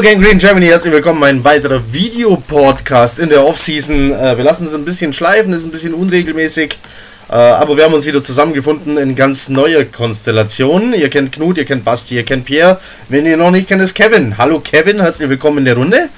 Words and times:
Hallo 0.00 0.12
Gang 0.12 0.24
Green 0.24 0.38
Germany, 0.38 0.64
herzlich 0.64 0.94
willkommen. 0.94 1.22
Ein 1.24 1.44
weiterer 1.44 1.82
Videopodcast 1.92 3.18
in 3.18 3.28
der 3.28 3.44
Offseason. 3.44 4.12
Äh, 4.12 4.38
wir 4.38 4.44
lassen 4.44 4.66
es 4.66 4.74
ein 4.74 4.86
bisschen 4.86 5.12
schleifen, 5.12 5.52
ist 5.52 5.66
ein 5.66 5.70
bisschen 5.70 5.92
unregelmäßig. 5.92 6.78
Äh, 7.28 7.34
aber 7.34 7.76
wir 7.76 7.84
haben 7.84 7.92
uns 7.92 8.06
wieder 8.06 8.22
zusammengefunden 8.22 8.96
in 8.96 9.14
ganz 9.14 9.50
neuer 9.50 9.84
Konstellation. 9.84 10.94
Ihr 10.94 11.10
kennt 11.10 11.32
Knut, 11.32 11.58
ihr 11.58 11.66
kennt 11.66 11.84
Basti, 11.84 12.14
ihr 12.14 12.22
kennt 12.22 12.46
Pierre. 12.46 12.80
Wenn 13.10 13.26
ihr 13.26 13.36
noch 13.36 13.50
nicht 13.50 13.68
kennt, 13.68 13.82
ist 13.82 13.92
Kevin. 13.92 14.38
Hallo 14.38 14.60
Kevin, 14.60 15.02
herzlich 15.02 15.28
willkommen 15.28 15.58
in 15.58 15.64
der 15.66 15.76
Runde. 15.76 16.08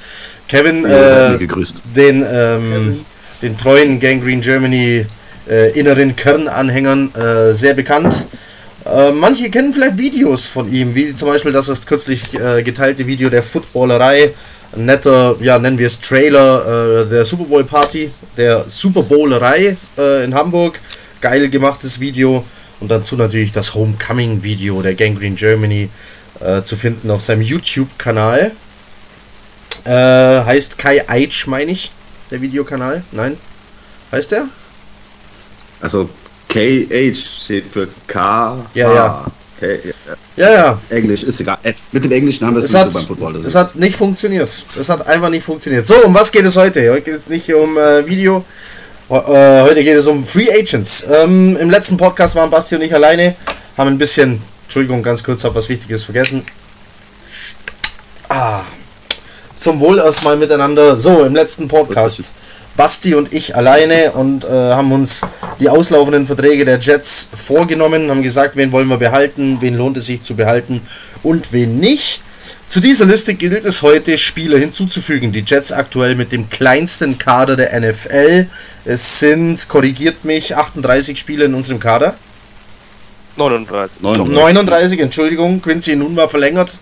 Kevin, 0.47 0.85
Ja, 0.89 1.35
äh, 1.35 1.39
gegrüßt. 1.39 1.83
den, 1.97 2.25
ähm, 2.33 3.05
den 3.43 3.59
treuen 3.59 3.99
Gang 3.99 4.23
Green 4.23 4.43
Germany 4.43 5.07
äh, 5.51 5.73
inneren 5.77 6.15
Kernanhängern 6.15 7.13
äh, 7.17 7.53
sehr 7.53 7.75
bekannt. 7.75 8.27
Äh, 8.85 9.13
manche 9.13 9.49
kennen 9.51 9.73
vielleicht 9.73 9.99
Videos 9.99 10.47
von 10.47 10.73
ihm, 10.73 10.95
wie 10.95 11.15
zum 11.15 11.29
Beispiel 11.29 11.53
das 11.53 11.69
erst 11.69 11.87
kürzlich 11.87 12.35
äh, 12.35 12.63
geteilte 12.63 13.07
Video 13.07 13.31
der 13.31 13.43
Footballerei. 13.43 14.35
Ein 14.75 14.87
netter, 14.87 15.37
ja, 15.41 15.59
nennen 15.59 15.79
wir 15.79 15.87
es 15.87 16.01
Trailer 16.01 17.05
äh, 17.05 17.09
der 17.09 17.25
Super 17.25 17.45
Bowl 17.45 17.65
Party, 17.65 18.11
der 18.37 18.65
Super 18.69 19.03
Bowlerei 19.03 19.77
äh, 19.97 20.25
in 20.25 20.35
Hamburg. 20.35 20.81
Geil 21.21 21.49
gemachtes 21.49 22.01
Video. 22.01 22.45
Und 22.81 22.91
dazu 22.91 23.17
natürlich 23.17 23.53
das 23.53 23.75
Homecoming 23.75 24.43
Video 24.43 24.83
der 24.83 24.95
Gang 24.95 25.17
Green 25.17 25.37
Germany 25.37 25.89
äh, 26.41 26.63
zu 26.63 26.75
finden 26.75 27.11
auf 27.11 27.23
seinem 27.23 27.43
YouTube-Kanal. 27.43 28.53
Heißt 29.85 30.79
Kai 30.79 31.05
Eitsch, 31.09 31.49
meine 31.49 31.73
ich, 31.73 31.91
der 32.31 32.41
Videokanal. 32.41 33.03
Nein? 33.11 33.37
Heißt 34.13 34.31
der? 34.31 34.47
Also 35.81 36.09
KH 36.49 37.15
steht 37.45 37.65
für 37.73 37.89
K. 38.07 38.59
Ja, 38.75 38.95
ja. 38.95 39.25
K, 39.59 39.67
Ja, 40.37 40.51
ja. 40.51 40.79
Englisch 40.91 41.23
ist 41.23 41.41
egal. 41.41 41.59
Äh, 41.63 41.75
Mit 41.93 42.05
dem 42.05 42.13
Englischen 42.13 42.47
haben 42.47 42.57
wir 42.57 42.63
es 42.65 42.73
nicht 42.73 42.85
so 42.93 42.99
beim 42.99 43.07
Football. 43.07 43.33
Das 43.35 43.47
es 43.47 43.55
hat 43.55 43.77
nicht 43.77 43.97
funktioniert. 43.97 44.53
Es 44.79 44.89
hat 44.89 45.07
einfach 45.07 45.31
nicht 45.31 45.45
funktioniert. 45.45 45.87
So, 45.87 45.95
um 46.05 46.15
was 46.15 46.33
geht 46.33 46.45
es 46.45 46.57
heute? 46.57 46.91
Heute 46.91 47.03
geht 47.03 47.15
es 47.15 47.29
nicht 47.29 47.53
um 47.55 47.79
äh, 47.79 48.07
Video. 48.07 48.45
Äh, 49.09 49.63
heute 49.63 49.85
geht 49.85 49.97
es 49.97 50.07
um 50.07 50.25
Free 50.25 50.51
Agents. 50.51 51.07
Ähm, 51.11 51.57
Im 51.59 51.71
letzten 51.71 51.97
Podcast 51.97 52.35
waren 52.35 52.51
Basti 52.51 52.75
und 52.77 52.83
ich 52.83 52.95
alleine. 52.95 53.35
Haben 53.77 53.89
ein 53.91 53.99
bisschen, 53.99 54.43
Entschuldigung, 54.65 55.03
ganz 55.03 55.23
kurz, 55.23 55.45
habe 55.45 55.55
was 55.55 55.69
Wichtiges 55.69 56.05
vergessen. 56.05 56.45
Ah, 58.29 58.63
zum 59.59 59.81
Wohl 59.81 59.99
erstmal 59.99 60.37
miteinander. 60.37 60.97
So, 60.97 61.25
im 61.25 61.35
letzten 61.35 61.69
Podcast. 61.69 62.33
Basti 62.77 63.15
und 63.15 63.33
ich 63.33 63.55
alleine 63.55 64.13
und 64.13 64.45
äh, 64.45 64.49
haben 64.49 64.93
uns 64.93 65.23
die 65.61 65.69
auslaufenden 65.69 66.27
Verträge 66.27 66.65
der 66.65 66.79
Jets 66.79 67.29
vorgenommen, 67.35 68.11
haben 68.11 68.23
gesagt, 68.23 68.57
wen 68.57 68.73
wollen 68.73 68.89
wir 68.89 68.97
behalten, 68.97 69.59
wen 69.61 69.77
lohnt 69.77 69.97
es 69.97 70.07
sich 70.07 70.23
zu 70.23 70.35
behalten 70.35 70.81
und 71.23 71.53
wen 71.53 71.79
nicht. 71.79 72.21
Zu 72.67 72.81
dieser 72.81 73.05
Liste 73.05 73.35
gilt 73.35 73.65
es 73.67 73.83
heute, 73.83 74.17
Spieler 74.17 74.59
hinzuzufügen. 74.59 75.31
Die 75.31 75.45
Jets 75.47 75.73
aktuell 75.73 76.15
mit 76.15 76.33
dem 76.33 76.49
kleinsten 76.49 77.19
Kader 77.19 77.55
der 77.55 77.79
NFL. 77.79 78.47
Es 78.85 79.21
sind, 79.21 79.69
korrigiert 79.69 80.25
mich, 80.25 80.57
38 80.57 81.19
Spieler 81.19 81.45
in 81.45 81.55
unserem 81.55 81.79
Kader. 81.79 82.15
39. 83.37 84.01
39. 84.01 84.35
39, 84.35 85.01
Entschuldigung, 85.01 85.61
Quincy 85.61 85.97
nun 85.97 86.15
mal 86.15 86.29
verlängert. 86.29 86.79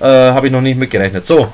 Äh, 0.00 0.04
Habe 0.04 0.48
ich 0.48 0.52
noch 0.52 0.60
nicht 0.60 0.78
mitgerechnet. 0.78 1.26
So. 1.26 1.52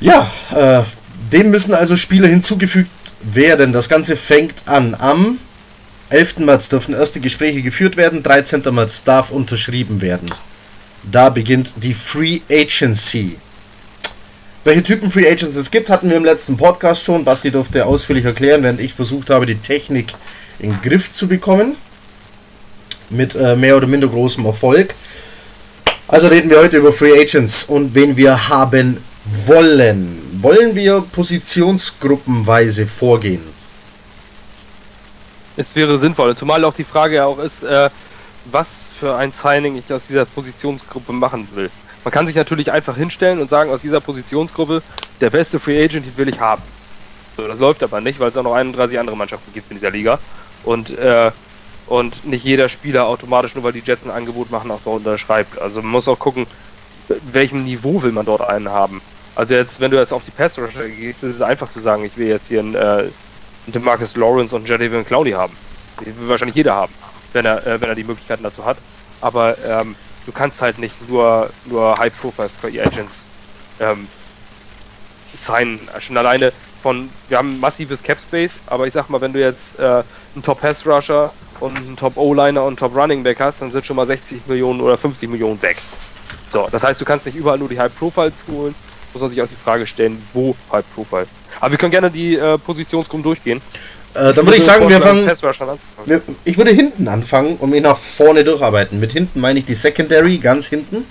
Ja, 0.00 0.30
äh, 0.54 0.82
dem 1.32 1.50
müssen 1.50 1.74
also 1.74 1.96
Spieler 1.96 2.28
hinzugefügt 2.28 2.90
werden. 3.22 3.72
Das 3.72 3.88
Ganze 3.88 4.16
fängt 4.16 4.62
an 4.66 4.94
am 4.94 5.38
11. 6.10 6.40
März 6.40 6.68
dürfen 6.68 6.94
erste 6.94 7.20
Gespräche 7.20 7.62
geführt 7.62 7.96
werden, 7.96 8.22
13. 8.22 8.62
März 8.70 9.04
darf 9.04 9.30
unterschrieben 9.30 10.02
werden. 10.02 10.30
Da 11.10 11.30
beginnt 11.30 11.72
die 11.76 11.94
Free 11.94 12.40
Agency. 12.50 13.36
Welche 14.64 14.82
Typen 14.82 15.10
Free 15.10 15.28
Agents 15.28 15.56
es 15.56 15.70
gibt, 15.70 15.90
hatten 15.90 16.08
wir 16.08 16.16
im 16.16 16.24
letzten 16.24 16.56
Podcast 16.56 17.02
schon. 17.02 17.24
Basti 17.24 17.50
durfte 17.50 17.84
ausführlich 17.84 18.24
erklären, 18.24 18.62
während 18.62 18.80
ich 18.80 18.92
versucht 18.92 19.30
habe, 19.30 19.46
die 19.46 19.56
Technik 19.56 20.12
in 20.60 20.70
den 20.70 20.82
Griff 20.82 21.10
zu 21.10 21.26
bekommen. 21.26 21.76
Mit 23.10 23.34
äh, 23.34 23.56
mehr 23.56 23.76
oder 23.76 23.86
minder 23.86 24.06
großem 24.06 24.44
Erfolg. 24.44 24.94
Also 26.06 26.28
reden 26.28 26.50
wir 26.50 26.58
heute 26.58 26.76
über 26.76 26.92
Free 26.92 27.18
Agents 27.18 27.64
und 27.64 27.94
wen 27.94 28.16
wir 28.16 28.48
haben 28.50 28.98
wollen. 29.24 30.21
Wollen 30.42 30.74
wir 30.74 31.02
positionsgruppenweise 31.02 32.84
vorgehen? 32.88 33.44
Es 35.56 35.76
wäre 35.76 35.96
sinnvoll. 35.98 36.36
Zumal 36.36 36.64
auch 36.64 36.74
die 36.74 36.82
Frage 36.82 37.24
auch 37.24 37.38
ist, 37.38 37.62
äh, 37.62 37.88
was 38.46 38.66
für 38.98 39.14
ein 39.14 39.30
Signing 39.30 39.76
ich 39.76 39.92
aus 39.92 40.08
dieser 40.08 40.24
Positionsgruppe 40.24 41.12
machen 41.12 41.46
will. 41.54 41.70
Man 42.02 42.10
kann 42.10 42.26
sich 42.26 42.34
natürlich 42.34 42.72
einfach 42.72 42.96
hinstellen 42.96 43.38
und 43.38 43.50
sagen, 43.50 43.70
aus 43.70 43.82
dieser 43.82 44.00
Positionsgruppe, 44.00 44.82
der 45.20 45.30
beste 45.30 45.60
Free 45.60 45.80
Agent, 45.80 46.06
den 46.06 46.16
will 46.16 46.28
ich 46.28 46.40
haben. 46.40 46.62
So, 47.36 47.46
das 47.46 47.60
läuft 47.60 47.84
aber 47.84 48.00
nicht, 48.00 48.18
weil 48.18 48.30
es 48.30 48.36
auch 48.36 48.42
noch 48.42 48.54
31 48.54 48.98
andere 48.98 49.16
Mannschaften 49.16 49.52
gibt 49.52 49.70
in 49.70 49.76
dieser 49.76 49.92
Liga. 49.92 50.18
Und, 50.64 50.98
äh, 50.98 51.30
und 51.86 52.24
nicht 52.24 52.44
jeder 52.44 52.68
Spieler 52.68 53.06
automatisch, 53.06 53.54
nur 53.54 53.62
weil 53.62 53.72
die 53.74 53.82
Jets 53.86 54.04
ein 54.04 54.10
Angebot 54.10 54.50
machen, 54.50 54.72
auch 54.72 54.80
dort 54.84 55.06
unterschreibt. 55.06 55.60
Also 55.60 55.82
man 55.82 55.92
muss 55.92 56.08
auch 56.08 56.18
gucken, 56.18 56.48
welchem 57.30 57.62
Niveau 57.62 58.02
will 58.02 58.10
man 58.10 58.26
dort 58.26 58.40
einen 58.40 58.70
haben. 58.70 59.00
Also 59.34 59.54
jetzt, 59.54 59.80
wenn 59.80 59.90
du 59.90 59.96
jetzt 59.98 60.12
auf 60.12 60.24
die 60.24 60.30
Pass 60.30 60.58
Rusher 60.58 60.88
gehst, 60.88 61.22
ist 61.22 61.36
es 61.36 61.40
einfach 61.40 61.68
zu 61.68 61.80
sagen, 61.80 62.04
ich 62.04 62.16
will 62.16 62.28
jetzt 62.28 62.48
hier 62.48 62.60
einen, 62.60 62.74
äh, 62.74 62.78
einen 62.78 63.10
Demarcus 63.66 64.16
Lawrence 64.16 64.54
und 64.54 64.68
Jadavion 64.68 65.06
Clowney 65.06 65.32
haben. 65.32 65.56
Die 66.00 66.06
will 66.18 66.28
wahrscheinlich 66.28 66.56
jeder 66.56 66.74
haben, 66.74 66.92
wenn 67.32 67.44
er, 67.44 67.66
äh, 67.66 67.80
wenn 67.80 67.88
er 67.88 67.94
die 67.94 68.04
Möglichkeiten 68.04 68.42
dazu 68.42 68.64
hat. 68.64 68.76
Aber 69.20 69.56
ähm, 69.64 69.96
du 70.26 70.32
kannst 70.32 70.60
halt 70.60 70.78
nicht 70.78 71.08
nur, 71.08 71.50
nur 71.64 71.96
High-Profile 71.96 72.50
Free 72.50 72.80
Agents 72.80 73.28
ähm, 73.80 74.06
signen. 75.32 75.80
Schon 76.00 76.16
alleine 76.16 76.52
von, 76.82 77.08
wir 77.28 77.38
haben 77.38 77.58
massives 77.60 78.02
Cap 78.02 78.18
Space, 78.20 78.54
aber 78.66 78.86
ich 78.86 78.92
sag 78.92 79.08
mal, 79.08 79.20
wenn 79.20 79.32
du 79.32 79.40
jetzt 79.40 79.78
äh, 79.78 80.02
einen 80.34 80.42
Top 80.42 80.60
Pass 80.60 80.86
Rusher 80.86 81.32
und 81.60 81.76
einen 81.76 81.96
Top 81.96 82.16
O-Liner 82.16 82.62
und 82.62 82.68
einen 82.68 82.76
Top 82.76 82.94
Running 82.94 83.22
Back 83.22 83.40
hast, 83.40 83.62
dann 83.62 83.70
sind 83.70 83.86
schon 83.86 83.96
mal 83.96 84.06
60 84.06 84.46
Millionen 84.46 84.80
oder 84.80 84.98
50 84.98 85.30
Millionen 85.30 85.62
weg. 85.62 85.78
So, 86.50 86.68
das 86.70 86.82
heißt, 86.82 87.00
du 87.00 87.04
kannst 87.04 87.24
nicht 87.24 87.36
überall 87.36 87.58
nur 87.58 87.68
die 87.68 87.78
High 87.78 87.96
Profiles 87.96 88.44
holen, 88.50 88.74
muss 89.12 89.22
man 89.22 89.30
sich 89.30 89.40
auch 89.42 89.48
die 89.48 89.54
Frage 89.54 89.86
stellen, 89.86 90.22
wo 90.32 90.56
High 90.70 90.84
Profile. 90.94 91.26
Aber 91.60 91.70
wir 91.70 91.78
können 91.78 91.92
gerne 91.92 92.10
die 92.10 92.36
äh, 92.36 92.58
Positionsgruppen 92.58 93.22
durchgehen. 93.22 93.60
Äh, 94.14 94.34
dann 94.34 94.44
würde 94.46 94.56
ich 94.58 94.64
sagen, 94.64 94.88
wir 94.88 95.00
fangen. 95.00 95.26
Wir, 96.04 96.22
ich 96.44 96.58
würde 96.58 96.70
hinten 96.70 97.08
anfangen 97.08 97.56
und 97.56 97.70
mich 97.70 97.82
nach 97.82 97.96
vorne 97.96 98.44
durcharbeiten. 98.44 99.00
Mit 99.00 99.12
hinten 99.12 99.40
meine 99.40 99.60
ich 99.60 99.64
die 99.64 99.74
Secondary, 99.74 100.38
ganz 100.38 100.66
hinten. 100.66 101.04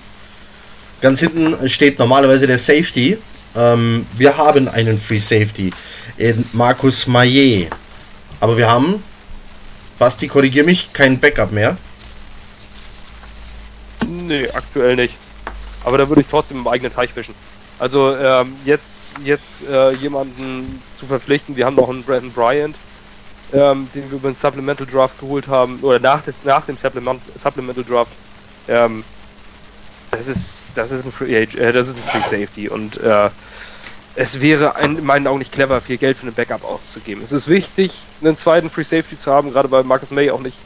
Ganz 1.00 1.18
hinten 1.20 1.68
steht 1.68 1.98
normalerweise 1.98 2.46
der 2.46 2.58
Safety. 2.58 3.18
Ähm, 3.56 4.06
wir 4.16 4.36
haben 4.36 4.68
einen 4.68 4.98
Free 4.98 5.18
Safety 5.18 5.72
in 6.16 6.44
Markus 6.52 7.06
Maillet. 7.06 7.68
Aber 8.38 8.56
wir 8.56 8.68
haben, 8.68 9.02
Basti, 9.98 10.28
korrigier 10.28 10.64
mich, 10.64 10.92
kein 10.92 11.18
Backup 11.18 11.50
mehr. 11.50 11.76
Nee, 14.06 14.48
aktuell 14.50 14.96
nicht. 14.96 15.14
Aber 15.84 15.98
da 15.98 16.08
würde 16.08 16.20
ich 16.20 16.28
trotzdem 16.28 16.58
im 16.58 16.68
eigenen 16.68 16.92
Teich 16.92 17.12
fischen. 17.12 17.34
Also 17.78 18.16
ähm, 18.16 18.54
jetzt, 18.64 19.14
jetzt 19.24 19.66
äh, 19.68 19.92
jemanden 19.92 20.80
zu 20.98 21.06
verpflichten, 21.06 21.56
wir 21.56 21.66
haben 21.66 21.76
noch 21.76 21.88
einen 21.88 22.02
Brandon 22.04 22.32
Bryant, 22.32 22.76
ähm, 23.52 23.88
den 23.94 24.10
wir 24.10 24.18
über 24.18 24.30
den 24.30 24.36
Supplemental 24.36 24.86
Draft 24.86 25.18
geholt 25.18 25.48
haben, 25.48 25.80
oder 25.82 25.98
nach, 25.98 26.22
des, 26.22 26.36
nach 26.44 26.64
dem 26.64 26.76
Supplement, 26.76 27.20
Supplemental 27.42 27.84
Draft. 27.84 28.12
Ähm, 28.68 29.04
das 30.10 30.28
ist, 30.28 30.66
das 30.74 30.90
ist 30.90 31.04
ein 31.04 31.12
Free 31.12 31.34
äh, 31.34 31.72
das 31.72 31.88
ist 31.88 31.96
ein 31.96 32.02
Free 32.02 32.44
Safety 32.44 32.68
und 32.68 32.98
äh, 32.98 33.30
es 34.14 34.40
wäre 34.40 34.74
in 34.82 35.04
meinen 35.04 35.26
Augen 35.26 35.38
nicht 35.38 35.52
clever, 35.52 35.80
viel 35.80 35.96
Geld 35.96 36.18
für 36.18 36.26
einen 36.26 36.34
Backup 36.34 36.64
auszugeben. 36.64 37.22
Es 37.24 37.32
ist 37.32 37.48
wichtig, 37.48 38.02
einen 38.20 38.36
zweiten 38.36 38.68
Free 38.68 38.84
Safety 38.84 39.18
zu 39.18 39.32
haben, 39.32 39.52
gerade 39.52 39.70
weil 39.70 39.84
Marcus 39.84 40.10
May 40.10 40.30
auch 40.30 40.40
nicht 40.40 40.58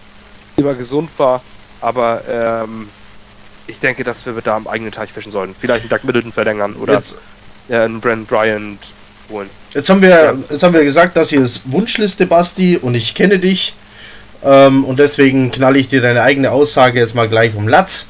immer 0.56 0.74
gesund 0.74 1.10
war, 1.18 1.42
aber 1.80 2.22
ähm, 2.28 2.88
ich 3.66 3.80
denke, 3.80 4.04
dass 4.04 4.24
wir 4.26 4.34
da 4.42 4.56
am 4.56 4.66
eigenen 4.66 4.92
Teich 4.92 5.12
fischen 5.12 5.32
sollen. 5.32 5.54
Vielleicht 5.58 5.82
einen 5.82 5.90
Doug 5.90 6.04
Middleton 6.04 6.32
verlängern 6.32 6.74
oder 6.74 6.94
Jetzt, 6.94 7.14
ja, 7.68 7.84
einen 7.84 8.00
Brandon 8.00 8.26
Bryant 8.26 8.78
holen. 9.28 9.50
jetzt, 9.74 9.88
haben 9.88 10.02
wir, 10.02 10.38
jetzt 10.50 10.62
haben 10.62 10.74
wir 10.74 10.84
gesagt, 10.84 11.16
das 11.16 11.30
hier 11.30 11.42
ist 11.42 11.62
Wunschliste, 11.70 12.26
Basti, 12.26 12.76
und 12.76 12.94
ich 12.94 13.14
kenne 13.14 13.38
dich. 13.38 13.74
Ähm, 14.42 14.84
und 14.84 14.98
deswegen 14.98 15.50
knalle 15.50 15.78
ich 15.78 15.88
dir 15.88 16.00
deine 16.00 16.22
eigene 16.22 16.52
Aussage 16.52 17.00
jetzt 17.00 17.14
mal 17.14 17.28
gleich 17.28 17.54
um 17.54 17.66
Latz. 17.68 18.08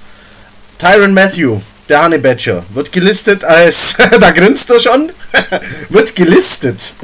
Tyron 0.78 1.14
Matthew, 1.14 1.60
der 1.88 2.04
Honey 2.04 2.18
Badger, 2.18 2.64
wird 2.74 2.92
gelistet 2.92 3.44
als, 3.44 3.96
da 4.20 4.30
grinst 4.30 4.68
er 4.70 4.80
schon, 4.80 5.12
wird 5.88 6.14
gelistet 6.14 6.94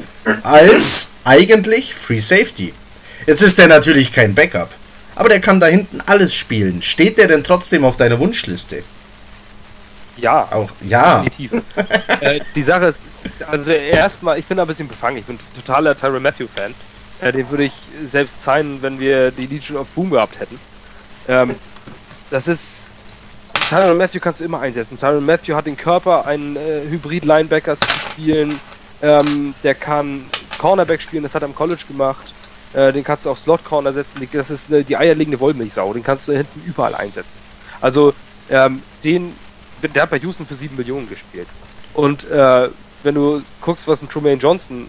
als 0.42 1.10
eigentlich 1.24 1.94
Free 1.94 2.20
Safety. 2.20 2.74
Jetzt 3.26 3.42
ist 3.42 3.56
der 3.56 3.68
natürlich 3.68 4.12
kein 4.12 4.34
Backup, 4.34 4.70
aber 5.14 5.28
der 5.28 5.40
kann 5.40 5.60
da 5.60 5.66
hinten 5.66 6.00
alles 6.06 6.34
spielen. 6.34 6.82
Steht 6.82 7.18
der 7.18 7.28
denn 7.28 7.44
trotzdem 7.44 7.84
auf 7.84 7.96
deiner 7.96 8.18
Wunschliste? 8.18 8.82
Ja, 10.16 10.48
Auch, 10.50 10.70
ja. 10.82 11.22
definitiv. 11.22 11.62
äh, 12.20 12.40
die 12.54 12.62
Sache 12.62 12.86
ist, 12.86 13.00
also 13.50 13.70
erstmal, 13.70 14.38
ich 14.38 14.44
bin 14.44 14.56
da 14.56 14.64
ein 14.64 14.68
bisschen 14.68 14.88
befangen. 14.88 15.16
Ich 15.18 15.24
bin 15.24 15.38
totaler 15.54 15.96
Tyron 15.96 16.22
Matthew 16.22 16.46
Fan. 16.54 16.74
Äh, 17.20 17.32
den 17.32 17.48
würde 17.50 17.64
ich 17.64 17.72
selbst 18.06 18.42
zeigen, 18.42 18.82
wenn 18.82 18.98
wir 19.00 19.30
die 19.30 19.46
Legion 19.46 19.78
of 19.78 19.88
Boom 19.88 20.10
gehabt 20.10 20.38
hätten. 20.38 20.58
Ähm, 21.28 21.54
das 22.30 22.48
ist 22.48 22.82
Tyron 23.68 23.96
Matthew 23.96 24.20
kannst 24.20 24.40
du 24.40 24.44
immer 24.44 24.60
einsetzen. 24.60 24.98
Tyron 24.98 25.24
Matthew 25.24 25.54
hat 25.54 25.66
den 25.66 25.76
Körper, 25.76 26.26
einen 26.26 26.56
äh, 26.56 26.82
Hybrid-Linebacker 26.90 27.78
zu 27.78 27.88
spielen. 28.10 28.60
Ähm, 29.00 29.54
der 29.62 29.74
kann 29.74 30.24
Cornerback 30.58 31.00
spielen, 31.00 31.22
das 31.22 31.34
hat 31.34 31.42
er 31.42 31.48
im 31.48 31.54
College 31.54 31.82
gemacht. 31.88 32.34
Äh, 32.72 32.92
den 32.92 33.04
kannst 33.04 33.26
du 33.26 33.30
auf 33.30 33.38
Slot-Corner 33.38 33.92
setzen. 33.92 34.26
Das 34.32 34.50
ist 34.50 34.68
eine, 34.68 34.84
die 34.84 34.96
eierlegende 34.96 35.40
Wollmilchsau. 35.40 35.92
Den 35.92 36.02
kannst 36.02 36.28
du 36.28 36.32
hinten 36.32 36.62
überall 36.64 36.94
einsetzen. 36.94 37.30
Also, 37.80 38.14
ähm, 38.48 38.82
den, 39.04 39.34
der 39.82 40.02
hat 40.02 40.10
bei 40.10 40.18
Houston 40.18 40.46
für 40.46 40.54
7 40.54 40.76
Millionen 40.76 41.08
gespielt. 41.08 41.48
Und 41.94 42.28
äh, 42.30 42.68
wenn 43.02 43.14
du 43.14 43.42
guckst, 43.60 43.86
was 43.88 44.02
ein 44.02 44.08
Trumaine 44.08 44.40
Johnson, 44.40 44.88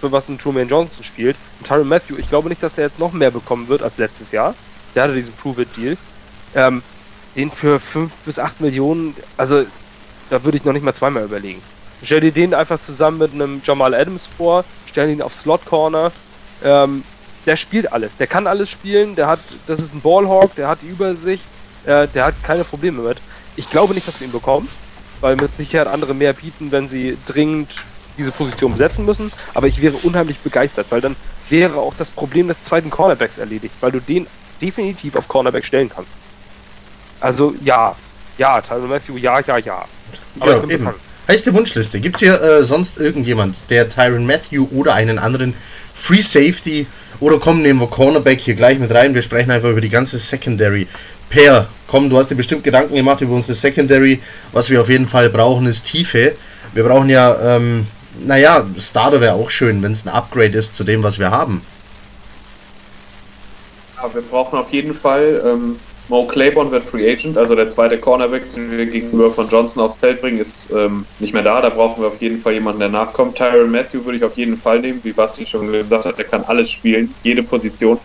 für 0.00 0.12
was 0.12 0.28
ein 0.28 0.38
Trumaine 0.38 0.70
Johnson 0.70 1.02
spielt, 1.02 1.36
ein 1.60 1.64
Tyron 1.64 1.88
Matthew, 1.88 2.16
ich 2.18 2.28
glaube 2.28 2.48
nicht, 2.48 2.62
dass 2.62 2.78
er 2.78 2.84
jetzt 2.84 2.98
noch 2.98 3.12
mehr 3.12 3.30
bekommen 3.30 3.68
wird 3.68 3.82
als 3.82 3.98
letztes 3.98 4.30
Jahr. 4.32 4.54
Der 4.94 5.04
hatte 5.04 5.14
diesen 5.14 5.34
Prove-It-Deal. 5.34 5.96
Ähm, 6.54 6.82
den 7.34 7.50
für 7.50 7.80
5 7.80 8.12
bis 8.24 8.38
8 8.38 8.60
Millionen, 8.60 9.16
also 9.36 9.64
da 10.30 10.44
würde 10.44 10.56
ich 10.56 10.64
noch 10.64 10.72
nicht 10.72 10.84
mal 10.84 10.94
zweimal 10.94 11.24
überlegen. 11.24 11.60
Stell 12.02 12.20
dir 12.20 12.32
den 12.32 12.54
einfach 12.54 12.80
zusammen 12.80 13.18
mit 13.18 13.32
einem 13.32 13.60
Jamal 13.64 13.94
Adams 13.94 14.26
vor, 14.26 14.64
stell 14.86 15.10
ihn 15.10 15.22
auf 15.22 15.34
Slot 15.34 15.64
Corner. 15.64 16.12
Ähm, 16.62 17.02
der 17.46 17.56
spielt 17.56 17.92
alles, 17.92 18.16
der 18.16 18.26
kann 18.26 18.46
alles 18.46 18.70
spielen, 18.70 19.14
der 19.14 19.26
hat, 19.26 19.40
das 19.66 19.80
ist 19.80 19.94
ein 19.94 20.00
Ballhawk, 20.00 20.54
der 20.54 20.68
hat 20.68 20.80
die 20.82 20.88
Übersicht, 20.88 21.44
äh, 21.84 22.08
der 22.08 22.26
hat 22.26 22.34
keine 22.42 22.64
Probleme 22.64 23.02
mit. 23.02 23.18
Ich 23.56 23.70
glaube 23.70 23.94
nicht, 23.94 24.08
dass 24.08 24.20
wir 24.20 24.26
ihn 24.26 24.32
bekommen, 24.32 24.68
weil 25.20 25.36
mit 25.36 25.54
Sicherheit 25.56 25.86
andere 25.86 26.14
mehr 26.14 26.32
bieten, 26.32 26.72
wenn 26.72 26.88
sie 26.88 27.16
dringend 27.26 27.70
diese 28.16 28.32
Position 28.32 28.72
besetzen 28.72 29.04
müssen. 29.04 29.32
Aber 29.54 29.66
ich 29.66 29.80
wäre 29.82 29.96
unheimlich 30.02 30.38
begeistert, 30.38 30.86
weil 30.90 31.00
dann 31.00 31.16
wäre 31.48 31.76
auch 31.76 31.94
das 31.94 32.10
Problem 32.10 32.48
des 32.48 32.62
zweiten 32.62 32.90
Cornerbacks 32.90 33.38
erledigt, 33.38 33.74
weil 33.80 33.92
du 33.92 34.00
den 34.00 34.26
definitiv 34.60 35.16
auf 35.16 35.28
Cornerback 35.28 35.64
stellen 35.64 35.88
kannst. 35.88 36.10
Also 37.20 37.54
ja, 37.62 37.94
ja, 38.38 38.60
Tyron 38.60 38.88
Matthew, 38.88 39.16
ja, 39.16 39.40
ja, 39.40 39.58
ja. 39.58 39.84
Aber 40.40 40.56
ja, 40.56 40.68
eben. 40.68 40.90
Heißt 41.26 41.46
die 41.46 41.54
Wunschliste. 41.54 42.00
Gibt 42.00 42.16
es 42.16 42.20
hier 42.20 42.40
äh, 42.40 42.62
sonst 42.64 42.98
irgendjemand, 42.98 43.70
der 43.70 43.88
Tyron 43.88 44.26
Matthew 44.26 44.68
oder 44.72 44.94
einen 44.94 45.18
anderen 45.18 45.54
Free 45.94 46.20
Safety 46.20 46.86
oder 47.20 47.38
komm, 47.38 47.62
nehmen 47.62 47.80
wir 47.80 47.86
Cornerback 47.86 48.40
hier 48.40 48.54
gleich 48.54 48.78
mit 48.78 48.92
rein. 48.92 49.14
Wir 49.14 49.22
sprechen 49.22 49.50
einfach 49.50 49.70
über 49.70 49.80
die 49.80 49.88
ganze 49.88 50.18
Secondary. 50.18 50.86
Per, 51.30 51.66
komm, 51.86 52.10
du 52.10 52.18
hast 52.18 52.30
dir 52.30 52.34
bestimmt 52.34 52.64
Gedanken 52.64 52.94
gemacht 52.94 53.22
über 53.22 53.34
unsere 53.34 53.54
Secondary. 53.54 54.20
Was 54.52 54.68
wir 54.68 54.80
auf 54.80 54.90
jeden 54.90 55.06
Fall 55.06 55.30
brauchen, 55.30 55.66
ist 55.66 55.84
Tiefe. 55.86 56.34
Wir 56.74 56.84
brauchen 56.84 57.08
ja, 57.08 57.56
ähm, 57.56 57.86
naja, 58.18 58.66
Starter 58.78 59.20
wäre 59.20 59.34
auch 59.34 59.50
schön, 59.50 59.82
wenn 59.82 59.92
es 59.92 60.04
ein 60.04 60.12
Upgrade 60.12 60.58
ist 60.58 60.76
zu 60.76 60.84
dem, 60.84 61.02
was 61.02 61.18
wir 61.18 61.30
haben. 61.30 61.62
Ja, 63.96 64.12
wir 64.12 64.22
brauchen 64.22 64.58
auf 64.58 64.70
jeden 64.70 64.94
Fall 64.94 65.42
ähm, 65.44 65.76
Mo 66.08 66.26
Claiborne 66.26 66.70
wird 66.70 66.84
Free 66.84 67.10
Agent, 67.10 67.38
also 67.38 67.54
der 67.54 67.70
zweite 67.70 67.96
Cornerback, 67.96 68.52
den 68.54 68.70
wir 68.70 68.84
gegenüber 68.84 69.30
von 69.30 69.48
Johnson 69.48 69.82
aufs 69.82 69.96
Feld 69.96 70.20
bringen, 70.20 70.38
ist 70.38 70.68
ähm, 70.70 71.06
nicht 71.18 71.32
mehr 71.32 71.42
da. 71.42 71.62
Da 71.62 71.70
brauchen 71.70 72.02
wir 72.02 72.08
auf 72.08 72.20
jeden 72.20 72.42
Fall 72.42 72.52
jemanden, 72.52 72.80
der 72.80 72.90
nachkommt. 72.90 73.36
Tyron 73.36 73.70
Matthew 73.70 74.04
würde 74.04 74.18
ich 74.18 74.24
auf 74.24 74.36
jeden 74.36 74.58
Fall 74.58 74.80
nehmen, 74.80 75.00
wie 75.02 75.12
Basti 75.12 75.46
schon 75.46 75.72
gesagt 75.72 76.04
hat, 76.04 76.18
der 76.18 76.26
kann 76.26 76.44
alles 76.44 76.70
spielen, 76.70 77.14
jede 77.22 77.42
Position. 77.42 77.98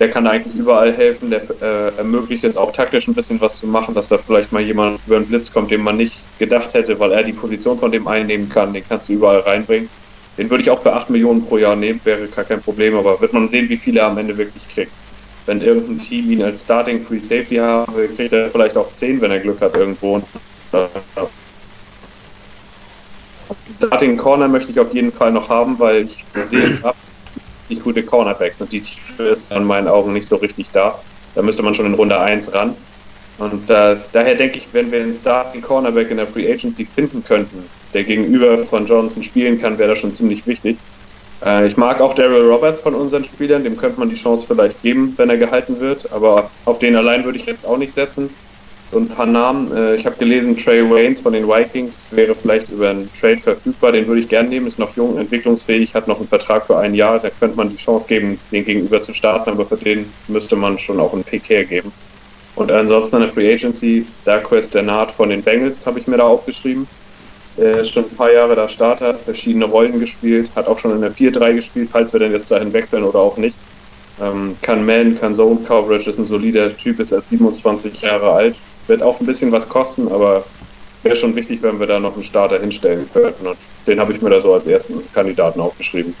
Der 0.00 0.10
kann 0.10 0.26
eigentlich 0.26 0.54
überall 0.56 0.92
helfen, 0.92 1.30
der 1.30 1.42
äh, 1.60 1.98
ermöglicht 1.98 2.44
es 2.44 2.56
auch 2.56 2.72
taktisch 2.72 3.06
ein 3.08 3.14
bisschen 3.14 3.40
was 3.42 3.58
zu 3.58 3.66
machen, 3.66 3.94
dass 3.94 4.08
da 4.08 4.16
vielleicht 4.16 4.50
mal 4.50 4.62
jemand 4.62 5.00
über 5.06 5.16
einen 5.16 5.26
Blitz 5.26 5.52
kommt, 5.52 5.70
den 5.70 5.82
man 5.82 5.98
nicht 5.98 6.16
gedacht 6.38 6.72
hätte, 6.72 6.98
weil 6.98 7.12
er 7.12 7.22
die 7.22 7.34
Position 7.34 7.78
von 7.78 7.92
dem 7.92 8.08
einnehmen 8.08 8.48
kann. 8.48 8.72
Den 8.72 8.84
kannst 8.88 9.10
du 9.10 9.12
überall 9.12 9.40
reinbringen. 9.40 9.90
Den 10.38 10.48
würde 10.48 10.64
ich 10.64 10.70
auch 10.70 10.80
für 10.80 10.94
8 10.94 11.10
Millionen 11.10 11.44
pro 11.44 11.58
Jahr 11.58 11.76
nehmen, 11.76 12.00
wäre 12.04 12.26
gar 12.26 12.44
kein 12.44 12.62
Problem, 12.62 12.96
aber 12.96 13.20
wird 13.20 13.34
man 13.34 13.48
sehen, 13.48 13.68
wie 13.68 13.76
viel 13.76 13.98
er 13.98 14.06
am 14.06 14.18
Ende 14.18 14.36
wirklich 14.36 14.66
kriegt 14.66 14.90
wenn 15.46 15.60
irgendein 15.60 16.00
Team 16.00 16.30
ihn 16.30 16.42
als 16.42 16.62
Starting 16.62 17.04
Free 17.04 17.18
Safety 17.18 17.56
haben 17.56 17.92
kriegt 18.16 18.32
er 18.32 18.50
vielleicht 18.50 18.76
auch 18.76 18.92
10, 18.92 19.20
wenn 19.20 19.30
er 19.30 19.40
Glück 19.40 19.60
hat 19.60 19.74
irgendwo. 19.74 20.22
Starting 23.70 24.16
Corner 24.16 24.48
möchte 24.48 24.70
ich 24.70 24.80
auf 24.80 24.92
jeden 24.94 25.12
Fall 25.12 25.32
noch 25.32 25.48
haben, 25.48 25.78
weil 25.78 26.04
ich 26.04 26.24
sehe 26.32 26.78
ab 26.82 26.96
die 27.68 27.76
gute 27.76 28.02
Cornerbacks 28.02 28.60
und 28.60 28.70
die 28.72 28.80
Tiefe 28.80 29.24
ist 29.24 29.50
in 29.50 29.64
meinen 29.64 29.88
Augen 29.88 30.12
nicht 30.12 30.26
so 30.26 30.36
richtig 30.36 30.66
da. 30.72 30.98
Da 31.34 31.42
müsste 31.42 31.62
man 31.62 31.74
schon 31.74 31.86
in 31.86 31.94
Runde 31.94 32.18
1 32.18 32.52
ran. 32.52 32.74
Und 33.38 33.68
äh, 33.68 33.96
daher 34.12 34.34
denke 34.36 34.58
ich, 34.58 34.68
wenn 34.72 34.92
wir 34.92 35.00
einen 35.00 35.14
Starting 35.14 35.60
Cornerback 35.60 36.10
in 36.10 36.18
der 36.18 36.26
Free 36.26 36.50
Agency 36.50 36.86
finden 36.86 37.24
könnten, 37.24 37.64
der 37.92 38.04
gegenüber 38.04 38.64
von 38.66 38.86
Johnson 38.86 39.22
spielen 39.22 39.60
kann, 39.60 39.76
wäre 39.76 39.90
das 39.90 39.98
schon 39.98 40.14
ziemlich 40.14 40.46
wichtig. 40.46 40.76
Äh, 41.44 41.66
ich 41.66 41.76
mag 41.76 42.00
auch 42.00 42.14
Daryl 42.14 42.48
Roberts 42.48 42.80
von 42.80 42.94
unseren 42.94 43.24
Spielern, 43.24 43.64
dem 43.64 43.76
könnte 43.76 43.98
man 43.98 44.08
die 44.08 44.16
Chance 44.16 44.46
vielleicht 44.46 44.82
geben, 44.82 45.14
wenn 45.16 45.30
er 45.30 45.36
gehalten 45.36 45.80
wird, 45.80 46.10
aber 46.12 46.50
auf 46.64 46.78
den 46.78 46.96
allein 46.96 47.24
würde 47.24 47.38
ich 47.38 47.46
jetzt 47.46 47.66
auch 47.66 47.78
nicht 47.78 47.94
setzen. 47.94 48.30
So 48.92 48.98
ein 48.98 49.08
paar 49.08 49.26
Namen, 49.26 49.74
äh, 49.76 49.96
ich 49.96 50.06
habe 50.06 50.16
gelesen, 50.16 50.56
Trey 50.56 50.88
Waynes 50.88 51.20
von 51.20 51.32
den 51.32 51.48
Vikings 51.48 51.94
wäre 52.12 52.34
vielleicht 52.34 52.70
über 52.70 52.90
einen 52.90 53.10
Trade 53.18 53.38
verfügbar, 53.38 53.92
den 53.92 54.06
würde 54.06 54.20
ich 54.20 54.28
gerne 54.28 54.48
nehmen, 54.48 54.66
ist 54.66 54.78
noch 54.78 54.94
jung, 54.96 55.18
entwicklungsfähig, 55.18 55.94
hat 55.94 56.06
noch 56.06 56.18
einen 56.18 56.28
Vertrag 56.28 56.66
für 56.66 56.78
ein 56.78 56.94
Jahr, 56.94 57.18
da 57.18 57.30
könnte 57.30 57.56
man 57.56 57.70
die 57.70 57.76
Chance 57.76 58.06
geben, 58.06 58.38
den 58.52 58.64
gegenüber 58.64 59.02
zu 59.02 59.12
starten, 59.12 59.50
aber 59.50 59.66
für 59.66 59.76
den 59.76 60.06
müsste 60.28 60.56
man 60.56 60.78
schon 60.78 61.00
auch 61.00 61.12
einen 61.12 61.24
Pick 61.24 61.48
hergeben. 61.48 61.92
Und 62.56 62.70
ansonsten 62.70 63.16
eine 63.16 63.28
Free 63.28 63.52
Agency, 63.52 64.06
Darquest 64.24 64.74
Naht 64.74 65.10
von 65.10 65.28
den 65.28 65.42
Bengals 65.42 65.84
habe 65.86 65.98
ich 65.98 66.06
mir 66.06 66.18
da 66.18 66.24
aufgeschrieben. 66.24 66.86
Er 67.56 67.80
ist 67.80 67.90
schon 67.90 68.04
ein 68.04 68.16
paar 68.16 68.32
Jahre 68.32 68.56
da 68.56 68.68
Starter, 68.68 69.14
verschiedene 69.14 69.64
Rollen 69.64 70.00
gespielt, 70.00 70.50
hat 70.56 70.66
auch 70.66 70.78
schon 70.78 70.90
in 70.92 71.00
der 71.00 71.12
4-3 71.12 71.54
gespielt, 71.54 71.88
falls 71.92 72.12
wir 72.12 72.20
denn 72.20 72.32
jetzt 72.32 72.50
dahin 72.50 72.72
wechseln 72.72 73.04
oder 73.04 73.20
auch 73.20 73.36
nicht. 73.36 73.54
Ähm, 74.20 74.56
kann 74.62 74.84
Man, 74.84 75.18
kann 75.18 75.34
Zone 75.36 75.60
Coverage, 75.66 76.10
ist 76.10 76.18
ein 76.18 76.26
solider 76.26 76.76
Typ, 76.76 77.00
ist 77.00 77.12
erst 77.12 77.30
27 77.30 78.00
Jahre 78.00 78.30
alt, 78.32 78.56
wird 78.86 79.02
auch 79.02 79.20
ein 79.20 79.26
bisschen 79.26 79.52
was 79.52 79.68
kosten, 79.68 80.08
aber 80.08 80.44
wäre 81.02 81.16
schon 81.16 81.34
wichtig, 81.36 81.62
wenn 81.62 81.78
wir 81.78 81.86
da 81.86 82.00
noch 82.00 82.14
einen 82.14 82.24
Starter 82.24 82.58
hinstellen 82.58 83.08
könnten. 83.12 83.46
Und 83.46 83.56
den 83.86 84.00
habe 84.00 84.12
ich 84.12 84.20
mir 84.20 84.30
da 84.30 84.40
so 84.40 84.54
als 84.54 84.66
ersten 84.66 85.02
Kandidaten 85.12 85.60
aufgeschrieben. 85.60 86.14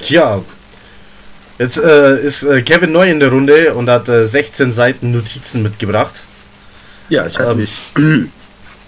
Tja, 0.00 0.42
jetzt 1.58 1.82
äh, 1.82 2.20
ist 2.20 2.42
äh, 2.42 2.62
Kevin 2.62 2.92
neu 2.92 3.10
in 3.10 3.18
der 3.18 3.30
Runde 3.30 3.74
und 3.74 3.88
hat 3.88 4.08
äh, 4.08 4.26
16 4.26 4.72
Seiten 4.72 5.10
Notizen 5.10 5.62
mitgebracht. 5.62 6.24
Ja, 7.08 7.26
ich 7.26 7.38
habe 7.38 7.52
ähm, 7.52 7.58
mich 7.58 7.72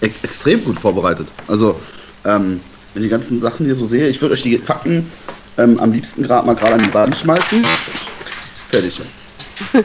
extrem 0.01 0.63
gut 0.63 0.79
vorbereitet. 0.79 1.27
Also, 1.47 1.79
ähm, 2.25 2.59
wenn 2.93 3.03
ich 3.03 3.07
die 3.07 3.11
ganzen 3.11 3.41
Sachen 3.41 3.65
hier 3.65 3.75
so 3.75 3.85
sehe, 3.85 4.07
ich 4.07 4.21
würde 4.21 4.33
euch 4.33 4.43
die 4.43 4.57
Fakten 4.57 5.11
ähm, 5.57 5.79
am 5.79 5.91
liebsten 5.91 6.23
gerade 6.23 6.45
mal 6.45 6.55
gerade 6.55 6.75
an 6.75 6.83
die 6.83 6.93
Wand 6.93 7.15
schmeißen. 7.15 7.65
Fertig. 8.69 9.01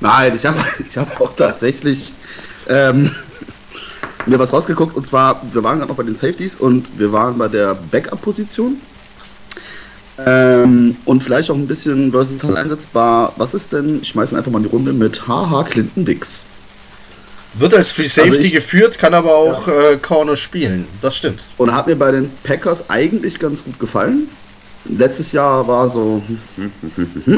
Nein, 0.00 0.32
ich 0.36 0.46
habe 0.46 0.58
ich 0.88 0.96
hab 0.96 1.20
auch 1.20 1.34
tatsächlich 1.34 2.12
ähm, 2.68 3.14
mir 4.26 4.38
was 4.38 4.52
rausgeguckt 4.52 4.96
und 4.96 5.06
zwar, 5.06 5.42
wir 5.52 5.62
waren 5.62 5.78
gerade 5.78 5.90
noch 5.90 5.96
bei 5.96 6.02
den 6.02 6.16
Safeties 6.16 6.56
und 6.56 6.98
wir 6.98 7.12
waren 7.12 7.38
bei 7.38 7.48
der 7.48 7.74
Backup-Position. 7.74 8.80
Ähm, 10.24 10.96
und 11.04 11.22
vielleicht 11.22 11.50
auch 11.50 11.54
ein 11.54 11.68
bisschen 11.68 12.10
versatile 12.10 12.56
einsetzbar. 12.56 13.32
Was 13.36 13.54
ist 13.54 13.72
denn, 13.72 14.00
ich 14.02 14.08
schmeiße 14.08 14.36
einfach 14.36 14.50
mal 14.50 14.58
in 14.58 14.64
die 14.64 14.70
Runde 14.70 14.92
mit 14.92 15.28
HH 15.28 15.64
Clinton 15.70 16.04
Dix. 16.04 16.44
Wird 17.54 17.74
als 17.74 17.92
Free 17.92 18.06
Safety 18.06 18.30
also 18.30 18.46
ich, 18.46 18.52
geführt, 18.52 18.98
kann 18.98 19.14
aber 19.14 19.34
auch 19.34 19.66
ja. 19.66 19.90
äh, 19.90 19.96
Corner 19.96 20.36
spielen. 20.36 20.86
Das 21.00 21.16
stimmt. 21.16 21.44
Und 21.56 21.74
hat 21.74 21.86
mir 21.86 21.96
bei 21.96 22.12
den 22.12 22.30
Packers 22.44 22.88
eigentlich 22.90 23.38
ganz 23.38 23.64
gut 23.64 23.78
gefallen. 23.78 24.28
Letztes 24.84 25.32
Jahr 25.32 25.66
war 25.66 25.90
so, 25.90 26.22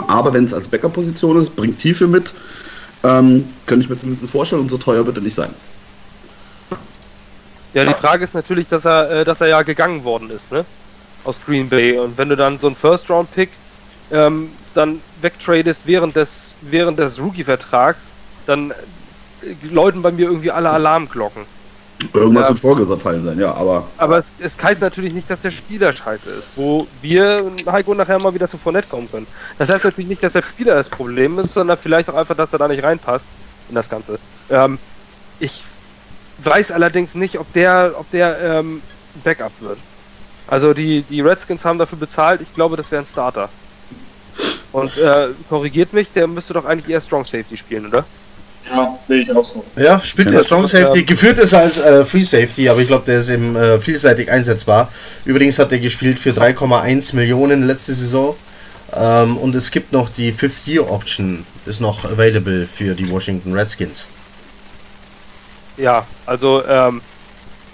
aber 0.06 0.32
wenn 0.32 0.44
es 0.44 0.52
als 0.52 0.68
Backup-Position 0.68 1.40
ist, 1.40 1.56
bringt 1.56 1.78
Tiefe 1.78 2.06
mit. 2.06 2.32
Ähm, 3.02 3.48
könnte 3.66 3.84
ich 3.84 3.90
mir 3.90 3.96
zumindest 3.96 4.30
vorstellen 4.30 4.62
und 4.62 4.70
so 4.70 4.78
teuer 4.78 5.06
wird 5.06 5.16
er 5.16 5.22
nicht 5.22 5.34
sein. 5.34 5.54
Ja, 7.72 7.84
die 7.84 7.94
Frage 7.94 8.24
ist 8.24 8.34
natürlich, 8.34 8.68
dass 8.68 8.84
er, 8.84 9.10
äh, 9.10 9.24
dass 9.24 9.40
er 9.40 9.48
ja 9.48 9.62
gegangen 9.62 10.04
worden 10.04 10.28
ist, 10.30 10.52
ne? 10.52 10.64
Aus 11.24 11.40
Green 11.44 11.68
Bay. 11.68 11.98
Und 11.98 12.18
wenn 12.18 12.28
du 12.28 12.36
dann 12.36 12.58
so 12.58 12.66
einen 12.66 12.76
First-Round-Pick 12.76 13.50
ähm, 14.10 14.50
dann 14.74 15.00
wegtradest 15.22 15.82
während 15.84 16.16
des, 16.16 16.54
während 16.62 16.98
des 16.98 17.20
Rookie-Vertrags, 17.20 18.12
dann 18.46 18.72
läuten 19.70 20.02
bei 20.02 20.12
mir 20.12 20.26
irgendwie 20.26 20.50
alle 20.50 20.70
Alarmglocken. 20.70 21.44
Irgendwas 22.14 22.44
ja. 22.44 22.48
wird 22.50 22.60
vorgefallen 22.60 23.24
sein, 23.24 23.38
ja, 23.38 23.52
aber. 23.54 23.86
Aber 23.98 24.18
es, 24.18 24.32
es 24.38 24.56
heißt 24.60 24.80
natürlich 24.80 25.12
nicht, 25.12 25.28
dass 25.28 25.40
der 25.40 25.50
Spieler 25.50 25.92
scheiße 25.92 26.30
ist, 26.30 26.46
wo 26.56 26.86
wir, 27.02 27.50
Heiko, 27.66 27.92
nachher 27.92 28.18
mal 28.18 28.32
wieder 28.32 28.48
zu 28.48 28.56
Fournette 28.56 28.88
kommen 28.88 29.10
können. 29.10 29.26
Das 29.58 29.68
heißt 29.68 29.84
natürlich 29.84 30.08
nicht, 30.08 30.24
dass 30.24 30.32
der 30.32 30.42
Spieler 30.42 30.74
das 30.74 30.88
Problem 30.88 31.38
ist, 31.38 31.52
sondern 31.52 31.76
vielleicht 31.76 32.08
auch 32.08 32.14
einfach, 32.14 32.34
dass 32.34 32.54
er 32.54 32.58
da 32.58 32.68
nicht 32.68 32.82
reinpasst 32.82 33.26
in 33.68 33.74
das 33.74 33.90
Ganze. 33.90 34.18
Ähm, 34.48 34.78
ich 35.40 35.62
weiß 36.38 36.72
allerdings 36.72 37.14
nicht, 37.14 37.38
ob 37.38 37.52
der, 37.52 37.92
ob 37.98 38.10
der 38.10 38.38
ähm, 38.40 38.82
Backup 39.22 39.52
wird. 39.60 39.78
Also 40.46 40.72
die, 40.72 41.02
die 41.02 41.20
Redskins 41.20 41.64
haben 41.64 41.78
dafür 41.78 41.98
bezahlt, 41.98 42.40
ich 42.40 42.54
glaube, 42.54 42.76
das 42.76 42.90
wäre 42.90 43.02
ein 43.02 43.06
Starter. 43.06 43.50
Und 44.72 44.96
äh, 44.96 45.28
korrigiert 45.48 45.92
mich, 45.92 46.12
der 46.12 46.26
müsste 46.26 46.54
doch 46.54 46.64
eigentlich 46.64 46.88
eher 46.88 47.00
Strong 47.00 47.24
Safety 47.24 47.56
spielen, 47.56 47.86
oder? 47.86 48.04
Ja, 48.68 48.98
sehe 49.08 49.22
ich 49.22 49.32
auch 49.34 49.48
so. 49.48 49.64
Ja, 49.76 50.00
spielt 50.04 50.30
der 50.30 50.44
Strong 50.44 50.66
Safety. 50.66 51.02
Geführt 51.04 51.38
ist 51.38 51.52
er 51.52 51.60
als 51.60 51.78
äh, 51.78 52.04
Free 52.04 52.22
Safety, 52.22 52.68
aber 52.68 52.80
ich 52.80 52.86
glaube, 52.86 53.04
der 53.04 53.18
ist 53.18 53.30
eben 53.30 53.56
äh, 53.56 53.80
vielseitig 53.80 54.30
einsetzbar. 54.30 54.88
Übrigens 55.24 55.58
hat 55.58 55.72
er 55.72 55.78
gespielt 55.78 56.18
für 56.18 56.30
3,1 56.30 57.16
Millionen 57.16 57.66
letzte 57.66 57.92
Saison. 57.92 58.36
Ähm, 58.92 59.36
und 59.38 59.54
es 59.54 59.70
gibt 59.70 59.92
noch 59.92 60.08
die 60.08 60.32
Fifth 60.32 60.66
Year 60.66 60.88
Option, 60.90 61.44
ist 61.66 61.80
noch 61.80 62.04
available 62.04 62.66
für 62.66 62.94
die 62.94 63.08
Washington 63.10 63.52
Redskins. 63.52 64.08
Ja, 65.76 66.06
also 66.26 66.64
ähm, 66.66 67.00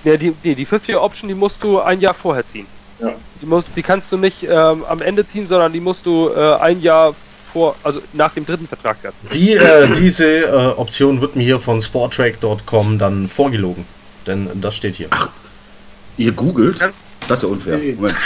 ja, 0.04 0.16
die, 0.16 0.32
die, 0.32 0.54
die 0.54 0.64
Fifth 0.64 0.88
Year 0.88 1.02
Option, 1.02 1.28
die 1.28 1.34
musst 1.34 1.62
du 1.62 1.80
ein 1.80 2.00
Jahr 2.00 2.14
vorher 2.14 2.46
ziehen. 2.46 2.66
Ja. 3.00 3.12
Die, 3.40 3.46
musst, 3.46 3.76
die 3.76 3.82
kannst 3.82 4.12
du 4.12 4.16
nicht 4.16 4.44
ähm, 4.44 4.84
am 4.84 5.02
Ende 5.02 5.26
ziehen, 5.26 5.46
sondern 5.46 5.72
die 5.72 5.80
musst 5.80 6.06
du 6.06 6.30
äh, 6.30 6.54
ein 6.56 6.80
Jahr 6.80 7.14
vor, 7.56 7.74
also 7.82 8.02
nach 8.12 8.34
dem 8.34 8.44
dritten 8.44 8.68
Vertragsjahr. 8.68 9.14
Die, 9.32 9.54
äh, 9.54 9.88
diese 9.94 10.26
äh, 10.26 10.74
Option 10.76 11.22
wird 11.22 11.36
mir 11.36 11.44
hier 11.44 11.58
von 11.58 11.80
sporttrack.com 11.80 12.98
dann 12.98 13.28
vorgelogen. 13.28 13.86
Denn 14.26 14.50
das 14.60 14.76
steht 14.76 14.96
hier. 14.96 15.08
Ihr 16.18 16.32
googelt? 16.32 16.78
Das 17.26 17.38
ist 17.38 17.44
ja 17.44 17.48
unfair. 17.48 17.78
Nee. 17.78 17.94
Moment. 17.94 18.14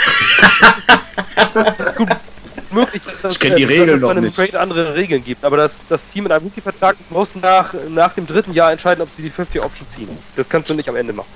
Möglich, 2.71 3.01
dass, 3.21 3.33
Ich 3.33 3.39
kenn 3.39 3.55
die 3.55 3.63
dass 3.63 3.71
Regeln 3.71 3.89
es 3.89 4.01
bei 4.01 4.01
noch 4.01 4.09
einem 4.11 4.25
nicht. 4.25 4.35
Trade 4.35 4.59
andere 4.59 4.95
Regeln 4.95 5.23
gibt, 5.23 5.45
aber 5.45 5.55
das, 5.55 5.75
das 5.87 6.01
Team 6.11 6.23
mit 6.23 6.33
einem 6.33 6.43
Rookie-Vertrag 6.43 6.97
muss 7.09 7.33
nach, 7.35 7.73
nach 7.89 8.13
dem 8.13 8.27
dritten 8.27 8.53
Jahr 8.53 8.73
entscheiden, 8.73 9.01
ob 9.01 9.07
sie 9.15 9.21
die 9.21 9.29
Fifth 9.29 9.55
Year 9.55 9.63
Option 9.63 9.87
ziehen. 9.87 10.09
Das 10.35 10.49
kannst 10.49 10.69
du 10.69 10.73
nicht 10.73 10.89
am 10.89 10.97
Ende 10.97 11.13
machen. 11.13 11.29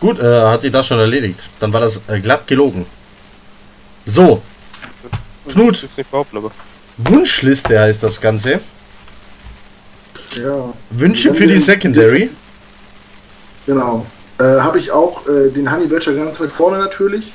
Gut, 0.00 0.18
äh, 0.18 0.42
hat 0.42 0.60
sich 0.60 0.70
das 0.70 0.86
schon 0.86 0.98
erledigt. 0.98 1.48
Dann 1.60 1.72
war 1.72 1.80
das 1.80 2.02
äh, 2.08 2.20
glatt 2.20 2.46
gelogen. 2.46 2.84
So, 4.04 4.42
Knut. 5.48 5.88
Wunschliste 6.96 7.78
heißt 7.78 8.02
das 8.02 8.20
Ganze. 8.20 8.60
Ja. 10.36 10.72
Wünsche 10.90 11.34
für 11.34 11.46
die 11.46 11.58
Secondary. 11.58 12.30
Genau. 13.66 14.06
Äh, 14.38 14.60
habe 14.60 14.78
ich 14.78 14.90
auch 14.90 15.26
äh, 15.28 15.50
den 15.50 15.70
Honey 15.70 15.86
Badger 15.86 16.14
ganz 16.14 16.40
weit 16.40 16.50
vorne 16.50 16.78
natürlich. 16.78 17.32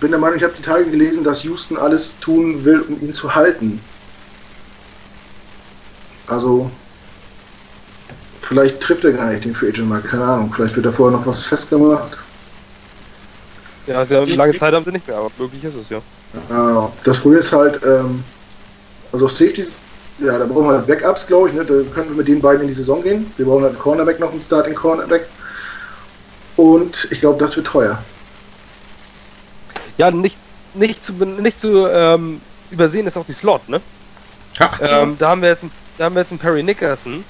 Bin 0.00 0.10
der 0.10 0.20
Meinung, 0.20 0.36
ich 0.36 0.42
habe 0.42 0.54
die 0.56 0.62
Tage 0.62 0.86
gelesen, 0.86 1.22
dass 1.22 1.44
Houston 1.44 1.76
alles 1.76 2.18
tun 2.18 2.64
will, 2.64 2.80
um 2.80 3.00
ihn 3.00 3.12
zu 3.12 3.34
halten. 3.34 3.80
Also, 6.26 6.70
vielleicht 8.40 8.80
trifft 8.80 9.04
er 9.04 9.12
gar 9.12 9.30
nicht 9.30 9.44
den 9.44 9.54
Free 9.54 9.68
Agent 9.68 9.88
Markt, 9.88 10.08
keine 10.08 10.24
Ahnung. 10.24 10.52
Vielleicht 10.54 10.74
wird 10.74 10.86
da 10.86 10.92
vorher 10.92 11.18
noch 11.18 11.26
was 11.26 11.44
festgemacht. 11.44 12.18
Ja, 13.86 14.04
sehr 14.04 14.24
lange 14.26 14.56
Zeit 14.56 14.72
haben 14.74 14.84
sie 14.84 14.92
nicht 14.92 15.06
mehr, 15.08 15.16
aber 15.16 15.30
möglich 15.38 15.64
ist 15.64 15.74
es 15.74 15.88
ja. 15.88 16.00
Ja, 16.50 16.90
das 17.04 17.18
Problem 17.18 17.40
ist 17.40 17.52
halt, 17.52 17.80
ähm, 17.84 18.22
also 19.12 19.24
auf 19.26 19.32
Safety, 19.32 19.66
ja, 20.18 20.38
da 20.38 20.46
brauchen 20.46 20.66
wir 20.68 20.72
halt 20.78 20.86
Backups, 20.86 21.26
glaube 21.26 21.48
ich. 21.48 21.54
Ne? 21.54 21.64
Da 21.64 21.74
können 21.92 22.10
wir 22.10 22.16
mit 22.16 22.28
den 22.28 22.40
beiden 22.40 22.62
in 22.62 22.68
die 22.68 22.74
Saison 22.74 23.02
gehen. 23.02 23.30
Wir 23.36 23.44
brauchen 23.46 23.62
halt 23.62 23.72
einen 23.72 23.82
Cornerback 23.82 24.20
noch, 24.20 24.30
einen 24.30 24.42
Starting 24.42 24.74
Cornerback. 24.74 25.26
Und 26.56 27.08
ich 27.10 27.20
glaube, 27.20 27.38
das 27.38 27.56
wird 27.56 27.66
teuer. 27.66 28.02
Ja, 29.98 30.10
nicht, 30.10 30.38
nicht 30.74 31.02
zu, 31.04 31.12
nicht 31.14 31.60
zu 31.60 31.86
ähm, 31.86 32.40
übersehen 32.70 33.06
ist 33.06 33.16
auch 33.16 33.26
die 33.26 33.32
Slot, 33.32 33.68
ne? 33.68 33.80
Ha, 34.60 34.70
Ähm, 34.80 35.16
da 35.18 35.30
haben 35.30 35.42
wir 35.42 35.48
jetzt, 35.48 35.62
einen- 35.64 35.72
da 35.98 36.04
haben 36.04 36.14
wir 36.14 36.20
jetzt 36.22 36.30
einen 36.30 36.38
Perry 36.38 36.62
Nickerson. 36.62 37.24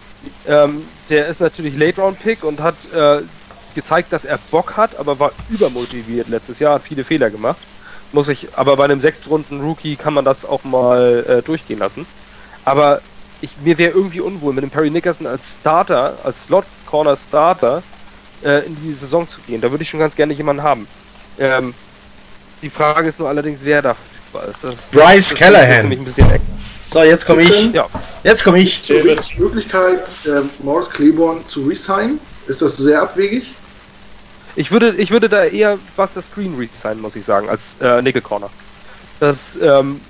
Ähm, 0.46 0.84
der 1.08 1.26
ist 1.28 1.40
natürlich 1.40 1.76
Late 1.76 2.00
Round 2.00 2.18
Pick 2.20 2.44
und 2.44 2.60
hat 2.60 2.74
äh, 2.94 3.22
gezeigt, 3.74 4.12
dass 4.12 4.24
er 4.24 4.38
Bock 4.50 4.76
hat, 4.76 4.98
aber 4.98 5.18
war 5.18 5.32
übermotiviert 5.50 6.28
letztes 6.28 6.58
Jahr, 6.58 6.74
hat 6.74 6.82
viele 6.82 7.04
Fehler 7.04 7.30
gemacht. 7.30 7.58
Muss 8.12 8.28
ich, 8.28 8.48
aber 8.56 8.76
bei 8.76 8.84
einem 8.84 9.00
Sechstrunden 9.00 9.60
Rookie 9.62 9.96
kann 9.96 10.12
man 10.14 10.24
das 10.24 10.44
auch 10.44 10.64
mal 10.64 11.24
äh, 11.26 11.42
durchgehen 11.42 11.78
lassen. 11.78 12.06
Aber 12.64 13.00
ich, 13.40 13.56
mir 13.64 13.78
wäre 13.78 13.92
irgendwie 13.92 14.20
unwohl, 14.20 14.52
mit 14.52 14.62
dem 14.62 14.70
Perry 14.70 14.90
Nickerson 14.90 15.26
als 15.26 15.54
Starter, 15.60 16.18
als 16.22 16.44
Slot 16.44 16.64
Corner 16.86 17.16
Starter 17.16 17.82
äh, 18.44 18.66
in 18.66 18.76
die 18.82 18.92
Saison 18.92 19.26
zu 19.26 19.40
gehen. 19.46 19.60
Da 19.60 19.70
würde 19.70 19.82
ich 19.82 19.88
schon 19.88 20.00
ganz 20.00 20.14
gerne 20.14 20.32
jemanden 20.34 20.62
haben. 20.62 20.86
Ähm, 21.38 21.74
die 22.60 22.70
Frage 22.70 23.08
ist 23.08 23.18
nur 23.18 23.28
allerdings, 23.28 23.60
wer 23.62 23.82
da 23.82 23.94
verfügbar 23.94 24.48
ist. 24.48 24.62
Das, 24.62 24.90
Bryce 24.90 25.30
das 25.30 25.38
Callahan. 25.38 25.70
ist 25.70 25.80
für 25.80 25.86
mich 25.88 25.98
ein 25.98 26.04
bisschen 26.04 26.30
eng. 26.30 26.42
So, 26.92 27.02
jetzt 27.02 27.26
komme 27.26 27.42
ich. 27.42 27.72
Ja, 27.72 27.86
Jetzt 28.22 28.44
komme 28.44 28.58
ich. 28.60 28.82
So, 28.82 28.94
gibt 28.94 29.18
es 29.18 29.28
die 29.28 29.40
Möglichkeit, 29.40 30.00
ähm, 30.26 30.50
Morris 30.62 30.90
Claiborne 30.90 31.44
zu 31.46 31.62
resignen? 31.64 32.20
Ist 32.46 32.62
das 32.62 32.76
sehr 32.76 33.02
abwegig? 33.02 33.54
Ich 34.54 34.70
würde, 34.70 34.94
ich 34.96 35.10
würde 35.10 35.28
da 35.28 35.44
eher 35.44 35.78
Buster 35.96 36.20
Screen 36.20 36.56
resignen, 36.56 37.00
muss 37.00 37.16
ich 37.16 37.24
sagen, 37.24 37.48
als 37.48 37.76
äh, 37.80 38.02
Nickel 38.02 38.20
Corner. 38.20 38.50
Das 39.18 39.56
ähm, 39.60 40.00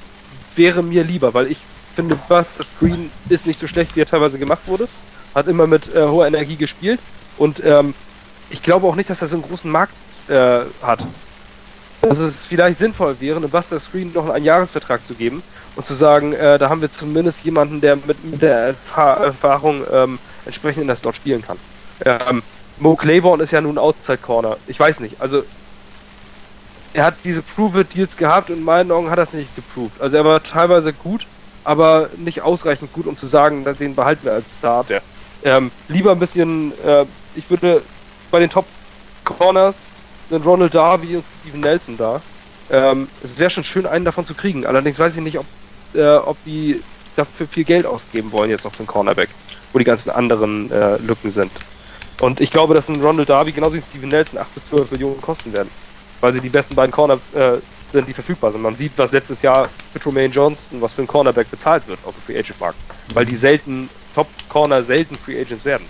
wäre 0.57 0.83
mir 0.83 1.05
lieber, 1.05 1.35
weil 1.35 1.51
ich 1.51 1.59
finde, 1.95 2.17
Buster 2.17 2.65
Screen 2.65 3.11
ist 3.29 3.47
nicht 3.47 3.61
so 3.61 3.67
schlecht, 3.67 3.95
wie 3.95 4.01
er 4.01 4.07
teilweise 4.07 4.39
gemacht 4.39 4.63
wurde. 4.67 4.89
Hat 5.35 5.47
immer 5.47 5.67
mit 5.67 5.95
äh, 5.95 6.03
hoher 6.07 6.27
Energie 6.27 6.57
gespielt 6.57 7.01
und 7.39 7.63
ähm, 7.65 7.95
ich 8.51 8.63
glaube 8.63 8.87
auch 8.87 8.97
nicht, 8.97 9.09
dass 9.09 9.23
er 9.23 9.29
so 9.29 9.37
einen 9.37 9.45
großen 9.45 9.71
Markt 9.71 9.95
äh, 10.29 10.61
hat. 10.83 11.07
Dass 12.03 12.19
es 12.19 12.47
vielleicht 12.47 12.81
sinnvoll 12.81 13.17
wäre, 13.21 13.37
einem 13.37 13.49
Buster 13.49 13.79
Screen 13.79 14.13
noch 14.13 14.29
einen 14.29 14.45
Jahresvertrag 14.45 15.05
zu 15.05 15.15
geben 15.15 15.43
und 15.77 15.87
zu 15.87 15.95
sagen, 15.95 16.33
äh, 16.33 16.59
da 16.59 16.69
haben 16.69 16.81
wir 16.81 16.91
zumindest 16.91 17.45
jemanden, 17.45 17.81
der 17.81 17.97
mit, 17.97 18.25
mit 18.25 18.43
der 18.43 18.59
Erfa 18.59 19.15
Erfahrung 19.15 19.85
ähm, 19.91 20.19
entsprechend 20.45 20.83
in 20.83 20.89
der 20.89 20.97
Slot 20.97 21.17
spielen 21.17 21.43
kann. 21.43 21.57
Ähm, 22.05 22.43
Mo 22.83 22.97
Claiborne 22.97 23.41
ist 23.41 23.53
ja 23.53 23.61
nun 23.61 23.79
Outside 23.79 24.19
Corner. 24.19 24.57
Ich 24.67 24.79
weiß 24.79 24.99
nicht. 24.99 25.21
Also 25.21 25.45
er 26.95 27.05
hat 27.05 27.15
diese 27.23 27.41
Prove-It-Deals 27.41 28.17
gehabt 28.17 28.51
und 28.51 28.59
in 28.59 28.65
meinen 28.65 28.91
Augen 28.91 29.09
hat 29.09 29.19
er 29.19 29.23
es 29.23 29.33
nicht 29.33 29.55
geproved. 29.55 30.01
Also 30.01 30.17
er 30.17 30.25
war 30.25 30.43
teilweise 30.43 30.93
gut, 30.93 31.29
aber 31.63 32.11
nicht 32.17 32.43
ausreichend 32.43 32.93
gut, 32.93 33.07
um 33.07 33.17
zu 33.17 33.29
sagen, 33.29 33.63
dass 33.63 33.79
den 33.79 33.95
behalten 33.95 34.25
wir 34.25 34.33
als 34.33 34.47
Starter. 34.59 35.01
Ähm, 35.45 35.71
lieber 35.87 36.11
ein 36.11 36.19
bisschen, 36.19 36.73
äh, 36.85 37.07
ich 37.37 37.49
würde 37.51 37.83
bei 38.33 38.41
den 38.41 38.51
Top 38.51 38.67
Corners 39.25 39.77
einen 40.33 40.43
Ronald 40.43 40.75
Darby 40.75 41.15
und 41.15 41.25
Steven 41.41 41.61
Nelson 41.61 41.97
da. 41.97 42.21
Ähm, 42.69 43.09
es 43.23 43.39
wäre 43.39 43.51
schon 43.51 43.63
schön, 43.63 43.87
einen 43.87 44.05
davon 44.05 44.27
zu 44.27 44.35
kriegen. 44.35 44.67
Allerdings 44.67 44.99
weiß 44.99 45.15
ich 45.15 45.23
nicht, 45.23 45.39
ob, 45.39 45.47
äh, 45.95 46.17
ob 46.17 46.37
die 46.45 46.83
dafür 47.15 47.47
viel 47.47 47.63
Geld 47.63 47.87
ausgeben 47.87 48.33
wollen 48.33 48.51
jetzt 48.51 48.67
auf 48.67 48.77
den 48.77 48.89
Cornerback, 48.89 49.29
wo 49.73 49.79
die 49.79 49.85
ganzen 49.85 50.11
anderen 50.11 50.69
äh, 50.73 50.97
Lücken 50.97 51.31
sind. 51.31 51.53
Und 52.23 52.41
ich 52.41 52.53
glaube, 52.53 52.73
dass 52.73 52.89
ein 52.89 53.01
Ronald 53.01 53.29
Darby 53.29 53.51
genauso 53.51 53.75
wie 53.75 53.83
Steven 53.83 54.09
Nelson 54.09 54.39
8 54.39 54.55
bis 54.55 54.69
12 54.69 54.93
Millionen 54.93 55.21
kosten 55.21 55.53
werden. 55.53 55.69
Weil 56.21 56.33
sie 56.33 56.41
die 56.41 56.51
besten 56.51 56.77
beiden 56.77 56.93
Corners 56.93 57.19
äh, 57.35 57.55
sind, 57.91 58.07
die 58.07 58.13
verfügbar 58.13 58.53
sind. 58.53 58.63
Man 58.63 58.77
sieht, 58.77 58.93
was 58.97 59.11
letztes 59.11 59.43
Jahr 59.43 59.69
für 59.93 59.99
Tremaine 59.99 60.33
Johnson, 60.33 60.81
was 60.81 60.93
für 60.93 61.03
ein 61.03 61.09
Cornerback 61.09 61.51
bezahlt 61.51 61.89
wird 61.89 61.99
auf 62.05 62.15
dem 62.15 62.23
Free 62.23 62.39
Agent 62.39 62.61
Markt. 62.61 62.79
Weil 63.13 63.27
die 63.27 63.35
selten, 63.35 63.91
Top 64.15 64.29
Corner 64.49 64.85
selten 64.85 65.17
Free 65.17 65.41
Agents 65.41 65.65
werden. 65.65 65.85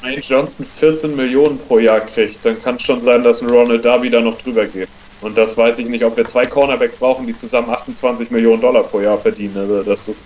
Wenn 0.00 0.22
Johnson 0.22 0.64
14 0.78 1.14
Millionen 1.14 1.58
pro 1.58 1.78
Jahr 1.78 2.00
kriegt, 2.00 2.42
dann 2.42 2.62
kann 2.62 2.76
es 2.76 2.82
schon 2.82 3.02
sein, 3.02 3.22
dass 3.22 3.42
ein 3.42 3.50
Ronald 3.50 3.84
Darby 3.84 4.08
da 4.08 4.22
noch 4.22 4.40
drüber 4.40 4.64
geht. 4.64 4.88
Und 5.20 5.36
das 5.36 5.54
weiß 5.54 5.78
ich 5.80 5.86
nicht, 5.86 6.02
ob 6.02 6.16
wir 6.16 6.24
zwei 6.24 6.46
Cornerbacks 6.46 6.96
brauchen, 6.96 7.26
die 7.26 7.36
zusammen 7.36 7.68
28 7.68 8.30
Millionen 8.30 8.62
Dollar 8.62 8.84
pro 8.84 9.00
Jahr 9.00 9.18
verdienen. 9.18 9.58
Also 9.58 9.82
das 9.82 10.08
ist, 10.08 10.24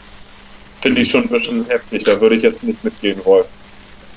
finde 0.83 1.01
ich 1.01 1.11
schon 1.11 1.23
ein 1.23 1.29
bisschen 1.31 1.67
heftig. 1.67 2.05
Da 2.05 2.21
würde 2.21 2.37
ich 2.37 2.45
jetzt 2.45 2.63
nicht 2.63 2.85
mitgehen 2.85 3.19
wollen. 3.25 3.47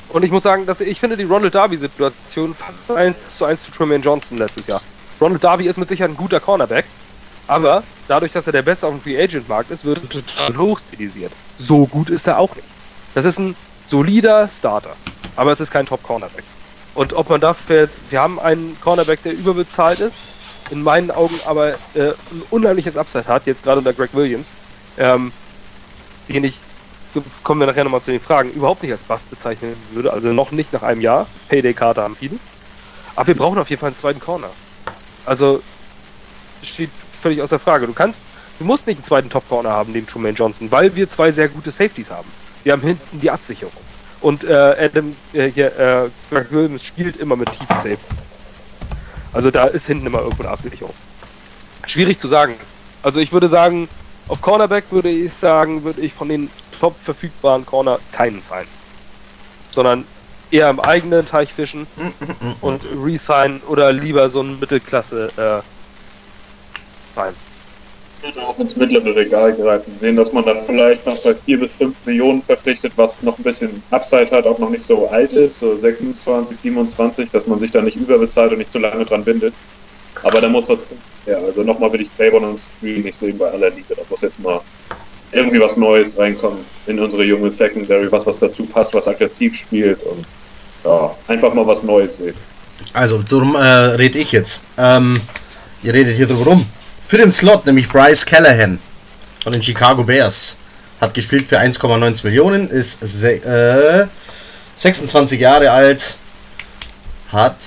Und 0.10 0.24
ich 0.24 0.32
muss 0.32 0.44
sagen, 0.44 0.66
dass 0.66 0.82
ich 0.82 1.00
finde 1.00 1.18
die 1.18 1.24
Ronald 1.24 1.54
Darby-Situation 1.54 2.56
fast 2.56 2.98
1 2.98 3.38
zu 3.38 3.46
1 3.46 3.64
zu 3.64 3.72
Tremaine 3.72 4.04
Johnson 4.04 4.38
letztes 4.38 4.68
Jahr. 4.68 4.82
Ronald 5.20 5.44
Darby 5.44 5.68
ist 5.68 5.78
mit 5.78 5.90
Sicherheit 5.90 6.12
ein 6.12 6.18
guter 6.18 6.40
Cornerback, 6.40 6.86
aber 7.48 7.84
dadurch, 8.08 8.32
dass 8.32 8.48
er 8.48 8.54
der 8.54 8.62
Beste 8.62 8.88
auf 8.88 8.94
dem 8.94 9.02
Free 9.02 9.22
Agent 9.22 9.50
Markt 9.50 9.72
ist, 9.72 9.84
wird 9.84 10.02
er 10.02 10.10
total 10.10 10.58
hochstilisiert. 10.58 11.32
So 11.56 11.86
gut 11.88 12.10
ist 12.10 12.28
er 12.28 12.38
auch 12.38 12.56
nicht. 12.56 12.68
Das 13.16 13.26
ist 13.26 13.40
ein 13.40 13.56
solider 13.86 14.48
Starter, 14.48 14.96
aber 15.36 15.52
es 15.52 15.60
ist 15.60 15.72
kein 15.72 15.86
Top 15.86 16.04
Cornerback. 16.04 16.44
Und 16.94 17.14
ob 17.14 17.30
man 17.30 17.42
dafür 17.42 17.82
jetzt, 17.82 18.00
wir 18.10 18.22
haben 18.22 18.40
einen 18.40 18.78
Cornerback, 18.82 19.24
der 19.24 19.34
überbezahlt 19.34 20.00
ist, 20.00 20.18
in 20.70 20.84
meinen 20.84 21.12
Augen 21.12 21.40
aber 21.46 21.74
äh, 21.94 22.10
ein 22.32 22.42
unheimliches 22.50 22.98
Upside 22.98 23.28
hat, 23.28 23.46
jetzt 23.46 23.64
gerade 23.64 23.80
unter 23.80 23.94
Greg 23.94 24.14
Williams, 24.14 24.52
ähm, 24.98 25.32
den 26.28 26.44
ich 26.44 26.60
kommen 27.44 27.60
wir 27.60 27.68
nachher 27.68 27.84
nochmal 27.84 28.02
zu 28.02 28.12
den 28.12 28.20
Fragen, 28.20 28.52
überhaupt 28.52 28.84
nicht 28.84 28.92
als 28.92 29.04
Bust 29.04 29.30
bezeichnen 29.30 29.76
würde, 29.92 30.14
also 30.14 30.34
noch 30.34 30.52
nicht 30.52 30.74
nach 30.74 30.84
einem 30.84 31.02
Jahr. 31.02 31.28
Payday-Karte 31.50 32.02
haben 32.02 32.16
viele. 32.16 32.38
Aber 33.16 33.28
wir 33.28 33.36
brauchen 33.36 33.58
auf 33.58 33.70
jeden 33.70 33.80
Fall 33.80 33.90
einen 33.90 33.98
zweiten 33.98 34.20
Corner. 34.20 34.50
Also 35.26 35.62
steht 36.64 36.92
völlig 37.22 37.42
außer 37.42 37.60
Frage. 37.60 37.88
Du 37.88 37.94
kannst, 37.94 38.22
du 38.60 38.66
musst 38.66 38.88
nicht 38.88 38.98
einen 38.98 39.06
zweiten 39.06 39.30
Top-Corner 39.30 39.70
haben, 39.70 39.92
neben 39.92 40.08
Truman 40.08 40.36
Johnson, 40.36 40.72
weil 40.72 40.96
wir 40.96 41.10
zwei 41.10 41.32
sehr 41.32 41.50
gute 41.50 41.72
Safeties 41.72 42.12
haben. 42.12 42.30
Wir 42.64 42.74
haben 42.74 42.82
hinten 42.82 43.20
die 43.20 43.32
Absicherung. 43.32 43.74
Und 44.22 44.44
äh, 44.44 44.54
Adam, 44.54 45.16
äh, 45.34 45.50
hier, 45.50 45.78
äh, 45.78 46.10
Greg 46.30 46.52
Williams 46.52 46.84
spielt 46.84 47.18
immer 47.18 47.36
mit 47.36 47.52
tiefen 47.52 47.76
Safe. 47.78 47.98
Also 49.34 49.52
da 49.52 49.66
ist 49.66 49.88
hinten 49.88 50.08
immer 50.08 50.20
irgendwo 50.20 50.44
eine 50.44 50.52
Absicherung. 50.52 50.94
Schwierig 51.86 52.20
zu 52.20 52.28
sagen. 52.28 52.56
Also 53.04 53.20
ich 53.20 53.32
würde 53.32 53.48
sagen, 53.48 53.88
auf 54.28 54.42
Cornerback 54.42 54.86
würde 54.92 55.10
ich 55.10 55.34
sagen, 55.34 55.84
würde 55.84 56.02
ich 56.02 56.14
von 56.14 56.30
den 56.30 56.50
top 56.80 56.96
verfügbaren 57.00 57.66
Corner 57.66 58.00
keinen 58.12 58.42
sein. 58.42 58.66
Sondern 59.70 60.06
eher 60.52 60.70
im 60.70 60.80
eigenen 60.80 61.26
Teich 61.26 61.54
fischen 61.54 61.88
und 62.62 62.82
resign 63.04 63.62
oder 63.68 63.92
lieber 63.92 64.30
so 64.30 64.42
ein 64.42 64.60
Mittelklasse 64.60 65.30
äh, 65.38 67.16
sein. 67.16 67.34
auch 68.40 68.58
ins 68.60 68.76
mittlere 68.76 69.16
Regal 69.16 69.54
greifen. 69.54 69.98
Sehen, 70.00 70.16
dass 70.16 70.32
man 70.32 70.46
dann 70.46 70.66
vielleicht 70.66 71.06
noch 71.06 71.18
bei 71.24 71.34
4 71.34 71.60
bis 71.60 71.72
5 71.78 71.96
Millionen 72.06 72.42
verpflichtet, 72.42 72.94
was 72.96 73.22
noch 73.22 73.38
ein 73.38 73.44
bisschen 73.44 73.84
Upside 73.92 74.32
hat, 74.32 74.46
auch 74.46 74.60
noch 74.60 74.70
nicht 74.70 74.86
so 74.86 75.08
alt 75.10 75.34
ist, 75.34 75.60
so 75.60 75.76
26, 75.76 76.58
27, 76.58 77.30
dass 77.32 77.48
man 77.48 77.60
sich 77.60 77.72
da 77.72 77.82
nicht 77.82 77.98
überbezahlt 77.98 78.52
und 78.52 78.60
nicht 78.60 78.72
zu 78.72 78.80
lange 78.80 79.06
dran 79.06 79.24
bindet. 79.24 79.54
Aber 80.24 80.42
da 80.42 80.50
muss 80.50 80.68
was. 80.68 80.80
Ja, 81.26 81.38
also 81.40 81.62
nochmal 81.62 81.92
will 81.92 82.02
ich 82.02 82.16
Claiborne 82.16 82.48
und 82.48 82.60
Screen 82.78 83.02
nicht 83.04 83.20
sehen 83.20 83.38
bei 83.38 83.52
aller 83.52 83.70
Liga. 83.70 83.96
Da 83.96 84.02
muss 84.10 84.22
jetzt 84.22 84.40
mal 84.40 84.62
irgendwie 85.38 85.60
was 85.60 85.77
Neues 85.77 86.17
reinkommen 86.17 86.60
in 86.88 87.00
unsere 87.00 87.24
junge 87.24 87.51
Secondary, 87.51 88.12
was 88.12 88.25
was 88.25 88.39
dazu 88.39 88.65
passt, 88.65 88.94
was 88.94 89.08
aggressiv 89.08 89.56
spielt 89.56 90.01
und 90.03 90.25
ja, 90.84 91.15
einfach 91.27 91.53
mal 91.53 91.65
was 91.65 91.84
Neues 91.84 92.17
sehen. 92.17 92.36
Also, 92.94 93.22
darum 93.22 93.56
äh, 93.56 93.60
rede 93.60 94.20
ich 94.20 94.32
jetzt. 94.32 94.62
Ähm, 94.77 95.20
ihr 95.84 95.94
redet 95.94 96.15
hier 96.15 96.27
drüber 96.27 96.51
rum. 96.51 96.65
Für 97.06 97.17
den 97.17 97.32
Slot, 97.32 97.65
nämlich 97.65 97.88
Bryce 97.88 98.25
Callahan 98.25 98.79
von 99.44 99.53
den 99.53 99.62
Chicago 99.62 100.03
Bears. 100.03 100.60
Hat 101.00 101.13
gespielt 101.13 101.46
für 101.46 101.60
1,9 101.60 102.24
Millionen, 102.25 102.70
ist 102.70 103.01
äh, 103.24 104.08
26 104.75 105.39
Jahre 105.39 105.72
alt, 105.72 106.17
hat 107.32 107.58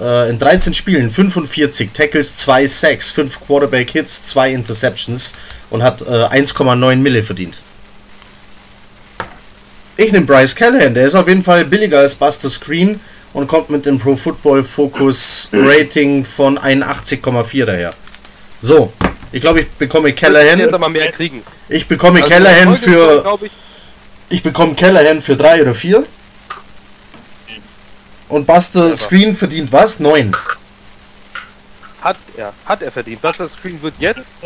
äh, 0.00 0.30
in 0.30 0.38
13 0.38 0.74
Spielen 0.74 1.10
45 1.10 1.90
Tackles, 1.92 2.36
2 2.36 2.66
Sacks, 2.66 3.10
5 3.10 3.40
Quarterback 3.46 3.90
Hits, 3.90 4.24
2 4.24 4.52
Interceptions 4.52 5.34
und 5.70 5.82
hat 5.82 6.02
äh, 6.02 6.04
1,9 6.04 6.96
Mille 6.96 7.22
verdient. 7.22 7.62
Ich 9.96 10.12
nehme 10.12 10.26
Bryce 10.26 10.54
Callahan, 10.54 10.94
der 10.94 11.06
ist 11.06 11.14
auf 11.14 11.28
jeden 11.28 11.42
Fall 11.42 11.64
billiger 11.64 11.98
als 11.98 12.14
Buster 12.14 12.48
Screen 12.48 12.98
und 13.32 13.46
kommt 13.46 13.70
mit 13.70 13.86
dem 13.86 13.98
Pro 13.98 14.16
Football 14.16 14.62
Focus 14.62 15.50
Rating 15.52 16.24
von 16.24 16.58
81,4 16.58 17.64
daher. 17.64 17.90
So, 18.60 18.92
ich 19.32 19.40
glaube, 19.40 19.62
ich 19.62 19.68
bekomme 19.70 20.12
Callahan. 20.12 20.58
Jetzt 20.58 20.74
aber 20.74 20.88
mehr 20.88 21.10
kriegen. 21.10 21.42
Ich 21.68 21.86
bekomme 21.88 22.20
Also 22.22 22.30
Callahan 22.30 22.76
für. 22.76 23.38
ich, 23.42 23.50
Ich 24.28 24.42
bekomme 24.42 24.74
Callahan 24.74 25.20
für 25.20 25.36
3 25.36 25.62
oder 25.62 25.74
4. 25.74 26.04
Und 28.32 28.46
Buster 28.46 28.96
Screen 28.96 29.36
verdient 29.36 29.70
was? 29.72 30.00
9. 30.00 30.34
hat 32.00 32.16
er, 32.34 32.54
hat 32.64 32.80
er 32.80 32.90
verdient. 32.90 33.20
Buster 33.20 33.46
Screen 33.46 33.82
wird 33.82 33.92
jetzt, 33.98 34.36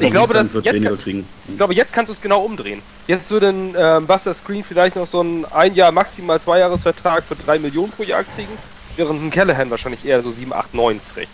ich 0.00 0.10
glaube, 0.10 0.34
das, 0.34 0.52
wird 0.52 0.64
jetzt, 0.64 0.74
weniger 0.74 0.96
kriegen. 0.96 1.24
ich 1.48 1.56
glaube, 1.56 1.72
jetzt 1.72 1.92
kannst 1.92 2.08
du 2.08 2.12
es 2.14 2.20
genau 2.20 2.40
umdrehen. 2.40 2.82
Jetzt 3.06 3.30
würde 3.30 3.50
ein 3.50 3.76
ähm, 3.78 4.06
Buster 4.08 4.34
Screen 4.34 4.64
vielleicht 4.64 4.96
noch 4.96 5.06
so 5.06 5.22
ein 5.22 5.44
ein 5.52 5.76
Jahr, 5.76 5.92
maximal 5.92 6.40
zwei 6.40 6.58
Jahresvertrag 6.58 7.22
für 7.22 7.36
3 7.36 7.60
Millionen 7.60 7.92
pro 7.92 8.02
Jahr 8.02 8.24
kriegen, 8.34 8.50
während 8.96 9.22
ein 9.22 9.30
Callahan 9.30 9.70
wahrscheinlich 9.70 10.04
eher 10.04 10.20
so 10.22 10.32
7, 10.32 10.52
8, 10.52 10.74
9 10.74 11.00
kriegt. 11.14 11.30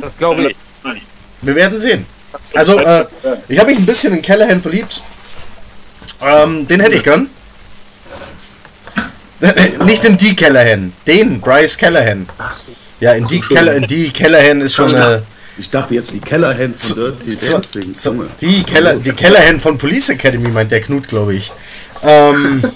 Das 0.00 0.16
glaube 0.18 0.52
ich. 0.52 0.56
Wir 1.42 1.56
werden 1.56 1.80
sehen. 1.80 2.06
Also, 2.54 2.78
äh, 2.78 3.06
ich 3.48 3.58
habe 3.58 3.70
mich 3.70 3.78
ein 3.80 3.86
bisschen 3.86 4.14
in 4.14 4.22
Callahan 4.22 4.60
verliebt. 4.60 5.02
Ähm, 6.22 6.68
den 6.68 6.78
hätte 6.78 6.94
ich 6.94 7.02
gern. 7.02 7.28
Nicht 9.84 10.04
in 10.04 10.16
die 10.18 10.36
Callahan, 10.36 10.92
den 11.06 11.40
Bryce 11.40 11.76
Callahan. 11.78 12.28
Ja, 13.00 13.12
in 13.14 13.26
die, 13.26 13.40
Calla 13.40 13.72
in 13.72 13.86
die 13.86 14.10
Callahan 14.12 14.60
ist 14.60 14.74
schon 14.74 14.94
äh, 14.94 15.20
Ich 15.58 15.70
dachte 15.70 15.94
jetzt 15.94 16.12
die 16.12 16.20
Kellerhands 16.20 16.88
von 16.88 16.96
Dirty 16.96 17.38
zu- 17.38 17.52
Dancing. 17.52 17.94
zu- 17.94 18.26
die, 18.40 18.62
Keller, 18.62 18.94
die 18.96 19.12
Callahan 19.12 19.58
von 19.58 19.78
Police 19.78 20.10
Academy, 20.10 20.48
meint 20.50 20.70
der 20.70 20.80
Knut, 20.82 21.08
glaube 21.08 21.34
ich. 21.34 21.50
Ähm, 22.02 22.62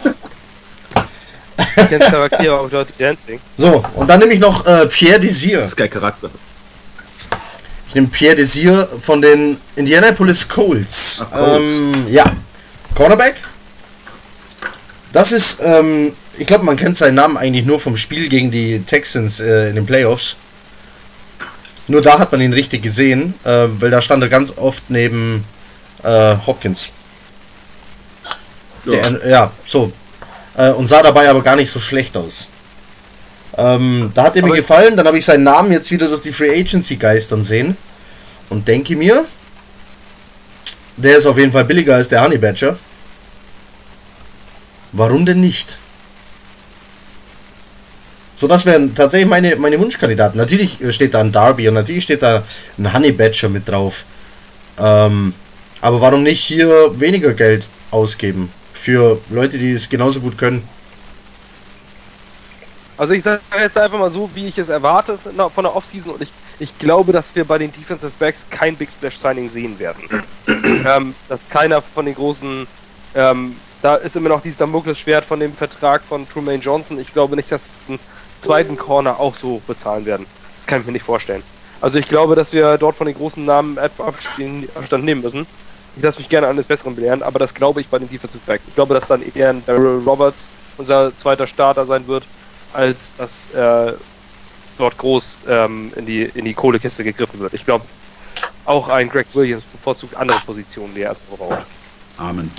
Ich 1.76 1.88
kenne 1.88 2.04
Charaktere 2.04 2.58
auf 2.58 2.70
Dirty 2.70 2.92
Dancing. 2.98 3.40
so, 3.56 3.84
und 3.94 4.08
dann 4.08 4.18
nehme 4.20 4.32
ich 4.32 4.40
noch 4.40 4.64
äh, 4.66 4.86
Pierre 4.86 5.20
Desir. 5.20 5.60
Das 5.60 5.68
ist 5.72 5.76
kein 5.76 5.90
Charakter. 5.90 6.30
Ich 7.88 7.94
nehme 7.94 8.06
Pierre 8.08 8.34
Desir 8.36 8.88
von 9.00 9.20
den 9.20 9.58
Indianapolis 9.76 10.48
Colts. 10.48 11.20
Ach, 11.24 11.30
Colts. 11.30 11.62
Ähm, 11.62 12.06
ja, 12.08 12.24
Cornerback. 12.94 13.36
Das 15.12 15.30
ist, 15.32 15.60
ähm, 15.62 16.14
ich 16.38 16.46
glaube, 16.46 16.64
man 16.64 16.76
kennt 16.76 16.96
seinen 16.96 17.14
Namen 17.14 17.36
eigentlich 17.36 17.64
nur 17.64 17.78
vom 17.78 17.96
Spiel 17.96 18.28
gegen 18.28 18.50
die 18.50 18.80
Texans 18.80 19.40
äh, 19.40 19.68
in 19.68 19.76
den 19.76 19.86
Playoffs. 19.86 20.36
Nur 21.86 22.00
da 22.00 22.18
hat 22.18 22.32
man 22.32 22.40
ihn 22.40 22.52
richtig 22.52 22.82
gesehen, 22.82 23.34
äh, 23.44 23.66
weil 23.78 23.90
da 23.90 24.00
stand 24.00 24.22
er 24.22 24.28
ganz 24.28 24.56
oft 24.56 24.84
neben 24.88 25.44
äh, 26.02 26.36
Hopkins. 26.46 26.88
Ja. 28.86 29.00
Der, 29.10 29.28
ja, 29.28 29.52
so. 29.66 29.92
Äh, 30.56 30.70
und 30.70 30.86
sah 30.86 31.02
dabei 31.02 31.28
aber 31.28 31.42
gar 31.42 31.56
nicht 31.56 31.70
so 31.70 31.80
schlecht 31.80 32.16
aus. 32.16 32.48
Ähm, 33.56 34.10
da 34.14 34.24
hat 34.24 34.36
er 34.36 34.42
mir 34.42 34.48
Aber- 34.48 34.56
gefallen, 34.56 34.96
dann 34.96 35.06
habe 35.06 35.18
ich 35.18 35.24
seinen 35.24 35.44
Namen 35.44 35.72
jetzt 35.72 35.90
wieder 35.90 36.08
durch 36.08 36.22
die 36.22 36.32
Free 36.32 36.58
Agency 36.58 36.96
geistern 36.96 37.42
sehen. 37.42 37.76
Und 38.50 38.66
denke 38.68 38.96
mir, 38.96 39.24
der 40.96 41.16
ist 41.16 41.26
auf 41.26 41.38
jeden 41.38 41.52
Fall 41.52 41.64
billiger 41.64 41.94
als 41.94 42.08
der 42.08 42.22
Honey 42.22 42.38
Badger. 42.38 42.78
Warum 44.92 45.26
denn 45.26 45.40
nicht? 45.40 45.78
So, 48.44 48.48
das 48.48 48.66
wären 48.66 48.94
tatsächlich 48.94 49.26
meine, 49.26 49.57
meine 49.57 49.80
Wunschkandidaten. 49.80 50.37
Natürlich 50.37 50.76
steht 50.90 51.14
da 51.14 51.20
ein 51.20 51.33
Darby 51.33 51.66
und 51.66 51.72
natürlich 51.72 52.04
steht 52.04 52.22
da 52.22 52.42
ein 52.76 52.92
Honey 52.92 53.11
Badger 53.11 53.48
mit 53.48 53.66
drauf. 53.66 54.04
Ähm, 54.78 55.33
aber 55.80 56.02
warum 56.02 56.22
nicht 56.22 56.40
hier 56.40 56.68
weniger 57.00 57.33
Geld 57.33 57.68
ausgeben? 57.90 58.52
Für 58.74 59.18
Leute, 59.30 59.57
die 59.57 59.72
es 59.72 59.88
genauso 59.88 60.20
gut 60.20 60.37
können. 60.37 60.68
Also 62.98 63.14
ich 63.14 63.22
sage 63.22 63.40
jetzt 63.59 63.78
einfach 63.78 63.98
mal 63.98 64.11
so, 64.11 64.28
wie 64.35 64.48
ich 64.48 64.59
es 64.59 64.68
erwarte 64.68 65.16
von 65.16 65.64
der- 65.64 65.74
Offseason 65.74 66.12
und 66.12 66.20
ich, 66.20 66.28
ich 66.59 66.78
glaube, 66.78 67.12
dass 67.12 67.35
wir 67.35 67.46
bei 67.46 67.57
den 67.57 67.72
Defensive 67.72 68.12
Backs 68.18 68.44
kein 68.50 68.76
Big 68.76 68.90
Splash 68.90 69.16
Signing 69.16 69.48
sehen 69.48 69.78
werden. 69.78 70.02
ähm, 70.85 71.14
dass 71.30 71.48
keiner 71.48 71.80
von 71.80 72.04
den 72.04 72.14
großen, 72.14 72.66
ähm, 73.14 73.57
da 73.80 73.94
ist 73.94 74.16
immer 74.16 74.28
noch 74.28 74.42
dieses 74.42 74.59
Damoklesschwert 74.59 75.24
von 75.24 75.40
dem 75.40 75.54
Vertrag 75.54 76.02
von 76.02 76.28
Truman 76.28 76.61
Johnson. 76.61 77.00
Ich 77.00 77.11
glaube 77.11 77.37
nicht, 77.37 77.50
dass 77.50 77.62
einen 77.88 77.98
zweiten 78.44 78.76
Corner 78.76 79.18
auch 79.18 79.35
so 79.35 79.61
bezahlen 79.66 80.07
werden. 80.07 80.26
Das 80.59 80.66
kann 80.66 80.80
ich 80.80 80.87
mir 80.87 80.92
nicht 80.92 81.04
vorstellen. 81.04 81.42
Also 81.80 81.98
ich 81.98 82.09
glaube, 82.09 82.35
dass 82.35 82.52
wir 82.52 82.78
dort 82.78 82.96
von 82.96 83.07
den 83.07 83.16
großen 83.16 83.44
Namen 83.44 83.78
Abstand 83.78 85.04
nehmen 85.04 85.22
müssen. 85.22 85.46
Ich 85.96 86.02
lasse 86.02 86.18
mich 86.18 86.28
gerne 86.28 86.48
eines 86.48 86.66
Besseren 86.66 86.94
belehren, 86.94 87.22
aber 87.22 87.38
das 87.38 87.54
glaube 87.54 87.80
ich 87.80 87.88
bei 87.88 87.98
den 87.98 88.09
Defensive 88.09 88.42
Backs. 88.46 88.66
Ich 88.66 88.74
glaube, 88.74 88.94
dass 88.94 89.07
dann 89.07 89.22
eher 89.35 89.50
ein 89.50 89.62
Daryl 89.66 90.02
Roberts 90.04 90.46
unser 90.76 91.16
zweiter 91.16 91.46
Starter 91.46 91.87
sein 91.87 92.07
wird, 92.07 92.24
als 92.72 93.12
dass 93.16 93.50
äh, 93.54 93.92
dort 94.78 94.98
groß 94.98 95.38
ähm, 95.48 95.92
in, 95.96 96.07
die, 96.07 96.22
in 96.22 96.44
die 96.44 96.54
Kohlekiste 96.54 97.04
gegriffen 97.04 97.38
wird. 97.38 97.54
Ich 97.54 97.64
glaube, 97.64 97.85
auch 98.64 98.88
ein 98.88 99.09
Greg 99.09 99.33
Williams 99.35 99.62
bevorzugt 99.64 100.16
andere 100.16 100.40
Positionen, 100.40 100.94
die 100.94 101.02
er 101.02 101.11
erstmal 101.11 101.38
braucht. 101.38 101.66
Amen. 102.16 102.50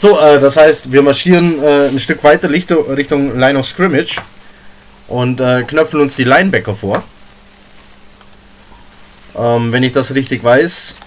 So, 0.01 0.19
äh, 0.19 0.39
das 0.39 0.57
heißt, 0.57 0.91
wir 0.91 1.03
marschieren 1.03 1.61
äh, 1.61 1.89
ein 1.89 1.99
Stück 1.99 2.23
weiter 2.23 2.49
Richtung, 2.49 2.91
Richtung 2.91 3.37
Line 3.37 3.59
of 3.59 3.67
Scrimmage 3.67 4.19
und 5.07 5.39
äh, 5.39 5.61
knöpfen 5.61 6.01
uns 6.01 6.15
die 6.15 6.23
Linebacker 6.23 6.73
vor. 6.73 7.03
Ähm, 9.35 9.71
wenn 9.71 9.83
ich 9.83 9.91
das 9.91 10.15
richtig 10.15 10.43
weiß, 10.43 10.97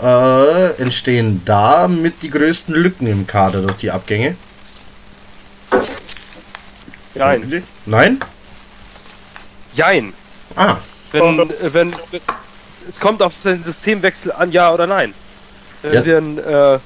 äh, 0.00 0.80
entstehen 0.80 1.42
da 1.44 1.88
mit 1.88 2.22
die 2.22 2.30
größten 2.30 2.74
Lücken 2.74 3.06
im 3.06 3.26
Kader 3.26 3.60
durch 3.60 3.76
die 3.76 3.90
Abgänge. 3.90 4.34
Jein. 7.14 7.62
Nein? 7.84 8.18
Jein. 9.74 10.14
Ah, 10.56 10.78
Wenn, 11.12 11.36
wenn, 11.36 11.74
wenn, 11.74 12.22
es 12.88 12.98
kommt 12.98 13.20
auf 13.20 13.34
den 13.44 13.62
Systemwechsel 13.62 14.32
an, 14.32 14.52
ja 14.52 14.72
oder 14.72 14.86
nein. 14.86 15.12
Wenn, 15.82 15.92
Ja. 15.92 16.04
wir, 16.06 16.16
ein, 16.16 16.38
äh, 16.38 16.78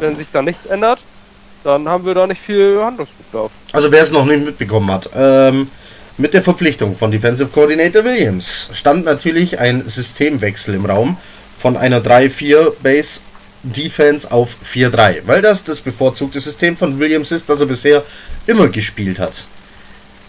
wenn 0.00 0.16
sich 0.16 0.28
da 0.32 0.42
nichts 0.42 0.66
ändert, 0.66 1.00
dann 1.62 1.88
haben 1.88 2.04
wir 2.04 2.14
da 2.14 2.26
nicht 2.26 2.40
viel 2.40 2.80
Handlungsbedarf. 2.82 3.50
also 3.72 3.90
wer 3.90 4.02
es 4.02 4.10
noch 4.10 4.26
nicht 4.26 4.44
mitbekommen 4.44 4.90
hat, 4.90 5.10
ähm, 5.14 5.68
mit 6.16 6.32
der 6.32 6.42
Verpflichtung 6.42 6.96
von 6.96 7.10
Defensive 7.10 7.48
Coordinator 7.48 8.04
Williams 8.04 8.70
stand 8.72 9.04
natürlich 9.04 9.58
ein 9.58 9.88
Systemwechsel 9.88 10.74
im 10.74 10.86
Raum 10.86 11.16
von 11.56 11.76
einer 11.76 12.00
3-4 12.00 12.72
Base 12.82 13.20
Defense 13.64 14.30
auf 14.30 14.56
4-3, 14.62 15.22
weil 15.24 15.42
das 15.42 15.64
das 15.64 15.80
bevorzugte 15.80 16.38
System 16.38 16.76
von 16.76 16.98
Williams 16.98 17.32
ist, 17.32 17.48
das 17.48 17.60
er 17.60 17.66
bisher 17.66 18.02
immer 18.46 18.68
gespielt 18.68 19.18
hat. 19.18 19.46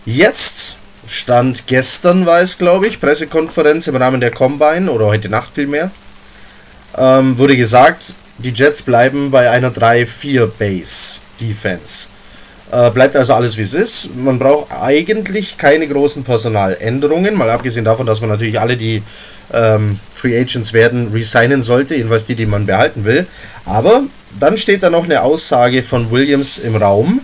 Jetzt 0.06 0.78
stand 1.08 1.68
gestern, 1.68 2.26
war 2.26 2.40
es 2.40 2.58
glaube 2.58 2.88
ich, 2.88 3.02
Pressekonferenz 3.02 3.88
im 3.88 3.96
Rahmen 3.98 4.22
der 4.22 4.32
Combine 4.32 4.90
oder 4.90 5.08
heute 5.08 5.30
Nacht 5.30 5.52
vielmehr, 5.54 5.92
ähm, 6.98 7.38
wurde 7.38 7.58
gesagt, 7.58 8.16
die 8.38 8.52
Jets 8.52 8.82
bleiben 8.82 9.32
bei 9.32 9.50
einer 9.50 9.72
3-4 9.72 10.48
Base 10.48 11.22
Defense. 11.40 12.10
Äh, 12.72 12.90
bleibt 12.92 13.16
also 13.16 13.34
alles 13.34 13.58
wie 13.58 13.62
es 13.62 13.74
ist. 13.74 14.16
Man 14.16 14.40
braucht 14.40 14.72
eigentlich 14.72 15.58
keine 15.58 15.88
großen 15.88 16.24
Personaländerungen, 16.24 17.36
mal 17.36 17.50
abgesehen 17.50 17.86
davon, 17.86 18.06
dass 18.06 18.22
man 18.22 18.30
natürlich 18.30 18.60
alle, 18.60 18.76
die 18.76 19.04
ähm, 19.54 20.00
Free 20.14 20.38
Agents 20.38 20.74
werden, 20.74 21.12
resignen 21.14 21.62
sollte, 21.62 21.96
jedenfalls 21.96 22.26
die, 22.26 22.36
die 22.36 22.46
man 22.46 22.66
behalten 22.66 23.06
will. 23.06 23.28
Aber 23.66 24.04
dann 24.40 24.58
steht 24.58 24.84
da 24.84 24.90
noch 24.90 25.06
eine 25.06 25.22
Aussage 25.22 25.84
von 25.84 26.12
Williams 26.12 26.58
im 26.58 26.76
Raum, 26.76 27.22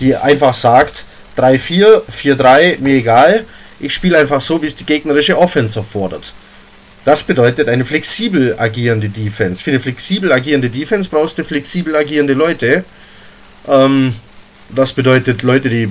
die 0.00 0.16
einfach 0.16 0.52
sagt, 0.52 1.04
3-4, 1.38 2.02
4-3, 2.10 2.80
mir 2.80 2.96
egal, 2.96 3.44
ich 3.80 3.94
spiele 3.94 4.18
einfach 4.18 4.40
so, 4.40 4.60
wie 4.62 4.66
es 4.66 4.74
die 4.74 4.84
gegnerische 4.84 5.38
Offense 5.38 5.78
erfordert. 5.78 6.34
Das 7.04 7.24
bedeutet 7.24 7.68
eine 7.68 7.84
flexibel 7.84 8.54
agierende 8.58 9.08
Defense. 9.08 9.62
Für 9.62 9.70
eine 9.70 9.80
flexibel 9.80 10.30
agierende 10.32 10.70
Defense 10.70 11.08
brauchst 11.08 11.36
du 11.38 11.44
flexibel 11.44 11.96
agierende 11.96 12.34
Leute. 12.34 12.84
Ähm, 13.66 14.14
das 14.68 14.92
bedeutet 14.92 15.42
Leute, 15.42 15.68
die 15.68 15.88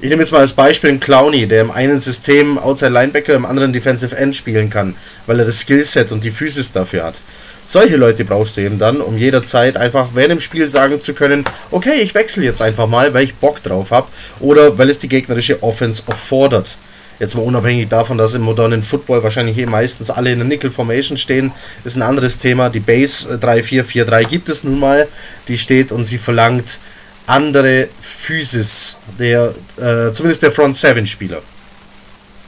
ich 0.00 0.10
nehme 0.10 0.22
jetzt 0.22 0.30
mal 0.30 0.38
als 0.38 0.52
Beispiel 0.52 0.90
einen 0.90 1.00
Clowny, 1.00 1.48
der 1.48 1.60
im 1.60 1.72
einen 1.72 1.98
System 1.98 2.56
Outside 2.56 2.92
Linebacker, 2.92 3.34
im 3.34 3.44
anderen 3.44 3.72
Defensive 3.72 4.16
End 4.16 4.36
spielen 4.36 4.70
kann, 4.70 4.94
weil 5.26 5.40
er 5.40 5.44
das 5.44 5.60
Skillset 5.62 6.12
und 6.12 6.22
die 6.22 6.30
Physis 6.30 6.70
dafür 6.70 7.02
hat. 7.02 7.20
Solche 7.64 7.96
Leute 7.96 8.24
brauchst 8.24 8.56
du 8.56 8.60
eben 8.60 8.78
dann, 8.78 9.00
um 9.00 9.18
jederzeit 9.18 9.76
einfach 9.76 10.10
während 10.14 10.30
dem 10.30 10.40
Spiel 10.40 10.68
sagen 10.68 11.00
zu 11.00 11.14
können, 11.14 11.44
okay, 11.72 12.00
ich 12.00 12.14
wechsle 12.14 12.44
jetzt 12.44 12.62
einfach 12.62 12.86
mal, 12.86 13.12
weil 13.12 13.24
ich 13.24 13.34
Bock 13.34 13.60
drauf 13.62 13.90
habe 13.90 14.06
oder 14.38 14.78
weil 14.78 14.88
es 14.88 15.00
die 15.00 15.08
gegnerische 15.08 15.62
Offense 15.64 16.04
erfordert. 16.06 16.78
Jetzt 17.18 17.34
mal 17.34 17.42
unabhängig 17.42 17.88
davon, 17.88 18.16
dass 18.16 18.34
im 18.34 18.42
modernen 18.42 18.82
Football 18.82 19.22
wahrscheinlich 19.22 19.58
eh 19.58 19.66
meistens 19.66 20.10
alle 20.10 20.30
in 20.30 20.38
der 20.38 20.46
Nickel 20.46 20.70
Formation 20.70 21.16
stehen, 21.16 21.52
ist 21.84 21.96
ein 21.96 22.02
anderes 22.02 22.38
Thema. 22.38 22.70
Die 22.70 22.80
Base 22.80 23.38
3-4-4-3 23.42 24.24
gibt 24.24 24.48
es 24.48 24.62
nun 24.62 24.78
mal, 24.78 25.08
die 25.48 25.58
steht 25.58 25.90
und 25.90 26.04
sie 26.04 26.18
verlangt 26.18 26.78
andere 27.26 27.88
Physis, 28.00 29.00
der, 29.18 29.54
äh, 29.76 30.12
zumindest 30.12 30.42
der 30.42 30.52
Front 30.52 30.76
7 30.76 31.06
Spieler. 31.06 31.42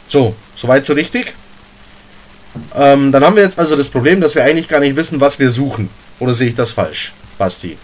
So, 0.09 0.35
soweit 0.55 0.85
so 0.85 0.95
richtig. 0.95 1.35
Ähm, 2.75 3.13
dann 3.13 3.25
haben 3.25 3.37
wir 3.37 3.43
jetzt 3.43 3.59
also 3.59 3.77
das 3.77 3.89
Problem, 3.89 4.21
dass 4.21 4.35
wir 4.35 4.45
eigentlich 4.45 4.69
gar 4.69 4.81
nicht 4.81 4.97
wissen, 4.97 5.21
was 5.21 5.39
wir 5.39 5.51
suchen. 5.51 5.91
Oder 6.19 6.35
sehe 6.35 6.49
ich 6.49 6.55
das 6.55 6.71
falsch, 6.71 7.13
Basti? 7.39 7.77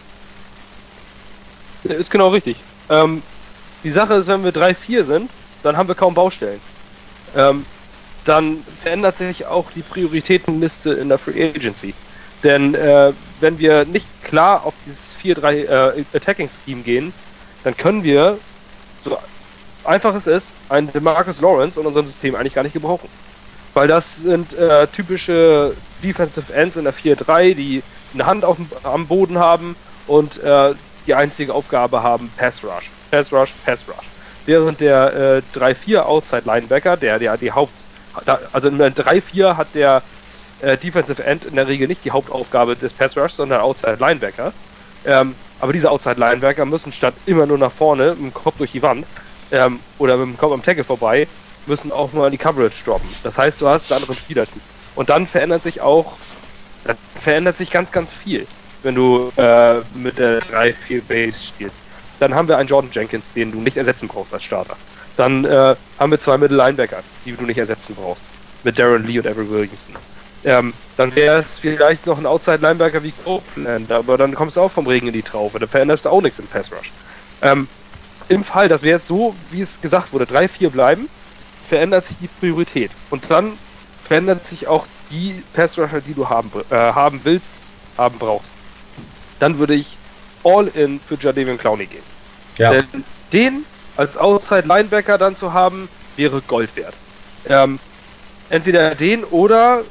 Ist 1.85 2.11
genau 2.11 2.29
richtig. 2.29 2.57
Ähm, 2.89 3.23
die 3.85 3.91
Sache 3.91 4.15
ist, 4.15 4.27
wenn 4.27 4.43
wir 4.43 4.53
3-4 4.53 5.05
sind, 5.05 5.31
dann 5.63 5.77
haben 5.77 5.89
wir 5.89 5.95
kaum 5.95 6.15
Baustellen. 6.15 6.61
Ähm, 7.37 7.65
dann 8.25 8.65
verändert 8.81 9.17
sich 9.17 9.47
auch 9.47 9.71
die 9.71 9.83
Prioritätenliste 9.83 10.93
in 10.93 11.09
der 11.09 11.19
Free 11.19 11.51
Agency. 11.51 11.95
Denn 12.43 12.75
äh, 12.75 13.13
wenn 13.41 13.59
wir 13.59 13.85
nicht 13.85 14.07
klar 14.25 14.65
auf 14.65 14.75
dieses 14.85 15.17
4-3 15.23 15.53
äh, 15.53 16.05
Attacking 16.15 16.49
Scheme 16.49 16.83
gehen, 16.83 17.13
dann 17.65 17.77
können 17.77 18.03
wir, 18.03 18.39
so 19.05 19.17
einfach 19.85 20.15
es 20.15 20.27
ist, 20.27 20.53
einen 20.69 20.93
DeMarcus 20.93 21.41
Lawrence 21.41 21.81
in 21.81 21.87
unserem 21.87 22.07
System 22.07 22.35
eigentlich 22.35 22.55
gar 22.55 22.63
nicht 22.63 22.73
gebrauchen. 22.73 23.09
Weil 23.75 23.89
das 23.89 24.17
sind 24.17 24.55
äh, 24.55 24.87
typische 24.89 25.75
Defensive 26.03 26.53
Ends 26.53 26.77
in 26.77 26.85
der 26.85 26.95
4-3, 26.95 27.55
die 27.55 27.83
eine 28.15 28.27
Hand 28.27 28.45
auf 28.45 28.57
am 28.83 29.07
Boden 29.07 29.39
haben 29.39 29.77
und 30.07 30.39
äh, 30.43 30.75
die 31.07 31.15
einzige 31.15 31.55
Aufgabe 31.55 32.03
haben 32.03 32.31
Pass 32.37 32.65
Rush. 32.65 32.91
Pass 33.11 33.33
Rush, 33.33 33.53
Pass 33.65 33.85
Rush. 33.89 34.16
Während 34.47 34.81
der 34.81 35.43
äh, 35.55 35.59
3-4 35.59 36.01
Outside 36.01 36.43
Linebacker, 36.45 36.97
der, 36.97 37.19
der 37.19 37.37
die 37.37 37.53
Haupt, 37.53 37.87
also 38.53 38.69
in 38.69 38.79
der 38.79 38.95
3-4 38.95 39.57
hat 39.57 39.69
der 39.75 40.03
äh, 40.63 40.77
Defensive 40.79 41.23
End 41.23 41.45
in 41.45 41.57
der 41.57 41.67
Regel 41.67 41.89
nicht 41.89 42.05
die 42.05 42.13
Hauptaufgabe 42.13 42.77
des 42.77 42.93
Pass 42.93 43.17
Rush, 43.17 43.33
sondern 43.33 43.61
Outside 43.61 43.97
Linebacker. 43.99 44.53
Ähm, 45.05 45.35
aber 45.61 45.73
diese 45.73 45.91
Outside 45.91 46.19
Linebacker 46.19 46.65
müssen 46.65 46.93
statt 46.93 47.15
immer 47.27 47.47
nur 47.47 47.59
nach 47.59 47.73
vorne 47.73 48.11
mit 48.11 48.19
dem 48.19 48.35
Kopf 48.35 48.57
durch 48.59 48.73
die 48.73 48.83
Wand 48.83 49.07
ähm, 49.51 49.81
oder 49.99 50.17
mit 50.17 50.27
dem 50.27 50.39
Kopf 50.39 50.53
am 50.53 50.63
Tackle 50.63 50.85
vorbei, 50.85 51.27
müssen 51.67 51.93
auch 51.93 52.13
mal 52.13 52.31
die 52.31 52.39
Coverage 52.39 52.85
droppen. 52.85 53.09
Das 53.23 53.39
heißt, 53.39 53.61
du 53.61 53.69
hast 53.69 53.91
einen 53.91 54.03
anderen 54.03 54.17
Spielertyp. 54.17 54.63
Und 54.95 55.11
dann 55.11 55.27
verändert 55.27 55.63
sich 55.63 55.81
auch, 55.81 56.17
dann 56.85 56.97
verändert 57.21 57.57
sich 57.57 57.71
ganz, 57.71 57.93
ganz 57.93 58.13
viel, 58.13 58.47
wenn 58.83 58.95
du 58.95 59.33
äh, 59.37 59.81
mit 59.95 60.19
der 60.19 60.41
3-4 60.41 61.03
Base 61.07 61.39
spielst. 61.45 61.77
Dann 62.21 62.35
haben 62.35 62.49
wir 62.49 62.59
einen 62.59 62.69
Jordan 62.69 62.91
Jenkins, 62.93 63.27
den 63.35 63.53
du 63.53 63.61
nicht 63.61 63.77
ersetzen 63.77 64.09
brauchst 64.09 64.33
als 64.33 64.45
Starter. 64.45 64.77
Dann 65.17 65.45
äh, 65.45 65.75
haben 65.99 66.11
wir 66.11 66.21
zwei 66.21 66.39
Middle 66.39 66.57
Linebacker, 66.57 67.03
die 67.25 67.33
du 67.33 67.45
nicht 67.45 67.59
ersetzen 67.59 67.95
brauchst. 67.95 68.23
Mit 68.65 68.79
Darren 68.79 69.05
Lee 69.05 69.19
und 69.19 69.27
Avery 69.27 69.49
Williamson. 69.49 69.97
Ähm, 70.45 70.75
dann 70.97 71.15
wäre 71.17 71.39
es 71.39 71.59
vielleicht 71.59 72.07
noch 72.07 72.19
ein 72.19 72.27
Outside-Linebacker 72.27 73.03
wie 73.03 73.13
Copeland, 73.25 73.91
aber 73.91 74.17
dann 74.17 74.35
kommst 74.35 74.57
du 74.57 74.61
auch 74.61 74.71
vom 74.71 74.87
Regen 74.87 75.09
in 75.09 75.13
die 75.13 75.23
Traufe, 75.23 75.59
da 75.59 75.67
veränderst 75.67 76.05
du 76.05 76.11
auch 76.11 76.21
nichts 76.21 76.39
im 76.39 76.47
Pass 76.47 76.71
Rush. 76.71 76.93
Ähm, 77.43 77.67
Im 78.29 78.45
Fall, 78.45 78.69
dass 78.69 78.83
wir 78.83 78.93
jetzt 78.93 79.07
so, 79.07 79.35
wie 79.51 79.61
es 79.61 79.81
gesagt 79.81 80.13
wurde, 80.13 80.25
3-4 80.25 80.71
bleiben, 80.71 81.09
verändert 81.69 82.07
sich 82.07 82.19
die 82.19 82.29
Priorität. 82.29 82.91
Und 83.11 83.25
dann 83.29 83.53
verändert 84.05 84.45
sich 84.45 84.69
auch 84.69 84.87
die 85.11 85.43
Pass 85.53 85.79
Rusher, 85.79 86.01
die 86.01 86.15
du 86.15 86.29
haben, 86.29 86.51
äh, 86.71 86.75
haben 86.75 87.21
willst, 87.25 87.51
haben 87.99 88.19
brauchst. 88.19 88.53
Dann 89.41 89.59
würde 89.59 89.75
ich 89.75 89.96
all 90.47 90.69
in 90.69 91.01
für 91.01 91.17
Jadavion 91.17 91.59
Clowney 91.59 91.87
gehen. 91.87 92.03
Ja. 92.59 92.71
Denn 92.71 93.05
den 93.33 93.65
als 93.97 94.17
Outside 94.17 94.67
Linebacker 94.67 95.19
dann 95.19 95.37
zu 95.37 95.53
haben, 95.53 95.89
wäre 96.17 96.41
Gold 96.43 96.75
wert. 96.77 96.95
Ähm, 97.49 97.79
entweder 98.49 98.95
den 98.95 99.25
oder 99.25 99.83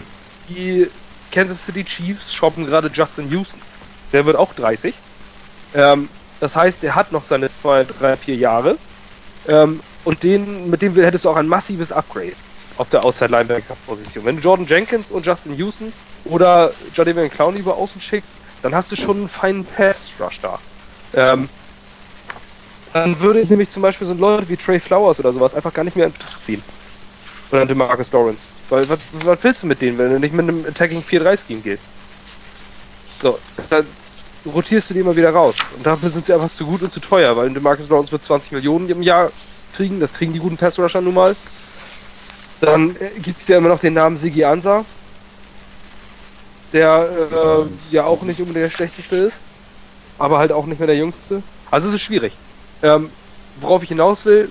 die 0.48 0.88
Kansas 1.30 1.64
City 1.64 1.84
Chiefs 1.84 2.34
shoppen 2.34 2.66
gerade 2.66 2.90
Justin 2.92 3.30
Houston. 3.30 3.60
Der 4.12 4.26
wird 4.26 4.36
auch 4.36 4.52
30. 4.54 4.94
Ähm, 5.74 6.08
das 6.40 6.56
heißt, 6.56 6.82
der 6.82 6.94
hat 6.94 7.12
noch 7.12 7.24
seine 7.24 7.48
2, 7.48 7.84
3, 7.84 8.16
4 8.16 8.36
Jahre. 8.36 8.78
Ähm, 9.46 9.80
und 10.04 10.22
den, 10.22 10.70
mit 10.70 10.82
dem 10.82 10.94
hättest 10.94 11.24
du 11.24 11.30
auch 11.30 11.36
ein 11.36 11.46
massives 11.46 11.92
Upgrade 11.92 12.32
auf 12.78 12.88
der 12.88 13.04
Outside 13.04 13.30
Linebacker 13.30 13.76
Position. 13.86 14.24
Wenn 14.24 14.36
du 14.36 14.42
Jordan 14.42 14.66
Jenkins 14.66 15.10
und 15.10 15.26
Justin 15.26 15.54
Houston 15.56 15.92
oder 16.24 16.72
Jadavion 16.94 17.30
Clowney 17.30 17.58
über 17.60 17.76
außen 17.76 18.00
schickst, 18.00 18.32
dann 18.62 18.74
hast 18.74 18.92
du 18.92 18.96
schon 18.96 19.18
einen 19.18 19.28
feinen 19.28 19.64
Pass 19.64 20.10
Rush 20.18 20.40
da. 20.40 20.58
Ähm, 21.14 21.48
dann 22.92 23.20
würde 23.20 23.40
ich 23.40 23.50
nämlich 23.50 23.70
zum 23.70 23.82
Beispiel 23.82 24.06
so 24.06 24.14
Leute 24.14 24.48
wie 24.48 24.56
Trey 24.56 24.80
Flowers 24.80 25.20
oder 25.20 25.32
sowas 25.32 25.54
einfach 25.54 25.72
gar 25.72 25.84
nicht 25.84 25.96
mehr 25.96 26.06
in 26.06 26.12
Betracht 26.12 26.44
ziehen. 26.44 26.62
Oder 27.52 27.66
DeMarcus 27.66 28.12
Lawrence. 28.12 28.46
Weil, 28.68 28.88
was, 28.88 28.98
was 29.24 29.42
willst 29.42 29.62
du 29.62 29.66
mit 29.66 29.80
denen, 29.80 29.98
wenn 29.98 30.10
du 30.10 30.20
nicht 30.20 30.34
mit 30.34 30.48
einem 30.48 30.64
Attacking 30.64 31.02
4-3-Scheme 31.02 31.60
gehst? 31.60 31.82
So, 33.22 33.38
dann 33.68 33.86
rotierst 34.46 34.90
du 34.90 34.94
die 34.94 35.00
immer 35.00 35.16
wieder 35.16 35.30
raus. 35.30 35.56
Und 35.76 35.84
dafür 35.84 36.10
sind 36.10 36.26
sie 36.26 36.32
einfach 36.32 36.52
zu 36.52 36.64
gut 36.64 36.82
und 36.82 36.90
zu 36.90 37.00
teuer, 37.00 37.36
weil 37.36 37.50
DeMarcus 37.50 37.88
Lawrence 37.88 38.12
wird 38.12 38.24
20 38.24 38.52
Millionen 38.52 38.88
im 38.88 39.02
Jahr 39.02 39.30
kriegen. 39.74 40.00
Das 40.00 40.12
kriegen 40.12 40.32
die 40.32 40.38
guten 40.38 40.56
Pass-Rusher 40.56 41.00
nun 41.00 41.14
mal. 41.14 41.36
Dann 42.60 42.96
äh, 42.96 43.18
gibt 43.20 43.40
es 43.40 43.48
ja 43.48 43.58
immer 43.58 43.68
noch 43.68 43.80
den 43.80 43.94
Namen 43.94 44.16
Sigi 44.16 44.44
Ansa. 44.44 44.84
Der 46.72 47.08
äh, 47.32 47.92
ja 47.92 48.04
auch 48.04 48.22
nicht 48.22 48.40
unbedingt 48.40 48.64
der 48.66 48.70
schlechteste 48.70 49.16
ist. 49.16 49.40
Aber 50.18 50.38
halt 50.38 50.52
auch 50.52 50.66
nicht 50.66 50.78
mehr 50.78 50.86
der 50.86 50.96
jüngste. 50.96 51.42
Also 51.70 51.88
es 51.88 51.94
ist 51.94 52.02
schwierig. 52.02 52.32
Ähm, 52.82 53.10
worauf 53.60 53.82
ich 53.82 53.88
hinaus 53.88 54.24
will, 54.24 54.50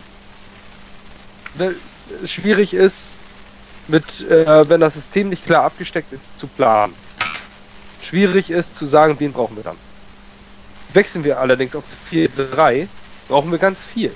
schwierig 2.26 2.74
ist, 2.74 3.18
mit, 3.88 4.30
äh, 4.30 4.70
wenn 4.70 4.82
das 4.82 4.94
System 4.94 5.30
nicht 5.30 5.46
klar 5.46 5.64
abgesteckt 5.64 6.14
ist, 6.14 6.38
zu 6.38 6.48
planen. 6.48 6.94
Schwierig 8.02 8.50
ist 8.50 8.76
zu 8.76 8.86
sagen, 8.86 9.16
wen 9.20 9.34
brauchen 9.34 9.56
wir 9.56 9.64
dann. 9.64 9.78
Wechseln 10.94 11.24
wir 11.24 11.40
allerdings 11.40 11.76
auf 11.76 11.84
4-3, 12.12 12.88
brauchen 13.28 13.52
wir 13.52 13.60
ganz 13.60 13.80
viel. 13.82 14.12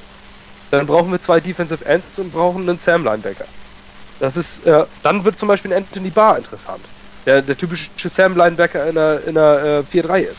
Dann 0.71 0.87
brauchen 0.87 1.11
wir 1.11 1.21
zwei 1.21 1.39
Defensive 1.39 1.85
Ends 1.85 2.17
und 2.17 2.31
brauchen 2.31 2.67
einen 2.67 2.79
Sam 2.79 3.03
Linebacker. 3.03 3.45
Das 4.19 4.37
ist, 4.37 4.65
äh, 4.65 4.85
dann 5.03 5.23
wird 5.23 5.37
zum 5.37 5.47
Beispiel 5.47 5.73
ein 5.73 5.83
Anthony 5.83 6.09
Barr 6.09 6.37
interessant, 6.37 6.83
der 7.25 7.41
der 7.41 7.57
typische 7.57 7.89
Sam 8.09 8.35
Linebacker 8.35 8.87
in 8.87 8.97
einer, 8.97 9.19
in 9.25 9.37
einer 9.37 9.83
äh, 9.93 9.97
4-3 9.97 10.19
ist. 10.19 10.37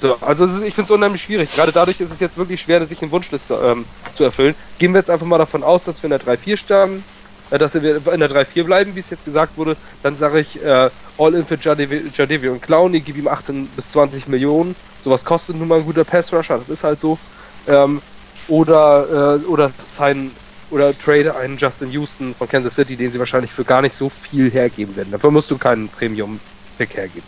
So, 0.00 0.16
also 0.20 0.44
ich 0.62 0.74
finde 0.74 0.82
es 0.82 0.90
unheimlich 0.90 1.22
schwierig. 1.22 1.54
Gerade 1.54 1.72
dadurch 1.72 2.00
ist 2.00 2.12
es 2.12 2.20
jetzt 2.20 2.36
wirklich 2.36 2.60
schwer, 2.60 2.86
sich 2.86 3.00
eine 3.00 3.10
Wunschliste 3.10 3.54
ähm, 3.54 3.84
zu 4.14 4.24
erfüllen. 4.24 4.54
Gehen 4.78 4.92
wir 4.92 4.98
jetzt 4.98 5.10
einfach 5.10 5.26
mal 5.26 5.38
davon 5.38 5.62
aus, 5.62 5.84
dass 5.84 6.02
wir 6.02 6.10
in 6.10 6.18
der 6.18 6.20
3-4 6.20 6.56
sterben, 6.56 7.04
äh, 7.50 7.58
dass 7.58 7.74
wir 7.74 8.06
in 8.12 8.20
der 8.20 8.30
3-4 8.30 8.64
bleiben, 8.64 8.94
wie 8.94 9.00
es 9.00 9.10
jetzt 9.10 9.24
gesagt 9.24 9.56
wurde. 9.56 9.76
Dann 10.02 10.16
sage 10.16 10.40
ich 10.40 10.62
äh, 10.62 10.90
All 11.18 11.34
in 11.34 11.46
für 11.46 11.56
Jadevi 11.56 12.48
und 12.50 12.60
Clowney, 12.60 13.00
gib 13.00 13.16
ihm 13.16 13.28
18 13.28 13.66
bis 13.68 13.88
20 13.88 14.28
Millionen. 14.28 14.76
Sowas 15.00 15.24
kostet 15.24 15.56
nun 15.56 15.68
mal 15.68 15.78
ein 15.78 15.86
guter 15.86 16.04
Pass-Rusher, 16.04 16.58
das 16.58 16.68
ist 16.68 16.84
halt 16.84 17.00
so. 17.00 17.18
Ähm, 17.66 18.02
oder, 18.48 19.38
äh, 19.40 19.46
oder 19.46 19.70
sein 19.90 20.30
oder 20.70 20.96
trade 20.98 21.36
einen 21.36 21.56
Justin 21.56 21.90
Houston 21.92 22.34
von 22.34 22.48
Kansas 22.48 22.74
City, 22.74 22.96
den 22.96 23.12
sie 23.12 23.18
wahrscheinlich 23.18 23.52
für 23.52 23.64
gar 23.64 23.82
nicht 23.82 23.94
so 23.94 24.08
viel 24.08 24.50
hergeben 24.50 24.96
werden. 24.96 25.10
Dafür 25.12 25.30
musst 25.30 25.50
du 25.50 25.58
keinen 25.58 25.88
Premium-Pick 25.88 26.96
hergeben. 26.96 27.26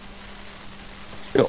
Ja. 1.34 1.44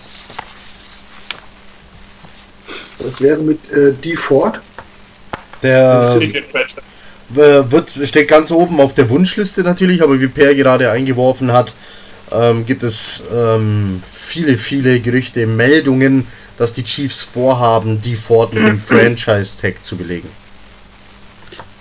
Das 2.99 3.21
wäre 3.21 3.41
mit 3.41 3.71
äh, 3.71 3.93
D. 3.93 4.15
Ford. 4.15 4.62
Der 5.63 6.19
äh, 6.21 7.71
wird, 7.71 7.91
steht 8.04 8.28
ganz 8.28 8.52
oben 8.52 8.80
auf 8.80 8.93
der 8.93 9.10
Wunschliste 9.10 9.62
natürlich, 9.62 10.02
aber 10.02 10.19
wie 10.19 10.28
Per 10.28 10.54
gerade 10.56 10.91
eingeworfen 10.91 11.52
hat, 11.52 11.73
ähm, 12.32 12.65
gibt 12.65 12.84
es 12.84 13.23
ähm, 13.34 14.02
viele, 14.04 14.58
viele 14.58 14.99
Gerüchte, 14.99 15.47
Meldungen, 15.47 16.28
dass 16.58 16.73
die 16.73 16.84
Chiefs 16.84 17.21
vorhaben, 17.23 18.02
die 18.02 18.15
Ford 18.15 18.54
mit 18.54 18.63
dem 18.63 18.80
Franchise-Tag 18.86 19.84
zu 19.84 19.97
belegen. 19.97 20.30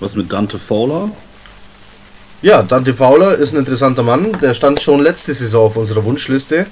Was 0.00 0.14
mit 0.14 0.32
Dante 0.32 0.58
Fowler? 0.58 1.10
Ja, 2.40 2.62
Dante 2.62 2.94
Fowler 2.94 3.34
ist 3.34 3.52
ein 3.52 3.58
interessanter 3.58 4.02
Mann. 4.02 4.38
Der 4.40 4.54
stand 4.54 4.80
schon 4.80 5.00
letzte 5.00 5.34
Saison 5.34 5.66
auf 5.66 5.76
unserer 5.76 6.04
Wunschliste. 6.04 6.66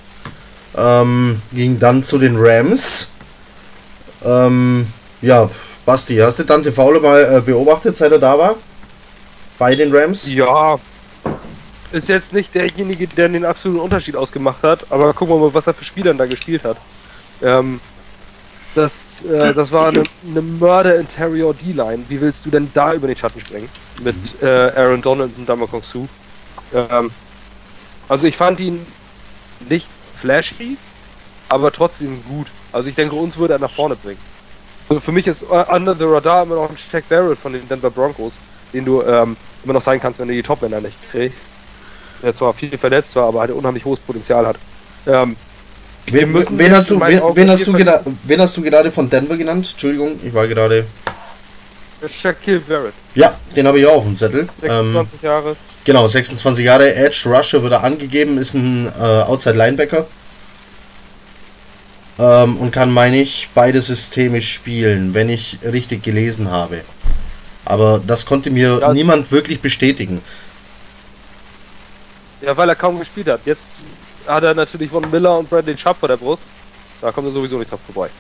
Ähm, 0.77 1.41
ging 1.53 1.79
dann 1.79 2.03
zu 2.03 2.19
den 2.19 2.37
Rams. 2.39 3.09
Ähm, 4.25 4.87
ja, 5.23 5.51
Basti, 5.85 6.17
hast 6.17 6.39
du 6.39 6.45
Dante 6.45 6.71
Fowler 6.71 7.01
mal 7.01 7.37
äh, 7.37 7.41
beobachtet, 7.41 7.97
seit 7.97 8.13
er 8.13 8.19
da 8.19 8.39
war? 8.39 8.55
Bei 9.59 9.75
den 9.75 9.95
Rams? 9.95 10.31
Ja. 10.31 10.79
Ist 11.93 12.09
jetzt 12.09 12.33
nicht 12.33 12.55
derjenige, 12.55 13.07
der 13.07 13.29
den 13.29 13.45
absoluten 13.45 13.81
Unterschied 13.81 14.17
ausgemacht 14.17 14.63
hat, 14.63 14.87
aber 14.91 15.13
gucken 15.15 15.35
wir 15.35 15.41
mal, 15.41 15.55
was 15.55 15.67
er 15.67 15.75
für 15.75 15.85
Spielern 15.85 16.19
da 16.19 16.27
gespielt 16.27 16.65
hat. 16.65 16.77
Ähm, 17.43 17.81
Das, 18.77 19.23
äh, 19.23 19.55
das 19.55 19.73
war 19.73 19.89
eine, 19.89 20.03
eine 20.29 20.43
Mörder-Interior 20.43 21.55
D-Line. 21.55 22.05
Wie 22.11 22.21
willst 22.21 22.45
du 22.45 22.51
denn 22.51 22.71
da 22.75 22.93
über 22.93 23.07
den 23.07 23.17
Schatten 23.17 23.41
springen? 23.41 23.71
Mit 24.03 24.15
äh, 24.43 24.71
Aaron 24.77 25.01
Donald 25.01 25.33
und 25.39 25.49
Damakong 25.49 25.83
Su. 25.83 26.07
Ähm, 26.75 27.11
also 28.07 28.27
ich 28.27 28.37
fand 28.37 28.61
ihn 28.61 28.87
nicht 29.71 29.89
flashy, 30.15 30.77
aber 31.49 31.73
trotzdem 31.73 32.23
gut. 32.29 32.49
Also 32.71 32.91
ich 32.91 32.95
denke, 32.95 33.15
uns 33.15 33.39
würde 33.39 33.55
er 33.55 33.61
nach 33.61 33.71
vorne 33.71 33.97
bringen. 33.97 34.21
Also 34.91 35.01
für 35.01 35.13
mich 35.13 35.27
ist 35.27 35.45
uh, 35.45 35.65
Under 35.75 35.97
the 35.97 36.05
Radar 36.05 36.43
immer 36.43 36.57
noch 36.57 36.69
ein 36.69 36.77
Jack 36.93 37.09
Barrett 37.09 37.39
von 37.39 37.55
den 37.55 37.67
Denver 37.67 37.91
Broncos, 37.91 38.39
den 38.75 38.85
du 38.85 39.01
ähm, 39.01 39.39
immer 39.65 39.73
noch 39.73 39.83
sein 39.83 40.01
kannst, 40.01 40.21
wenn 40.21 40.29
du 40.29 40.35
die 40.35 40.43
Top-Männer 40.43 40.83
nicht 40.83 40.99
kriegst. 41.11 41.49
Der 42.23 42.35
zwar 42.35 42.53
viel 42.53 42.77
verletzt 42.77 43.17
war, 43.17 43.29
aber 43.29 43.41
halt 43.41 43.53
unheimlich 43.53 43.87
hohes 43.87 44.01
Potenzial 44.01 44.47
hat. 44.47 44.57
Ähm, 45.07 45.35
wen, 46.07 46.59
wen, 46.59 46.73
hast 46.73 46.91
du, 46.91 47.01
wen, 47.01 47.21
wen, 47.35 47.51
hast 47.51 47.67
du 47.67 47.75
wen 47.75 48.41
hast 48.41 48.57
du 48.57 48.63
gerade 48.63 48.91
von 48.91 49.09
Denver 49.09 49.37
genannt? 49.37 49.69
Entschuldigung, 49.71 50.19
ich 50.25 50.33
war 50.33 50.47
gerade. 50.47 50.87
Shaquille 52.09 52.61
Barrett. 52.61 52.93
Ja, 53.15 53.35
den 53.55 53.67
habe 53.67 53.81
ich 53.81 53.87
auch 53.87 53.97
auf 53.97 54.05
dem 54.05 54.17
Zettel. 54.17 54.49
26 54.61 54.93
ähm, 54.93 55.09
Jahre. 55.23 55.57
Genau, 55.85 56.07
26 56.07 56.65
Jahre. 56.65 56.95
Edge 56.95 57.23
Rusher 57.27 57.63
wird 57.63 57.73
er 57.73 57.83
angegeben, 57.83 58.39
ist 58.39 58.55
ein 58.55 58.87
äh, 58.87 59.01
Outside 59.01 59.57
Linebacker. 59.57 60.07
Ähm, 62.19 62.57
und 62.59 62.71
kann, 62.71 62.91
meine 62.91 63.21
ich, 63.21 63.49
beide 63.55 63.81
Systeme 63.83 64.41
spielen, 64.41 65.15
wenn 65.15 65.29
ich 65.29 65.59
richtig 65.65 66.03
gelesen 66.03 66.51
habe. 66.51 66.83
Aber 67.65 68.01
das 68.07 68.25
konnte 68.25 68.51
mir 68.51 68.79
ja, 68.81 68.93
niemand 68.93 69.31
wirklich 69.33 69.61
bestätigen. 69.61 70.23
Ja, 72.41 72.57
weil 72.57 72.69
er 72.69 72.77
kaum 72.77 72.99
gespielt 72.99 73.29
hat. 73.29 73.41
Jetzt 73.45 73.69
hat 74.27 74.43
er 74.43 74.55
natürlich 74.55 74.91
von 74.91 75.09
Miller 75.11 75.39
und 75.39 75.49
Bradley 75.49 75.75
Chubb 75.75 75.97
vor 75.99 76.09
der 76.09 76.17
Brust. 76.17 76.43
Da 77.01 77.13
kommt 77.13 77.29
er 77.29 77.33
sowieso 77.33 77.59
nicht 77.59 77.71
drauf 77.71 77.81
vorbei. 77.81 78.11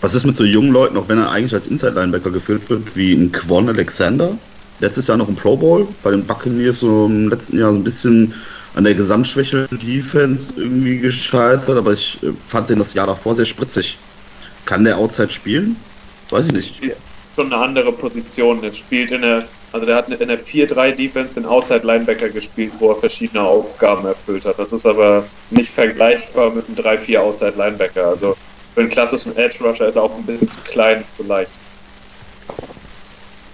Was 0.00 0.14
ist 0.14 0.24
mit 0.24 0.36
so 0.36 0.44
jungen 0.44 0.72
Leuten, 0.72 0.96
auch 0.96 1.08
wenn 1.08 1.18
er 1.18 1.30
eigentlich 1.30 1.54
als 1.54 1.66
Inside-Linebacker 1.66 2.30
geführt 2.30 2.70
wird, 2.70 2.96
wie 2.96 3.14
ein 3.14 3.32
Quan 3.32 3.68
Alexander? 3.68 4.38
Letztes 4.80 5.08
Jahr 5.08 5.16
noch 5.16 5.28
im 5.28 5.34
Pro 5.34 5.56
Bowl, 5.56 5.88
bei 6.04 6.12
den 6.12 6.24
Buccaneers 6.24 6.80
so 6.80 7.06
im 7.06 7.28
letzten 7.28 7.58
Jahr 7.58 7.72
so 7.72 7.78
ein 7.78 7.84
bisschen 7.84 8.32
an 8.76 8.84
der 8.84 8.94
Gesamtschwäche 8.94 9.66
Defense 9.72 10.52
irgendwie 10.56 10.98
gescheitert, 10.98 11.76
aber 11.76 11.94
ich 11.94 12.22
äh, 12.22 12.28
fand 12.46 12.70
den 12.70 12.78
das 12.78 12.94
Jahr 12.94 13.08
davor 13.08 13.34
sehr 13.34 13.44
spritzig. 13.44 13.98
Kann 14.66 14.84
der 14.84 14.98
Outside 14.98 15.30
spielen? 15.30 15.74
Weiß 16.30 16.46
ich 16.46 16.52
nicht. 16.52 16.80
Schon 17.34 17.52
eine 17.52 17.62
andere 17.62 17.90
Position. 17.92 18.62
Er 18.62 18.72
spielt 18.72 19.10
in 19.10 19.22
der, 19.22 19.48
also 19.72 19.86
der 19.86 19.96
hat 19.96 20.08
in 20.08 20.28
der 20.28 20.40
4-3 20.40 20.92
Defense 20.92 21.34
den 21.34 21.46
Outside 21.46 21.86
Linebacker 21.86 22.28
gespielt, 22.30 22.72
wo 22.78 22.90
er 22.90 22.96
verschiedene 22.96 23.42
Aufgaben 23.42 24.06
erfüllt 24.06 24.44
hat. 24.44 24.58
Das 24.58 24.72
ist 24.72 24.86
aber 24.86 25.24
nicht 25.50 25.70
vergleichbar 25.70 26.50
mit 26.50 26.66
einem 26.66 26.76
3-4 26.76 27.18
Outside 27.18 27.54
Linebacker. 27.56 28.06
Also 28.06 28.36
für 28.74 28.80
einen 28.80 28.90
klassischen 28.90 29.36
Edge 29.36 29.62
Rusher 29.62 29.88
ist 29.88 29.96
er 29.96 30.04
auch 30.04 30.14
ein 30.14 30.24
bisschen 30.24 30.48
zu 30.48 30.70
klein, 30.70 31.04
zu 31.16 31.24
leicht. 31.24 31.50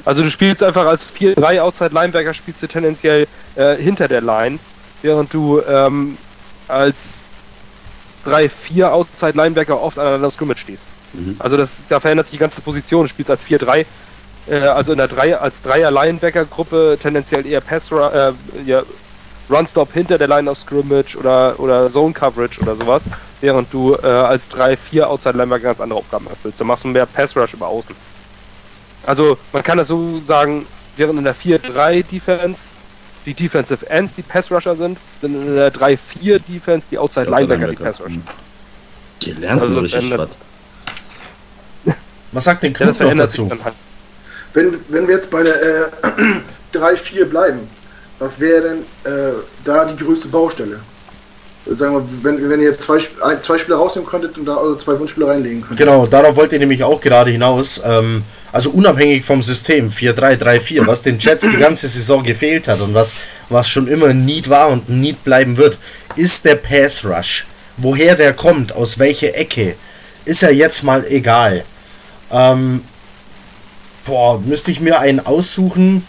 Also 0.04 0.22
du 0.22 0.30
spielst 0.30 0.62
einfach 0.62 0.86
als 0.86 1.04
4-3 1.18 1.60
Outside 1.60 1.94
Linebacker, 1.94 2.34
spielst 2.34 2.62
du 2.62 2.68
tendenziell 2.68 3.26
äh, 3.56 3.76
hinter 3.76 4.06
der 4.06 4.20
Line 4.20 4.58
während 5.04 5.32
du 5.32 5.60
ähm, 5.60 6.18
als 6.66 7.22
3-4 8.26 8.86
Outside 8.86 9.36
Linebacker 9.36 9.80
oft 9.80 9.98
an 9.98 10.20
der 10.20 10.30
Scrimmage 10.30 10.58
stehst. 10.58 10.84
Mhm. 11.12 11.36
Also 11.38 11.56
das, 11.56 11.80
da 11.88 12.00
verändert 12.00 12.26
sich 12.26 12.32
die 12.32 12.40
ganze 12.40 12.60
Position. 12.60 13.02
Du 13.02 13.08
spielst 13.08 13.30
als 13.30 13.46
4-3, 13.46 13.80
äh, 13.80 13.84
also 14.52 14.92
in 14.92 14.98
der 14.98 15.08
3, 15.08 15.38
als 15.38 15.62
Dreier 15.62 15.90
Linebacker 15.90 16.44
Gruppe 16.44 16.98
tendenziell 17.00 17.46
eher 17.46 17.60
Pass 17.60 17.90
äh, 17.90 18.32
ja, 18.66 18.82
Runstop 19.50 19.92
hinter 19.92 20.18
der 20.18 20.28
Line 20.28 20.50
of 20.50 20.58
Scrimmage 20.58 21.16
oder, 21.16 21.58
oder 21.58 21.90
Zone 21.90 22.12
Coverage 22.12 22.60
oder 22.60 22.76
sowas, 22.76 23.04
während 23.40 23.72
du 23.72 23.94
äh, 23.94 24.06
als 24.06 24.50
3-4 24.50 25.02
Outside 25.02 25.36
Linebacker 25.36 25.64
ganz 25.64 25.80
andere 25.80 25.98
Aufgaben 25.98 26.26
erfüllst. 26.26 26.60
Da 26.60 26.64
machst 26.64 26.84
du 26.84 26.88
mehr 26.88 27.06
Pass 27.06 27.36
Rush 27.36 27.54
über 27.54 27.68
außen. 27.68 27.94
Also 29.06 29.38
man 29.52 29.62
kann 29.62 29.78
das 29.78 29.88
so 29.88 30.18
sagen, 30.18 30.66
während 30.96 31.18
in 31.18 31.24
der 31.24 31.36
4-3 31.36 32.04
Defense 32.04 32.62
die 33.26 33.34
Defensive 33.34 33.88
Ends, 33.88 34.14
die 34.14 34.22
Pass 34.22 34.50
Rusher 34.50 34.76
sind, 34.76 34.98
sind 35.20 35.34
in 35.34 35.56
der 35.56 35.72
3-4 35.72 36.40
Defense 36.46 36.86
die 36.90 36.98
Outside 36.98 37.30
Linebacker, 37.30 37.68
die 37.68 37.76
Pass 37.76 38.00
Rusher. 38.00 38.20
Hier 39.22 39.34
lernst 39.36 39.62
also 39.62 39.74
du 39.74 39.80
richtig 39.80 40.18
was. 40.18 40.28
Was 42.32 42.44
sagt 42.44 42.62
denn 42.62 42.72
Knut 42.72 42.98
ja, 42.98 43.06
noch 43.06 43.14
dazu? 43.14 43.48
Halt. 43.48 43.74
Wenn, 44.54 44.78
wenn 44.88 45.06
wir 45.06 45.16
jetzt 45.16 45.30
bei 45.30 45.42
der 45.42 45.90
äh, 46.72 46.74
3-4 46.78 47.24
bleiben, 47.26 47.60
was 48.18 48.38
wäre 48.40 48.62
denn 48.62 49.12
äh, 49.12 49.32
da 49.64 49.84
die 49.84 50.02
größte 50.02 50.28
Baustelle? 50.28 50.80
Sagen 51.66 51.94
wir, 51.94 52.04
wenn, 52.22 52.50
wenn 52.50 52.60
ihr 52.60 52.78
zwei, 52.78 52.98
zwei 53.40 53.56
Spieler 53.56 53.78
rausnehmen 53.78 54.08
könntet 54.08 54.36
und 54.36 54.44
da 54.44 54.56
also 54.56 54.76
zwei 54.76 54.98
Wunschspieler 54.98 55.28
reinlegen 55.28 55.62
könntet. 55.62 55.78
Genau, 55.78 56.06
darauf 56.06 56.36
wollt 56.36 56.52
ihr 56.52 56.58
nämlich 56.58 56.84
auch 56.84 57.00
gerade 57.00 57.30
hinaus. 57.30 57.80
Ähm, 57.84 58.22
also 58.52 58.70
unabhängig 58.70 59.24
vom 59.24 59.42
System 59.42 59.90
4-3-3-4, 59.90 60.86
was 60.86 61.02
den 61.02 61.18
Jets 61.18 61.48
die 61.48 61.56
ganze 61.56 61.88
Saison 61.88 62.22
gefehlt 62.22 62.68
hat 62.68 62.82
und 62.82 62.92
was, 62.92 63.14
was 63.48 63.68
schon 63.68 63.88
immer 63.88 64.08
ein 64.08 64.26
Need 64.26 64.50
war 64.50 64.68
und 64.68 64.90
ein 64.90 65.00
Need 65.00 65.24
bleiben 65.24 65.56
wird, 65.56 65.78
ist 66.16 66.44
der 66.44 66.56
Pass 66.56 67.04
Rush. 67.04 67.46
Woher 67.78 68.14
der 68.14 68.34
kommt, 68.34 68.76
aus 68.76 68.98
welcher 68.98 69.34
Ecke, 69.34 69.74
ist 70.26 70.42
ja 70.42 70.50
jetzt 70.50 70.84
mal 70.84 71.04
egal. 71.08 71.64
Ähm, 72.30 72.82
boah, 74.04 74.40
müsste 74.40 74.70
ich 74.70 74.80
mir 74.80 74.98
einen 74.98 75.20
aussuchen. 75.20 76.06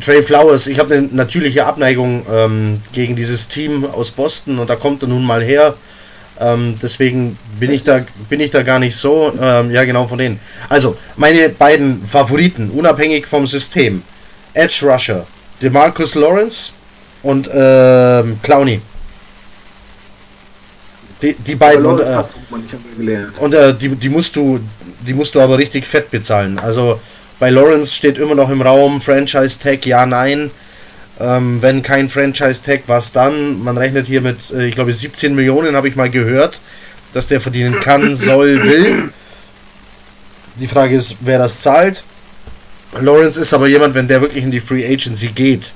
Trey 0.00 0.22
Flowers, 0.22 0.66
ich 0.66 0.78
habe 0.78 0.94
eine 0.94 1.08
natürliche 1.08 1.64
Abneigung 1.64 2.26
ähm, 2.30 2.82
gegen 2.92 3.16
dieses 3.16 3.48
Team 3.48 3.84
aus 3.84 4.10
Boston 4.10 4.58
und 4.58 4.68
da 4.68 4.76
kommt 4.76 5.02
er 5.02 5.08
nun 5.08 5.24
mal 5.24 5.42
her. 5.42 5.74
Ähm, 6.38 6.74
deswegen 6.82 7.38
bin 7.58 7.70
ich, 7.70 7.82
da, 7.82 8.00
bin 8.28 8.40
ich 8.40 8.50
da 8.50 8.62
gar 8.62 8.78
nicht 8.78 8.94
so. 8.94 9.32
Ähm, 9.40 9.70
ja, 9.70 9.84
genau 9.84 10.06
von 10.06 10.18
denen. 10.18 10.38
Also, 10.68 10.98
meine 11.16 11.48
beiden 11.48 12.04
Favoriten, 12.04 12.70
unabhängig 12.70 13.26
vom 13.26 13.46
System: 13.46 14.02
Edge 14.52 14.80
Rusher, 14.82 15.26
Demarcus 15.62 16.14
Lawrence 16.14 16.72
und 17.22 17.48
ähm, 17.52 18.38
Clowney. 18.42 18.82
Die, 21.22 21.32
die 21.32 21.54
beiden 21.54 21.86
und, 21.86 22.00
äh, 22.00 22.22
und 23.40 23.54
äh, 23.54 23.74
die, 23.74 23.88
die 23.96 24.08
musst 24.10 24.36
du 24.36 24.60
die 25.06 25.14
musst 25.14 25.34
du 25.34 25.40
aber 25.40 25.58
richtig 25.58 25.86
fett 25.86 26.10
bezahlen. 26.10 26.58
Also 26.58 27.00
bei 27.38 27.50
Lawrence 27.50 27.94
steht 27.94 28.18
immer 28.18 28.34
noch 28.34 28.50
im 28.50 28.62
Raum 28.62 29.00
Franchise 29.00 29.58
Tag, 29.58 29.86
ja, 29.86 30.06
nein. 30.06 30.50
Ähm, 31.18 31.62
wenn 31.62 31.82
kein 31.82 32.08
Franchise 32.08 32.62
Tag, 32.62 32.82
was 32.86 33.12
dann? 33.12 33.62
Man 33.62 33.78
rechnet 33.78 34.06
hier 34.06 34.20
mit, 34.20 34.50
äh, 34.50 34.66
ich 34.66 34.74
glaube, 34.74 34.92
17 34.92 35.34
Millionen, 35.34 35.76
habe 35.76 35.88
ich 35.88 35.96
mal 35.96 36.10
gehört, 36.10 36.60
dass 37.12 37.28
der 37.28 37.40
verdienen 37.40 37.80
kann, 37.80 38.14
soll, 38.14 38.62
will. 38.62 39.10
Die 40.56 40.66
Frage 40.66 40.96
ist, 40.96 41.18
wer 41.20 41.38
das 41.38 41.60
zahlt. 41.60 42.02
Lawrence 43.00 43.40
ist 43.40 43.52
aber 43.52 43.66
jemand, 43.66 43.94
wenn 43.94 44.08
der 44.08 44.20
wirklich 44.20 44.44
in 44.44 44.50
die 44.50 44.60
Free 44.60 44.86
Agency 44.86 45.28
geht, 45.28 45.72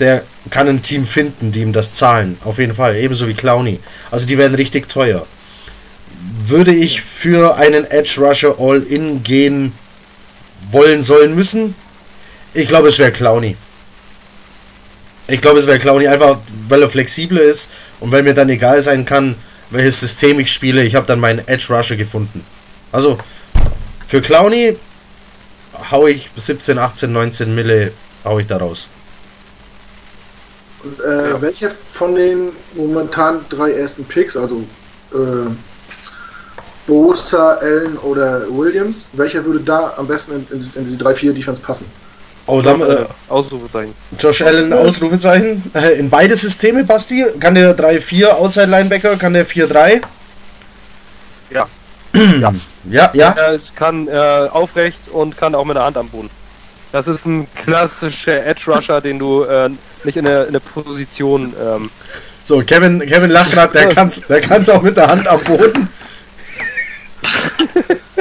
der 0.00 0.22
kann 0.48 0.68
ein 0.68 0.82
Team 0.82 1.04
finden, 1.04 1.52
die 1.52 1.60
ihm 1.60 1.72
das 1.72 1.92
zahlen. 1.92 2.38
Auf 2.44 2.58
jeden 2.58 2.72
Fall. 2.72 2.96
Ebenso 2.96 3.28
wie 3.28 3.34
Clowny. 3.34 3.78
Also 4.10 4.26
die 4.26 4.38
werden 4.38 4.54
richtig 4.54 4.88
teuer. 4.88 5.26
Würde 6.50 6.74
ich 6.74 7.00
für 7.00 7.56
einen 7.56 7.84
Edge 7.90 8.20
Rusher 8.20 8.56
All-In 8.58 9.22
gehen, 9.22 9.72
wollen, 10.70 11.02
sollen, 11.02 11.34
müssen. 11.34 11.74
Ich 12.54 12.68
glaube, 12.68 12.88
es 12.88 12.98
wäre 12.98 13.12
Clowny. 13.12 13.56
Ich 15.28 15.40
glaube, 15.40 15.60
es 15.60 15.66
wäre 15.66 15.78
Clowny 15.78 16.08
einfach, 16.08 16.38
weil 16.68 16.82
er 16.82 16.88
flexibler 16.88 17.42
ist 17.42 17.70
und 18.00 18.10
weil 18.10 18.24
mir 18.24 18.34
dann 18.34 18.48
egal 18.48 18.82
sein 18.82 19.04
kann, 19.04 19.36
welches 19.70 20.00
System 20.00 20.40
ich 20.40 20.52
spiele. 20.52 20.82
Ich 20.82 20.96
habe 20.96 21.06
dann 21.06 21.20
meinen 21.20 21.46
Edge 21.46 21.66
Rusher 21.70 21.96
gefunden. 21.96 22.44
Also, 22.90 23.18
für 24.06 24.20
Clowny 24.20 24.76
hau 25.90 26.06
ich 26.06 26.30
17, 26.34 26.78
18, 26.78 27.12
19 27.12 27.54
Mille 27.54 27.92
hau 28.24 28.38
ich 28.40 28.46
da 28.46 28.56
raus. 28.56 28.88
Und, 30.82 31.00
äh, 31.00 31.30
ja. 31.30 31.42
welche 31.42 31.70
von 31.70 32.14
den 32.14 32.48
momentan 32.74 33.44
drei 33.48 33.72
ersten 33.72 34.04
Picks, 34.04 34.36
also 34.36 34.64
äh, 35.12 35.50
Bosa, 36.90 37.54
Allen 37.60 37.96
oder 37.98 38.42
Williams, 38.50 39.06
welcher 39.12 39.44
würde 39.44 39.60
da 39.60 39.94
am 39.96 40.08
besten 40.08 40.32
in, 40.32 40.58
in, 40.58 40.70
in 40.74 40.84
diese 40.84 40.96
3-4 40.96 41.32
Defense 41.32 41.62
passen? 41.62 41.86
Oh, 42.46 42.60
dann, 42.60 42.80
äh, 42.80 43.06
Ausrufezeichen. 43.28 43.94
Josh 44.18 44.42
Allen, 44.42 44.72
Ausrufezeichen. 44.72 45.62
Äh, 45.72 46.00
in 46.00 46.10
beide 46.10 46.34
Systeme, 46.34 46.82
Basti? 46.82 47.24
Kann 47.38 47.54
der 47.54 47.78
3-4 47.78 48.30
Outside 48.30 48.66
Linebacker? 48.66 49.14
Kann 49.16 49.34
der 49.34 49.46
4-3? 49.46 50.02
Ja. 51.52 51.66
ja. 52.40 52.54
Ja, 52.90 53.10
ja. 53.12 53.30
Er 53.30 53.60
kann 53.76 54.08
äh, 54.08 54.12
aufrecht 54.50 55.08
und 55.12 55.36
kann 55.36 55.54
auch 55.54 55.64
mit 55.64 55.76
der 55.76 55.84
Hand 55.84 55.96
am 55.96 56.08
Boden. 56.08 56.30
Das 56.92 57.06
ist 57.06 57.24
ein 57.24 57.46
klassischer 57.54 58.44
Edge 58.44 58.70
Rusher, 58.72 59.00
den 59.00 59.18
du 59.18 59.44
äh, 59.44 59.70
nicht 60.02 60.16
in 60.16 60.24
der, 60.24 60.46
in 60.46 60.52
der 60.52 60.60
Position. 60.60 61.54
Ähm 61.60 61.90
so, 62.42 62.60
Kevin, 62.60 63.00
Kevin 63.00 63.30
lacht 63.30 63.52
gerade, 63.52 63.72
der 63.72 63.88
kann 63.94 64.08
es 64.08 64.26
der 64.26 64.40
kann's 64.40 64.68
auch 64.68 64.82
mit 64.82 64.96
der 64.96 65.08
Hand 65.08 65.28
am 65.28 65.40
Boden. 65.44 65.88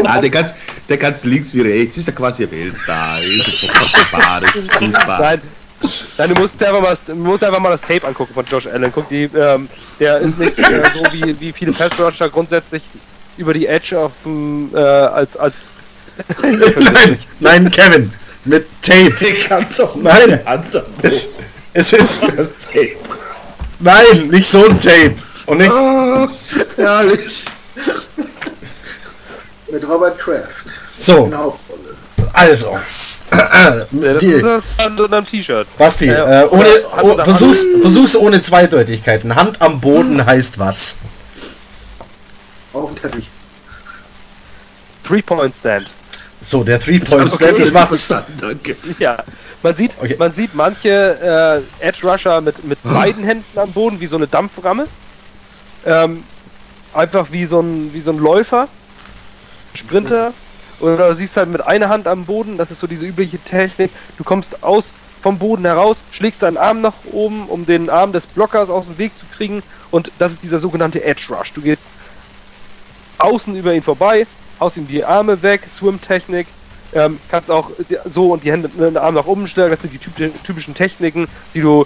Ah, 0.05 0.21
der 0.21 0.29
kann's, 0.29 0.53
der 0.87 0.97
kann's 0.97 1.23
links 1.23 1.53
wie 1.53 1.61
rechts, 1.61 1.97
ist 1.97 2.07
ja 2.07 2.13
quasi 2.13 2.43
ein 2.43 2.51
Weltstar, 2.51 3.21
ist 3.21 3.61
super, 4.79 5.19
Nein, 5.19 5.41
Nein, 6.17 6.33
du 6.33 6.41
musst 6.41 6.61
einfach 6.61 6.81
mal, 6.81 6.89
das- 6.89 7.05
du 7.05 7.15
musst 7.15 7.43
einfach 7.43 7.59
mal 7.59 7.69
das 7.71 7.81
Tape 7.81 8.05
angucken 8.05 8.33
von 8.33 8.45
Josh 8.45 8.67
Allen. 8.67 8.91
Guck, 8.91 9.07
die, 9.07 9.23
ähm, 9.35 9.69
der 9.99 10.17
ist 10.19 10.37
nicht 10.37 10.59
äh, 10.59 10.83
so 10.93 11.03
wie, 11.13 11.39
wie 11.39 11.53
viele 11.53 11.71
Pass 11.71 11.97
Rusher 11.97 12.29
grundsätzlich 12.29 12.83
über 13.37 13.53
die 13.53 13.65
Edge 13.65 13.97
auf 13.97 14.11
dem, 14.25 14.71
äh, 14.73 14.77
als, 14.77 15.37
als 15.37 15.55
nein, 16.41 17.19
nein, 17.39 17.71
Kevin. 17.71 18.11
Mit 18.45 18.67
Tape. 18.81 19.13
Nein. 19.95 20.39
Es, 21.01 21.29
es 21.73 21.93
ist. 21.93 22.23
Das 22.35 22.57
Tape. 22.57 22.95
Nein, 23.79 24.27
nicht 24.29 24.49
so 24.49 24.65
ein 24.65 24.79
Tape. 24.79 25.15
Und 25.45 25.59
nicht. 25.59 25.71
Oh, 25.71 26.27
herrlich. 26.75 27.45
Mit 29.71 29.87
Robert 29.87 30.17
Kraft. 30.17 30.65
So, 30.95 31.31
Hauptrolle. 31.31 31.95
also. 32.33 32.77
Ja, 33.31 34.13
Die, 34.15 34.25
ist 34.33 34.43
an 34.79 34.97
einem 34.99 35.23
T-Shirt. 35.23 35.67
Basti, 35.77 36.07
Ja, 36.07 36.41
äh, 36.43 36.47
ohne, 36.47 36.65
oh, 37.03 37.23
versuch's, 37.23 37.63
versuch's 37.79 38.15
ohne 38.15 38.41
Zweideutigkeiten. 38.41 39.35
Hand 39.35 39.61
am 39.61 39.79
Boden 39.79 40.25
heißt 40.25 40.57
was? 40.57 40.95
Auf 42.73 42.89
dem 42.93 42.99
Teppich. 43.01 43.29
Three-Point-Stand. 45.03 45.87
So, 46.41 46.63
der 46.63 46.79
Three-Point-Stand, 46.79 47.51
Okay, 47.51 47.59
das 47.61 47.71
macht's. 47.71 47.87
verstanden, 48.07 48.37
Danke. 48.41 48.75
Ja, 48.97 49.23
man 49.61 49.75
sieht, 49.75 49.95
Okay. 50.01 50.15
man 50.17 50.33
sieht 50.33 50.55
manche 50.55 51.63
äh, 51.81 51.85
Edge 51.87 52.07
Rusher 52.09 52.41
mit, 52.41 52.63
mit 52.63 52.79
beiden 52.83 53.23
Händen 53.23 53.59
am 53.59 53.71
Boden, 53.71 53.99
wie 53.99 54.07
so 54.07 54.15
eine 54.15 54.27
Dampframme. 54.27 54.85
Ähm, 55.85 56.23
einfach 56.93 57.27
wie 57.31 57.45
so 57.45 57.59
ein, 57.61 57.93
wie 57.93 58.01
so 58.01 58.11
ein 58.11 58.17
Läufer, 58.17 58.67
Sprinter. 59.73 60.33
Oder 60.79 61.09
du 61.09 61.15
siehst 61.15 61.35
halt 61.35 61.49
mit 61.51 61.61
einer 61.65 61.89
Hand 61.89 62.07
am 62.07 62.25
Boden, 62.25 62.57
das 62.57 62.71
ist 62.71 62.79
so 62.79 62.87
diese 62.87 63.05
übliche 63.05 63.37
Technik. 63.39 63.91
Du 64.17 64.23
kommst 64.23 64.63
aus 64.63 64.93
vom 65.21 65.37
Boden 65.37 65.65
heraus, 65.65 66.05
schlägst 66.11 66.41
deinen 66.41 66.55
Arm 66.55 66.79
nach 66.79 66.93
oben, 67.11 67.47
um 67.47 67.65
den 67.65 67.89
Arm 67.89 68.13
des 68.13 68.25
Blockers 68.27 68.69
aus 68.69 68.85
dem 68.85 68.97
Weg 68.97 69.17
zu 69.17 69.25
kriegen. 69.25 69.61
Und 69.91 70.11
das 70.19 70.31
ist 70.31 70.43
dieser 70.43 70.61
sogenannte 70.61 71.03
Edge 71.03 71.33
Rush. 71.33 71.51
Du 71.51 71.61
gehst 71.61 71.81
außen 73.17 73.55
über 73.55 73.73
ihn 73.73 73.83
vorbei, 73.83 74.25
haust 74.61 74.77
ihm 74.77 74.87
die 74.87 75.03
Arme 75.03 75.41
weg, 75.41 75.63
Swim-Technik. 75.69 76.47
Ähm, 76.93 77.19
kannst 77.29 77.51
auch 77.51 77.69
die- 77.89 77.97
so 78.09 78.31
und 78.31 78.43
die 78.45 78.51
Hände 78.51 78.69
den 78.69 78.97
Arm 78.97 79.13
nach 79.15 79.25
oben 79.25 79.47
stellen. 79.47 79.69
Das 79.69 79.81
sind 79.81 79.91
die 79.93 79.99
typ- 79.99 80.43
typischen 80.43 80.73
Techniken, 80.73 81.27
die 81.53 81.61
du. 81.61 81.85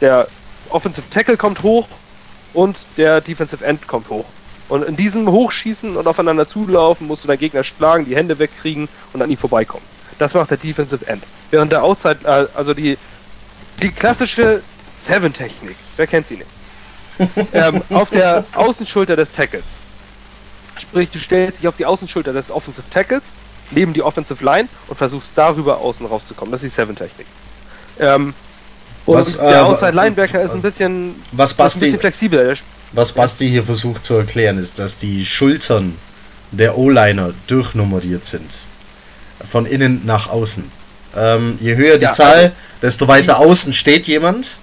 Der 0.00 0.28
Offensive 0.70 1.10
Tackle 1.10 1.36
kommt 1.36 1.64
hoch 1.64 1.88
und 2.54 2.78
der 2.96 3.20
Defensive 3.20 3.64
End 3.64 3.88
kommt 3.88 4.08
hoch. 4.10 4.24
Und 4.68 4.82
in 4.84 4.96
diesem 4.96 5.26
Hochschießen 5.28 5.96
und 5.96 6.06
aufeinander 6.06 6.46
zulaufen 6.46 7.06
musst 7.06 7.24
du 7.24 7.28
deinen 7.28 7.38
Gegner 7.38 7.64
schlagen, 7.64 8.04
die 8.04 8.14
Hände 8.16 8.38
wegkriegen 8.38 8.88
und 9.12 9.22
an 9.22 9.30
ihm 9.30 9.38
vorbeikommen. 9.38 9.84
Das 10.18 10.34
macht 10.34 10.50
der 10.50 10.58
Defensive 10.58 11.06
End. 11.06 11.22
Während 11.50 11.72
der 11.72 11.82
Outside, 11.82 12.18
äh, 12.24 12.46
also 12.54 12.74
die, 12.74 12.98
die 13.82 13.90
klassische 13.90 14.62
Seven-Technik, 15.06 15.76
wer 15.96 16.06
kennt 16.06 16.26
sie 16.26 16.36
nicht? 16.36 16.50
ähm, 17.52 17.82
auf 17.90 18.10
der 18.10 18.44
Außenschulter 18.54 19.16
des 19.16 19.32
Tackles. 19.32 19.64
Sprich, 20.78 21.10
du 21.10 21.18
stellst 21.18 21.60
dich 21.60 21.68
auf 21.68 21.76
die 21.76 21.86
Außenschulter 21.86 22.32
des 22.32 22.50
Offensive 22.50 22.88
Tackles, 22.90 23.22
neben 23.70 23.92
die 23.92 24.02
Offensive 24.02 24.44
Line 24.44 24.68
und 24.86 24.96
versuchst 24.96 25.32
darüber 25.34 25.78
außen 25.78 26.06
rauszukommen. 26.06 26.52
Das 26.52 26.62
ist 26.62 26.72
die 26.72 26.80
Seven-Technik. 26.80 27.26
Ähm, 27.98 28.34
und 29.06 29.14
Was, 29.16 29.34
äh, 29.36 29.38
der 29.48 29.62
wa- 29.62 29.68
Outside 29.68 29.92
Linebacker 29.92 30.42
ist 30.42 30.52
ein 30.52 30.62
bisschen, 30.62 31.20
Was 31.58 31.76
ein 31.76 31.80
bisschen 31.80 32.00
flexibler. 32.00 32.54
Was 32.92 33.12
Basti 33.12 33.48
hier 33.48 33.64
versucht 33.64 34.02
zu 34.04 34.14
erklären, 34.14 34.58
ist, 34.58 34.78
dass 34.78 34.96
die 34.96 35.24
Schultern 35.24 35.96
der 36.52 36.78
O-Liner 36.78 37.34
durchnummeriert 37.46 38.24
sind. 38.24 38.60
Von 39.46 39.66
innen 39.66 40.04
nach 40.06 40.28
außen. 40.28 40.70
Ähm, 41.16 41.58
je 41.60 41.76
höher 41.76 41.98
die 41.98 42.04
Ja, 42.04 42.12
Zahl, 42.12 42.34
also- 42.36 42.52
desto 42.82 43.08
weiter 43.08 43.38
außen 43.38 43.72
steht 43.72 44.06
jemand. 44.06 44.58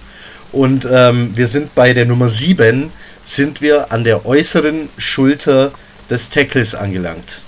Und 0.52 0.86
ähm, 0.90 1.32
wir 1.36 1.46
sind 1.48 1.74
bei 1.74 1.92
der 1.92 2.06
Nummer 2.06 2.28
7, 2.28 2.90
sind 3.24 3.60
wir 3.60 3.92
an 3.92 4.04
der 4.04 4.26
äußeren 4.26 4.88
Schulter 4.96 5.72
des 6.08 6.28
Tackles 6.28 6.74
angelangt. 6.74 7.42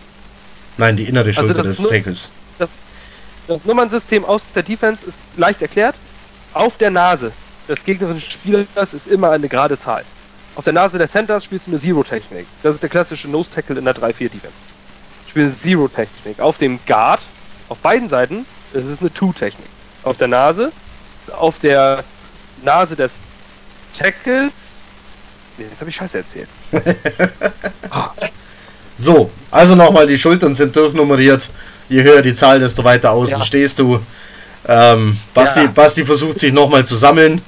Nein, 0.76 0.96
die 0.96 1.04
innere 1.04 1.28
Also 1.28 1.42
Schulter 1.42 1.62
das 1.62 1.78
des 1.78 1.86
Tackles. 1.88 2.30
Das 3.46 3.64
Nummernsystem 3.64 4.24
aus 4.24 4.42
der 4.54 4.62
Defense 4.62 5.02
ist 5.06 5.16
leicht 5.36 5.62
erklärt. 5.62 5.94
Auf 6.52 6.76
der 6.76 6.90
Nase 6.90 7.32
des 7.68 7.82
gegnerischen 7.82 8.30
Spielers 8.30 8.92
ist 8.92 9.06
immer 9.06 9.30
eine 9.30 9.48
gerade 9.48 9.78
Zahl. 9.78 10.04
Auf 10.58 10.64
der 10.64 10.72
Nase 10.72 10.98
des 10.98 11.12
Centers 11.12 11.44
spielst 11.44 11.68
du 11.68 11.70
eine 11.70 11.78
Zero-Technik. 11.78 12.44
Das 12.64 12.74
ist 12.74 12.82
der 12.82 12.90
klassische 12.90 13.28
Nose-Tackle 13.28 13.78
in 13.78 13.84
der 13.84 13.94
3-4-Defense. 13.94 14.48
Spiel 15.30 15.44
eine 15.44 15.54
Zero-Technik. 15.56 16.40
Auf 16.40 16.58
dem 16.58 16.80
Guard, 16.84 17.20
auf 17.68 17.78
beiden 17.78 18.08
Seiten, 18.08 18.44
ist 18.72 18.86
es 18.86 19.00
eine 19.00 19.14
Two-Technik. 19.14 19.68
Auf 20.02 20.16
der 20.16 20.26
Nase, 20.26 20.72
auf 21.36 21.60
der 21.60 22.02
Nase 22.64 22.96
des 22.96 23.12
Tackles. 23.96 24.50
Nee, 25.58 25.66
jetzt 25.70 25.78
habe 25.80 25.90
ich 25.90 25.96
Scheiße 25.96 26.18
erzählt. 26.18 26.48
So, 29.00 29.30
also 29.52 29.76
nochmal, 29.76 30.08
die 30.08 30.18
Schultern 30.18 30.56
sind 30.56 30.74
durchnummeriert. 30.74 31.48
Je 31.88 32.02
höher 32.02 32.20
die 32.20 32.34
Zahl, 32.34 32.58
desto 32.58 32.82
weiter 32.82 33.12
außen 33.12 33.38
Ja. 33.38 33.44
stehst 33.44 33.78
du. 33.78 34.00
Ähm, 34.66 35.16
Basti, 35.32 35.60
Ja. 35.60 35.66
Basti 35.68 36.04
versucht 36.04 36.40
sich 36.40 36.52
nochmal 36.52 36.84
zu 36.84 36.96
sammeln. 36.96 37.40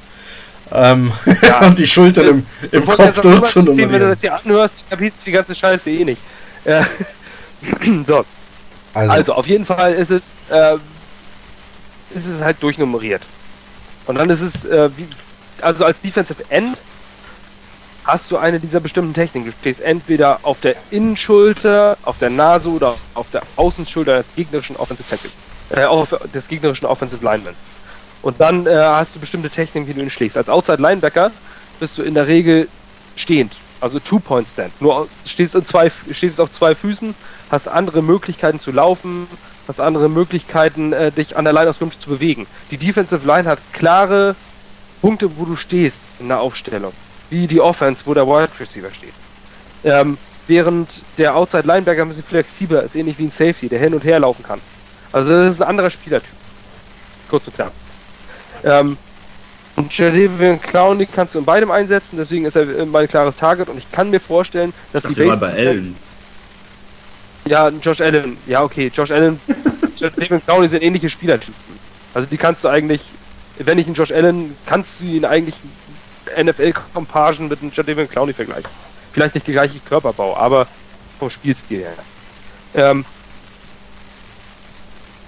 Ähm, 0.72 1.12
Ja. 1.42 1.60
und 1.66 1.78
die 1.78 1.86
Schultern 1.86 2.28
im, 2.28 2.46
im 2.70 2.84
Bevor 2.84 3.06
Kopf 3.06 3.24
Nummernsystem, 3.24 3.76
Wenn 3.76 4.00
du 4.00 4.08
das 4.08 4.20
hier 4.20 4.34
anhörst, 4.34 4.74
kapierst 4.88 5.20
du 5.20 5.24
die 5.26 5.32
ganze 5.32 5.54
Scheiße 5.54 5.90
eh 5.90 6.04
nicht. 6.04 6.20
Äh, 6.64 6.82
so, 8.06 8.24
Also, 8.94 9.12
Also 9.12 9.32
auf 9.34 9.46
jeden 9.46 9.66
Fall 9.66 9.94
ist 9.94 10.10
es, 10.10 10.22
äh, 10.50 10.76
ist 12.14 12.26
es 12.26 12.40
halt 12.40 12.62
durchnummeriert. 12.62 13.22
Und 14.06 14.16
dann 14.16 14.30
ist 14.30 14.40
es, 14.40 14.64
äh, 14.64 14.90
wie, 14.96 15.06
also 15.60 15.84
als 15.84 16.00
Defensive 16.00 16.42
End 16.48 16.78
hast 18.04 18.30
du 18.30 18.38
eine 18.38 18.58
dieser 18.58 18.80
bestimmten 18.80 19.14
Techniken. 19.14 19.46
Du 19.46 19.52
stehst 19.52 19.80
entweder 19.80 20.40
auf 20.42 20.60
der 20.60 20.74
Innenschulter, 20.90 21.96
auf 22.02 22.18
der 22.18 22.30
Nase 22.30 22.70
oder 22.70 22.94
auf 23.14 23.30
der 23.30 23.42
Außenschulter 23.56 24.18
des 24.18 24.26
gegnerischen 24.36 24.76
Offensive 24.76 25.08
Tackles, 25.08 25.32
äh, 25.70 26.28
des 26.28 26.48
gegnerischen 26.48 26.86
Offensive 26.86 27.24
Lineman. 27.24 27.54
Und 28.22 28.40
dann 28.40 28.66
äh, 28.66 28.74
hast 28.74 29.14
du 29.14 29.20
bestimmte 29.20 29.50
Techniken, 29.50 29.88
wie 29.88 29.94
du 29.94 30.00
ihn 30.00 30.10
schlägst. 30.10 30.36
Als 30.36 30.48
Outside 30.48 30.82
Linebacker 30.82 31.30
bist 31.78 31.96
du 31.96 32.02
in 32.02 32.14
der 32.14 32.26
Regel 32.26 32.68
stehend, 33.16 33.52
also 33.80 33.98
Two-Point-Stand. 33.98 34.80
Nur 34.80 35.08
stehst, 35.24 35.54
in 35.54 35.64
zwei, 35.64 35.90
stehst 36.10 36.40
auf 36.40 36.50
zwei 36.50 36.74
Füßen, 36.74 37.14
hast 37.50 37.68
andere 37.68 38.02
Möglichkeiten 38.02 38.58
zu 38.58 38.70
laufen, 38.72 39.26
hast 39.66 39.80
andere 39.80 40.08
Möglichkeiten, 40.08 40.92
äh, 40.92 41.10
dich 41.10 41.36
an 41.36 41.44
der 41.44 41.52
Line 41.52 41.72
Scrimmage 41.72 41.98
zu 41.98 42.10
bewegen. 42.10 42.46
Die 42.70 42.76
Defensive 42.76 43.26
Line 43.26 43.48
hat 43.48 43.58
klare 43.72 44.36
Punkte, 45.00 45.38
wo 45.38 45.44
du 45.44 45.56
stehst 45.56 46.00
in 46.18 46.28
der 46.28 46.40
Aufstellung. 46.40 46.92
Wie 47.30 47.46
die 47.46 47.60
Offense, 47.60 48.04
wo 48.06 48.12
der 48.12 48.26
Wide 48.26 48.50
Receiver 48.58 48.90
steht. 48.90 49.14
Ähm, 49.84 50.18
während 50.46 51.02
der 51.16 51.36
Outside 51.36 51.66
Linebacker 51.66 52.02
ein 52.02 52.08
bisschen 52.08 52.24
flexibler 52.24 52.82
ist, 52.82 52.96
ähnlich 52.96 53.18
wie 53.18 53.24
ein 53.24 53.30
Safety, 53.30 53.68
der 53.68 53.78
hin 53.78 53.94
und 53.94 54.04
her 54.04 54.18
laufen 54.18 54.42
kann. 54.42 54.60
Also 55.12 55.30
das 55.30 55.54
ist 55.54 55.62
ein 55.62 55.68
anderer 55.68 55.90
Spielertyp. 55.90 56.28
Kurz 57.30 57.46
und 57.46 57.54
klar. 57.54 57.70
Ähm, 58.64 58.96
und 59.76 59.96
Jadavion 59.96 60.60
Clowney 60.60 61.06
kannst 61.06 61.34
du 61.34 61.38
in 61.38 61.44
beidem 61.44 61.70
einsetzen, 61.70 62.16
deswegen 62.18 62.44
ist 62.44 62.56
er 62.56 62.84
mein 62.86 63.08
klares 63.08 63.36
Target 63.36 63.68
und 63.68 63.78
ich 63.78 63.90
kann 63.90 64.10
mir 64.10 64.20
vorstellen, 64.20 64.72
dass 64.92 65.04
Ich 65.04 65.14
die 65.14 65.24
Base 65.24 65.38
bei 65.38 65.52
Allen. 65.52 65.96
ja, 67.46 67.68
Josh 67.68 68.00
Allen. 68.00 68.36
Ja, 68.46 68.62
okay. 68.62 68.90
Josh 68.94 69.10
Allen, 69.10 69.40
Jadavion 69.96 70.42
Clowney 70.44 70.68
sind 70.68 70.82
ähnliche 70.82 71.08
Spielertypen. 71.08 71.54
Also 72.12 72.26
die 72.30 72.36
kannst 72.36 72.64
du 72.64 72.68
eigentlich, 72.68 73.02
wenn 73.58 73.76
nicht 73.76 73.86
einen 73.86 73.94
Josh 73.94 74.12
Allen, 74.12 74.56
kannst 74.66 75.00
du 75.00 75.04
ihn 75.04 75.24
eigentlich 75.24 75.54
NFL-Compagen 76.36 77.48
mit 77.48 77.62
einem 77.62 77.72
Jadavion 77.74 78.08
Clowney 78.08 78.32
vergleichen. 78.32 78.70
Vielleicht 79.12 79.34
nicht 79.34 79.46
die 79.46 79.52
gleiche 79.52 79.78
Körperbau, 79.80 80.36
aber 80.36 80.66
vom 81.18 81.30
Spielstil 81.30 81.80
her. 81.80 81.92
Ähm, 82.74 83.04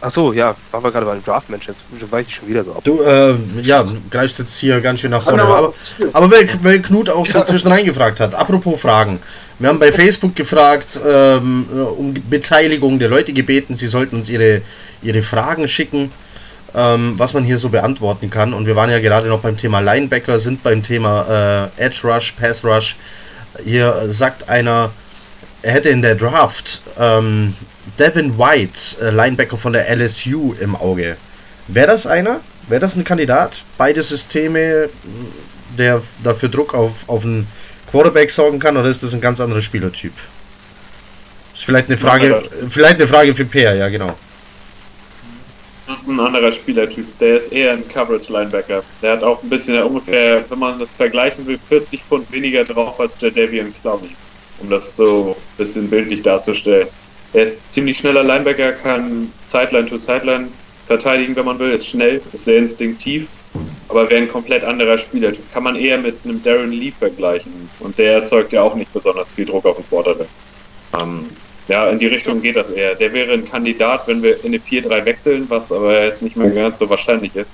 Ach 0.05 0.11
so, 0.11 0.33
ja, 0.33 0.55
waren 0.73 0.83
wir 0.83 0.91
gerade 0.91 1.07
bei 1.07 1.15
dem 1.15 1.25
Draft-Mensch, 1.25 1.69
jetzt 1.69 1.83
weiche 2.11 2.29
ich 2.29 2.35
schon 2.35 2.49
wieder 2.49 2.65
so 2.65 2.73
ab. 2.73 2.83
du, 2.83 3.03
ähm, 3.05 3.39
ja, 3.63 3.87
greifst 4.11 4.39
jetzt 4.41 4.59
hier 4.59 4.81
ganz 4.81 4.99
schön 5.01 5.13
nach 5.13 5.23
vorne. 5.23 5.43
Aber- 5.45 5.57
Aber, 5.59 5.73
aber 6.13 6.31
weil, 6.33 6.49
weil 6.63 6.83
Knut 6.83 7.09
auch 7.09 7.25
so 7.25 7.41
zwischen 7.43 7.69
reingefragt 7.69 8.19
hat, 8.19 8.35
apropos 8.35 8.81
Fragen. 8.81 9.21
Wir 9.61 9.69
haben 9.69 9.79
bei 9.79 9.93
Facebook 9.93 10.35
gefragt, 10.35 10.99
ähm, 11.07 11.67
um 11.97 12.15
Beteiligung 12.29 12.99
der 12.99 13.09
Leute 13.09 13.33
gebeten, 13.33 13.77
sie 13.77 13.87
sollten 13.87 14.17
uns 14.17 14.29
ihre, 14.29 14.63
ihre 15.03 15.23
Fragen 15.23 15.69
schicken, 15.69 16.11
ähm, 16.75 17.15
was 17.17 17.33
man 17.33 17.45
hier 17.45 17.59
so 17.59 17.69
beantworten 17.69 18.29
kann. 18.29 18.55
Und 18.55 18.67
wir 18.67 18.75
waren 18.75 18.91
ja 18.91 18.99
gerade 18.99 19.29
noch 19.29 19.39
beim 19.41 19.57
Thema 19.57 19.79
Linebacker, 19.79 20.41
sind 20.41 20.65
beim 20.65 20.83
Thema 20.83 21.71
äh, 21.79 21.85
Edge 21.85 22.01
Rush, 22.03 22.33
Pass 22.33 22.65
Rush. 22.65 22.97
Hier 23.65 24.07
sagt 24.09 24.49
einer, 24.49 24.91
er 25.61 25.73
hätte 25.75 25.91
in 25.91 26.03
der 26.03 26.17
Draft 26.17 26.83
ähm, 26.99 27.55
Devin 27.99 28.39
White, 28.39 29.01
äh, 29.01 29.11
Linebacker 29.11 29.57
von 29.57 29.73
der 29.73 29.89
LSU, 29.95 30.55
im 30.61 30.77
Auge. 30.77 31.17
Wäre 31.69 31.89
das 31.89 32.07
einer? 32.07 32.41
Wäre 32.69 32.81
das 32.81 32.97
ein 32.97 33.05
Kandidat? 33.05 33.63
Beide 33.77 34.03
Systeme, 34.03 34.89
mh, 34.89 35.11
der 35.79 36.03
dafür 36.23 36.49
Druck 36.49 36.75
auf, 36.75 37.09
auf 37.09 37.25
einen 37.25 37.47
Quarterback 37.91 38.31
sorgen 38.31 38.59
kann, 38.59 38.77
oder 38.77 38.89
ist 38.89 39.03
das 39.03 39.15
ein 39.15 39.21
ganz 39.21 39.41
anderer 39.41 39.61
Spielertyp? 39.61 40.13
Ist 41.55 41.65
vielleicht 41.65 41.89
eine 41.89 41.99
Frage, 41.99 42.43
vielleicht 42.69 42.97
eine 42.97 43.07
Frage 43.07 43.35
für 43.35 43.45
Peer, 43.45 43.75
ja 43.75 43.89
genau. 43.89 44.15
ist 46.03 46.09
ein 46.09 46.21
anderer 46.21 46.53
Spielertyp. 46.53 47.07
Der 47.19 47.37
ist 47.37 47.53
eher 47.53 47.73
ein 47.73 47.87
Coverage-Linebacker. 47.87 48.83
Der 49.03 49.13
hat 49.13 49.23
auch 49.23 49.43
ein 49.43 49.49
bisschen 49.49 49.83
ungefähr, 49.83 50.45
wenn 50.49 50.59
man 50.59 50.79
das 50.79 50.95
vergleichen 50.97 51.47
will, 51.47 51.59
40 51.69 52.03
Pfund 52.03 52.33
weniger 52.33 52.65
drauf 52.65 52.99
als 52.99 53.17
der 53.19 53.31
Davian 53.31 53.73
Clowney. 53.83 54.17
Um 54.59 54.71
das 54.71 54.97
so 54.97 55.37
ein 55.37 55.65
bisschen 55.65 55.91
bildlich 55.91 56.23
darzustellen. 56.23 56.89
Er 57.33 57.45
ist 57.45 57.73
ziemlich 57.73 57.99
schneller 57.99 58.23
Linebacker, 58.23 58.73
kann 58.73 59.33
Sideline 59.47 59.89
to 59.89 59.97
Sideline 59.97 60.49
verteidigen, 60.87 61.35
wenn 61.37 61.47
man 61.47 61.59
will, 61.59 61.73
ist 61.73 61.89
schnell, 61.89 62.21
ist 62.33 62.45
sehr 62.45 62.59
instinktiv, 62.59 63.27
aber 63.89 64.09
wäre 64.11 64.23
ein 64.23 64.29
komplett 64.29 64.65
anderer 64.65 64.99
Spielertyp. 64.99 65.53
Kann 65.53 65.63
man 65.63 65.77
eher 65.77 65.99
mit 65.99 66.17
einem 66.25 66.43
Darren 66.43 66.73
Lee 66.73 66.93
vergleichen. 66.93 67.53
Und 67.81 67.97
der 67.99 68.15
erzeugt 68.15 68.53
ja 68.53 68.63
auch 68.63 68.75
nicht 68.75 68.93
besonders 68.93 69.29
viel 69.35 69.47
Druck 69.47 69.65
auf 69.65 69.77
den 69.77 69.89
Quarterback. 69.89 70.29
Ähm, 71.01 71.27
ja, 71.69 71.89
in 71.89 71.99
die 71.99 72.07
Richtung 72.07 72.43
geht 72.43 72.57
das 72.57 72.71
eher. 72.71 72.95
Der 72.95 73.13
wäre 73.13 73.33
ein 73.33 73.49
Kandidat, 73.49 74.07
wenn 74.09 74.23
wir 74.23 74.43
in 74.45 74.49
eine 74.49 74.59
4-3 74.59 75.05
wechseln, 75.05 75.47
was 75.49 75.71
aber 75.71 76.05
jetzt 76.05 76.23
nicht 76.23 76.37
mehr 76.37 76.51
ganz 76.51 76.79
so 76.79 76.89
wahrscheinlich 76.91 77.35
ist. 77.37 77.51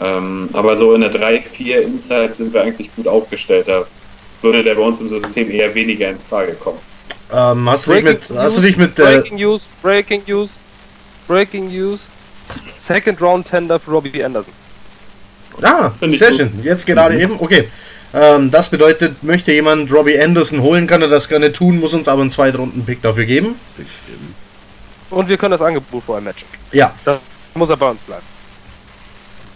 Ähm, 0.00 0.48
aber 0.52 0.76
so 0.76 0.94
in 0.94 1.00
der 1.00 1.12
3-4 1.12 1.80
Inside 1.80 2.34
sind 2.36 2.54
wir 2.54 2.62
eigentlich 2.62 2.94
gut 2.94 3.08
aufgestellt. 3.08 3.66
Da 3.66 3.84
würde 4.42 4.62
der 4.62 4.74
bei 4.74 4.82
uns 4.82 5.00
im 5.00 5.08
System 5.08 5.50
eher 5.50 5.74
weniger 5.74 6.10
in 6.10 6.18
Frage 6.30 6.54
kommen. 6.54 6.78
Ähm, 7.32 7.68
hast, 7.68 7.86
du 7.86 7.92
dich 7.92 8.04
mit, 8.04 8.20
Breaking 8.20 8.38
hast 8.38 8.56
du 8.56 8.60
News, 8.60 8.68
dich 8.68 8.76
mit 8.76 8.98
äh, 8.98 9.02
Breaking 9.02 9.36
News, 9.36 9.62
Breaking 9.82 10.22
News, 10.26 10.50
Breaking 11.26 11.68
News. 11.68 12.08
Second 12.78 13.20
Round 13.20 13.46
Tender 13.46 13.78
für 13.78 13.90
Robbie 13.90 14.24
Anderson. 14.24 14.52
Ah, 15.62 15.90
Finde 15.98 16.16
sehr 16.16 16.32
schön. 16.32 16.50
Jetzt 16.62 16.86
gerade 16.86 17.20
eben. 17.20 17.38
Okay. 17.38 17.68
Ähm, 18.14 18.50
das 18.50 18.70
bedeutet, 18.70 19.22
möchte 19.22 19.52
jemand 19.52 19.92
Robbie 19.92 20.18
Anderson 20.18 20.62
holen, 20.62 20.86
kann 20.86 21.02
er 21.02 21.08
das 21.08 21.28
gerne 21.28 21.52
tun, 21.52 21.78
muss 21.78 21.92
uns 21.92 22.08
aber 22.08 22.22
einen 22.22 22.30
Zweitrunden-Pick 22.30 23.02
dafür 23.02 23.26
geben. 23.26 23.56
Und 25.10 25.28
wir 25.28 25.36
können 25.36 25.52
das 25.52 25.60
Angebot 25.60 26.04
vorher 26.04 26.24
matchen. 26.24 26.46
Ja, 26.72 26.94
Da 27.04 27.20
muss 27.54 27.68
er 27.68 27.76
bei 27.76 27.90
uns 27.90 28.00
bleiben. 28.00 28.22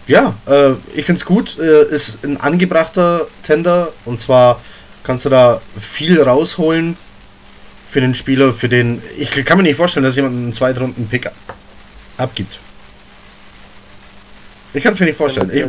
ja, 0.05 0.35
äh, 0.45 0.73
ich 0.93 1.05
find's 1.05 1.25
gut. 1.25 1.57
Äh, 1.57 1.85
ist 1.85 2.23
ein 2.23 2.39
angebrachter 2.39 3.25
Tender 3.41 3.91
und 4.05 4.19
zwar 4.19 4.61
kannst 5.03 5.25
du 5.25 5.29
da 5.29 5.59
viel 5.79 6.21
rausholen 6.21 6.95
für 7.93 8.01
den 8.01 8.15
Spieler, 8.15 8.51
für 8.53 8.67
den. 8.67 9.01
Ich 9.17 9.29
kann 9.45 9.57
mir 9.57 9.63
nicht 9.63 9.75
vorstellen, 9.77 10.03
dass 10.03 10.15
jemand 10.15 10.35
einen 10.35 10.51
Zweitrunden-Pick 10.51 11.29
abgibt. 12.17 12.59
Ich 14.73 14.83
kann 14.83 14.93
es 14.93 14.99
mir 14.99 15.05
nicht 15.05 15.15
vorstellen. 15.15 15.51
Ich, 15.53 15.63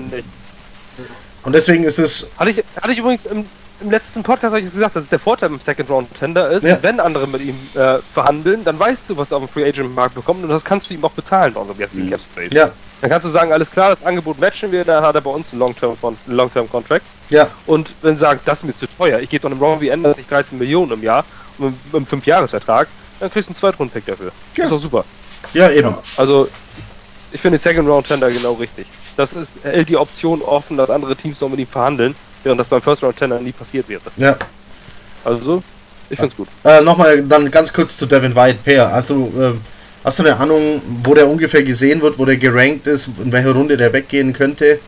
und 1.44 1.52
deswegen 1.52 1.84
ist 1.84 1.98
es. 1.98 2.30
Hatte 2.38 2.50
ich, 2.50 2.64
hatte 2.80 2.92
ich 2.92 2.98
übrigens 2.98 3.26
im, 3.26 3.44
im 3.82 3.90
letzten 3.90 4.22
Podcast 4.22 4.56
ich 4.56 4.64
gesagt, 4.64 4.96
dass 4.96 5.04
es 5.04 5.10
der 5.10 5.18
Vorteil 5.18 5.50
im 5.50 5.60
Second 5.60 5.90
Round 5.90 6.14
Tender 6.18 6.50
ist, 6.50 6.62
Ja. 6.64 6.78
wenn 6.80 6.98
andere 6.98 7.28
mit 7.28 7.42
ihm 7.42 7.54
äh, 7.74 7.98
verhandeln, 8.14 8.64
dann 8.64 8.78
weißt 8.78 9.02
du, 9.10 9.16
was 9.18 9.30
er 9.30 9.36
auf 9.36 9.44
dem 9.44 9.48
Free 9.50 9.68
Agent 9.68 9.94
Markt 9.94 10.14
bekommt 10.14 10.42
und 10.42 10.48
das 10.48 10.64
kannst 10.64 10.88
du 10.88 10.94
ihm 10.94 11.04
auch 11.04 11.10
bezahlen 11.12 11.52
bei 11.52 11.60
unserem 11.60 11.78
jetzigen 11.78 12.08
Cap 12.08 12.20
Space. 12.20 12.52
Ja, 12.54 12.70
Dann 13.02 13.10
kannst 13.10 13.26
du 13.26 13.30
sagen, 13.30 13.52
alles 13.52 13.70
klar, 13.70 13.90
das 13.90 14.02
Angebot 14.06 14.40
matchen 14.40 14.72
wir, 14.72 14.86
dann 14.86 15.04
hat 15.04 15.14
er 15.14 15.20
bei 15.20 15.30
uns 15.30 15.52
einen 15.52 15.58
Long-Term 15.60 16.00
Con- 16.00 16.16
Long-Term 16.26 16.70
Contract. 16.70 17.04
ja, 17.28 17.50
Und 17.66 17.92
wenn 18.00 18.14
sie 18.14 18.20
sagen, 18.20 18.40
das 18.46 18.58
ist 18.60 18.64
mir 18.64 18.74
zu 18.74 18.86
teuer, 18.86 19.18
ich 19.20 19.28
gebe 19.28 19.42
doch 19.42 19.50
einem 19.50 19.60
Robbie 19.60 19.92
Anderson 19.92 20.16
nicht 20.18 20.30
13 20.30 20.56
Millionen 20.58 20.92
im 20.92 21.02
Jahr 21.02 21.26
einem 21.58 22.04
5-Jahres-Vertrag, 22.04 22.88
dann 23.20 23.30
kriegst 23.30 23.48
du 23.48 23.50
einen 23.50 23.56
Zweitrunden-Pick 23.56 24.06
dafür. 24.06 24.32
Ja. 24.56 24.64
Ist 24.64 24.70
doch 24.70 24.78
super. 24.78 25.04
ja, 25.52 25.70
eben. 25.70 25.94
Also, 26.16 26.48
ich 27.32 27.40
finde 27.40 27.58
den 27.58 27.62
Second 27.62 27.88
Round 27.88 28.06
Tender 28.06 28.30
genau 28.30 28.52
richtig. 28.54 28.86
Das 29.16 29.34
ist, 29.34 29.52
hält 29.62 29.88
die 29.88 29.96
Option 29.96 30.42
offen, 30.42 30.76
dass 30.76 30.90
andere 30.90 31.16
Teams 31.16 31.40
noch 31.40 31.48
mit 31.48 31.60
ihm 31.60 31.66
verhandeln, 31.66 32.14
während 32.42 32.60
das 32.60 32.68
beim 32.68 32.82
First 32.82 33.02
Round 33.02 33.16
Tender 33.16 33.38
nie 33.40 33.52
passiert 33.52 33.88
wäre. 33.88 34.02
Ja. 34.16 34.36
Also, 35.24 35.62
ich 36.10 36.18
find's 36.18 36.36
gut. 36.36 36.48
Äh, 36.64 36.80
Nochmal 36.82 37.22
dann 37.22 37.50
ganz 37.50 37.72
kurz 37.72 37.96
zu 37.96 38.06
Devin 38.06 38.34
White. 38.34 38.58
Per, 38.62 38.92
hast 38.92 39.10
du, 39.10 39.32
äh, 39.38 39.52
hast 40.04 40.18
du 40.18 40.24
eine 40.24 40.36
Ahnung, 40.36 40.82
wo 41.02 41.14
der 41.14 41.28
ungefähr 41.28 41.62
gesehen 41.62 42.02
wird, 42.02 42.18
wo 42.18 42.24
der 42.24 42.36
gerankt 42.36 42.86
ist, 42.86 43.08
in 43.22 43.32
welcher 43.32 43.52
Runde 43.52 43.76
der 43.76 43.92
weggehen 43.92 44.32
könnte? 44.32 44.80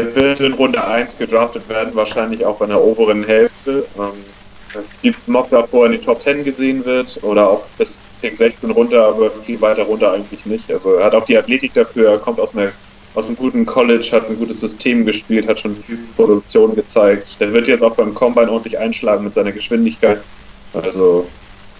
Er 0.00 0.14
wird 0.14 0.40
in 0.40 0.54
Runde 0.54 0.82
1 0.82 1.18
gedraftet 1.18 1.68
werden, 1.68 1.94
wahrscheinlich 1.94 2.44
auch 2.46 2.60
in 2.62 2.68
der 2.68 2.82
oberen 2.82 3.22
Hälfte. 3.24 3.84
Ähm, 3.98 4.24
es 4.78 4.90
gibt 5.02 5.28
Mock 5.28 5.50
davor 5.50 5.86
in 5.86 5.92
die 5.92 5.98
Top 5.98 6.22
10 6.22 6.42
gesehen 6.42 6.84
wird 6.86 7.22
oder 7.22 7.50
auch 7.50 7.66
bis 7.76 7.98
Pick 8.22 8.36
16 8.36 8.70
runter, 8.70 9.08
aber 9.08 9.30
viel 9.30 9.60
weiter 9.60 9.82
runter 9.82 10.12
eigentlich 10.12 10.46
nicht. 10.46 10.72
Also 10.72 10.94
er 10.94 11.04
hat 11.04 11.14
auch 11.14 11.26
die 11.26 11.36
Athletik 11.36 11.74
dafür, 11.74 12.12
er 12.12 12.18
kommt 12.18 12.40
aus, 12.40 12.56
einer, 12.56 12.70
aus 13.14 13.26
einem 13.26 13.36
guten 13.36 13.66
College, 13.66 14.08
hat 14.12 14.28
ein 14.30 14.38
gutes 14.38 14.60
System 14.60 15.04
gespielt, 15.04 15.46
hat 15.46 15.60
schon 15.60 15.76
viel 15.76 15.98
Produktion 16.16 16.74
gezeigt. 16.74 17.28
Der 17.38 17.52
wird 17.52 17.68
jetzt 17.68 17.82
auch 17.82 17.94
beim 17.94 18.14
Combine 18.14 18.50
ordentlich 18.50 18.78
einschlagen 18.78 19.24
mit 19.24 19.34
seiner 19.34 19.52
Geschwindigkeit. 19.52 20.22
Also 20.72 21.26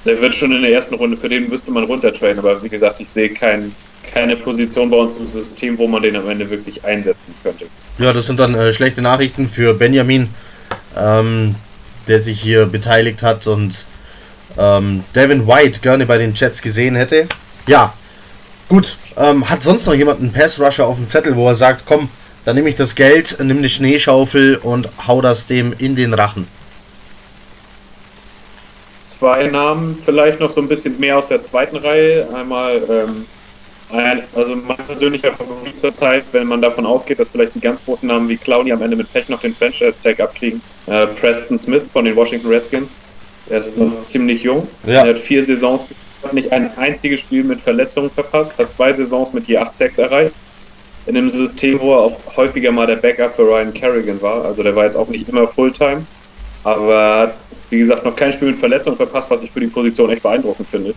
der 0.04 0.20
wird 0.20 0.34
schon 0.34 0.52
in 0.52 0.60
der 0.60 0.72
ersten 0.72 0.94
Runde, 0.94 1.16
für 1.16 1.28
den 1.28 1.48
müsste 1.48 1.70
man 1.70 1.84
runtertrainen, 1.84 2.40
aber 2.40 2.62
wie 2.62 2.68
gesagt, 2.68 3.00
ich 3.00 3.08
sehe 3.08 3.30
kein, 3.30 3.74
keine 4.12 4.36
Position 4.36 4.90
bei 4.90 4.96
uns 4.96 5.18
im 5.18 5.28
System, 5.28 5.78
wo 5.78 5.86
man 5.86 6.02
den 6.02 6.16
am 6.16 6.28
Ende 6.28 6.48
wirklich 6.50 6.84
einsetzen 6.84 7.34
könnte. 7.42 7.66
Ja, 8.00 8.14
das 8.14 8.24
sind 8.24 8.40
dann 8.40 8.54
äh, 8.54 8.72
schlechte 8.72 9.02
Nachrichten 9.02 9.46
für 9.46 9.74
Benjamin, 9.74 10.30
ähm, 10.96 11.54
der 12.08 12.18
sich 12.18 12.40
hier 12.40 12.64
beteiligt 12.64 13.22
hat 13.22 13.46
und 13.46 13.84
ähm, 14.56 15.04
Devin 15.14 15.46
White 15.46 15.80
gerne 15.80 16.06
bei 16.06 16.16
den 16.16 16.32
Jets 16.32 16.62
gesehen 16.62 16.96
hätte. 16.96 17.26
Ja, 17.66 17.92
gut. 18.70 18.96
Ähm, 19.18 19.50
hat 19.50 19.60
sonst 19.60 19.86
noch 19.86 19.92
jemand 19.92 20.20
einen 20.20 20.32
Pass-Rusher 20.32 20.86
auf 20.86 20.96
dem 20.96 21.08
Zettel, 21.08 21.36
wo 21.36 21.46
er 21.46 21.54
sagt, 21.54 21.84
komm, 21.84 22.08
dann 22.46 22.56
nehme 22.56 22.70
ich 22.70 22.74
das 22.74 22.94
Geld, 22.94 23.36
nimm 23.38 23.58
eine 23.58 23.68
Schneeschaufel 23.68 24.56
und 24.56 24.88
hau 25.06 25.20
das 25.20 25.44
dem 25.44 25.74
in 25.76 25.94
den 25.94 26.14
Rachen. 26.14 26.48
zwei 29.18 29.46
Namen, 29.48 29.98
vielleicht 30.02 30.40
noch 30.40 30.50
so 30.50 30.62
ein 30.62 30.68
bisschen 30.68 30.98
mehr 30.98 31.18
aus 31.18 31.28
der 31.28 31.42
zweiten 31.42 31.76
Reihe. 31.76 32.26
Einmal, 32.34 32.80
ähm, 32.88 33.26
ein, 33.92 34.22
also 34.34 34.56
mein 34.56 34.76
persönlicher 34.76 35.32
Favorit 35.32 35.78
zur 35.80 35.92
Zeit, 35.92 36.24
wenn 36.32 36.46
man 36.46 36.60
davon 36.60 36.86
ausgeht, 36.86 37.18
dass 37.18 37.28
vielleicht 37.30 37.54
die 37.54 37.60
ganz 37.60 37.84
großen 37.84 38.06
Namen 38.06 38.28
wie 38.28 38.36
Clowney 38.36 38.72
am 38.72 38.82
Ende 38.82 38.96
mit 38.96 39.12
Pech 39.12 39.28
noch 39.28 39.40
den 39.40 39.54
Franchise-Tag 39.54 40.20
abkriegen. 40.20 40.60
Äh, 40.86 41.06
Preston 41.06 41.58
Smith 41.58 41.82
von 41.92 42.04
den 42.04 42.16
Washington 42.16 42.48
Redskins. 42.48 42.90
Er 43.48 43.60
ist 43.62 43.76
noch 43.76 44.06
ziemlich 44.06 44.42
jung. 44.42 44.66
Ja. 44.86 45.04
Er 45.04 45.14
hat 45.14 45.20
vier 45.20 45.42
Saisons, 45.42 45.88
hat 46.22 46.32
nicht 46.32 46.52
ein 46.52 46.76
einziges 46.78 47.20
Spiel 47.20 47.42
mit 47.42 47.60
Verletzungen 47.60 48.10
verpasst, 48.10 48.58
hat 48.58 48.70
zwei 48.70 48.92
Saisons 48.92 49.32
mit 49.32 49.46
je 49.48 49.58
8 49.58 49.76
Sacks 49.76 49.98
erreicht. 49.98 50.34
In 51.06 51.16
einem 51.16 51.32
System, 51.32 51.80
wo 51.80 51.94
er 51.94 52.00
auch 52.00 52.36
häufiger 52.36 52.70
mal 52.70 52.86
der 52.86 52.96
Backup 52.96 53.34
für 53.34 53.42
Ryan 53.42 53.74
Kerrigan 53.74 54.20
war. 54.20 54.44
Also 54.44 54.62
der 54.62 54.76
war 54.76 54.84
jetzt 54.84 54.96
auch 54.96 55.08
nicht 55.08 55.28
immer 55.28 55.48
Fulltime. 55.48 56.02
Aber 56.62 57.18
hat, 57.18 57.34
wie 57.70 57.80
gesagt, 57.80 58.04
noch 58.04 58.14
kein 58.14 58.32
Spiel 58.32 58.48
mit 58.48 58.58
Verletzung 58.58 58.94
verpasst, 58.94 59.30
was 59.30 59.42
ich 59.42 59.50
für 59.50 59.60
die 59.60 59.66
Position 59.66 60.10
echt 60.10 60.22
beeindruckend 60.22 60.68
finde. 60.68 60.94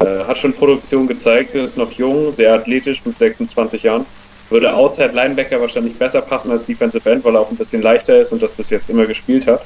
Äh, 0.00 0.24
hat 0.24 0.38
schon 0.38 0.54
Produktion 0.54 1.06
gezeigt, 1.06 1.54
ist 1.54 1.76
noch 1.76 1.92
jung, 1.92 2.32
sehr 2.32 2.54
athletisch 2.54 3.02
mit 3.04 3.18
26 3.18 3.82
Jahren. 3.82 4.06
Würde 4.48 4.74
Outside 4.74 5.12
Linebacker 5.12 5.60
wahrscheinlich 5.60 5.94
besser 5.94 6.22
passen 6.22 6.50
als 6.50 6.64
Defensive 6.64 7.08
End, 7.08 7.24
weil 7.24 7.34
er 7.34 7.40
auch 7.42 7.50
ein 7.50 7.56
bisschen 7.56 7.82
leichter 7.82 8.18
ist 8.18 8.32
und 8.32 8.42
das 8.42 8.52
bis 8.52 8.70
jetzt 8.70 8.88
immer 8.88 9.06
gespielt 9.06 9.46
hat. 9.46 9.62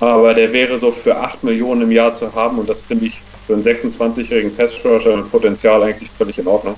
Aber 0.00 0.32
der 0.32 0.52
wäre 0.52 0.78
so 0.78 0.90
für 0.90 1.16
8 1.16 1.44
Millionen 1.44 1.82
im 1.82 1.92
Jahr 1.92 2.14
zu 2.14 2.34
haben 2.34 2.58
und 2.58 2.68
das 2.68 2.80
finde 2.80 3.06
ich 3.06 3.20
für 3.46 3.54
einen 3.54 3.64
26-jährigen 3.64 4.56
Pass-Rusher 4.56 5.16
mit 5.16 5.30
Potenzial 5.30 5.82
eigentlich 5.82 6.10
völlig 6.16 6.38
in 6.38 6.46
Ordnung. 6.46 6.76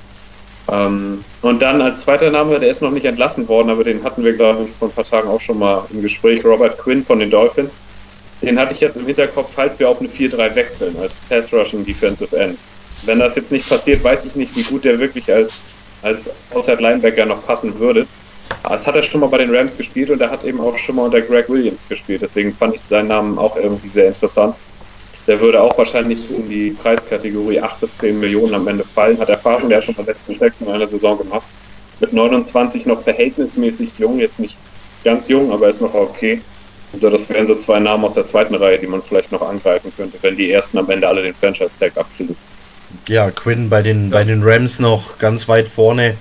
Ähm, 0.71 1.25
und 1.43 1.63
dann 1.63 1.81
als 1.81 2.03
zweiter 2.03 2.31
Name, 2.31 2.59
der 2.59 2.71
ist 2.71 2.83
noch 2.83 2.91
nicht 2.91 3.07
entlassen 3.07 3.47
worden, 3.49 3.71
aber 3.71 3.85
den 3.85 4.03
hatten 4.03 4.25
wir, 4.25 4.33
glaube 4.33 4.65
ich, 4.65 4.71
vor 4.79 4.89
ein 4.89 4.93
paar 4.93 5.05
Tagen 5.05 5.29
auch 5.29 5.41
schon 5.41 5.59
mal 5.59 5.85
im 5.91 6.03
Gespräch, 6.03 6.45
Robert 6.45 6.79
Quinn 6.79 7.05
von 7.05 7.21
den 7.21 7.31
Dolphins. 7.31 7.73
Den 8.43 8.59
hatte 8.59 8.75
ich 8.75 8.81
jetzt 8.81 8.97
im 8.97 9.07
Hinterkopf, 9.07 9.51
falls 9.55 9.79
wir 9.79 9.89
auf 9.89 10.01
eine 10.01 10.09
4-3 10.09 10.55
wechseln, 10.57 10.97
als 11.01 11.15
Pass-Rushing 11.29 11.85
Defensive 11.85 12.37
End. 12.37 12.59
Wenn 13.07 13.19
das 13.19 13.35
jetzt 13.37 13.51
nicht 13.51 13.69
passiert, 13.69 14.03
weiß 14.05 14.25
ich 14.25 14.35
nicht, 14.35 14.57
wie 14.57 14.63
gut 14.63 14.85
der 14.85 14.99
wirklich 14.99 15.33
als, 15.33 15.53
als 16.03 16.19
Outside 16.53 16.83
Linebacker 16.83 17.27
noch 17.27 17.45
passen 17.47 17.79
würde. 17.79 18.07
Aber 18.63 18.75
es 18.75 18.87
hat 18.87 18.97
er 18.97 19.03
schon 19.03 19.21
mal 19.21 19.29
bei 19.29 19.39
den 19.39 19.55
Rams 19.55 19.77
gespielt 19.77 20.11
und 20.11 20.21
er 20.21 20.31
hat 20.31 20.45
eben 20.45 20.61
auch 20.61 20.77
schon 20.79 20.97
mal 20.97 21.05
unter 21.05 21.21
Greg 21.21 21.49
Williams 21.49 21.81
gespielt. 21.89 22.23
Deswegen 22.23 22.53
fand 22.53 22.75
ich 22.75 22.83
seinen 22.89 23.09
Namen 23.09 23.39
auch 23.39 23.57
irgendwie 23.57 23.89
sehr 23.89 24.09
interessant. 24.09 24.55
Der 25.27 25.41
würde 25.41 25.61
auch 25.63 25.77
wahrscheinlich 25.79 26.19
in 26.31 26.49
die 26.49 26.71
Preiskategorie 26.71 27.61
8 27.61 27.81
bis 27.81 27.99
10 27.99 28.19
Millionen 28.19 28.55
am 28.55 28.67
Ende 28.67 28.85
fallen. 28.85 29.19
Hat 29.19 29.29
Erfahrung, 29.29 29.69
der 29.69 29.79
hat 29.79 29.85
schon 29.85 29.95
mal 29.97 30.07
letzten 30.07 30.39
Sechs 30.39 30.57
in 30.61 30.69
einer 30.69 30.89
Saison 30.89 31.19
gemacht. 31.19 31.47
Mit 32.01 32.13
29 32.13 32.87
noch 32.87 33.03
verhältnismäßig 33.03 33.91
jung, 33.99 34.19
jetzt 34.19 34.39
nicht 34.39 34.57
ganz 35.05 35.29
jung, 35.29 35.53
aber 35.53 35.69
ist 35.69 35.81
noch 35.81 35.95
okay. 35.95 36.41
Also 36.93 37.11
das 37.11 37.29
wären 37.29 37.47
so 37.47 37.55
zwei 37.57 37.79
Namen 37.79 38.05
aus 38.05 38.15
der 38.15 38.27
zweiten 38.27 38.55
Reihe, 38.55 38.79
die 38.79 38.87
man 38.87 39.03
vielleicht 39.03 39.31
noch 39.31 39.43
angreifen 39.43 39.93
könnte, 39.97 40.19
wenn 40.23 40.37
die 40.37 40.51
ersten 40.51 40.79
am 40.79 40.91
Ende 40.91 41.07
alle 41.07 41.23
den 41.23 41.35
Franchise-Tag 41.35 41.97
abkriegen. 41.97 42.37
Ja, 43.09 43.31
Quinn 43.31 43.69
bei 43.69 43.83
den, 43.83 44.11
bei 44.11 44.25
den 44.25 44.43
Rams 44.43 44.79
noch 44.79 45.19
ganz 45.19 45.49
weit 45.49 45.69
vorne, 45.69 46.17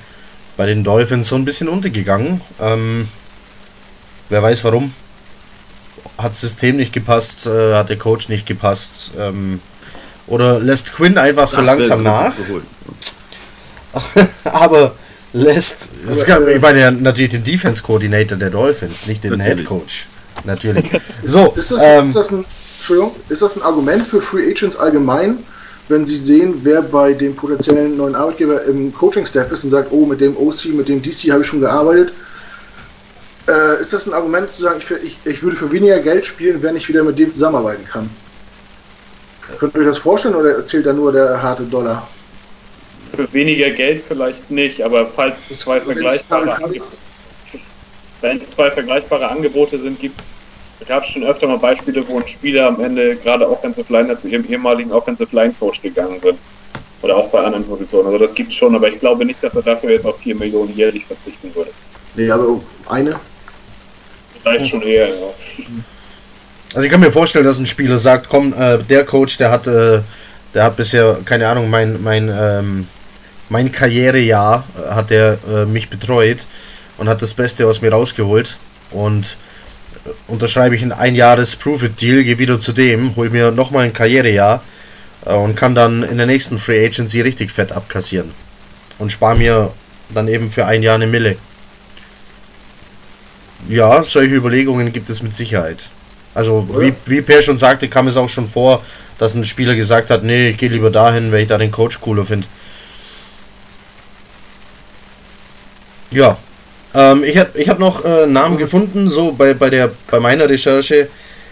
bei 0.57 0.65
den 0.65 0.83
Dolphins 0.83 1.29
so 1.29 1.35
ein 1.35 1.45
bisschen 1.45 1.67
untergegangen. 1.67 2.41
Ähm, 2.59 3.07
wer 4.29 4.41
weiß 4.41 4.63
warum. 4.63 4.93
Hat 6.17 6.31
das 6.31 6.41
System 6.41 6.77
nicht 6.77 6.93
gepasst, 6.93 7.45
äh, 7.47 7.73
hat 7.75 7.89
der 7.89 7.97
Coach 7.97 8.29
nicht 8.29 8.45
gepasst. 8.45 9.11
Ähm, 9.17 9.61
oder 10.27 10.59
lässt 10.59 10.93
Quinn 10.93 11.17
einfach 11.17 11.47
so 11.47 11.57
Das 11.57 11.65
langsam 11.65 12.03
nach. 12.03 12.33
aber 14.43 14.95
lässt, 15.33 15.89
das 16.07 16.25
kann, 16.25 16.47
ich 16.47 16.61
meine 16.61 16.79
ja 16.79 16.91
natürlich 16.91 17.31
den 17.31 17.43
Defense 17.43 17.81
Coordinator 17.81 18.37
der 18.37 18.49
Dolphins, 18.49 19.07
nicht 19.07 19.23
den 19.23 19.31
Natürlich. 19.31 19.57
Head 19.59 19.65
Coach. 19.65 20.07
Natürlich. 20.43 20.85
So, 21.23 21.51
Ist 21.55 21.71
das, 21.71 21.79
ähm, 21.81 22.05
ist, 22.05 22.15
das 22.15 22.31
ein, 22.31 22.45
Entschuldigung, 22.77 23.15
ist 23.27 23.41
das 23.41 23.57
ein 23.57 23.61
Argument 23.61 24.05
für 24.05 24.21
Free 24.21 24.49
Agents 24.51 24.77
allgemein, 24.77 25.39
wenn 25.89 26.05
sie 26.05 26.17
sehen, 26.17 26.59
wer 26.63 26.81
bei 26.81 27.13
dem 27.13 27.35
potenziellen 27.35 27.97
neuen 27.97 28.15
Arbeitgeber 28.15 28.63
im 28.65 28.93
Coaching-Staff 28.93 29.51
ist 29.51 29.63
und 29.63 29.71
sagt, 29.71 29.91
oh, 29.91 30.05
mit 30.05 30.21
dem 30.21 30.37
OC, 30.37 30.65
mit 30.65 30.87
dem 30.87 31.01
DC 31.01 31.31
habe 31.31 31.41
ich 31.41 31.47
schon 31.47 31.61
gearbeitet. 31.61 32.13
Äh, 33.47 33.81
ist 33.81 33.91
das 33.91 34.05
ein 34.05 34.13
Argument 34.13 34.53
zu 34.53 34.61
sagen, 34.61 34.79
ich, 34.79 34.91
ich, 35.03 35.17
ich 35.25 35.43
würde 35.43 35.57
für 35.57 35.71
weniger 35.71 35.99
Geld 35.99 36.25
spielen, 36.25 36.61
wenn 36.61 36.75
ich 36.75 36.87
wieder 36.87 37.03
mit 37.03 37.17
dem 37.17 37.33
zusammenarbeiten 37.33 37.83
kann? 37.85 38.09
Könnt 39.57 39.73
ihr 39.73 39.81
euch 39.81 39.87
das 39.87 39.97
vorstellen 39.97 40.35
oder 40.35 40.65
zählt 40.67 40.85
da 40.85 40.93
nur 40.93 41.11
der 41.11 41.41
harte 41.41 41.63
Dollar? 41.63 42.07
Für 43.15 43.33
weniger 43.33 43.71
Geld 43.71 44.03
vielleicht 44.07 44.51
nicht, 44.51 44.83
aber 44.83 45.07
falls 45.07 45.35
zwei 45.57 45.81
vergleichbare, 45.81 46.55
wenn 48.21 48.41
zwei 48.53 48.69
vergleichbare 48.69 49.27
Angebote 49.27 49.79
sind, 49.79 49.99
gibt 49.99 50.19
es 50.21 50.27
gab 50.87 51.05
schon 51.05 51.23
öfter 51.23 51.47
mal 51.47 51.57
Beispiele, 51.57 52.07
wo 52.07 52.19
ein 52.19 52.27
Spieler 52.27 52.67
am 52.67 52.81
Ende 52.81 53.15
gerade 53.17 53.49
Offensive 53.49 53.91
Liner 53.91 54.17
zu 54.17 54.27
ihrem 54.27 54.45
ehemaligen 54.49 54.91
Offensive 54.91 55.35
Line 55.35 55.53
Coach 55.59 55.81
gegangen 55.81 56.19
sind. 56.21 56.37
Oder 57.01 57.15
auch 57.15 57.29
bei 57.29 57.39
anderen 57.39 57.65
Positionen. 57.65 58.07
Also 58.07 58.17
das 58.17 58.33
gibt 58.33 58.49
es 58.49 58.55
schon, 58.55 58.75
aber 58.75 58.89
ich 58.89 58.99
glaube 58.99 59.23
nicht, 59.25 59.41
dass 59.41 59.55
er 59.55 59.61
dafür 59.61 59.91
jetzt 59.91 60.05
auf 60.05 60.17
4 60.19 60.35
Millionen 60.35 60.75
jährlich 60.75 61.05
verzichten 61.05 61.53
würde. 61.55 61.71
Nee, 62.15 62.29
aber 62.29 62.59
eine? 62.89 63.15
Vielleicht 64.41 64.67
schon 64.67 64.81
eher, 64.81 65.07
ja. 65.07 65.13
Also 66.73 66.85
ich 66.85 66.91
kann 66.91 66.99
mir 66.99 67.11
vorstellen, 67.11 67.45
dass 67.45 67.57
ein 67.57 67.65
Spieler 67.65 67.99
sagt, 67.99 68.29
komm, 68.29 68.53
äh, 68.53 68.77
der 68.79 69.05
Coach, 69.05 69.37
der 69.37 69.51
hat, 69.51 69.67
äh, 69.67 70.01
der 70.53 70.63
hat 70.63 70.75
bisher, 70.75 71.19
keine 71.25 71.47
Ahnung, 71.47 71.69
mein, 71.69 72.01
mein, 72.03 72.29
ähm, 72.29 72.87
mein 73.49 73.71
Karrierejahr 73.71 74.63
äh, 74.77 74.91
hat 74.91 75.11
er 75.11 75.39
äh, 75.49 75.65
mich 75.65 75.89
betreut 75.89 76.45
und 76.97 77.09
hat 77.09 77.21
das 77.21 77.33
Beste 77.33 77.65
aus 77.65 77.81
mir 77.81 77.91
rausgeholt 77.91 78.57
und 78.91 79.37
unterschreibe 80.27 80.75
ich 80.75 80.81
ein 80.81 80.91
Einjahres 80.91 81.55
Prove-It-Deal, 81.55 82.23
gehe 82.23 82.39
wieder 82.39 82.59
zu 82.59 82.71
dem, 82.71 83.15
hol 83.15 83.29
mir 83.29 83.51
nochmal 83.51 83.85
ein 83.85 83.93
Karrierejahr 83.93 84.61
äh, 85.25 85.33
und 85.33 85.55
kann 85.55 85.75
dann 85.75 86.03
in 86.03 86.17
der 86.17 86.25
nächsten 86.25 86.57
Free 86.57 86.85
Agency 86.85 87.21
richtig 87.21 87.51
fett 87.51 87.71
abkassieren 87.71 88.31
und 88.97 89.11
spare 89.11 89.35
mir 89.35 89.71
dann 90.09 90.27
eben 90.27 90.51
für 90.51 90.65
ein 90.65 90.83
Jahr 90.83 90.95
eine 90.95 91.07
Mille. 91.07 91.37
Ja, 93.67 94.03
solche 94.03 94.35
Überlegungen 94.35 94.93
gibt 94.93 95.09
es 95.09 95.21
mit 95.21 95.35
Sicherheit. 95.35 95.89
Also, 96.33 96.67
wie, 96.79 96.93
wie 97.05 97.21
Per 97.21 97.41
schon 97.41 97.57
sagte, 97.57 97.89
kam 97.89 98.07
es 98.07 98.15
auch 98.15 98.29
schon 98.29 98.47
vor, 98.47 98.83
dass 99.17 99.33
ein 99.33 99.45
Spieler 99.45 99.75
gesagt 99.75 100.09
hat, 100.09 100.23
nee, 100.23 100.49
ich 100.49 100.57
gehe 100.57 100.69
lieber 100.69 100.89
dahin, 100.89 101.31
weil 101.31 101.41
ich 101.41 101.47
da 101.47 101.57
den 101.57 101.71
Coach 101.71 101.99
cooler 101.99 102.23
finde. 102.23 102.47
Ja. 106.11 106.37
Ähm, 106.93 107.23
ich 107.23 107.37
habe 107.37 107.57
ich 107.57 107.69
hab 107.69 107.79
noch 107.79 108.03
äh, 108.03 108.25
Namen 108.25 108.57
gefunden, 108.57 109.09
so 109.09 109.31
bei, 109.31 109.53
bei, 109.53 109.69
der, 109.69 109.91
bei 110.09 110.19
meiner 110.19 110.49
Recherche. 110.49 111.07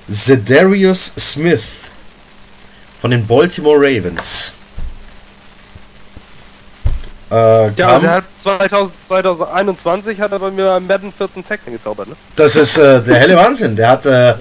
Zedarius 0.09 1.13
Smith 1.19 1.91
von 2.99 3.11
den 3.11 3.25
Baltimore 3.27 3.77
Ravens. 3.77 4.53
Äh, 7.29 7.71
Ja, 7.71 7.89
also 7.89 8.07
er 8.07 8.13
hat 8.13 8.23
2000, 8.39 8.93
2021 9.07 10.19
hat 10.21 10.31
er 10.31 10.39
bei 10.39 10.49
mir 10.49 10.79
Madden 10.79 11.11
14 11.11 11.43
Sex 11.43 11.65
hingezaubert, 11.65 12.07
ne? 12.07 12.15
Das 12.37 12.55
ist 12.55 12.77
äh, 12.77 13.01
der 13.03 13.15
helle 13.15 13.35
Wahnsinn. 13.35 13.75
Der 13.75 13.89
hat, 13.89 14.05
äh, 14.05 14.35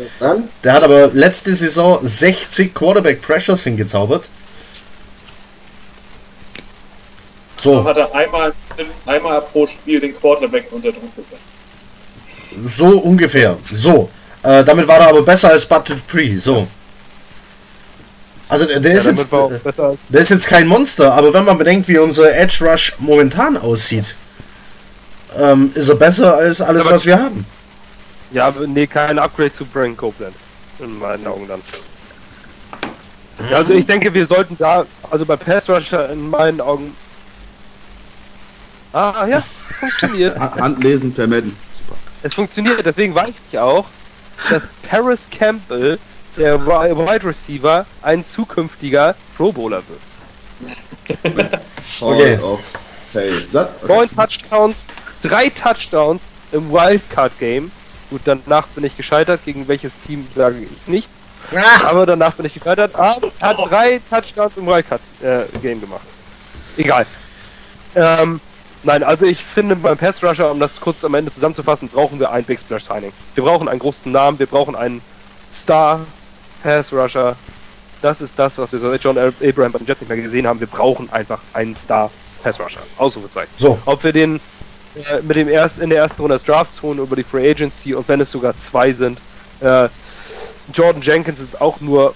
der 0.63 0.73
hat 0.73 0.85
aber 0.85 1.09
letzte 1.09 1.53
Saison 1.55 1.99
60 2.01 2.73
Quarterback 2.73 3.21
Pressures 3.21 3.65
hingezaubert. 3.65 4.29
So, 7.59 7.85
Hat 7.85 7.97
er 7.97 8.15
einmal, 8.15 8.53
einmal 9.07 9.41
pro 9.41 9.67
Spiel 9.67 10.01
den 10.01 10.17
Quarterback 10.19 10.67
unter 10.71 10.91
Druck 10.93 11.15
gesetzt. 11.17 11.43
so 12.77 12.87
ungefähr. 13.01 13.57
So, 13.73 14.09
äh, 14.43 14.65
damit 14.65 14.87
war 14.89 14.99
er 15.01 15.09
aber 15.09 15.23
besser 15.23 15.51
als 15.51 15.67
Bud 15.67 15.89
Dupree. 15.89 16.37
So. 16.37 16.67
Also 18.49 18.65
der, 18.65 18.79
der 18.81 18.93
ist 18.95 19.07
damit 19.07 19.19
jetzt, 19.65 19.79
äh, 19.79 19.97
der 20.09 20.21
ist 20.21 20.31
jetzt 20.31 20.47
kein 20.47 20.67
Monster, 20.69 21.13
aber 21.13 21.33
wenn 21.35 21.45
man 21.45 21.59
bedenkt, 21.59 21.89
wie 21.89 21.99
unser 21.99 22.35
Edge 22.37 22.65
Rush 22.65 22.95
momentan 23.01 23.57
aussieht, 23.57 24.17
ähm, 25.37 25.73
ist 25.75 25.89
er 25.89 25.97
besser 25.97 26.37
als 26.37 26.61
alles, 26.61 26.87
Aber- 26.87 26.95
was 26.95 27.07
wir 27.07 27.19
haben. 27.19 27.45
Ja, 28.33 28.47
aber 28.49 28.67
nee, 28.67 28.87
kein 28.87 29.19
Upgrade 29.19 29.53
zu 29.53 29.65
Brian 29.65 29.97
Copeland. 29.97 30.35
In 30.79 30.99
meinen 30.99 31.27
Augen 31.27 31.47
dann. 31.49 31.61
Ja, 33.51 33.59
also 33.59 33.73
ich 33.73 33.87
denke, 33.87 34.13
wir 34.13 34.27
sollten 34.27 34.57
da, 34.59 34.85
also 35.11 35.25
bei 35.25 35.37
Pass 35.37 35.69
Rusher 35.69 36.11
in 36.11 36.29
meinen 36.31 36.61
Augen. 36.61 36.95
Ah, 38.97 39.27
ja, 39.27 39.43
funktioniert. 39.79 40.39
Ha- 40.39 40.57
Handlesen 40.59 41.13
per 41.13 41.27
Madden. 41.27 41.55
Super. 41.79 41.99
Es 42.23 42.35
funktioniert, 42.35 42.85
deswegen 42.87 43.15
weiß 43.15 43.43
ich 43.51 43.59
auch, 43.59 43.85
dass 44.49 44.67
Paris 44.89 45.29
Campbell, 45.31 45.99
der 46.37 46.65
Wi- 46.67 46.97
Wide 46.97 47.25
Receiver, 47.27 47.85
ein 48.03 48.25
zukünftiger 48.25 49.15
Pro 49.37 49.53
Bowler 49.53 49.83
wird. 49.89 50.01
Okay. 52.01 52.39
Das? 53.53 53.71
Neun 53.87 54.11
Touchdowns, 54.11 54.87
drei 55.23 55.51
Touchdowns 55.51 56.23
im 56.53 56.71
Wildcard 56.71 57.39
Game. 57.39 57.71
Gut, 58.11 58.23
danach 58.25 58.67
bin 58.69 58.85
ich 58.85 58.97
gescheitert. 58.97 59.41
Gegen 59.45 59.67
welches 59.69 59.93
Team 59.99 60.27
sage 60.31 60.57
ich 60.61 60.87
nicht. 60.87 61.09
Aber 61.85 62.07
danach 62.07 62.35
bin 62.37 62.47
ich 62.47 62.55
gescheitert. 62.55 62.95
Aber 62.95 63.31
er 63.41 63.49
hat 63.49 63.59
drei 63.59 64.01
Touchdowns 64.11 64.57
im 64.57 64.67
Wildcard 64.67 65.01
äh, 65.23 65.43
Game 65.61 65.81
gemacht. 65.81 66.07
Egal. 66.77 67.07
Ähm, 67.95 68.41
nein, 68.87 69.03
also 69.03 69.27
ich 69.27 69.45
finde 69.45 69.77
beim 69.77 69.99
Pass 69.99 70.23
Rusher, 70.23 70.51
um 70.51 70.61
das 70.61 70.81
kurz 70.81 71.05
am 71.05 71.15
Ende 71.15 71.31
zusammenzufassen, 71.31 71.89
brauchen 71.89 72.19
wir 72.19 72.31
ein 72.31 72.45
Big 72.45 72.59
Splash 72.59 72.85
Signing. 72.85 73.13
Wir 73.35 73.45
brauchen 73.45 73.69
einen 73.69 73.81
großen 73.81 74.11
Namen, 74.11 74.39
wir 74.39 74.47
brauchen 74.47 74.75
einen 74.75 75.03
Star 75.53 76.01
Pass 76.63 76.93
Rusher. 76.93 77.37
Das 78.03 78.21
ist 78.21 78.35
das, 78.37 78.57
was 78.59 78.73
wir 78.73 78.79
seit 78.79 79.03
John 79.03 79.19
Abraham 79.19 79.73
bei 79.73 79.79
den 79.79 79.87
Jets 79.87 80.01
nicht 80.01 80.09
mehr 80.09 80.21
gesehen 80.21 80.47
haben. 80.47 80.61
Wir 80.61 80.67
brauchen 80.67 81.11
einfach 81.13 81.41
einen 81.53 81.75
Star 81.75 82.11
Pass 82.43 82.59
Rusher. 82.61 82.81
Ausrufezeichen. 82.97 83.53
So, 83.57 83.79
Ob 83.85 84.05
wir 84.05 84.13
den 84.13 84.41
äh, 84.97 85.21
mit 85.23 85.37
dem 85.37 85.49
erst 85.49 85.79
in 85.79 85.91
der 85.91 85.99
ersten 85.99 86.23
Runde 86.23 86.37
des 86.37 86.45
Drafts 86.45 86.81
holen 86.83 86.99
über 86.99 87.17
die 87.17 87.23
Free 87.23 87.51
Agency 87.51 87.95
und 87.95 88.09
wenn 88.09 88.21
es 88.21 88.31
sogar 88.31 88.57
zwei 88.59 88.93
sind. 88.93 89.19
Äh, 89.61 89.89
Jordan 90.73 91.03
Jenkins 91.03 91.39
ist 91.39 91.61
auch 91.61 91.81
nur 91.81 92.15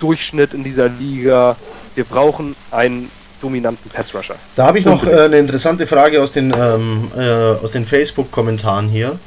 Durchschnitt 0.00 0.52
in 0.52 0.62
dieser 0.62 0.88
Liga. 0.88 1.56
Wir 1.94 2.04
brauchen 2.04 2.54
einen 2.70 3.10
dominanten 3.40 3.90
Pass 3.90 4.14
Rusher. 4.14 4.36
Da 4.56 4.66
habe 4.66 4.78
ich 4.78 4.84
noch 4.84 5.06
äh, 5.06 5.24
eine 5.24 5.38
interessante 5.38 5.86
Frage 5.86 6.22
aus 6.22 6.32
den, 6.32 6.52
ähm, 6.56 7.10
äh, 7.16 7.22
aus 7.62 7.70
den 7.70 7.84
Facebook-Kommentaren 7.84 8.88
hier. 8.88 9.18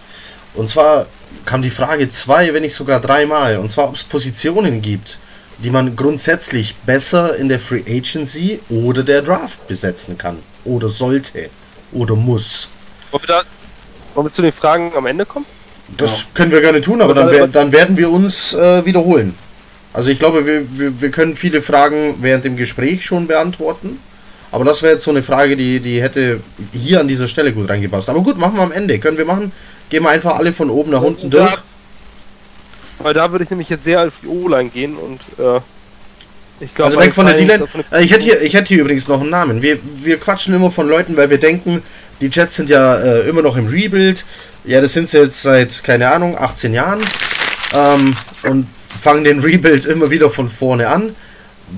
Und 0.53 0.69
zwar 0.69 1.05
kam 1.45 1.61
die 1.61 1.69
Frage 1.69 2.09
zwei, 2.09 2.53
wenn 2.53 2.61
nicht 2.63 2.75
sogar 2.75 2.99
dreimal. 2.99 3.57
Und 3.57 3.69
zwar, 3.69 3.87
ob 3.89 3.95
es 3.95 4.03
Positionen 4.03 4.81
gibt, 4.81 5.19
die 5.59 5.69
man 5.69 5.95
grundsätzlich 5.95 6.75
besser 6.75 7.35
in 7.35 7.49
der 7.49 7.59
Free 7.59 7.83
Agency 7.87 8.59
oder 8.69 9.03
der 9.03 9.21
Draft 9.21 9.67
besetzen 9.67 10.17
kann. 10.17 10.39
Oder 10.65 10.89
sollte. 10.89 11.49
Oder 11.91 12.15
muss. 12.15 12.71
Wollen 13.11 13.23
wir, 13.23 13.27
da, 13.27 13.43
wollen 14.15 14.27
wir 14.27 14.31
zu 14.31 14.41
den 14.41 14.51
Fragen 14.51 14.91
am 14.95 15.05
Ende 15.05 15.25
kommen? 15.25 15.45
Das 15.97 16.25
können 16.33 16.51
wir 16.51 16.61
gerne 16.61 16.81
tun, 16.81 17.01
aber 17.01 17.13
dann, 17.13 17.51
dann 17.51 17.71
werden 17.71 17.97
wir 17.97 18.09
uns 18.09 18.53
äh, 18.53 18.85
wiederholen. 18.85 19.35
Also 19.93 20.09
ich 20.09 20.19
glaube, 20.19 20.45
wir, 20.45 20.65
wir, 20.77 21.01
wir 21.01 21.11
können 21.11 21.35
viele 21.35 21.61
Fragen 21.61 22.15
während 22.21 22.45
dem 22.45 22.55
Gespräch 22.55 23.05
schon 23.05 23.27
beantworten. 23.27 23.99
Aber 24.51 24.65
das 24.65 24.81
wäre 24.81 24.93
jetzt 24.93 25.03
so 25.03 25.11
eine 25.11 25.23
Frage, 25.23 25.55
die, 25.55 25.79
die 25.79 26.01
hätte 26.01 26.41
hier 26.73 26.99
an 26.99 27.07
dieser 27.07 27.27
Stelle 27.27 27.53
gut 27.53 27.69
reingepasst. 27.69 28.09
Aber 28.09 28.21
gut, 28.21 28.37
machen 28.37 28.55
wir 28.57 28.63
am 28.63 28.71
Ende. 28.71 28.99
Können 28.99 29.17
wir 29.17 29.25
machen. 29.25 29.51
Gehen 29.89 30.03
wir 30.03 30.09
einfach 30.09 30.35
alle 30.35 30.51
von 30.51 30.69
oben 30.69 30.91
nach 30.91 31.01
unten 31.01 31.29
durch. 31.29 31.53
Weil 32.99 33.13
da 33.13 33.31
würde 33.31 33.43
ich 33.43 33.49
nämlich 33.49 33.69
jetzt 33.69 33.83
sehr 33.83 34.07
auf 34.07 34.13
die 34.21 34.27
O-Line 34.27 34.69
gehen 34.69 34.95
und 34.95 35.21
äh, 35.39 35.59
ich 36.59 36.75
glaube. 36.75 36.91
Also 36.91 36.99
weg 36.99 37.13
von 37.13 37.25
der 37.25 37.35
D-Line. 37.35 37.65
Äh, 37.91 38.03
Ich 38.03 38.11
hätte 38.11 38.23
hier, 38.23 38.41
ich 38.41 38.53
hätte 38.53 38.67
hier 38.73 38.81
übrigens 38.81 39.07
noch 39.07 39.21
einen 39.21 39.29
Namen. 39.29 39.61
Wir, 39.61 39.79
wir 40.01 40.17
quatschen 40.19 40.53
immer 40.53 40.69
von 40.69 40.87
Leuten, 40.87 41.17
weil 41.17 41.29
wir 41.29 41.39
denken, 41.39 41.81
die 42.19 42.27
Jets 42.27 42.57
sind 42.57 42.69
ja 42.69 42.95
äh, 42.97 43.29
immer 43.29 43.41
noch 43.41 43.57
im 43.57 43.67
Rebuild. 43.67 44.25
Ja, 44.65 44.79
das 44.81 44.93
sind 44.93 45.09
sie 45.09 45.17
jetzt 45.19 45.41
seit, 45.41 45.83
keine 45.83 46.11
Ahnung, 46.11 46.37
18 46.37 46.73
Jahren. 46.73 47.01
Ähm, 47.73 48.15
und 48.43 48.67
fangen 48.99 49.23
den 49.23 49.39
Rebuild 49.39 49.85
immer 49.85 50.09
wieder 50.09 50.29
von 50.29 50.49
vorne 50.49 50.87
an. 50.87 51.15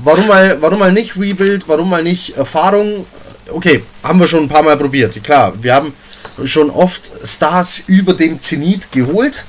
Warum 0.03 0.27
mal, 0.27 0.61
warum 0.61 0.79
mal 0.79 0.91
nicht 0.91 1.17
Rebuild? 1.17 1.67
Warum 1.67 1.89
mal 1.89 2.03
nicht 2.03 2.35
Erfahrung? 2.35 3.05
Okay, 3.51 3.83
haben 4.01 4.19
wir 4.19 4.27
schon 4.27 4.43
ein 4.43 4.49
paar 4.49 4.63
Mal 4.63 4.77
probiert. 4.77 5.23
Klar, 5.23 5.53
wir 5.61 5.75
haben 5.75 5.93
schon 6.45 6.69
oft 6.69 7.11
Stars 7.23 7.83
über 7.87 8.13
dem 8.13 8.39
Zenit 8.39 8.91
geholt. 8.91 9.45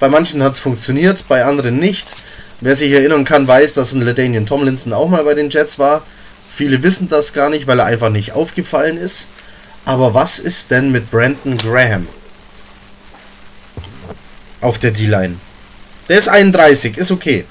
Bei 0.00 0.08
manchen 0.08 0.42
hat 0.42 0.52
es 0.52 0.60
funktioniert, 0.60 1.24
bei 1.28 1.44
anderen 1.44 1.78
nicht. 1.78 2.16
Wer 2.60 2.76
sich 2.76 2.90
erinnern 2.90 3.24
kann, 3.24 3.46
weiß, 3.46 3.74
dass 3.74 3.92
ein 3.92 4.02
LaDainian 4.02 4.46
Tomlinson 4.46 4.92
auch 4.92 5.08
mal 5.08 5.24
bei 5.24 5.34
den 5.34 5.50
Jets 5.50 5.78
war. 5.78 6.02
Viele 6.48 6.82
wissen 6.82 7.08
das 7.08 7.32
gar 7.32 7.50
nicht, 7.50 7.66
weil 7.66 7.78
er 7.78 7.86
einfach 7.86 8.10
nicht 8.10 8.32
aufgefallen 8.32 8.96
ist. 8.96 9.28
Aber 9.84 10.14
was 10.14 10.38
ist 10.38 10.70
denn 10.70 10.90
mit 10.92 11.10
Brandon 11.10 11.58
Graham? 11.58 12.08
Auf 14.60 14.78
der 14.78 14.92
D-Line. 14.92 15.36
Der 16.08 16.18
ist 16.18 16.28
31, 16.28 16.98
ist 16.98 17.10
okay. 17.10 17.44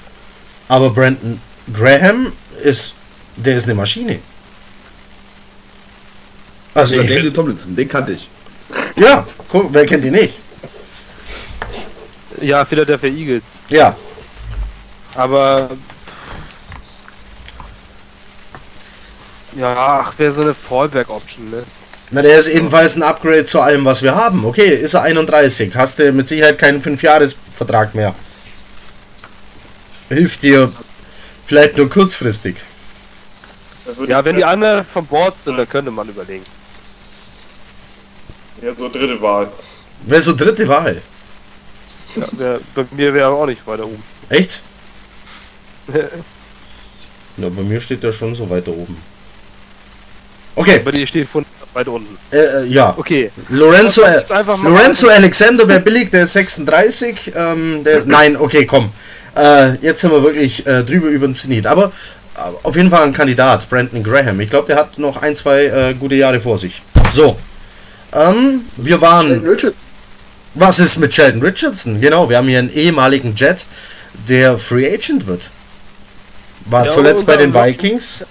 Aber 0.68 0.90
Brandon 0.90 1.40
Graham 1.72 2.32
ist, 2.62 2.94
der 3.36 3.56
ist 3.56 3.64
eine 3.64 3.74
Maschine. 3.74 4.18
Also, 6.74 6.98
ich, 6.98 7.12
Danny 7.14 7.32
Tomlinson, 7.32 7.76
den 7.76 7.88
kannte 7.88 8.12
ich. 8.12 8.28
ja, 8.96 9.26
guck, 9.48 9.72
wer 9.72 9.86
kennt 9.86 10.04
ihn 10.04 10.12
nicht? 10.12 10.34
Ja, 12.40 12.64
Philadelphia 12.64 13.10
Eagles. 13.10 13.42
Ja, 13.68 13.96
Aber 15.14 15.70
Ja, 19.56 20.02
ach, 20.02 20.18
wäre 20.18 20.32
so 20.32 20.42
eine 20.42 20.54
Fallback-Option, 20.54 21.50
ne? 21.50 21.62
Na, 22.10 22.22
der 22.22 22.38
ist 22.38 22.48
ebenfalls 22.48 22.96
ein 22.96 23.02
Upgrade 23.02 23.44
zu 23.44 23.60
allem, 23.60 23.84
was 23.84 24.02
wir 24.02 24.14
haben. 24.14 24.44
Okay, 24.44 24.74
ist 24.74 24.94
er 24.94 25.02
31. 25.02 25.74
Hast 25.76 25.98
du 25.98 26.12
mit 26.12 26.28
Sicherheit 26.28 26.58
keinen 26.58 26.82
5-Jahres-Vertrag 26.82 27.94
mehr. 27.94 28.14
Hilft 30.14 30.42
dir 30.44 30.72
vielleicht 31.44 31.76
nur 31.76 31.90
kurzfristig. 31.90 32.56
Ja, 34.06 34.24
wenn 34.24 34.36
die 34.36 34.44
anderen 34.44 34.84
von 34.84 35.04
Bord 35.06 35.34
sind, 35.42 35.58
dann 35.58 35.68
könnte 35.68 35.90
man 35.90 36.08
überlegen. 36.08 36.44
Ja, 38.62 38.72
so 38.74 38.88
dritte 38.88 39.20
Wahl. 39.20 39.48
Wäre 40.06 40.22
so 40.22 40.34
dritte 40.36 40.68
Wahl. 40.68 41.02
Ja, 42.16 42.26
wär, 42.32 42.60
bei 42.74 42.84
mir 42.92 43.12
wäre 43.12 43.28
auch 43.28 43.46
nicht 43.46 43.66
weiter 43.66 43.84
oben. 43.86 44.02
Echt? 44.28 44.60
Na, 47.36 47.48
bei 47.48 47.62
mir 47.62 47.80
steht 47.80 48.02
der 48.04 48.12
schon 48.12 48.34
so 48.34 48.48
weiter 48.48 48.70
oben. 48.70 48.96
Okay, 50.54 50.78
Bei 50.84 50.92
dir 50.92 51.04
steht 51.06 51.28
von 51.28 51.44
weit 51.72 51.88
unten. 51.88 52.16
äh, 52.30 52.36
äh, 52.36 52.64
ja. 52.66 52.94
Okay. 52.96 53.32
Lorenzo, 53.48 54.02
Lorenzo 54.62 55.08
Alexander 55.08 55.66
wäre 55.66 55.80
billig, 55.80 56.10
der 56.12 56.24
ist 56.24 56.34
36. 56.34 57.32
Ähm, 57.34 57.82
der 57.82 57.98
ist, 57.98 58.06
nein, 58.18 58.36
okay, 58.36 58.64
komm. 58.64 58.92
Äh, 59.36 59.76
jetzt 59.76 60.00
sind 60.00 60.12
wir 60.12 60.22
wirklich 60.22 60.66
äh, 60.66 60.82
drüber 60.82 61.08
über 61.08 61.26
den 61.26 61.36
Zenit. 61.36 61.66
Aber 61.66 61.92
äh, 62.36 62.40
auf 62.62 62.76
jeden 62.76 62.90
Fall 62.90 63.02
ein 63.02 63.12
Kandidat, 63.12 63.68
Brandon 63.68 64.02
Graham. 64.02 64.40
Ich 64.40 64.50
glaube, 64.50 64.66
der 64.66 64.76
hat 64.76 64.98
noch 64.98 65.22
ein, 65.22 65.34
zwei 65.36 65.64
äh, 65.66 65.94
gute 65.94 66.14
Jahre 66.14 66.40
vor 66.40 66.58
sich. 66.58 66.82
So. 67.12 67.36
Ähm, 68.12 68.64
wir 68.76 68.98
Sheldon 68.98 69.42
waren. 69.42 69.58
Was 70.54 70.78
ist 70.78 70.98
mit 70.98 71.12
Sheldon 71.12 71.42
Richardson? 71.42 72.00
Genau, 72.00 72.30
wir 72.30 72.36
haben 72.36 72.46
hier 72.46 72.60
einen 72.60 72.72
ehemaligen 72.72 73.34
Jet, 73.34 73.66
der 74.28 74.56
Free 74.56 74.92
Agent 74.92 75.26
wird. 75.26 75.50
War 76.66 76.86
Ja, 76.86 76.90
zuletzt 76.90 77.26
bei 77.26 77.36
den 77.36 77.52
Vikings. 77.52 78.24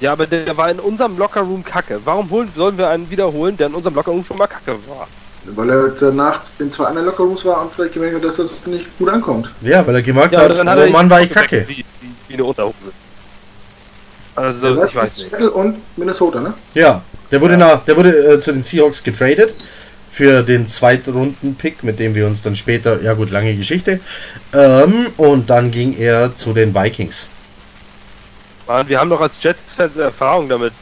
Ja, 0.00 0.12
aber 0.12 0.26
der 0.26 0.56
war 0.56 0.70
in 0.70 0.78
unserem 0.78 1.18
Lockerroom 1.18 1.64
kacke. 1.64 2.00
Warum 2.04 2.30
holen, 2.30 2.50
sollen 2.54 2.76
wir 2.78 2.88
einen 2.88 3.10
wiederholen, 3.10 3.56
der 3.56 3.66
in 3.66 3.74
unserem 3.74 3.94
Lockerroom 3.94 4.24
schon 4.24 4.36
mal 4.36 4.46
kacke 4.46 4.72
war? 4.88 5.08
Weil 5.44 5.70
er 5.70 5.88
danach 5.88 6.40
in 6.58 6.70
zwei 6.70 6.84
anderen 6.84 7.06
Lockerrooms 7.06 7.44
war 7.46 7.62
und 7.62 7.72
vielleicht 7.74 7.94
gemerkt 7.94 8.16
hat, 8.16 8.24
dass 8.24 8.36
das 8.36 8.66
nicht 8.66 8.86
gut 8.98 9.08
ankommt. 9.08 9.50
Ja, 9.62 9.86
weil 9.86 9.94
er 9.94 10.02
gemerkt 10.02 10.32
Ja, 10.32 10.42
hat, 10.42 10.58
oh 10.60 10.90
Mann, 10.90 11.08
war 11.08 11.22
ich 11.22 11.30
kacke. 11.30 11.64
Wie, 11.66 11.78
wie, 11.78 11.84
wie 12.28 12.34
eine 12.34 12.44
Unterhose. 12.44 12.92
Der 14.36 14.44
Also, 14.44 14.76
war 14.76 14.86
ich 14.86 14.94
weiß 14.94 15.18
nicht. 15.18 15.30
Seattle 15.30 15.50
und 15.50 15.76
Minnesota, 15.96 16.40
ne? 16.40 16.54
Ja, 16.74 17.02
der 17.30 17.40
wurde, 17.40 17.56
Nach, 17.56 17.84
der 17.84 17.96
wurde 17.96 18.10
äh, 18.34 18.38
zu 18.38 18.52
den 18.52 18.62
Seahawks 18.62 19.02
getradet 19.02 19.54
für 20.10 20.42
den 20.42 20.66
Zweitrunden-Pick, 20.66 21.84
mit 21.84 21.98
dem 22.00 22.14
wir 22.14 22.26
uns 22.26 22.42
dann 22.42 22.56
später, 22.56 23.00
ja 23.00 23.14
gut, 23.14 23.30
lange 23.30 23.54
Geschichte. 23.56 24.00
Ähm, 24.52 25.06
und 25.16 25.48
dann 25.50 25.70
ging 25.70 25.96
er 25.96 26.34
zu 26.34 26.52
den 26.52 26.74
Vikings. 26.74 27.28
Mann, 28.66 28.88
wir 28.88 29.00
haben 29.00 29.10
doch 29.10 29.20
als 29.20 29.42
Jets-Fans 29.42 29.96
Erfahrung 29.96 30.48
damit, 30.48 30.72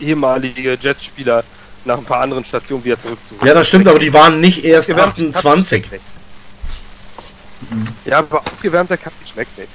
ehemalige 0.00 0.76
Jets-Spieler 0.80 1.44
nach 1.84 1.98
ein 1.98 2.04
paar 2.04 2.20
anderen 2.20 2.44
Stationen 2.44 2.84
wieder 2.84 2.98
zurückzuholen. 2.98 3.46
Ja, 3.46 3.54
das 3.54 3.68
stimmt, 3.68 3.88
aber 3.88 3.98
die 3.98 4.12
waren 4.12 4.40
nicht 4.40 4.64
erst 4.64 4.90
Aufgewärmter 4.90 5.22
28. 5.22 5.82
Kaffee 5.82 5.88
schmeckt 5.88 5.92
nicht. 5.92 6.04
Ja, 8.04 8.18
aber 8.18 8.40
aufgewärmter 8.40 8.96
Kaffee 8.96 9.26
schmeckt 9.32 9.58
nicht. 9.58 9.70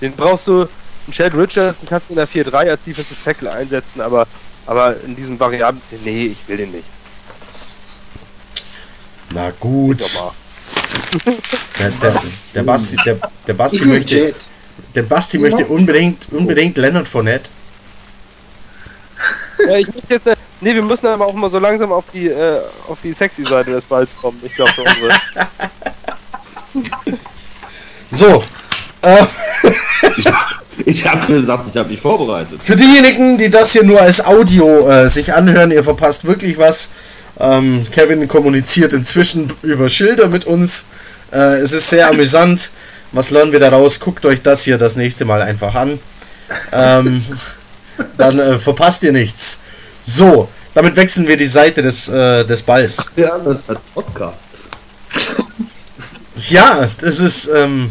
Den 0.00 0.12
brauchst 0.12 0.46
du, 0.46 0.62
einen 0.62 1.12
Sheldon 1.12 1.40
Richards, 1.40 1.80
den 1.80 1.88
kannst 1.88 2.08
du 2.08 2.14
in 2.14 2.16
der 2.16 2.28
4-3 2.28 2.70
als 2.70 2.82
Defensive 2.82 3.22
Tackle 3.24 3.50
einsetzen, 3.50 4.00
aber, 4.00 4.26
aber 4.66 5.00
in 5.02 5.16
diesen 5.16 5.38
Varianten, 5.38 5.80
nee, 6.04 6.26
ich 6.26 6.48
will 6.48 6.56
den 6.56 6.72
nicht. 6.72 6.84
Na 9.30 9.50
gut. 9.58 10.02
Der, 11.78 11.90
der, 11.90 12.22
der 12.54 12.62
Basti, 12.62 12.96
der, 13.04 13.18
der 13.46 13.54
Basti 13.54 13.84
möchte, 13.84 14.34
der 14.94 15.02
Basti 15.02 15.38
möchte 15.38 15.66
unbedingt, 15.66 16.26
unbedingt 16.30 16.78
Leonard 16.78 17.06
Fournette. 17.06 17.50
Ja, 19.58 19.76
ich 19.76 19.86
möchte 19.86 20.14
jetzt, 20.14 20.26
äh, 20.26 20.36
nee, 20.60 20.74
wir 20.74 20.82
müssen 20.82 21.06
aber 21.06 21.26
auch 21.26 21.34
mal 21.34 21.50
so 21.50 21.58
langsam 21.58 21.92
auf 21.92 22.04
die, 22.12 22.28
äh, 22.28 22.60
auf 22.88 22.98
die 23.02 23.12
sexy 23.12 23.44
Seite 23.44 23.70
des 23.72 23.84
Balls 23.84 24.10
kommen. 24.20 24.40
Ich 24.44 24.54
glaube, 24.54 24.72
für 24.72 24.82
unsere. 24.82 25.10
So, 28.10 28.42
äh, 29.02 29.24
Ich 30.84 31.06
habe 31.06 31.32
gesagt, 31.32 31.64
ich 31.70 31.76
habe 31.76 31.88
mich 31.88 32.00
vorbereitet. 32.00 32.60
Für 32.62 32.76
diejenigen, 32.76 33.38
die 33.38 33.50
das 33.50 33.72
hier 33.72 33.84
nur 33.84 34.00
als 34.00 34.24
Audio 34.24 34.88
äh, 34.88 35.08
sich 35.08 35.32
anhören, 35.32 35.70
ihr 35.70 35.82
verpasst 35.82 36.26
wirklich 36.26 36.58
was. 36.58 36.90
Ähm, 37.38 37.86
Kevin 37.90 38.26
kommuniziert 38.28 38.92
inzwischen 38.92 39.52
über 39.62 39.88
Schilder 39.88 40.28
mit 40.28 40.44
uns. 40.44 40.88
Äh, 41.32 41.58
es 41.58 41.72
ist 41.72 41.90
sehr 41.90 42.08
amüsant. 42.08 42.70
Was 43.12 43.30
lernen 43.30 43.52
wir 43.52 43.60
daraus? 43.60 44.00
Guckt 44.00 44.26
euch 44.26 44.42
das 44.42 44.64
hier 44.64 44.78
das 44.78 44.96
nächste 44.96 45.24
Mal 45.24 45.42
einfach 45.42 45.74
an. 45.74 45.98
Ähm, 46.72 47.24
dann 48.16 48.38
äh, 48.38 48.58
verpasst 48.58 49.02
ihr 49.04 49.12
nichts. 49.12 49.62
So, 50.02 50.48
damit 50.74 50.96
wechseln 50.96 51.26
wir 51.26 51.36
die 51.36 51.46
Seite 51.46 51.82
des, 51.82 52.08
äh, 52.08 52.44
des 52.44 52.62
Balls. 52.62 53.04
Ja, 53.16 53.38
das 53.38 53.60
ist 53.60 53.70
ein 53.70 53.76
Podcast. 53.94 54.38
Ja, 56.48 56.88
das 57.00 57.20
ist. 57.20 57.48
Ähm, 57.54 57.90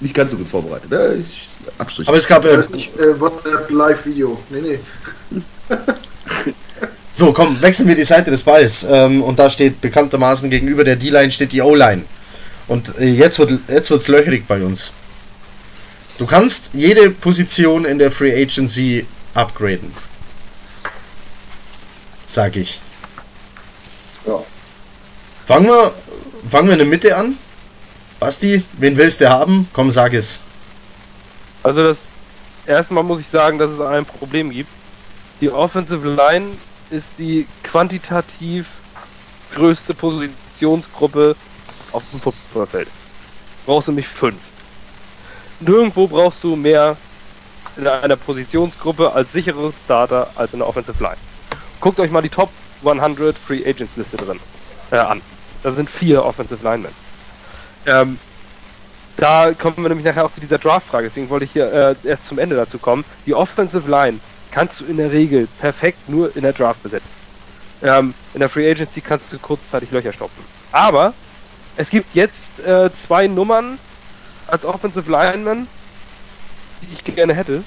Nicht 0.00 0.14
ganz 0.14 0.30
so 0.30 0.38
gut 0.38 0.48
vorbereitet. 0.48 0.90
Ne? 0.90 1.14
Ich, 1.20 1.48
Abstrich. 1.78 2.08
aber 2.08 2.16
es 2.16 2.26
gab. 2.26 2.44
Äh, 2.44 2.56
Das 2.56 2.66
ist 2.66 2.74
nicht 2.74 2.96
äh, 2.98 3.18
WhatsApp 3.20 3.70
Live-Video. 3.70 4.40
Nee, 4.50 4.60
nee. 4.60 4.78
So, 7.12 7.32
komm, 7.32 7.62
wechseln 7.62 7.88
wir 7.88 7.94
die 7.94 8.04
Seite 8.04 8.30
des 8.30 8.42
Balls. 8.42 8.86
Ähm, 8.90 9.22
und 9.22 9.38
da 9.38 9.48
steht 9.48 9.80
bekanntermaßen 9.80 10.50
gegenüber 10.50 10.84
der 10.84 10.96
D-Line 10.96 11.30
steht 11.30 11.50
die 11.52 11.62
O-Line. 11.62 12.02
Und 12.68 12.98
äh, 12.98 13.06
jetzt 13.06 13.38
wird 13.38 13.52
jetzt 13.68 13.88
wird's 13.90 14.08
löcherig 14.08 14.46
bei 14.46 14.60
uns. 14.60 14.92
Du 16.18 16.24
kannst 16.24 16.70
jede 16.72 17.10
Position 17.10 17.84
in 17.84 17.98
der 17.98 18.10
Free 18.10 18.32
Agency 18.32 19.06
upgraden. 19.34 19.92
Sag 22.26 22.56
ich. 22.56 22.80
Ja. 24.26 24.42
Fangen 25.44 25.66
wir, 25.66 25.92
fangen 26.50 26.68
wir 26.68 26.72
in 26.72 26.78
der 26.78 26.88
Mitte 26.88 27.16
an. 27.16 27.36
Basti, 28.18 28.64
wen 28.78 28.96
willst 28.96 29.20
du 29.20 29.28
haben? 29.28 29.68
Komm, 29.74 29.90
sag 29.90 30.14
es. 30.14 30.40
Also 31.62 31.82
das 31.82 31.98
erstmal 32.66 33.04
muss 33.04 33.20
ich 33.20 33.28
sagen, 33.28 33.58
dass 33.58 33.70
es 33.70 33.80
ein 33.80 34.06
Problem 34.06 34.50
gibt. 34.50 34.70
Die 35.42 35.50
Offensive 35.50 36.08
Line 36.08 36.46
ist 36.90 37.08
die 37.18 37.46
quantitativ 37.62 38.66
größte 39.54 39.92
Positionsgruppe 39.92 41.36
auf 41.92 42.02
dem 42.10 42.20
Footballfeld. 42.20 42.88
Brauchst 43.66 43.88
du 43.88 43.92
nämlich 43.92 44.08
fünf. 44.08 44.38
Nirgendwo 45.60 46.06
brauchst 46.06 46.44
du 46.44 46.56
mehr 46.56 46.96
in 47.76 47.86
einer 47.86 48.16
Positionsgruppe 48.16 49.12
als 49.12 49.32
sicheres 49.32 49.74
Starter 49.84 50.28
als 50.36 50.52
in 50.52 50.60
der 50.60 50.68
Offensive 50.68 51.02
Line. 51.02 51.16
Guckt 51.80 51.98
euch 52.00 52.10
mal 52.10 52.22
die 52.22 52.28
Top 52.28 52.50
100 52.84 53.36
Free 53.36 53.62
Agents 53.66 53.96
Liste 53.96 54.16
drin 54.16 54.40
äh, 54.90 54.96
an. 54.96 55.20
Da 55.62 55.72
sind 55.72 55.90
vier 55.90 56.24
Offensive 56.24 56.62
Linemen. 56.62 56.92
Ähm, 57.86 58.18
da 59.16 59.52
kommen 59.54 59.76
wir 59.78 59.88
nämlich 59.88 60.04
nachher 60.04 60.26
auch 60.26 60.32
zu 60.32 60.40
dieser 60.40 60.58
Draft-Frage, 60.58 61.08
deswegen 61.08 61.30
wollte 61.30 61.46
ich 61.46 61.52
hier 61.52 61.72
äh, 61.72 61.94
erst 62.04 62.26
zum 62.26 62.38
Ende 62.38 62.54
dazu 62.54 62.78
kommen. 62.78 63.04
Die 63.24 63.34
Offensive 63.34 63.90
Line 63.90 64.20
kannst 64.50 64.80
du 64.80 64.84
in 64.84 64.98
der 64.98 65.10
Regel 65.10 65.48
perfekt 65.60 66.08
nur 66.08 66.34
in 66.36 66.42
der 66.42 66.52
Draft 66.52 66.82
besetzen. 66.82 67.08
Ähm, 67.82 68.14
in 68.34 68.40
der 68.40 68.48
Free 68.48 68.70
Agency 68.70 69.00
kannst 69.00 69.32
du 69.32 69.38
kurzzeitig 69.38 69.90
Löcher 69.90 70.12
stopfen. 70.12 70.44
Aber 70.72 71.14
es 71.76 71.90
gibt 71.90 72.14
jetzt 72.14 72.60
äh, 72.60 72.90
zwei 72.94 73.26
Nummern 73.26 73.78
als 74.48 74.64
Offensive 74.64 75.10
Lineman, 75.10 75.66
die 76.82 76.88
ich 76.94 77.14
gerne 77.14 77.34
hätte. 77.34 77.62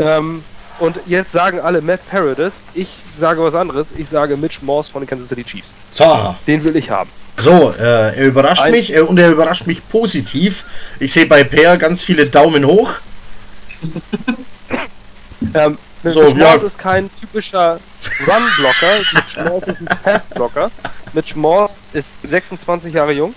Ähm, 0.00 0.42
und 0.78 0.98
jetzt 1.06 1.32
sagen 1.32 1.60
alle 1.60 1.82
Matt 1.82 2.00
Paradis, 2.10 2.54
ich 2.74 2.88
sage 3.18 3.42
was 3.42 3.54
anderes, 3.54 3.88
ich 3.96 4.08
sage 4.08 4.36
Mitch 4.36 4.60
Morse 4.62 4.90
von 4.90 5.02
den 5.02 5.08
Kansas 5.08 5.28
City 5.28 5.44
Chiefs. 5.44 5.74
So, 5.92 6.34
Den 6.46 6.64
will 6.64 6.74
ich 6.76 6.88
haben. 6.90 7.10
so 7.36 7.72
äh, 7.78 8.16
er 8.16 8.24
überrascht 8.26 8.62
Ein- 8.62 8.72
mich 8.72 8.94
äh, 8.94 9.00
und 9.00 9.18
er 9.18 9.30
überrascht 9.30 9.66
mich 9.66 9.86
positiv. 9.88 10.64
Ich 10.98 11.12
sehe 11.12 11.26
bei 11.26 11.44
Per 11.44 11.76
ganz 11.76 12.02
viele 12.02 12.26
Daumen 12.26 12.66
hoch. 12.66 12.94
Ähm, 15.54 15.76
Mitch 16.02 16.14
So, 16.14 16.22
Morse 16.22 16.38
ja. 16.38 16.54
ist 16.54 16.78
kein 16.78 17.10
typischer 17.18 17.78
Run-Blocker, 18.26 18.98
Mitch 19.14 19.40
Morse 19.50 19.70
ist 19.72 19.80
ein 19.80 19.86
Pass-Blocker. 20.02 20.70
Mitch 21.12 21.34
Morse 21.36 21.74
ist 21.92 22.08
26 22.28 22.94
Jahre 22.94 23.12
jung, 23.12 23.34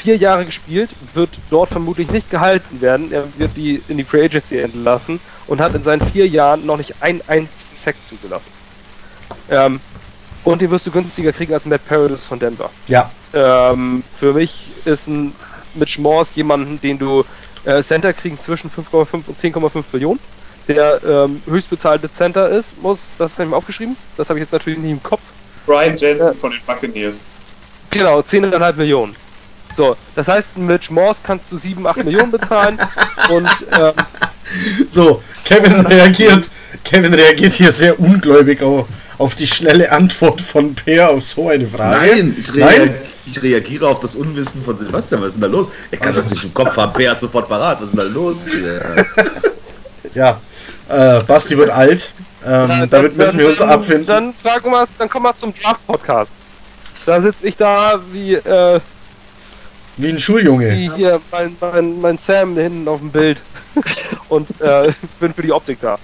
vier 0.00 0.16
Jahre 0.16 0.46
gespielt, 0.46 0.90
wird 1.14 1.30
dort 1.50 1.68
vermutlich 1.68 2.10
nicht 2.10 2.30
gehalten 2.30 2.80
werden. 2.80 3.12
Er 3.12 3.24
wird 3.38 3.56
die 3.56 3.82
in 3.88 3.98
die 3.98 4.04
Free 4.04 4.24
Agency 4.24 4.58
entlassen 4.58 5.20
und 5.46 5.60
hat 5.60 5.74
in 5.74 5.84
seinen 5.84 6.00
vier 6.10 6.26
Jahren 6.26 6.64
noch 6.66 6.76
nicht 6.78 6.94
einen 7.00 7.20
einzigen 7.28 7.50
Sack 7.82 7.96
zugelassen. 8.02 8.50
Ähm, 9.50 9.80
und 10.44 10.62
den 10.62 10.70
wirst 10.70 10.86
du 10.86 10.90
günstiger 10.90 11.32
kriegen 11.32 11.52
als 11.52 11.66
Matt 11.66 11.86
Paradis 11.86 12.24
von 12.24 12.38
Denver. 12.38 12.70
Ja, 12.88 13.10
Ähm, 13.34 14.02
für 14.18 14.32
mich 14.32 14.68
ist 14.86 15.06
ein 15.06 15.32
Mitch 15.74 16.00
Morse 16.00 16.32
jemanden, 16.34 16.80
den 16.80 16.98
du 16.98 17.24
äh, 17.64 17.82
Center 17.82 18.12
kriegen 18.12 18.38
zwischen 18.38 18.70
5,5 18.70 19.12
und 19.28 19.38
10,5 19.38 19.84
Millionen. 19.92 20.18
Der 20.66 21.00
ähm, 21.04 21.42
höchstbezahlte 21.46 22.10
Center 22.12 22.48
ist, 22.48 22.80
muss, 22.82 23.06
das 23.18 23.32
habe 23.34 23.44
ich 23.44 23.50
mal 23.50 23.56
aufgeschrieben, 23.56 23.96
das 24.16 24.28
habe 24.28 24.38
ich 24.38 24.44
jetzt 24.44 24.52
natürlich 24.52 24.78
nicht 24.78 24.92
im 24.92 25.02
Kopf. 25.02 25.20
Brian 25.66 25.96
Jensen 25.96 26.26
Ja. 26.26 26.32
von 26.32 26.50
den 26.52 26.60
Buccaneers. 26.66 27.16
Genau, 27.90 28.20
10,5 28.20 28.72
Millionen. 28.76 29.14
So, 29.80 29.96
das 30.14 30.28
heißt, 30.28 30.58
Mitch 30.58 30.92
Morse 30.92 31.20
kannst 31.24 31.50
du 31.50 31.56
7, 31.56 31.86
8 31.86 32.04
Millionen 32.04 32.30
bezahlen 32.30 32.78
und 33.30 33.48
ähm, 33.78 33.92
So, 34.90 35.22
Kevin 35.42 35.86
reagiert, 35.86 36.50
Kevin 36.84 37.14
reagiert 37.14 37.52
hier 37.54 37.72
sehr 37.72 37.98
ungläubig 37.98 38.60
auf, 38.60 38.86
auf 39.16 39.36
die 39.36 39.46
schnelle 39.46 39.90
Antwort 39.90 40.42
von 40.42 40.74
Peer 40.74 41.08
auf 41.08 41.22
so 41.22 41.48
eine 41.48 41.66
Frage. 41.66 41.96
Nein, 42.14 42.36
ich, 42.38 42.52
rea 42.52 42.66
Nein? 42.66 42.94
ich 43.24 43.42
reagiere 43.42 43.88
auf 43.88 44.00
das 44.00 44.16
Unwissen 44.16 44.62
von 44.62 44.76
Sebastian. 44.76 45.22
Was 45.22 45.28
ist 45.28 45.34
denn 45.36 45.50
da 45.50 45.56
los? 45.56 45.68
Er 45.90 45.96
kann 45.96 46.08
Also- 46.08 46.20
das 46.20 46.30
nicht 46.30 46.44
im 46.44 46.52
Kopf 46.52 46.76
haben. 46.76 46.92
Bär 46.92 47.12
hat 47.12 47.20
sofort 47.20 47.48
parat. 47.48 47.78
Was 47.80 47.88
ist 47.88 47.96
denn 47.96 48.06
da 48.06 48.12
los? 48.12 48.36
Ja. 50.14 50.38
Äh, 50.90 51.22
Basti 51.24 51.56
wird 51.56 51.70
alt. 51.70 52.12
Ähm, 52.46 52.86
damit 52.90 53.16
müssen 53.16 53.38
wir 53.38 53.48
uns 53.48 53.58
dann, 53.58 53.70
abfinden. 53.70 54.06
Dann 54.06 54.34
frag 54.34 54.66
mal, 54.66 54.86
dann 54.98 55.08
komm 55.08 55.22
mal 55.22 55.34
zum 55.36 55.54
Draft-Podcast. 55.54 56.30
Da 57.06 57.22
sitze 57.22 57.46
ich 57.46 57.56
da 57.56 57.98
wie, 58.12 58.34
äh, 58.34 58.80
Wie 60.00 60.08
ein 60.08 60.18
Schuljunge. 60.18 60.70
wie 60.70 60.90
hier 60.96 61.20
mein, 61.30 61.56
mein, 61.60 62.00
mein 62.00 62.18
Sam 62.18 62.56
hinten 62.56 62.88
auf 62.88 63.00
dem 63.00 63.10
Bild. 63.10 63.38
Und 64.28 64.48
äh, 64.60 64.92
bin 65.18 65.34
für 65.34 65.42
die 65.42 65.52
Optik 65.52 65.78
da. 65.80 65.98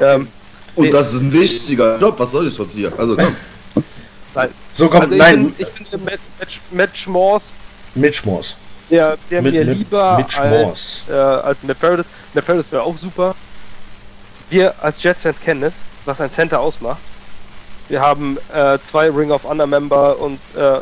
Ähm, 0.00 0.28
Und 0.74 0.84
Nee. 0.86 0.90
das 0.90 1.12
ist 1.12 1.20
ein 1.20 1.32
wichtiger 1.32 1.98
Job. 1.98 2.18
Was 2.18 2.30
soll 2.30 2.48
ich 2.48 2.54
sonst 2.54 2.74
hier? 2.74 2.92
Also 2.98 3.16
komm. 3.16 3.36
So, 4.72 4.88
komm, 4.88 5.00
also 5.02 5.12
ich 5.14 5.18
nein, 5.18 5.52
bin, 5.52 5.54
ich 5.58 5.68
bin 5.90 6.04
Matt, 6.04 6.20
Matt, 6.38 6.48
Matt 6.70 6.96
Schmors, 6.96 7.50
Mitch 7.96 8.22
Morse. 8.24 8.54
der, 8.88 9.18
der 9.28 9.42
Mit- 9.42 9.52
mir 9.54 9.64
mit- 9.64 9.78
lieber 9.78 10.16
Mitch 10.16 10.38
als, 10.40 10.50
Morse. 10.50 11.02
äh, 11.12 11.14
als. 11.48 11.58
Matt 11.64 11.80
Paradis 11.80 12.70
wäre 12.70 12.82
auch 12.84 12.96
super. 12.96 13.34
Wir 14.48 14.72
als 14.80 15.02
Jets-Fans 15.02 15.36
kennen 15.40 15.64
es, 15.64 15.72
was 16.04 16.20
ein 16.20 16.30
Center 16.30 16.60
ausmacht. 16.60 17.00
Wir 17.88 18.00
haben 18.00 18.38
äh, 18.54 18.78
zwei 18.88 19.10
Ring 19.10 19.32
of 19.32 19.42
Honor 19.42 19.66
Member 19.66 20.16
und 20.20 20.38
äh, 20.56 20.78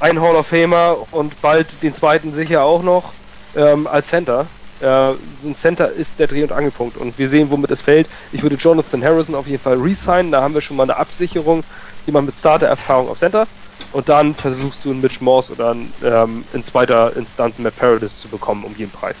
ein 0.00 0.20
Hall 0.20 0.36
of 0.36 0.46
Famer 0.46 0.96
und 1.12 1.40
bald 1.40 1.66
den 1.82 1.94
zweiten 1.94 2.32
sicher 2.32 2.62
auch 2.62 2.82
noch 2.82 3.12
ähm, 3.54 3.86
als 3.86 4.08
Center. 4.08 4.46
Äh, 4.80 5.12
so 5.40 5.48
ein 5.48 5.54
Center 5.54 5.90
ist 5.90 6.18
der 6.18 6.26
Dreh- 6.26 6.42
und 6.42 6.52
Angelpunkt 6.52 6.96
und 6.96 7.18
wir 7.18 7.28
sehen, 7.28 7.50
womit 7.50 7.70
es 7.70 7.82
fällt. 7.82 8.08
Ich 8.32 8.42
würde 8.42 8.56
Jonathan 8.56 9.02
Harrison 9.02 9.34
auf 9.34 9.46
jeden 9.46 9.62
Fall 9.62 9.76
resignen, 9.76 10.32
da 10.32 10.42
haben 10.42 10.54
wir 10.54 10.60
schon 10.60 10.76
mal 10.76 10.84
eine 10.84 10.96
Absicherung, 10.96 11.64
jemand 12.04 12.26
mit 12.26 12.38
Starter-Erfahrung 12.38 13.08
auf 13.08 13.18
Center. 13.18 13.46
Und 13.92 14.08
dann 14.08 14.34
versuchst 14.34 14.84
du 14.84 14.90
einen 14.90 15.00
Mitch 15.00 15.18
Morse 15.20 15.52
oder 15.52 15.70
einen, 15.70 15.92
ähm, 16.04 16.44
in 16.52 16.64
zweiter 16.64 17.16
Instanz 17.16 17.58
Matt 17.58 17.76
Paradis 17.76 18.20
zu 18.20 18.28
bekommen 18.28 18.64
um 18.64 18.74
jeden 18.76 18.90
Preis. 18.90 19.16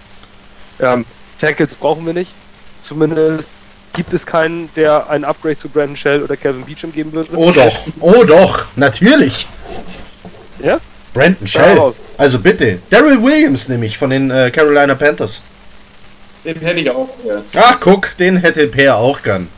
Ähm, 0.80 1.04
Tackles 1.40 1.74
brauchen 1.74 2.04
wir 2.04 2.12
nicht. 2.12 2.32
Zumindest 2.82 3.50
gibt 3.94 4.12
es 4.12 4.26
keinen, 4.26 4.68
der 4.76 5.08
ein 5.08 5.24
Upgrade 5.24 5.56
zu 5.56 5.68
Brandon 5.68 5.96
Shell 5.96 6.22
oder 6.22 6.36
Kevin 6.36 6.64
Beecham 6.64 6.92
geben 6.92 7.12
würde. 7.12 7.30
Oh 7.34 7.50
doch, 7.50 7.74
oh 8.00 8.24
doch, 8.24 8.66
natürlich. 8.76 9.46
Ja? 10.62 10.80
Brandon 11.12 11.46
Shell. 11.46 11.92
Also 12.18 12.38
bitte. 12.38 12.78
Daryl 12.90 13.22
Williams 13.22 13.68
nämlich 13.68 13.96
von 13.96 14.10
den 14.10 14.30
äh, 14.30 14.50
Carolina 14.50 14.94
Panthers. 14.94 15.42
Den 16.44 16.60
hätte 16.60 16.80
ich 16.80 16.90
auch. 16.90 17.08
Ja. 17.26 17.42
Ach, 17.56 17.80
guck, 17.80 18.16
den 18.18 18.36
hätte 18.36 18.66
Per 18.68 18.96
auch 18.96 19.20
gern. 19.22 19.48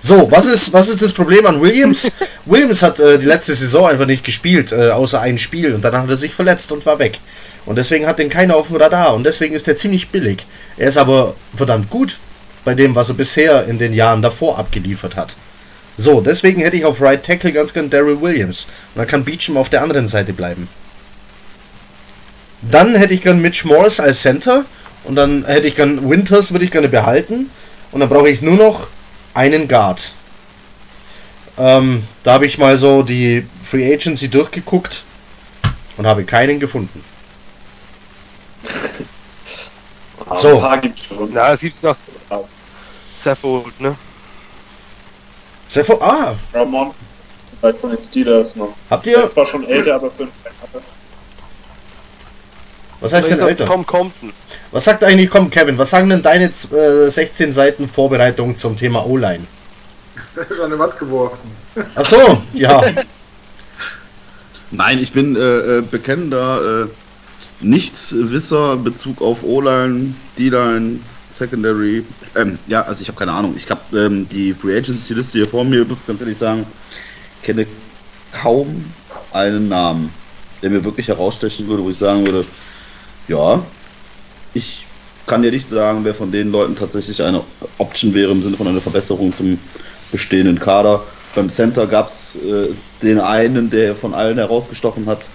So, 0.00 0.28
was 0.32 0.46
ist, 0.46 0.72
was 0.72 0.88
ist 0.88 1.00
das 1.00 1.12
Problem 1.12 1.46
an 1.46 1.60
Williams? 1.60 2.10
Williams 2.44 2.82
hat 2.82 2.98
äh, 2.98 3.18
die 3.18 3.26
letzte 3.26 3.54
Saison 3.54 3.88
einfach 3.88 4.06
nicht 4.06 4.24
gespielt, 4.24 4.72
äh, 4.72 4.90
außer 4.90 5.20
ein 5.20 5.38
Spiel. 5.38 5.74
Und 5.74 5.84
dann 5.84 5.96
hat 5.96 6.10
er 6.10 6.16
sich 6.16 6.34
verletzt 6.34 6.72
und 6.72 6.84
war 6.86 6.98
weg. 6.98 7.20
Und 7.66 7.78
deswegen 7.78 8.06
hat 8.06 8.18
den 8.18 8.28
keiner 8.28 8.56
auf 8.56 8.66
dem 8.66 8.76
Radar. 8.76 9.14
Und 9.14 9.24
deswegen 9.24 9.54
ist 9.54 9.68
er 9.68 9.76
ziemlich 9.76 10.08
billig. 10.08 10.44
Er 10.76 10.88
ist 10.88 10.98
aber 10.98 11.36
verdammt 11.54 11.88
gut 11.88 12.18
bei 12.64 12.74
dem, 12.74 12.96
was 12.96 13.10
er 13.10 13.14
bisher 13.14 13.66
in 13.66 13.78
den 13.78 13.92
Jahren 13.92 14.22
davor 14.22 14.58
abgeliefert 14.58 15.14
hat. 15.14 15.36
So, 15.96 16.20
deswegen 16.20 16.60
hätte 16.60 16.76
ich 16.76 16.84
auf 16.84 17.00
Right 17.00 17.22
Tackle 17.22 17.52
ganz 17.52 17.72
gern 17.74 17.90
Daryl 17.90 18.20
Williams. 18.20 18.66
Und 18.94 19.00
dann 19.00 19.06
kann 19.06 19.24
Beecham 19.24 19.56
auf 19.56 19.68
der 19.68 19.82
anderen 19.82 20.08
Seite 20.08 20.32
bleiben. 20.32 20.68
Dann 22.62 22.94
hätte 22.94 23.14
ich 23.14 23.22
gern 23.22 23.40
Mitch 23.40 23.66
Morse 23.66 24.02
als 24.02 24.22
Center. 24.22 24.64
Und 25.04 25.16
dann 25.16 25.44
hätte 25.44 25.68
ich 25.68 25.74
gern 25.74 26.08
Winters, 26.08 26.52
würde 26.52 26.64
ich 26.64 26.70
gerne 26.70 26.88
behalten. 26.88 27.50
Und 27.90 28.00
dann 28.00 28.08
brauche 28.08 28.28
ich 28.28 28.40
nur 28.40 28.56
noch 28.56 28.88
einen 29.34 29.68
Guard. 29.68 30.12
Ähm, 31.58 32.06
da 32.22 32.34
habe 32.34 32.46
ich 32.46 32.56
mal 32.58 32.76
so 32.76 33.02
die 33.02 33.46
Free 33.62 33.92
Agency 33.92 34.28
durchgeguckt 34.28 35.04
und 35.96 36.06
habe 36.06 36.24
keinen 36.24 36.58
gefunden. 36.58 37.04
So. 40.38 40.64
Gibt's 40.80 41.02
schon. 41.04 41.30
Na, 41.32 41.52
es 41.52 41.60
gibt 41.60 41.82
noch 41.82 41.96
Saffold, 43.22 43.78
ne? 43.80 43.94
Sefo 45.72 45.98
ah, 46.02 46.34
Ramon 46.52 46.90
bei 47.62 47.72
von 47.72 47.96
den 47.96 48.04
Steelers 48.04 48.54
noch. 48.56 48.74
habt 48.90 49.06
ihr. 49.06 49.24
ist 49.24 49.32
zwar 49.32 49.46
schon 49.46 49.66
älter, 49.66 49.94
aber 49.94 50.10
fünf 50.10 50.30
hatte. 50.44 50.84
Was 53.00 53.14
heißt 53.14 53.30
denn 53.30 53.38
älter? 53.38 53.64
Tom 53.64 53.86
Compton. 53.86 54.34
Was 54.70 54.84
sagt 54.84 55.02
eigentlich, 55.02 55.30
komm 55.30 55.48
Kevin, 55.48 55.78
was 55.78 55.88
sagen 55.88 56.10
denn 56.10 56.20
deine 56.20 56.44
äh, 56.44 57.08
16 57.08 57.54
Seiten 57.54 57.88
Vorbereitung 57.88 58.54
zum 58.54 58.76
Thema 58.76 59.06
O-Line? 59.06 59.46
Schon 60.54 60.66
an 60.66 60.72
die 60.72 60.78
Wand 60.78 60.98
geworfen. 60.98 61.56
Ach 61.94 62.04
so, 62.04 62.42
ja. 62.52 62.84
Nein, 64.70 64.98
ich 64.98 65.12
bin 65.12 65.36
äh, 65.36 65.78
äh, 65.78 65.80
bekennender 65.80 66.82
äh, 66.82 66.88
Nichtswisser 67.60 68.74
in 68.74 68.84
Bezug 68.84 69.22
auf 69.22 69.42
O-Line, 69.42 70.14
D-Line, 70.38 71.00
Secondary. 71.30 72.04
Ähm, 72.34 72.58
ja, 72.66 72.82
also 72.82 73.02
ich 73.02 73.08
habe 73.08 73.18
keine 73.18 73.32
Ahnung. 73.32 73.54
Ich 73.56 73.68
habe 73.70 73.98
ähm, 73.98 74.28
die 74.28 74.54
Free 74.54 74.76
Agency 74.76 75.14
Liste 75.14 75.38
hier 75.38 75.48
vor 75.48 75.64
mir, 75.64 75.84
muss 75.84 76.06
ganz 76.06 76.20
ehrlich 76.20 76.38
sagen, 76.38 76.66
kenne 77.42 77.66
kaum 78.32 78.84
einen 79.32 79.68
Namen, 79.68 80.10
der 80.62 80.70
mir 80.70 80.84
wirklich 80.84 81.08
herausstechen 81.08 81.66
würde, 81.68 81.84
wo 81.84 81.90
ich 81.90 81.98
sagen 81.98 82.24
würde, 82.24 82.46
ja, 83.28 83.62
ich 84.54 84.86
kann 85.26 85.42
dir 85.42 85.50
nicht 85.50 85.68
sagen, 85.68 86.00
wer 86.04 86.14
von 86.14 86.32
den 86.32 86.50
Leuten 86.50 86.74
tatsächlich 86.74 87.22
eine 87.22 87.42
Option 87.78 88.14
wäre 88.14 88.32
im 88.32 88.42
Sinne 88.42 88.56
von 88.56 88.66
einer 88.66 88.80
Verbesserung 88.80 89.32
zum 89.32 89.58
bestehenden 90.10 90.58
Kader. 90.58 91.02
Beim 91.34 91.48
Center 91.48 91.86
gab 91.86 92.08
es 92.08 92.36
äh, 92.36 92.68
den 93.02 93.20
einen, 93.20 93.70
der 93.70 93.94
von 93.94 94.14
allen 94.14 94.38
herausgestochen 94.38 95.06
hat. 95.06 95.30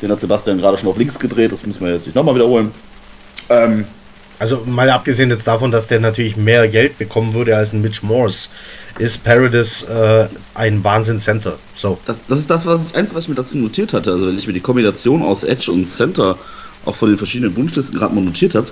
Den 0.00 0.10
hat 0.10 0.20
Sebastian 0.20 0.58
gerade 0.58 0.78
schon 0.78 0.88
auf 0.88 0.98
links 0.98 1.18
gedreht, 1.18 1.52
das 1.52 1.64
müssen 1.64 1.84
wir 1.84 1.92
jetzt 1.92 2.06
nicht 2.06 2.14
nochmal 2.14 2.34
wiederholen. 2.34 2.72
Ähm, 3.48 3.84
Also 4.42 4.64
mal 4.66 4.90
abgesehen 4.90 5.30
jetzt 5.30 5.46
davon, 5.46 5.70
dass 5.70 5.86
der 5.86 6.00
natürlich 6.00 6.36
mehr 6.36 6.66
Geld 6.66 6.98
bekommen 6.98 7.32
würde 7.32 7.56
als 7.56 7.72
ein 7.72 7.80
Mitch 7.80 8.04
Morse, 8.04 8.48
ist 8.98 9.22
Paradis 9.22 9.84
äh, 9.84 10.26
ein 10.54 10.82
Wahnsinn-Center. 10.82 11.58
So. 11.76 11.96
das, 12.06 12.18
das 12.26 12.40
ist 12.40 12.50
das, 12.50 12.66
was 12.66 12.82
das 12.88 12.94
Einzige, 12.96 13.16
was 13.16 13.22
ich 13.22 13.28
mir 13.28 13.36
dazu 13.36 13.56
notiert 13.56 13.92
hatte. 13.92 14.10
Also 14.10 14.26
wenn 14.26 14.36
ich 14.36 14.48
mir 14.48 14.52
die 14.52 14.60
Kombination 14.60 15.22
aus 15.22 15.44
Edge 15.44 15.70
und 15.70 15.86
Center 15.86 16.36
auch 16.84 16.96
von 16.96 17.10
den 17.10 17.18
verschiedenen 17.18 17.54
Wunschlisten 17.54 17.96
gerade 17.96 18.16
mal 18.16 18.24
notiert 18.24 18.56
habe 18.56 18.66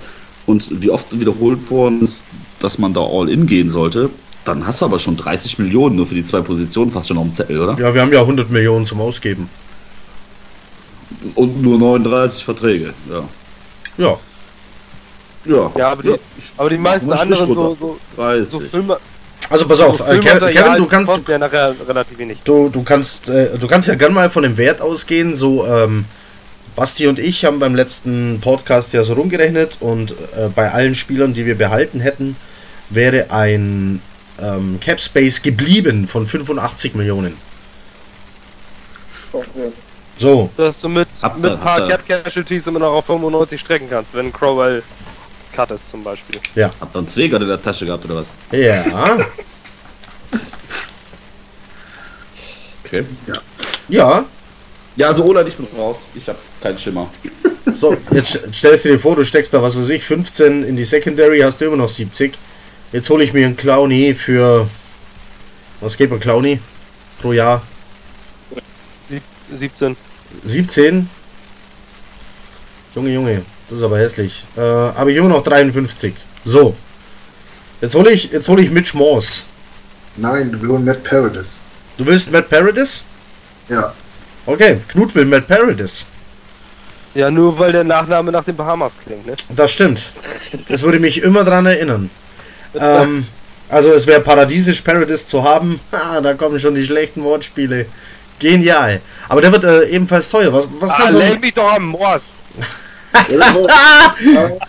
und 0.47 0.83
wie 0.83 0.91
oft 0.91 1.07
wiederholt 1.17 1.71
worden 1.71 2.05
ist, 2.05 2.25
dass 2.59 2.79
man 2.79 2.93
da 2.93 3.03
all 3.03 3.31
in 3.31 3.47
gehen 3.47 3.71
sollte, 3.71 4.11
dann 4.45 4.67
hast 4.67 4.81
du 4.81 4.87
aber 4.87 4.99
schon 4.99 5.17
30 5.17 5.61
Millionen 5.61 5.95
nur 5.95 6.09
für 6.09 6.17
die 6.17 6.25
zwei 6.25 6.41
Positionen 6.41 6.91
fast 6.91 7.07
schon 7.07 7.17
auf 7.17 7.27
dem 7.27 7.33
Zettel, 7.33 7.61
oder? 7.61 7.79
Ja, 7.79 7.95
wir 7.95 8.03
haben 8.03 8.13
ja 8.13 8.23
100 8.23 8.51
Millionen 8.51 8.87
zum 8.87 9.01
Ausgeben. 9.01 9.49
Und 11.37 11.63
nur 11.63 11.79
39 11.79 12.43
Verträge, 12.43 12.93
ja. 13.09 13.23
Ja. 13.99 14.19
Ja, 15.45 15.71
Ja, 15.77 15.93
aber 15.93 16.03
die, 16.03 16.15
aber 16.57 16.69
die 16.69 16.79
meisten 16.79 17.13
anderen 17.13 17.55
so, 17.55 17.77
so, 17.79 17.99
30. 18.17 18.51
so 18.51 18.61
Filme. 18.61 18.99
Also 19.49 19.67
pass 19.67 19.81
auf, 19.81 19.99
so 19.99 20.05
äh, 20.05 20.19
Kevin, 20.19 20.51
Kevin, 20.51 20.77
du 20.77 20.87
kannst, 20.87 21.13
kosten 21.13 21.31
ja 21.31 21.39
nachher 21.39 21.75
relativ 21.89 22.19
wenig. 22.19 22.39
Du, 22.45 22.69
du 22.69 22.83
kannst, 22.83 23.29
äh, 23.31 23.59
du 23.59 23.67
kannst 23.67 23.89
ja 23.89 23.95
gern 23.95 24.13
mal 24.13 24.31
von 24.31 24.43
dem 24.43 24.57
Wert 24.59 24.81
ausgehen. 24.81 25.35
So, 25.35 25.67
ähm, 25.67 26.05
Basti 26.77 27.07
und 27.09 27.19
ich 27.19 27.45
haben 27.45 27.59
beim 27.59 27.75
letzten 27.75 28.41
Podcast 28.41 28.93
ja 28.93 29.03
so 29.03 29.15
rumgerechnet 29.15 29.79
und 29.81 30.13
äh, 30.13 30.49
bei 30.55 30.71
allen 30.71 30.95
Spielern, 30.95 31.35
die 31.35 31.47
wir 31.47 31.57
behalten 31.57 32.01
hätten, 32.01 32.37
wäre 32.91 33.31
ein 33.31 34.01
ähm, 34.41 34.79
Cap 34.81 35.01
Space 35.01 35.43
geblieben 35.43 36.07
von 36.07 36.27
85 36.27 36.95
Millionen. 36.95 37.37
Okay. 39.33 39.73
So, 40.17 40.51
Dass 40.57 40.81
du 40.81 40.89
mit, 40.89 41.09
mit 41.37 41.53
ein 41.53 41.61
paar 41.61 41.89
Cap 41.89 42.07
Casualties 42.07 42.67
immer 42.67 42.79
noch 42.79 42.93
auf 42.93 43.07
95 43.07 43.59
strecken 43.59 43.89
kannst, 43.89 44.13
wenn 44.15 44.33
Crowell 44.33 44.83
Cut 45.53 45.71
ist 45.73 45.89
zum 45.91 46.03
Beispiel. 46.05 46.41
Habt 46.81 46.95
ihr 46.95 46.99
einen 46.99 47.09
Zwegert 47.09 47.43
in 47.43 47.49
der 47.49 47.63
Tasche 47.63 47.85
gehabt 47.87 48.05
oder 48.05 48.17
was? 48.17 48.27
ja. 48.53 49.19
Okay. 52.85 53.05
Ja, 53.89 54.25
Ja, 54.97 55.07
also 55.09 55.25
Ola, 55.25 55.47
ich 55.47 55.55
bin 55.55 55.67
raus. 55.79 56.03
Ich 56.15 56.27
habe 56.29 56.39
keinen 56.61 56.79
Schimmer. 56.79 57.09
so, 57.77 57.97
jetzt 58.11 58.41
stellst 58.55 58.85
du 58.85 58.89
dir 58.91 58.99
vor, 58.99 59.15
du 59.15 59.25
steckst 59.25 59.55
da, 59.55 59.63
was 59.63 59.79
weiß 59.79 59.91
ich, 59.91 60.03
15 60.05 60.65
in 60.65 60.75
die 60.77 60.83
Secondary, 60.85 61.39
hast 61.41 61.61
du 61.61 61.67
immer 61.67 61.77
noch 61.77 61.89
70. 61.89 62.33
Jetzt 62.93 63.09
hole 63.09 63.23
ich 63.23 63.33
mir 63.33 63.47
einen 63.47 63.57
Clowny 63.57 64.13
für. 64.15 64.69
Was 65.81 65.97
geht 65.97 66.11
bei 66.11 66.19
Clowny? 66.19 66.59
Pro 67.21 67.33
Jahr? 67.33 67.63
Sieb- 69.09 69.23
17. 69.57 69.97
17. 70.45 71.09
Junge, 72.97 73.11
Junge, 73.11 73.43
das 73.71 73.79
ist 73.79 73.85
aber 73.85 73.99
hässlich. 73.99 74.45
Äh, 74.57 74.61
habe 74.61 75.13
ich 75.13 75.17
immer 75.17 75.29
noch 75.29 75.43
53. 75.43 76.13
So. 76.45 76.75
Jetzt 77.81 77.95
hole 77.95 78.11
ich, 78.11 78.31
jetzt 78.33 78.49
hole 78.49 78.63
ich 78.63 78.71
Mitch 78.71 78.97
Morse. 78.97 79.45
Nein, 80.17 80.51
du 80.53 80.61
willst 80.61 80.85
Matt 80.85 81.05
Paradis. 81.05 81.57
Du 81.97 82.05
willst 82.05 82.31
Matt 82.33 82.51
Paradis? 82.51 83.05
Ja. 83.69 83.95
Okay, 84.45 84.81
Knut 84.89 85.15
will 85.15 85.25
Matt 85.25 85.47
Paradis. 85.47 86.05
Ja, 87.15 87.31
nur 87.31 87.59
weil 87.59 87.73
der 87.73 87.85
Nachname 87.85 88.33
nach 88.33 88.45
den 88.45 88.57
Bahamas 88.57 88.93
klingt, 89.05 89.27
ne? 89.27 89.35
Das 89.49 89.73
stimmt. 89.73 90.13
Das 90.69 90.83
würde 90.83 90.99
mich 90.99 91.23
immer 91.23 91.45
dran 91.45 91.67
erinnern. 91.67 92.11
Ähm, 92.79 93.27
also 93.69 93.91
es 93.91 94.07
wäre 94.07 94.21
paradiesisch, 94.21 94.81
Paradise 94.83 95.27
zu 95.27 95.43
haben. 95.43 95.81
Ah, 95.91 96.21
da 96.21 96.35
kommen 96.35 96.61
schon 96.61 96.77
die 96.77 96.85
schlechten 96.85 97.25
Wortspiele. 97.25 97.87
Genial. 98.39 99.01
Aber 99.29 99.41
der 99.41 99.51
wird 99.51 99.65
äh, 99.65 99.87
ebenfalls 99.87 100.29
teuer. 100.29 100.53
Was, 100.53 100.69
was 100.79 100.93
Ah, 100.93 100.97
kann 100.99 101.13
so 101.13 101.39
mich 101.41 101.53
doch 101.53 101.73
am 101.73 101.87
Morse. 101.87 102.23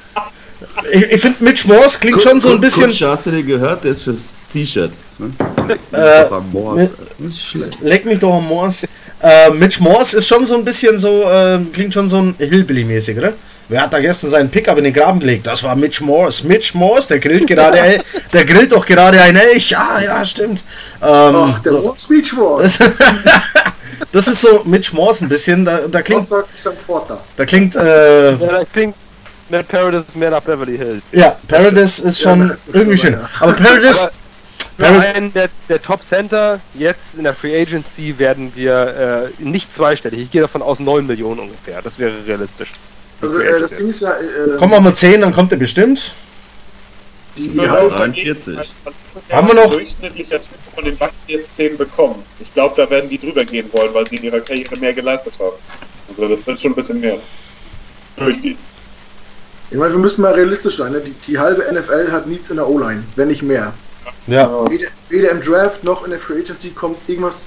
Ich, 0.92 1.02
ich 1.02 1.22
finde 1.22 1.44
Mitch 1.44 1.68
Morse 1.68 2.00
klingt 2.00 2.22
schon 2.22 2.40
so 2.40 2.52
ein 2.52 2.62
bisschen. 2.62 2.86
Kutscher, 2.88 3.12
hast 3.12 3.26
du 3.26 3.32
den 3.32 3.46
gehört? 3.46 3.84
Der 3.84 3.92
ist 3.92 4.04
fürs 4.04 4.26
T-Shirt. 4.52 4.92
Ne? 5.18 5.32
Äh, 5.92 6.26
Morse. 6.52 6.94
Leck 7.82 8.06
mich 8.06 8.20
doch 8.20 8.36
am 8.36 8.48
Morse. 8.48 8.88
Äh, 9.22 9.52
Mitch 9.52 9.80
Morse 9.82 10.18
ist 10.18 10.28
schon 10.28 10.46
so 10.46 10.56
ein 10.56 10.66
bisschen 10.66 10.98
so, 10.98 11.24
äh, 11.24 11.60
klingt 11.72 11.94
schon 11.94 12.10
so 12.10 12.18
ein 12.18 12.36
Hillbilly-mäßig, 12.38 13.18
oder? 13.18 13.34
Wer 13.72 13.84
hat 13.84 13.94
da 13.94 14.02
gestern 14.02 14.30
seinen 14.30 14.50
Pickup 14.52 14.78
in 14.80 14.84
den 14.84 14.92
Graben 14.92 15.22
gelegt? 15.22 15.48
Das 15.48 15.64
war 15.64 15.78
Mitch 15.78 16.04
Morse. 16.04 16.46
Mitch 16.46 16.78
Morse, 16.78 17.08
der 17.08 17.20
grillt 17.20 17.48
gerade, 17.48 17.80
El 17.80 18.04
der 18.34 18.44
grillt 18.44 18.74
doch 18.74 18.86
gerade 18.86 19.22
ein 19.22 19.38
Elch. 19.38 19.78
Ah, 19.78 19.98
ja, 20.04 20.26
stimmt. 20.26 20.62
Ähm, 21.02 21.08
Ach, 21.36 21.60
der 21.60 21.76
Wall 21.76 21.94
Speech 21.98 22.36
War. 22.36 22.62
das, 24.12 24.28
ist 24.28 24.42
so 24.42 24.64
Mitch 24.66 24.94
Morse 24.94 25.24
ein 25.26 25.30
bisschen. 25.30 25.64
Da, 25.64 25.88
da 25.90 26.02
klingt, 26.02 26.30
da? 26.30 26.44
da 27.38 27.46
klingt, 27.46 27.78
äh, 27.78 28.32
Ja, 28.32 28.38
das 28.52 28.66
klingt 28.74 28.94
Matt 29.48 29.70
Paradise 29.70 30.04
mehr 30.16 30.32
nach 30.32 30.42
Beverly 30.42 30.78
Hills. 30.78 31.04
ja, 31.14 31.38
Paradise 31.48 32.06
ist 32.10 32.20
schon 32.20 32.50
Ja, 32.50 32.56
irgendwie 32.74 32.98
schön. 32.98 33.14
ja. 33.14 33.30
Aber 33.40 33.54
Paradise, 33.54 34.12
einen 34.80 35.32
der, 35.32 35.48
der 35.70 35.82
Top 35.82 36.04
Center, 36.04 36.60
jetzt 36.74 37.16
in 37.18 37.24
der 37.24 37.34
Free 37.34 37.62
Agency 37.62 38.20
werden 38.20 38.52
wir 38.54 39.32
äh, 39.40 39.44
nicht 39.44 39.74
zweistellig. 39.74 40.20
Ich 40.24 40.32
gehe 40.32 40.42
davon 40.42 40.62
aus 40.62 40.80
9 40.82 41.08
Millionen 41.08 41.40
ungefähr. 41.40 41.82
Das 41.82 41.98
wäre 42.00 42.12
realistisch. 42.28 42.72
Also, 43.22 43.40
äh, 43.40 43.60
das 43.60 43.72
Ding 43.76 43.88
ist 43.88 44.02
ja, 44.02 44.12
äh, 44.14 44.58
kommen 44.58 44.72
wir 44.72 44.82
mal 44.82 44.94
10, 44.96 45.22
dann 45.22 45.32
kommt 45.34 45.52
er 45.52 45.58
bestimmt. 45.58 46.14
die, 47.38 47.50
die 47.50 47.58
Ja, 47.58 47.70
halbe, 47.70 47.90
43. 47.96 48.58
Haben 49.32 49.48
wir 49.48 49.54
noch- 49.56 49.72
durchschnittlicher 49.72 50.38
Typ 50.42 50.50
von 50.76 50.84
den 50.86 50.98
jetzt 51.28 51.56
10 51.56 51.78
bekommen. 51.78 52.24
Ich 52.40 52.54
glaube, 52.54 52.74
da 52.76 52.90
werden 52.90 53.10
die 53.10 53.18
drüber 53.20 53.44
gehen 53.46 53.70
wollen, 53.74 53.94
weil 53.94 54.08
sie 54.08 54.16
in 54.18 54.24
ihrer 54.24 54.40
Karriere 54.42 54.76
mehr 54.80 54.94
geleistet 54.94 55.34
haben. 55.40 55.56
Also 56.10 56.36
das 56.36 56.46
wird 56.48 56.60
schon 56.62 56.72
ein 56.72 56.76
bisschen 56.76 57.00
mehr. 57.00 57.18
Durchgehen. 58.18 58.58
ich 59.70 59.78
meine, 59.78 59.94
wir 59.94 60.00
müssen 60.00 60.22
mal 60.22 60.34
realistisch 60.34 60.78
sein. 60.78 60.92
Ne? 60.92 61.02
Die, 61.02 61.14
die 61.28 61.40
halbe 61.40 61.62
NFL 61.72 62.12
hat 62.12 62.28
Needs 62.28 62.50
in 62.50 62.58
der 62.58 62.68
O-Line, 62.68 63.04
wenn 63.16 63.30
nicht 63.30 63.42
mehr. 63.42 63.74
Ja, 64.28 64.70
Weder, 64.70 64.88
weder 65.10 65.32
im 65.32 65.42
Draft 65.42 65.84
noch 65.84 66.04
in 66.04 66.12
der 66.12 66.20
Free 66.20 66.40
Agency 66.42 66.70
kommt 66.72 66.98
irgendwas 67.08 67.46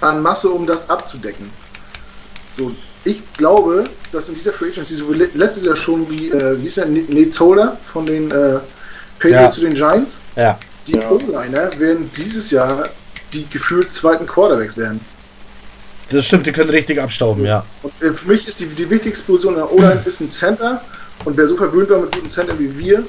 an 0.00 0.20
Masse, 0.22 0.48
um 0.48 0.66
das 0.66 0.88
abzudecken. 0.90 1.50
So, 2.58 2.72
ich 3.06 3.20
glaube, 3.36 3.84
dass 4.12 4.28
in 4.28 4.34
dieser 4.34 4.52
Free 4.52 4.68
Agency, 4.68 4.96
so 4.96 5.10
wie 5.12 5.18
le- 5.18 5.30
letztes 5.34 5.64
Jahr 5.64 5.76
schon, 5.76 6.08
wie, 6.10 6.30
äh, 6.30 6.60
wie 6.60 6.66
ist 6.66 6.76
der, 6.76 6.86
Nate 6.86 7.30
Solder 7.30 7.76
von 7.92 8.04
den 8.04 8.30
äh, 8.30 8.58
Patriots 9.18 9.40
Ja. 9.40 9.50
zu 9.50 9.60
den 9.60 9.74
Giants, 9.74 10.16
ja. 10.36 10.58
die 10.86 10.92
Ja. 10.96 11.10
O-Liner 11.10 11.70
werden 11.78 12.10
dieses 12.16 12.50
Jahr 12.50 12.82
die 13.32 13.46
gefühlt 13.48 13.92
zweiten 13.92 14.26
Quarterbacks 14.26 14.76
werden. 14.76 15.00
Das 16.10 16.26
stimmt, 16.26 16.46
die 16.46 16.52
können 16.52 16.70
richtig 16.70 17.00
abstauben, 17.00 17.44
ja. 17.44 17.64
Und 17.82 17.92
äh, 18.00 18.12
für 18.12 18.28
mich 18.28 18.46
ist 18.46 18.60
die, 18.60 18.66
die 18.66 18.88
wichtigste 18.90 19.24
Position 19.24 19.54
in 19.54 19.60
der 19.60 19.72
O-Line 19.72 20.00
ist 20.04 20.20
ein 20.20 20.28
Center. 20.28 20.80
Und 21.24 21.36
wer 21.36 21.48
so 21.48 21.56
verwöhnt 21.56 21.90
war 21.90 21.98
mit 22.00 22.12
guten 22.14 22.28
Center 22.28 22.56
wie 22.58 22.76
wir, 22.78 23.02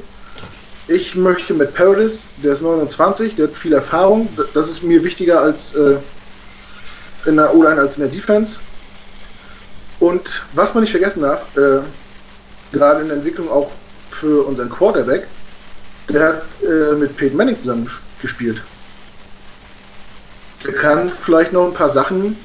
ich 0.88 1.16
möchte 1.16 1.54
mit 1.54 1.74
Paradis, 1.74 2.22
der 2.43 2.54
ist 2.54 2.62
29, 2.62 3.36
der 3.36 3.48
hat 3.50 3.56
viel 3.56 3.74
Erfahrung. 3.74 4.30
Das 4.54 4.70
ist 4.70 4.82
mir 4.84 5.04
wichtiger 5.04 5.41
als 5.41 5.76
äh, 5.76 5.98
in 7.26 7.36
der 7.36 7.54
O-Line 7.54 7.80
als 7.82 7.98
in 7.98 8.04
der 8.04 8.12
Defense. 8.12 8.58
Und 10.00 10.43
was 10.54 10.74
man 10.74 10.84
nicht 10.84 10.91
vergessen 10.91 11.22
darf, 11.24 11.56
äh, 11.58 11.80
gerade 12.72 13.02
in 13.02 13.08
der 13.08 13.18
Entwicklung 13.18 13.50
auch 13.50 13.72
für 14.12 14.45
unseren 14.45 14.70
Quarterback, 14.70 15.28
der 16.10 16.24
hat 16.28 16.41
äh, 16.64 16.95
mit 16.95 17.18
Peyton 17.18 17.38
Manning 17.38 17.60
zusammen 17.60 17.88
ges- 17.88 18.22
gespielt. 18.22 18.62
Der 20.66 20.74
kann 20.74 21.12
vielleicht 21.12 21.54
noch 21.54 21.66
ein 21.68 21.74
paar 21.74 21.89
Sachen 21.89 22.38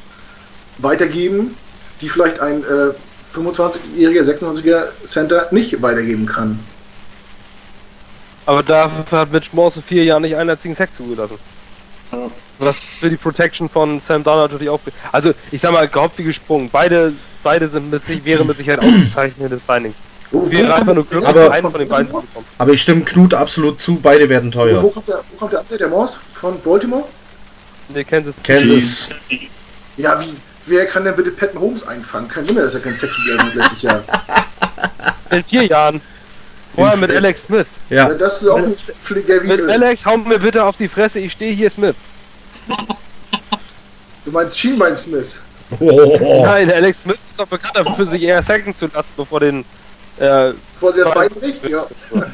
weitergeben, 0.78 1.57
die 2.00 2.09
vielleicht 2.09 2.40
ein 2.40 2.62
äh, 2.64 2.92
25-jähriger, 3.36 4.22
26er 4.22 4.84
Center 5.07 5.48
nicht 5.50 5.80
weitergeben 5.80 6.26
kann. 6.26 6.59
Aber 8.44 8.62
dafür 8.62 9.18
hat 9.20 9.32
Mitch 9.32 9.50
Morse 9.53 9.80
vier 9.80 10.05
Jahren 10.05 10.22
nicht 10.22 10.36
einen 10.36 10.50
einzigen 10.50 10.74
Sack 10.74 10.94
zugelassen. 10.94 11.38
Ja. 12.12 12.18
Was 12.58 12.76
für 13.00 13.10
die 13.10 13.16
Protection 13.16 13.68
von 13.68 13.98
Sam 14.00 14.22
Darnold 14.22 14.52
natürlich 14.52 14.70
auch. 14.70 14.80
Also, 15.10 15.32
ich 15.50 15.60
sag 15.60 15.72
mal, 15.72 15.88
gehopft 15.88 16.18
wie 16.18 16.24
gesprungen. 16.24 16.68
Beide, 16.70 17.12
beide 17.42 17.68
sind 17.68 17.90
mit 17.90 18.04
sich, 18.04 18.24
wären 18.24 18.46
mit 18.46 18.56
Sicherheit 18.56 18.80
ausgezeichnete 18.80 19.58
Signings. 19.58 19.96
Wo, 20.30 20.50
Wir 20.50 20.74
einfach 20.74 20.94
nur 20.94 21.04
glücklich, 21.04 21.28
Aber- 21.28 21.50
einen 21.50 21.70
von 21.70 21.78
den 21.80 21.88
beiden 21.88 22.06
zu 22.06 22.12
bekommen. 22.20 22.46
Aber 22.58 22.70
ich 22.72 22.80
stimme 22.82 23.02
Knut 23.02 23.34
absolut 23.34 23.80
zu, 23.80 23.96
beide 24.00 24.28
werden 24.28 24.50
teuer. 24.50 24.82
wo, 24.82 24.88
kommt 24.90 25.08
der, 25.08 25.20
wo 25.32 25.36
kommt 25.38 25.52
der 25.52 25.60
Update, 25.60 25.80
der 25.80 25.88
Morse 25.88 26.18
von 26.34 26.58
Baltimore? 26.60 27.04
Nee, 27.88 28.04
Kansas 28.04 28.36
Kansas, 28.42 29.08
Ja, 29.96 30.18
wie, 30.20 30.34
wer 30.66 30.86
kann 30.86 31.04
denn 31.04 31.16
bitte 31.16 31.32
Patton 31.32 31.60
Holmes 31.60 31.86
einfangen? 31.86 32.28
Kein 32.28 32.48
Wunder, 32.48 32.62
dass 32.62 32.74
er 32.74 32.80
kein 32.80 32.96
Sex 32.96 33.12
hat 33.38 33.54
letztes 33.54 33.82
Jahr. 33.82 34.02
In 35.30 35.42
vier 35.44 35.64
Jahren. 35.64 36.00
Vorher 36.74 36.96
mit 36.96 37.10
Alex 37.10 37.42
Smith. 37.44 37.66
ja. 37.90 38.08
Das 38.14 38.40
ist 38.42 38.48
auch 38.48 38.56
ein 38.58 38.74
Mit 39.44 39.68
Alex, 39.68 40.06
hau 40.06 40.16
mir 40.16 40.38
bitte 40.38 40.64
auf 40.64 40.76
die 40.76 40.88
Fresse, 40.88 41.18
ich 41.18 41.32
stehe 41.32 41.52
hier 41.54 41.70
Smith. 41.70 41.94
Du 44.24 44.30
meinst 44.30 44.58
Schienbein 44.58 44.96
Smith. 44.96 45.40
Oh. 45.80 46.42
Nein, 46.44 46.70
Alex 46.70 47.02
Smith 47.02 47.16
ist 47.30 47.40
doch 47.40 47.46
bekannt 47.46 47.76
dafür, 47.86 48.06
sich 48.06 48.22
eher 48.22 48.42
sacken 48.42 48.74
zu 48.76 48.86
lassen, 48.86 49.08
bevor 49.16 49.40
den. 49.40 49.64
Äh, 50.18 50.52
Bevor 50.74 50.92
sie 50.92 51.00
das 51.00 51.14
Bein 51.14 51.30
bricht? 51.30 51.66
Ja. 51.68 51.86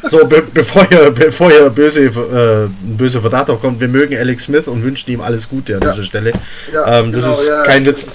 So, 0.09 0.27
be 0.27 0.43
bevor 0.53 0.85
ihr, 0.91 1.11
bevor 1.13 1.51
ihr 1.53 1.71
böse, 1.71 2.01
äh, 2.07 2.65
ein 2.65 2.97
böser 2.97 3.21
Verdacht 3.21 3.49
aufkommt, 3.51 3.81
wir 3.81 3.87
mögen 3.89 4.17
Alex 4.19 4.45
Smith 4.45 4.67
und 4.67 4.83
wünschen 4.83 5.11
ihm 5.13 5.21
alles 5.21 5.49
Gute 5.49 5.77
an 5.77 5.83
Ja. 5.83 5.91
dieser 5.91 6.03
Stelle. 6.03 6.33
ja 6.73 6.99
Ähm, 6.99 7.13
das 7.13 7.23
genau, 7.23 7.35
ist 7.37 7.49
ja, 7.49 7.63
kein 7.63 7.87
Witz. 7.87 8.07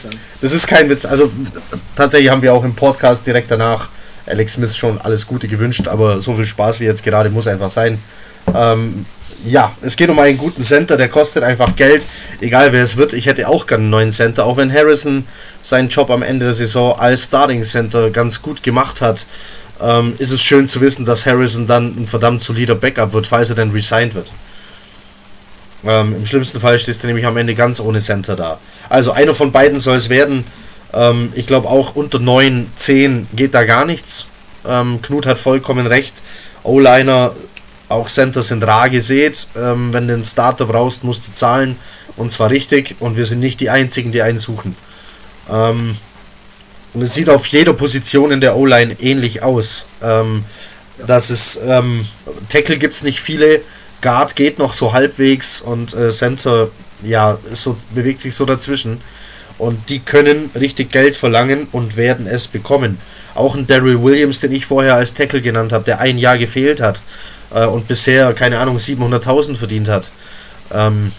Das 0.42 0.52
ist 0.54 0.68
kein 0.68 0.90
Witz. 0.90 1.06
Also 1.06 1.32
tatsächlich 1.96 2.30
haben 2.30 2.42
wir 2.42 2.54
auch 2.54 2.64
im 2.66 2.76
Podcast 2.76 3.26
direkt 3.26 3.50
danach 3.52 3.88
Alex 4.26 4.54
Smith 4.54 4.76
schon 4.76 5.00
alles 5.02 5.28
Gute 5.28 5.48
gewünscht, 5.48 5.88
aber 5.88 6.22
so 6.22 6.36
viel 6.36 6.46
Spaß 6.46 6.80
wie 6.80 6.86
jetzt 6.86 7.04
gerade 7.04 7.30
muss 7.30 7.48
einfach 7.48 7.70
sein. 7.70 8.00
Ähm, 8.54 9.06
ja, 9.46 9.74
es 9.82 9.96
geht 9.96 10.10
um 10.10 10.20
einen 10.20 10.38
guten 10.38 10.62
Center, 10.62 10.96
der 10.96 11.10
kostet 11.10 11.44
einfach 11.44 11.76
Geld, 11.76 12.06
egal 12.40 12.72
wer 12.72 12.84
es 12.84 12.98
wird. 12.98 13.14
Ich 13.14 13.26
hätte 13.26 13.48
auch 13.48 13.68
gerne 13.68 13.84
einen 13.84 13.90
neuen 13.90 14.12
Center, 14.12 14.46
auch 14.46 14.58
wenn 14.58 14.72
Harrison 14.72 15.26
seinen 15.62 15.90
Job 15.90 16.10
am 16.10 16.24
Ende 16.24 16.46
der 16.46 16.54
Saison 16.54 16.98
als 16.98 17.26
Starting 17.26 17.64
Center 17.64 18.10
ganz 18.10 18.42
gut 18.42 18.64
gemacht 18.64 19.02
hat. 19.02 19.26
Ähm, 19.82 20.14
ist 20.20 20.32
es 20.32 20.42
schön 20.42 20.68
zu 20.68 20.82
wissen, 20.82 21.04
dass 21.04 21.26
Harrison 21.26 21.68
dann 21.68 21.96
ein 21.98 22.08
verdammt 22.08 22.42
solider 22.42 22.76
Backup 22.76 23.12
wird, 23.14 23.28
falls 23.28 23.50
er 23.50 23.56
dann 23.56 23.72
resigned 23.72 24.16
wird. 24.16 24.32
Ähm, 25.86 26.16
Im 26.16 26.26
schlimmsten 26.26 26.62
Fall 26.62 26.80
stehst 26.80 27.04
du 27.04 27.08
nämlich 27.08 27.26
am 27.26 27.36
Ende 27.36 27.56
ganz 27.56 27.80
ohne 27.80 28.00
Center 28.00 28.36
da. 28.36 28.60
Also 28.88 29.12
einer 29.12 29.34
von 29.34 29.52
beiden 29.52 29.80
soll 29.80 29.98
es 29.98 30.10
werden. 30.10 30.46
Ähm, 30.94 31.32
ich 31.36 31.48
glaube 31.48 31.70
auch 31.70 31.96
unter 31.96 32.20
9, 32.20 32.72
10 32.76 33.28
geht 33.34 33.54
da 33.54 33.64
gar 33.64 33.86
nichts. 33.86 34.28
Ähm, 34.66 35.02
Knut 35.02 35.26
hat 35.26 35.40
vollkommen 35.40 35.88
recht. 35.88 36.24
O-Liner, 36.64 37.34
auch 37.90 38.08
Center 38.08 38.42
sind 38.42 38.64
rar 38.64 38.90
gesät. 38.90 39.48
Ähm, 39.56 39.94
wenn 39.94 40.08
du 40.08 40.14
einen 40.14 40.24
Starter 40.24 40.66
brauchst, 40.66 41.04
musst 41.04 41.28
du 41.28 41.34
zahlen. 41.34 41.78
Und 42.16 42.32
zwar 42.32 42.50
richtig. 42.50 42.96
Und 43.00 43.18
wir 43.18 43.26
sind 43.26 43.40
nicht 43.40 43.60
die 43.60 43.70
Einzigen, 43.70 44.12
die 44.12 44.22
einen 44.22 44.40
suchen. 44.40 44.76
Ähm, 45.50 45.98
und 46.94 47.02
es 47.02 47.16
sieht 47.16 47.30
auf 47.30 47.48
jeder 47.48 47.74
Position 47.74 48.32
in 48.32 48.42
der 48.42 48.56
O-Line 48.56 48.96
ähnlich 49.00 49.42
aus. 49.42 49.88
Ähm, 50.02 50.46
das 51.06 51.32
ist, 51.32 51.60
ähm, 51.66 52.08
Tackle 52.50 52.78
gibt 52.78 52.94
es 52.94 53.04
nicht 53.04 53.20
viele. 53.20 53.62
Guard 54.02 54.36
geht 54.36 54.60
noch 54.60 54.74
so 54.74 54.94
halbwegs 54.94 55.62
und 55.62 55.94
äh, 55.94 56.12
Center, 56.12 56.70
ja, 57.04 57.40
so, 57.52 57.78
bewegt 57.96 58.22
sich 58.22 58.36
so 58.36 58.46
dazwischen. 58.46 59.02
Und 59.58 59.90
die 59.90 60.00
können 60.00 60.50
richtig 60.56 60.92
Geld 60.92 61.16
verlangen 61.16 61.68
und 61.72 61.96
werden 61.96 62.28
es 62.28 62.48
bekommen. 62.48 62.98
Auch 63.36 63.56
ein 63.56 63.68
Daryl 63.68 64.02
Williams, 64.02 64.40
den 64.40 64.52
ich 64.52 64.66
vorher 64.66 64.96
als 64.96 65.14
Tackle 65.14 65.42
genannt 65.42 65.74
habe, 65.74 65.84
der 65.84 66.00
ein 66.00 66.18
Jahr 66.18 66.38
gefehlt 66.38 66.82
hat 66.82 67.02
äh, 67.54 67.66
und 67.66 67.88
bisher, 67.88 68.34
keine 68.34 68.60
Ahnung, 68.60 68.78
700.000 68.78 69.56
verdient 69.56 69.90
hat. 69.90 70.12
Ähm, 70.72 71.12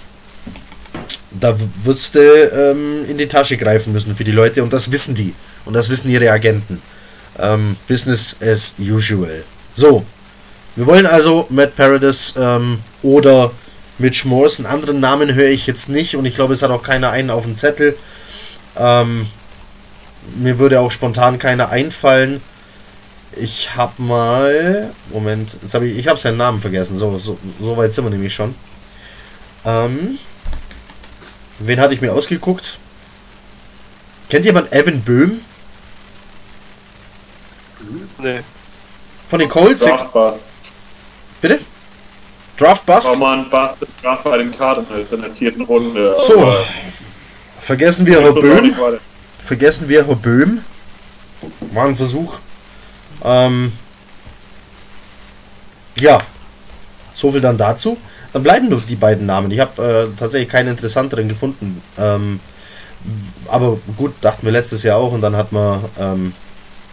da 1.40 1.56
wirst 1.82 2.14
du 2.14 2.20
ähm, 2.20 3.04
in 3.08 3.18
die 3.18 3.26
Tasche 3.26 3.56
greifen 3.56 3.92
müssen 3.92 4.14
für 4.14 4.24
die 4.24 4.32
Leute 4.32 4.62
und 4.62 4.72
das 4.72 4.90
wissen 4.92 5.14
die. 5.14 5.34
Und 5.64 5.74
das 5.74 5.88
wissen 5.88 6.10
ihre 6.10 6.30
Agenten. 6.30 6.80
Ähm, 7.38 7.76
Business 7.88 8.36
as 8.40 8.74
usual. 8.78 9.42
So, 9.74 10.04
wir 10.76 10.86
wollen 10.86 11.06
also 11.06 11.46
Matt 11.50 11.74
Paradis 11.74 12.34
ähm, 12.38 12.78
oder 13.02 13.50
Mitch 13.98 14.26
Morse. 14.26 14.58
Einen 14.58 14.72
anderen 14.72 15.00
Namen 15.00 15.34
höre 15.34 15.48
ich 15.48 15.66
jetzt 15.66 15.88
nicht 15.88 16.16
und 16.16 16.24
ich 16.24 16.34
glaube, 16.34 16.54
es 16.54 16.62
hat 16.62 16.70
auch 16.70 16.82
keiner 16.82 17.10
einen 17.10 17.30
auf 17.30 17.44
dem 17.44 17.54
Zettel. 17.56 17.96
Ähm, 18.76 19.26
mir 20.36 20.58
würde 20.58 20.80
auch 20.80 20.90
spontan 20.90 21.38
keiner 21.38 21.68
einfallen. 21.70 22.40
Ich 23.36 23.74
habe 23.76 24.00
mal. 24.02 24.92
Moment, 25.10 25.58
jetzt 25.60 25.74
habe 25.74 25.86
ich. 25.86 25.98
Ich 25.98 26.08
habe 26.08 26.18
seinen 26.18 26.38
Namen 26.38 26.60
vergessen. 26.60 26.96
So, 26.96 27.18
so, 27.18 27.38
so 27.58 27.76
weit 27.76 27.92
sind 27.92 28.04
wir 28.04 28.10
nämlich 28.10 28.34
schon. 28.34 28.54
Ähm, 29.64 30.18
wen 31.58 31.80
hatte 31.80 31.94
ich 31.94 32.00
mir 32.00 32.12
ausgeguckt? 32.12 32.78
Kennt 34.28 34.44
jemand 34.44 34.72
Evan 34.72 35.00
Böhm? 35.02 35.40
Nee. 38.18 38.40
Von 39.28 39.38
den. 39.38 39.48
Draft 39.48 40.12
Bust. 40.12 40.40
Bitte? 41.40 41.60
Draft 42.56 42.86
Bust? 42.86 43.08
War 43.08 43.16
mal 43.16 43.38
ein 43.38 43.50
Bust 43.50 43.76
Draft 44.02 44.24
bei 44.24 44.38
den 44.38 44.56
Cardinals 44.56 45.12
in 45.12 45.22
der 45.22 45.30
vierten 45.32 45.62
Runde. 45.62 46.16
So. 46.20 46.54
Vergessen 47.64 48.04
wir 48.04 48.20
Herr 48.20 48.34
Böhm. 48.34 48.74
Vergessen 49.42 49.88
wir 49.88 50.06
Herr 50.06 50.16
Böhm. 50.16 50.60
War 51.72 51.86
ein 51.86 51.96
Versuch. 51.96 52.38
Ähm, 53.24 53.72
ja. 55.96 56.20
So 57.14 57.32
viel 57.32 57.40
dann 57.40 57.56
dazu. 57.56 57.96
Dann 58.34 58.42
bleiben 58.42 58.68
doch 58.68 58.84
die 58.84 58.96
beiden 58.96 59.24
Namen. 59.24 59.50
Ich 59.50 59.60
habe 59.60 59.82
äh, 59.82 60.14
tatsächlich 60.14 60.50
keinen 60.50 60.68
interessanteren 60.68 61.26
gefunden. 61.26 61.80
Ähm, 61.96 62.38
aber 63.48 63.78
gut, 63.96 64.12
dachten 64.20 64.44
wir 64.44 64.52
letztes 64.52 64.82
Jahr 64.82 64.98
auch 64.98 65.12
und 65.12 65.22
dann 65.22 65.34
hat 65.34 65.50
man 65.50 65.86
ähm, 65.98 66.34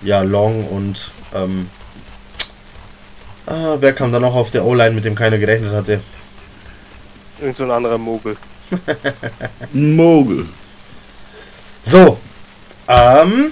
ja 0.03 0.21
Long 0.21 0.67
und 0.67 1.11
ähm, 1.33 1.69
ah, 3.45 3.75
wer 3.77 3.91
kam 3.91 4.13
dann 4.13 4.21
noch 4.21 4.35
auf 4.35 4.51
der 4.51 4.65
O-Line, 4.65 4.95
mit 4.95 5.03
dem 5.03 5.15
keiner 5.15 5.37
gerechnet 5.37 5.73
hatte? 5.73 5.99
Irgend 7.41 7.57
so 7.57 7.65
ein 7.65 7.71
anderer 7.71 7.97
Mogel. 7.97 8.37
Mogel. 9.73 10.47
So. 11.83 12.19
Ähm. 12.87 13.51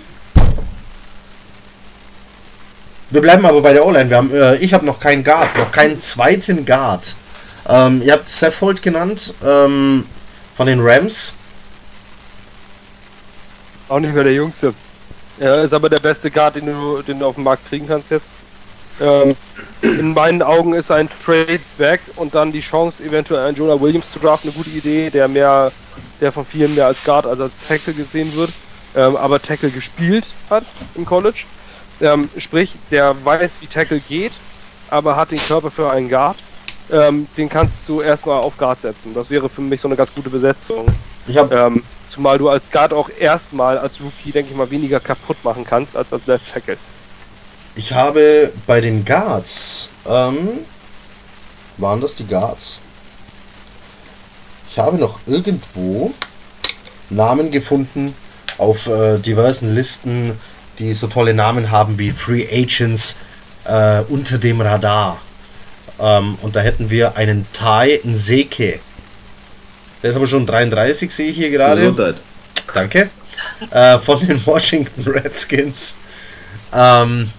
Wir 3.11 3.21
bleiben 3.21 3.45
aber 3.45 3.61
bei 3.61 3.73
der 3.73 3.85
O-Line. 3.85 4.09
Wir 4.09 4.17
haben, 4.17 4.33
äh, 4.33 4.55
ich 4.57 4.73
habe 4.73 4.85
noch 4.85 4.99
keinen 4.99 5.23
Guard, 5.23 5.57
noch 5.57 5.71
keinen 5.71 5.99
zweiten 6.01 6.65
Guard. 6.65 7.15
Ähm, 7.67 8.01
ihr 8.03 8.13
habt 8.13 8.29
Saffold 8.29 8.81
genannt 8.81 9.33
ähm, 9.43 10.05
von 10.55 10.67
den 10.67 10.79
Rams. 10.79 11.33
Auch 13.87 13.99
nicht 13.99 14.13
mehr 14.13 14.23
der 14.23 14.33
Jüngste. 14.33 14.73
Er 15.39 15.63
ist 15.63 15.73
aber 15.73 15.89
der 15.89 15.99
beste 15.99 16.29
Guard, 16.29 16.57
den 16.57 16.67
du, 16.67 17.01
den 17.01 17.19
du 17.19 17.25
auf 17.25 17.35
dem 17.35 17.45
Markt 17.45 17.67
kriegen 17.67 17.87
kannst 17.87 18.11
jetzt. 18.11 18.29
Ähm, 19.01 19.35
in 19.81 20.13
meinen 20.13 20.41
Augen 20.41 20.73
ist 20.73 20.91
ein 20.91 21.09
Trade 21.23 21.59
back 21.77 22.01
und 22.15 22.35
dann 22.35 22.51
die 22.51 22.59
Chance, 22.59 23.03
eventuell 23.03 23.45
einen 23.45 23.55
Jonah 23.57 23.79
Williams 23.79 24.11
zu 24.11 24.19
draften, 24.19 24.49
eine 24.49 24.57
gute 24.57 24.69
Idee, 24.69 25.09
der 25.09 25.27
mehr, 25.27 25.71
der 26.19 26.31
von 26.31 26.45
vielen 26.45 26.75
mehr 26.75 26.87
als 26.87 27.03
Guard 27.03 27.25
als 27.25 27.39
als 27.39 27.53
Tackle 27.67 27.93
gesehen 27.93 28.35
wird, 28.35 28.51
ähm, 28.95 29.15
aber 29.15 29.41
Tackle 29.41 29.69
gespielt 29.69 30.25
hat 30.49 30.65
im 30.95 31.05
College. 31.05 31.43
Ähm, 32.01 32.29
sprich, 32.37 32.75
der 32.91 33.15
weiß, 33.23 33.51
wie 33.61 33.67
Tackle 33.67 33.99
geht, 33.99 34.33
aber 34.89 35.15
hat 35.15 35.31
den 35.31 35.39
Körper 35.39 35.71
für 35.71 35.89
einen 35.89 36.09
Guard. 36.09 36.37
Ähm, 36.91 37.27
den 37.37 37.49
kannst 37.49 37.87
du 37.87 38.01
erstmal 38.01 38.41
auf 38.41 38.57
Guard 38.57 38.81
setzen. 38.81 39.13
Das 39.13 39.29
wäre 39.29 39.47
für 39.47 39.61
mich 39.61 39.79
so 39.79 39.87
eine 39.87 39.95
ganz 39.95 40.13
gute 40.13 40.29
Besetzung. 40.29 40.87
Ich 41.27 41.37
habe 41.37 41.55
Ähm, 41.55 41.83
zumal 42.09 42.37
du 42.37 42.49
als 42.49 42.71
Guard 42.71 42.93
auch 42.93 43.09
erstmal 43.19 43.77
als 43.77 44.01
Rookie, 44.01 44.31
denke 44.31 44.51
ich 44.51 44.57
mal, 44.57 44.71
weniger 44.71 44.99
kaputt 44.99 45.37
machen 45.43 45.63
kannst 45.63 45.95
als 45.95 46.11
als 46.11 46.25
Left 46.25 46.51
Tackle. 46.51 46.77
Ich 47.75 47.93
habe 47.93 48.51
bei 48.67 48.81
den 48.81 49.05
Guards. 49.05 49.91
Ähm, 50.07 50.59
waren 51.77 52.01
das 52.01 52.15
die 52.15 52.27
Guards? 52.27 52.79
Ich 54.71 54.77
habe 54.77 54.97
noch 54.97 55.19
irgendwo 55.25 56.13
Namen 57.09 57.51
gefunden 57.51 58.13
auf 58.57 58.87
äh, 58.87 59.17
diversen 59.17 59.73
Listen, 59.73 60.37
die 60.77 60.93
so 60.93 61.07
tolle 61.07 61.33
Namen 61.33 61.71
haben 61.71 61.97
wie 61.97 62.11
Free 62.11 62.47
Agents 62.51 63.19
äh, 63.65 64.01
unter 64.09 64.37
dem 64.37 64.61
Radar. 64.61 65.19
Ähm, 65.99 66.37
und 66.41 66.55
da 66.55 66.61
hätten 66.61 66.89
wir 66.89 67.17
einen 67.17 67.45
Tai 67.53 67.99
Nseke. 68.03 68.79
Der 70.01 70.09
ist 70.11 70.15
aber 70.15 70.27
schon 70.27 70.45
33, 70.45 71.11
sehe 71.13 71.29
ich 71.29 71.35
hier 71.35 71.49
gerade. 71.49 71.81
Gesundheit. 71.81 72.15
Danke. 72.73 73.09
Äh, 73.71 73.99
von 73.99 74.25
den 74.25 74.43
Washington 74.45 75.09
Redskins. 75.09 75.97
Ähm, 76.73 77.31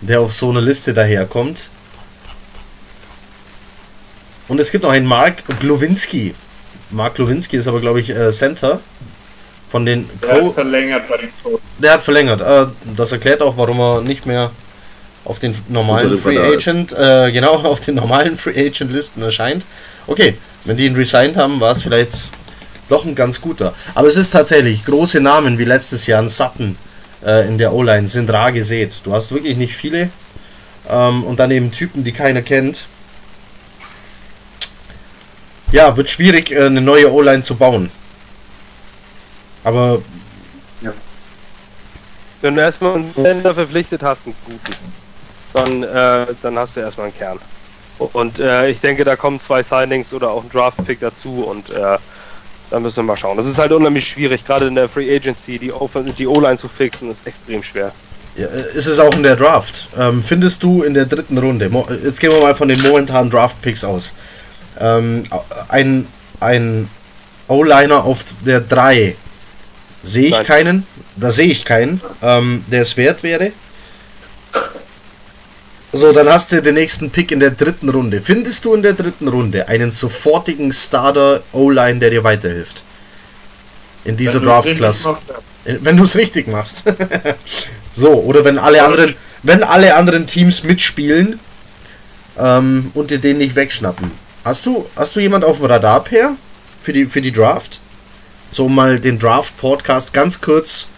der 0.00 0.20
auf 0.20 0.34
so 0.34 0.50
eine 0.50 0.60
Liste 0.60 0.94
daherkommt. 0.94 1.70
Und 4.48 4.60
es 4.60 4.70
gibt 4.70 4.84
noch 4.84 4.90
einen 4.90 5.06
Mark 5.06 5.42
Glowinski. 5.60 6.34
Mark 6.90 7.16
Glowinski 7.16 7.56
ist 7.56 7.66
aber, 7.66 7.80
glaube 7.80 8.00
ich, 8.00 8.10
äh, 8.10 8.30
Center. 8.30 8.80
Von 9.68 9.84
den 9.84 10.08
Der 10.22 10.32
hat 10.32 10.40
Co 10.40 10.52
verlängert 10.52 11.08
bei 11.08 11.16
den 11.16 11.30
Toten. 11.42 11.62
der 11.78 11.92
hat 11.94 12.02
verlängert. 12.02 12.40
Äh, 12.40 12.66
das 12.96 13.10
erklärt 13.10 13.42
auch, 13.42 13.56
warum 13.58 13.80
er 13.80 14.00
nicht 14.02 14.24
mehr 14.24 14.52
auf 15.24 15.40
den 15.40 15.56
normalen 15.68 16.16
Free. 16.16 16.38
Agent, 16.38 16.92
äh, 16.92 17.32
genau, 17.32 17.54
auf 17.64 17.80
den 17.80 17.96
normalen 17.96 18.36
Free 18.36 18.68
Agent 18.68 18.92
Listen 18.92 19.22
erscheint. 19.22 19.66
Okay, 20.06 20.36
wenn 20.64 20.76
die 20.76 20.86
ihn 20.86 20.94
resigned 20.94 21.36
haben, 21.36 21.60
war 21.60 21.72
es 21.72 21.82
vielleicht 21.82 22.28
doch 22.88 23.04
ein 23.04 23.16
ganz 23.16 23.40
guter. 23.40 23.74
Aber 23.96 24.06
es 24.06 24.16
ist 24.16 24.30
tatsächlich 24.30 24.84
große 24.84 25.20
Namen 25.20 25.58
wie 25.58 25.64
letztes 25.64 26.06
Jahr 26.06 26.22
ein 26.22 26.28
Sutton 26.28 26.78
äh, 27.24 27.46
in 27.46 27.58
der 27.58 27.72
O-Line 27.72 28.08
sind 28.08 28.30
rar 28.30 28.52
gesät. 28.52 29.00
Du 29.04 29.12
hast 29.12 29.32
wirklich 29.32 29.56
nicht 29.56 29.74
viele. 29.74 30.10
Ähm, 30.88 31.24
und 31.24 31.40
dann 31.40 31.50
eben 31.50 31.70
Typen, 31.70 32.04
die 32.04 32.12
keiner 32.12 32.42
kennt. 32.42 32.86
Ja, 35.72 35.96
wird 35.96 36.10
schwierig, 36.10 36.52
äh, 36.52 36.66
eine 36.66 36.80
neue 36.80 37.12
O-Line 37.12 37.42
zu 37.42 37.56
bauen. 37.56 37.90
Aber 39.64 40.00
Wenn 42.40 42.54
du 42.54 42.60
erstmal 42.60 42.94
einen 42.94 43.12
Sender 43.12 43.54
verpflichtet 43.54 44.02
hast, 44.02 44.24
einen 44.24 44.36
guten, 44.44 44.76
dann, 45.52 45.82
äh, 45.82 46.26
dann 46.42 46.58
hast 46.58 46.76
du 46.76 46.80
erstmal 46.80 47.08
einen 47.08 47.16
Kern. 47.16 47.38
Und 47.98 48.38
äh, 48.38 48.68
ich 48.68 48.80
denke, 48.80 49.04
da 49.04 49.16
kommen 49.16 49.40
zwei 49.40 49.62
Signings 49.62 50.12
oder 50.12 50.30
auch 50.30 50.44
ein 50.44 50.50
Draft-Pick 50.50 51.00
dazu 51.00 51.44
und 51.44 51.70
äh, 51.70 51.98
da 52.70 52.80
müssen 52.80 52.96
wir 52.96 53.02
mal 53.04 53.16
schauen. 53.16 53.36
Das 53.36 53.46
ist 53.46 53.58
halt 53.58 53.72
unheimlich 53.72 54.08
schwierig, 54.08 54.44
gerade 54.44 54.66
in 54.66 54.74
der 54.74 54.88
Free 54.88 55.14
Agency, 55.14 55.58
die 55.58 56.26
O-Line 56.26 56.56
zu 56.56 56.68
fixen, 56.68 57.10
ist 57.10 57.26
extrem 57.26 57.62
schwer. 57.62 57.92
Ja, 58.36 58.46
äh, 58.48 58.76
ist 58.76 58.86
es 58.86 58.98
auch 58.98 59.14
in 59.14 59.22
der 59.22 59.36
Draft. 59.36 59.88
Ähm, 59.98 60.22
findest 60.22 60.62
du 60.62 60.82
in 60.82 60.94
der 60.94 61.06
dritten 61.06 61.38
Runde, 61.38 61.68
mo- 61.70 61.86
jetzt 62.04 62.20
gehen 62.20 62.32
wir 62.32 62.40
mal 62.42 62.54
von 62.54 62.68
den 62.68 62.80
momentanen 62.82 63.30
Draft-Picks 63.30 63.82
aus, 63.84 64.14
ähm, 64.78 65.24
ein, 65.68 66.06
ein 66.40 66.88
O-Liner 67.48 68.04
auf 68.04 68.24
der 68.44 68.60
3, 68.60 69.16
sehe 70.02 70.26
ich 70.26 70.30
Nein. 70.32 70.44
keinen, 70.44 70.86
da 71.16 71.32
sehe 71.32 71.46
ich 71.46 71.64
keinen, 71.64 72.00
ähm, 72.22 72.64
der 72.70 72.82
es 72.82 72.96
wert 72.96 73.22
wäre. 73.22 73.52
So, 75.92 76.12
dann 76.12 76.28
hast 76.28 76.52
du 76.52 76.60
den 76.60 76.74
nächsten 76.74 77.10
Pick 77.10 77.30
in 77.30 77.40
der 77.40 77.50
dritten 77.50 77.88
Runde. 77.88 78.20
Findest 78.20 78.64
du 78.64 78.74
in 78.74 78.82
der 78.82 78.92
dritten 78.92 79.28
Runde 79.28 79.68
einen 79.68 79.90
sofortigen 79.90 80.72
Starter 80.72 81.42
O-Line, 81.52 82.00
der 82.00 82.10
dir 82.10 82.24
weiterhilft? 82.24 82.82
In 84.04 84.16
dieser 84.16 84.40
Draft-Klasse. 84.40 85.16
ja. 85.64 85.74
Wenn 85.80 85.96
du 85.96 86.04
es 86.04 86.16
richtig 86.16 86.48
machst. 86.48 86.84
so, 87.92 88.12
oder 88.12 88.44
wenn 88.44 88.58
alle 88.58 88.84
anderen, 88.84 89.14
wenn 89.42 89.64
alle 89.64 89.94
anderen 89.94 90.26
Teams 90.26 90.64
mitspielen 90.64 91.40
ähm, 92.38 92.90
und 92.94 93.10
dir 93.10 93.18
den 93.18 93.38
nicht 93.38 93.56
wegschnappen. 93.56 94.10
Hast 94.44 94.66
du, 94.66 94.88
hast 94.94 95.16
du 95.16 95.20
jemand 95.20 95.44
auf 95.44 95.58
dem 95.58 95.66
Radar, 95.66 96.04
Per? 96.04 96.36
Für 96.82 96.92
die, 96.92 97.06
für 97.06 97.20
die 97.20 97.32
Draft? 97.32 97.80
So 98.50 98.66
um 98.66 98.74
mal 98.74 99.00
den 99.00 99.18
Draft-Podcast 99.18 100.12
ganz 100.12 100.40
kurz 100.40 100.88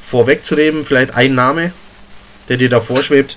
vorwegzunehmen, 0.00 0.84
vielleicht 0.84 1.14
ein 1.14 1.34
Name, 1.34 1.72
der 2.48 2.58
dir 2.58 2.68
da 2.68 2.80
vorschwebt. 2.80 3.36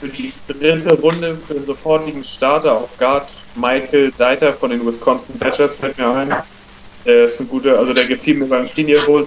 Für 0.00 0.08
die 0.08 0.32
dritte 0.48 0.94
Runde 0.94 1.36
für 1.46 1.54
den 1.54 1.66
sofortigen 1.66 2.24
Starter 2.24 2.72
auf 2.72 2.96
Guard 2.98 3.28
Michael 3.54 4.10
Deiter 4.16 4.52
von 4.54 4.70
den 4.70 4.86
Wisconsin 4.86 5.38
Badgers 5.38 5.74
fällt 5.74 5.98
mir 5.98 6.08
ein. 6.08 6.34
Der 7.04 7.24
ist 7.26 7.38
ein 7.38 7.48
guter, 7.48 7.78
also 7.78 7.92
der 7.92 8.04
gefiel 8.04 8.36
mir 8.36 8.46
beim 8.46 8.66
Senior 8.68 9.02
Bowl 9.04 9.26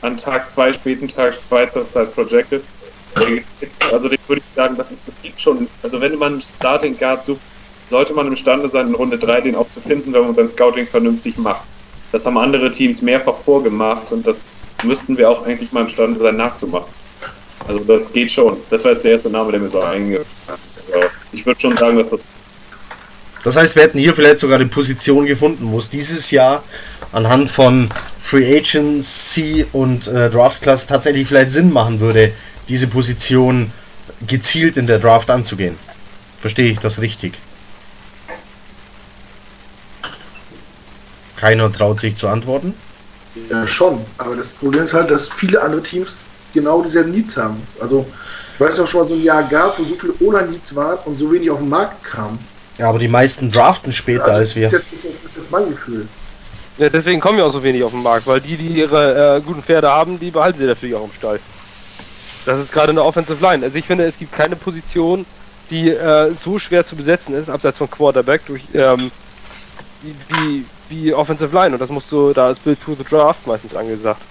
an 0.00 0.16
Tag 0.16 0.50
2, 0.52 0.72
späten 0.72 1.08
Tag 1.08 1.34
2 1.48 1.66
zur 1.66 1.90
Zeit 1.90 2.14
projected. 2.14 2.62
Also 3.92 4.08
den 4.08 4.18
würde 4.26 4.40
ich 4.40 4.54
sagen, 4.54 4.74
das, 4.76 4.90
ist, 4.90 5.00
das 5.06 5.14
gibt 5.22 5.40
schon, 5.40 5.68
also 5.82 6.00
wenn 6.00 6.16
man 6.16 6.34
einen 6.34 6.42
Starting 6.42 6.96
Guard 6.96 7.26
sucht, 7.26 7.40
sollte 7.90 8.14
man 8.14 8.28
imstande 8.28 8.70
sein, 8.70 8.88
in 8.88 8.94
Runde 8.94 9.18
3 9.18 9.42
den 9.42 9.54
auch 9.54 9.68
zu 9.68 9.80
finden, 9.80 10.12
wenn 10.14 10.22
man 10.22 10.34
sein 10.34 10.48
Scouting 10.48 10.86
vernünftig 10.86 11.36
macht. 11.36 11.62
Das 12.12 12.24
haben 12.24 12.38
andere 12.38 12.72
Teams 12.72 13.02
mehrfach 13.02 13.36
vorgemacht 13.44 14.12
und 14.12 14.26
das 14.26 14.38
müssten 14.82 15.18
wir 15.18 15.28
auch 15.28 15.44
eigentlich 15.46 15.72
mal 15.72 15.82
imstande 15.82 16.18
sein 16.20 16.36
nachzumachen. 16.36 16.92
Also 17.68 17.84
das 17.84 18.12
geht 18.12 18.32
schon. 18.32 18.56
Das 18.70 18.82
war 18.82 18.92
jetzt 18.92 19.04
der 19.04 19.12
erste 19.12 19.30
Name, 19.30 19.52
der 19.52 19.60
mir 19.60 19.68
so 19.68 19.80
eingefallen 19.80 20.22
ist. 20.22 20.94
Also 20.94 21.08
ich 21.32 21.44
würde 21.44 21.60
schon 21.60 21.76
sagen, 21.76 21.98
dass 21.98 22.08
das 22.08 22.20
Das 23.44 23.56
heißt, 23.56 23.76
wir 23.76 23.82
hätten 23.82 23.98
hier 23.98 24.14
vielleicht 24.14 24.38
sogar 24.38 24.56
eine 24.56 24.66
Position 24.66 25.26
gefunden, 25.26 25.70
wo 25.70 25.78
es 25.78 25.90
dieses 25.90 26.30
Jahr 26.30 26.64
anhand 27.12 27.50
von 27.50 27.90
Free 28.18 28.58
Agency 28.58 29.66
und 29.72 30.06
äh, 30.08 30.30
Draft 30.30 30.62
Class 30.62 30.86
tatsächlich 30.86 31.28
vielleicht 31.28 31.50
Sinn 31.50 31.70
machen 31.72 32.00
würde, 32.00 32.32
diese 32.68 32.86
Position 32.86 33.70
gezielt 34.26 34.76
in 34.78 34.86
der 34.86 34.98
Draft 34.98 35.30
anzugehen. 35.30 35.76
Verstehe 36.40 36.70
ich 36.70 36.78
das 36.78 37.00
richtig? 37.00 37.34
Keiner 41.36 41.70
traut 41.70 42.00
sich 42.00 42.16
zu 42.16 42.28
antworten. 42.28 42.74
Ja, 43.50 43.66
schon. 43.66 44.04
Aber 44.16 44.34
das 44.34 44.54
Problem 44.54 44.82
ist 44.82 44.94
halt, 44.94 45.10
dass 45.10 45.28
viele 45.28 45.62
andere 45.62 45.82
Teams 45.82 46.18
genau 46.60 46.82
dieselben 46.82 47.10
Needs 47.10 47.36
haben. 47.36 47.60
Also, 47.80 48.06
ich 48.54 48.60
weiß 48.60 48.80
auch 48.80 48.88
schon 48.88 49.02
mal 49.02 49.08
so 49.08 49.14
ein 49.14 49.22
Jahr 49.22 49.42
gab, 49.44 49.78
wo 49.78 49.84
so 49.84 49.94
viele 49.94 50.14
Online-Needs 50.20 50.74
waren 50.74 50.98
und 51.04 51.18
so 51.18 51.30
wenig 51.32 51.50
auf 51.50 51.58
den 51.58 51.68
Markt 51.68 52.04
kamen. 52.04 52.38
Ja, 52.76 52.88
aber 52.88 52.98
die 52.98 53.08
meisten 53.08 53.50
draften 53.50 53.92
später 53.92 54.24
Also, 54.26 54.38
als 54.38 54.56
wir. 54.56 54.68
Das 54.68 54.72
ist, 54.72 54.92
jetzt, 54.92 55.04
das, 55.04 55.10
ist, 55.10 55.24
das 55.24 55.36
ist 55.36 55.50
mein 55.50 55.68
Gefühl. 55.68 56.06
Ja, 56.78 56.88
deswegen 56.88 57.20
kommen 57.20 57.38
ja 57.38 57.44
auch 57.44 57.52
so 57.52 57.62
wenig 57.62 57.82
auf 57.82 57.90
den 57.90 58.02
Markt, 58.04 58.26
weil 58.28 58.40
die, 58.40 58.56
die 58.56 58.68
ihre 58.68 59.36
äh, 59.36 59.40
guten 59.40 59.62
Pferde 59.62 59.90
haben, 59.90 60.20
die 60.20 60.30
behalten 60.30 60.58
sie 60.60 60.64
natürlich 60.64 60.94
auch 60.94 61.04
im 61.04 61.12
Stall. 61.12 61.40
Das 62.46 62.58
ist 62.60 62.72
gerade 62.72 62.90
eine 62.90 63.02
Offensive 63.02 63.44
Line. 63.44 63.64
Also 63.64 63.78
ich 63.78 63.84
finde, 63.84 64.04
es 64.06 64.16
gibt 64.16 64.32
keine 64.32 64.54
Position, 64.54 65.26
die 65.70 65.90
äh, 65.90 66.32
so 66.34 66.58
schwer 66.58 66.86
zu 66.86 66.94
besetzen 66.94 67.34
ist, 67.34 67.50
abseits 67.50 67.78
von 67.78 67.90
Quarterback, 67.90 68.46
durch 68.46 68.62
ähm, 68.74 69.10
wie, 70.02 70.14
wie, 70.28 70.64
wie 70.88 71.14
Offensive 71.14 71.52
Line. 71.52 71.74
Und 71.74 71.80
das 71.80 71.90
musst 71.90 72.10
du, 72.12 72.32
da 72.32 72.50
ist 72.50 72.62
Build 72.62 72.80
to 72.80 72.94
the 72.94 73.04
Draft 73.04 73.46
meistens 73.46 73.74
angesagt. 73.74 74.22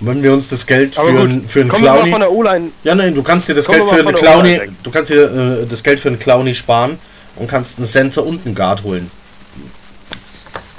Wenn 0.00 0.22
wir 0.22 0.32
uns 0.32 0.48
das 0.48 0.66
Geld 0.66 0.98
Aber 0.98 1.08
für, 1.08 1.12
gut, 1.14 1.20
einen- 1.30 1.48
für 1.48 1.60
einen 1.60 1.70
Clowny. 1.72 2.10
von 2.10 2.20
der 2.20 2.30
O-Line. 2.32 2.70
Ja, 2.82 2.94
nein, 2.94 3.14
du 3.14 3.22
kannst 3.22 3.48
dir 3.48 3.54
das 3.54 3.66
Geld 3.66 3.84
für 3.84 3.96
einen 4.00 4.14
Clowny, 4.14 4.60
du 4.82 4.90
kannst 4.90 5.10
dir 5.10 5.60
äh, 5.62 5.66
das 5.66 5.82
Geld 5.82 6.00
für 6.00 6.08
einen 6.08 6.18
Clowny 6.18 6.54
sparen 6.54 6.98
und 7.36 7.46
kannst 7.48 7.78
einen 7.78 7.86
Center 7.86 8.24
und 8.24 8.44
einen 8.44 8.54
Guard 8.54 8.82
holen. 8.82 9.10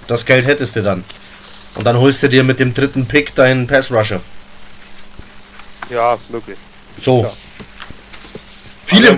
Das 0.07 0.25
Geld 0.25 0.45
hättest 0.45 0.75
du 0.75 0.81
dann. 0.83 1.03
Und 1.75 1.85
dann 1.85 1.97
holst 1.97 2.21
du 2.23 2.29
dir 2.29 2.43
mit 2.43 2.59
dem 2.59 2.73
dritten 2.73 3.05
Pick 3.05 3.33
deinen 3.35 3.67
Pass 3.67 3.91
Rusher. 3.91 4.21
Ja, 5.89 6.17
möglich. 6.29 6.57
So. 6.99 7.23
Ja. 7.23 7.31
Viele, 8.87 9.17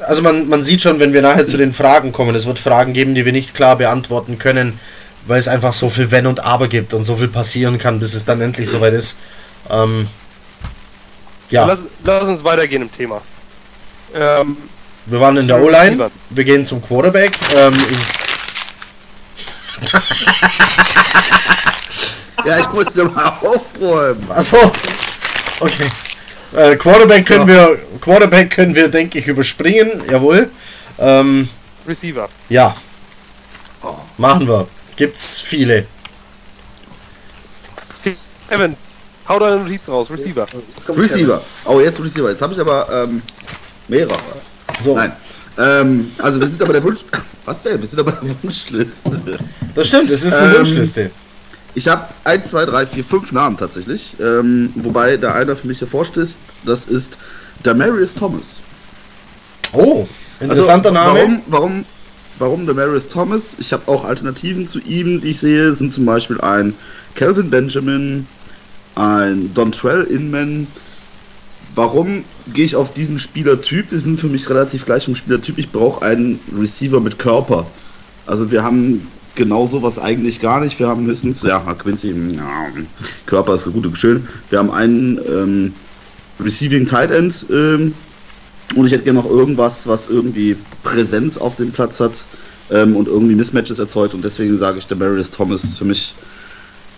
also 0.00 0.22
man, 0.22 0.48
man 0.48 0.64
sieht 0.64 0.80
schon, 0.80 0.98
wenn 1.00 1.12
wir 1.12 1.20
nachher 1.20 1.46
zu 1.46 1.58
den 1.58 1.74
Fragen 1.74 2.12
kommen, 2.12 2.34
es 2.34 2.46
wird 2.46 2.58
Fragen 2.58 2.94
geben, 2.94 3.14
die 3.14 3.26
wir 3.26 3.32
nicht 3.32 3.54
klar 3.54 3.76
beantworten 3.76 4.38
können, 4.38 4.80
weil 5.26 5.38
es 5.40 5.48
einfach 5.48 5.72
so 5.72 5.88
viel 5.90 6.10
Wenn 6.10 6.26
und 6.26 6.44
Aber 6.44 6.68
gibt 6.68 6.94
und 6.94 7.04
so 7.04 7.16
viel 7.16 7.28
passieren 7.28 7.78
kann, 7.78 7.98
bis 8.00 8.14
es 8.14 8.24
dann 8.24 8.40
endlich 8.40 8.68
soweit 8.70 8.92
ist. 8.94 9.18
Ähm, 9.70 10.08
ja, 11.50 11.64
Lass, 11.66 11.78
lass 12.04 12.24
uns 12.24 12.42
weitergehen 12.44 12.82
im 12.82 12.92
Thema. 12.92 13.20
Ähm, 14.14 14.56
wir 15.06 15.20
waren 15.20 15.36
in 15.36 15.46
der. 15.46 15.62
O-Line, 15.62 16.10
wir 16.30 16.44
gehen 16.44 16.64
zum 16.66 16.82
Quarterback. 16.82 17.38
Ähm, 17.54 17.74
ich- 17.90 17.98
Ja, 22.44 22.58
ich 22.60 22.68
muss 22.72 22.94
noch 22.94 23.12
mal 23.14 23.28
aufräumen. 23.40 24.30
Achso, 24.30 24.70
okay. 25.58 25.90
Äh, 26.54 26.76
Quarterback 26.76 27.26
können 27.26 27.48
wir, 27.48 27.78
Quarterback 28.00 28.50
können 28.50 28.74
wir, 28.74 28.88
denke 28.88 29.18
ich, 29.18 29.26
überspringen. 29.26 30.02
Jawohl. 30.10 30.50
Ähm, 30.98 31.48
Receiver. 31.88 32.28
ja. 32.48 32.76
Machen 34.16 34.46
wir. 34.48 34.66
Gibt's 34.96 35.40
viele. 35.40 35.86
Evan, 38.48 38.76
hau 39.28 39.38
deine 39.38 39.60
Notiz 39.60 39.88
raus. 39.88 40.08
Receiver. 40.10 40.46
Receiver. 40.88 41.42
Oh, 41.64 41.80
jetzt 41.80 42.00
Receiver. 42.00 42.30
Jetzt 42.30 42.40
habe 42.42 42.52
ich 42.54 42.60
aber 42.60 42.88
ähm, 42.90 43.22
mehrere. 43.88 44.18
So, 44.80 44.94
Nein. 44.94 45.12
Ähm, 45.58 46.10
also 46.18 46.40
wir 46.40 46.46
sind 46.48 46.62
aber 46.62 46.72
der 46.72 46.82
Wunsch. 46.84 47.00
Was 47.44 47.62
denn? 47.62 47.80
Wir 47.80 47.88
sind 47.88 47.98
aber 47.98 48.12
der 48.12 48.34
Wunschliste. 48.42 49.38
das 49.74 49.88
stimmt, 49.88 50.10
es 50.10 50.22
ist 50.22 50.34
eine 50.34 50.52
Ähm, 50.52 50.58
Wunschliste. 50.60 51.10
Ich 51.74 51.88
habe 51.88 52.06
1, 52.24 52.48
2, 52.48 52.64
3, 52.64 52.86
4, 52.86 53.04
5 53.04 53.32
Namen 53.32 53.56
tatsächlich. 53.58 54.14
Ähm, 54.20 54.72
wobei 54.76 55.16
der 55.16 55.34
einer 55.34 55.56
für 55.56 55.66
mich 55.66 55.80
hervorstößt, 55.80 56.34
das 56.64 56.86
ist 56.86 57.18
Demarius 57.64 58.14
Thomas. 58.14 58.60
Oh, 59.72 60.06
interessanter 60.40 60.88
Also, 60.90 61.00
Name. 61.00 61.18
Warum, 61.18 61.42
warum, 61.46 61.84
warum 62.38 62.66
Demarius 62.66 63.08
Thomas? 63.08 63.56
Ich 63.58 63.72
habe 63.72 63.90
auch 63.90 64.04
Alternativen 64.04 64.68
zu 64.68 64.78
ihm, 64.80 65.20
die 65.20 65.30
ich 65.30 65.40
sehe, 65.40 65.74
sind 65.74 65.92
zum 65.92 66.04
Beispiel 66.04 66.40
ein 66.40 66.74
Calvin 67.14 67.50
Benjamin, 67.50 68.26
ein 68.94 69.52
Dontrell 69.54 70.04
Inman. 70.04 70.66
Warum 71.74 72.24
gehe 72.52 72.64
ich 72.64 72.76
auf 72.76 72.94
diesen 72.94 73.18
Spielertyp? 73.18 73.90
Die 73.90 73.98
sind 73.98 74.18
für 74.18 74.28
mich 74.28 74.48
relativ 74.48 74.86
gleich 74.86 75.04
vom 75.04 75.14
Spielertyp. 75.14 75.58
Ich 75.58 75.70
brauche 75.70 76.04
einen 76.04 76.40
Receiver 76.58 77.00
mit 77.00 77.18
Körper. 77.18 77.66
Also 78.26 78.50
wir 78.50 78.64
haben 78.64 79.06
genau 79.34 79.66
sowas 79.66 79.98
eigentlich 79.98 80.40
gar 80.40 80.60
nicht. 80.60 80.78
Wir 80.78 80.88
haben 80.88 81.06
höchstens, 81.06 81.42
ja, 81.42 81.58
Quincy, 81.60 82.14
ja, 82.34 82.68
Körper 83.26 83.54
ist 83.54 83.64
gut 83.64 83.86
und 83.86 83.98
schön. 83.98 84.26
Wir 84.50 84.58
haben 84.58 84.70
einen 84.70 85.18
ähm, 85.28 85.74
Receiving 86.40 86.86
Tight 86.86 87.10
End 87.10 87.46
ähm, 87.50 87.94
und 88.74 88.86
ich 88.86 88.92
hätte 88.92 89.04
gerne 89.04 89.20
noch 89.20 89.30
irgendwas, 89.30 89.86
was 89.86 90.08
irgendwie 90.08 90.56
Präsenz 90.82 91.38
auf 91.38 91.56
dem 91.56 91.70
Platz 91.70 92.00
hat 92.00 92.12
ähm, 92.70 92.96
und 92.96 93.06
irgendwie 93.06 93.34
Mismatches 93.34 93.78
erzeugt. 93.78 94.14
Und 94.14 94.24
deswegen 94.24 94.58
sage 94.58 94.78
ich, 94.78 94.86
der 94.86 94.96
Marius 94.96 95.30
Thomas 95.30 95.62
ist 95.62 95.78
für 95.78 95.84
mich 95.84 96.14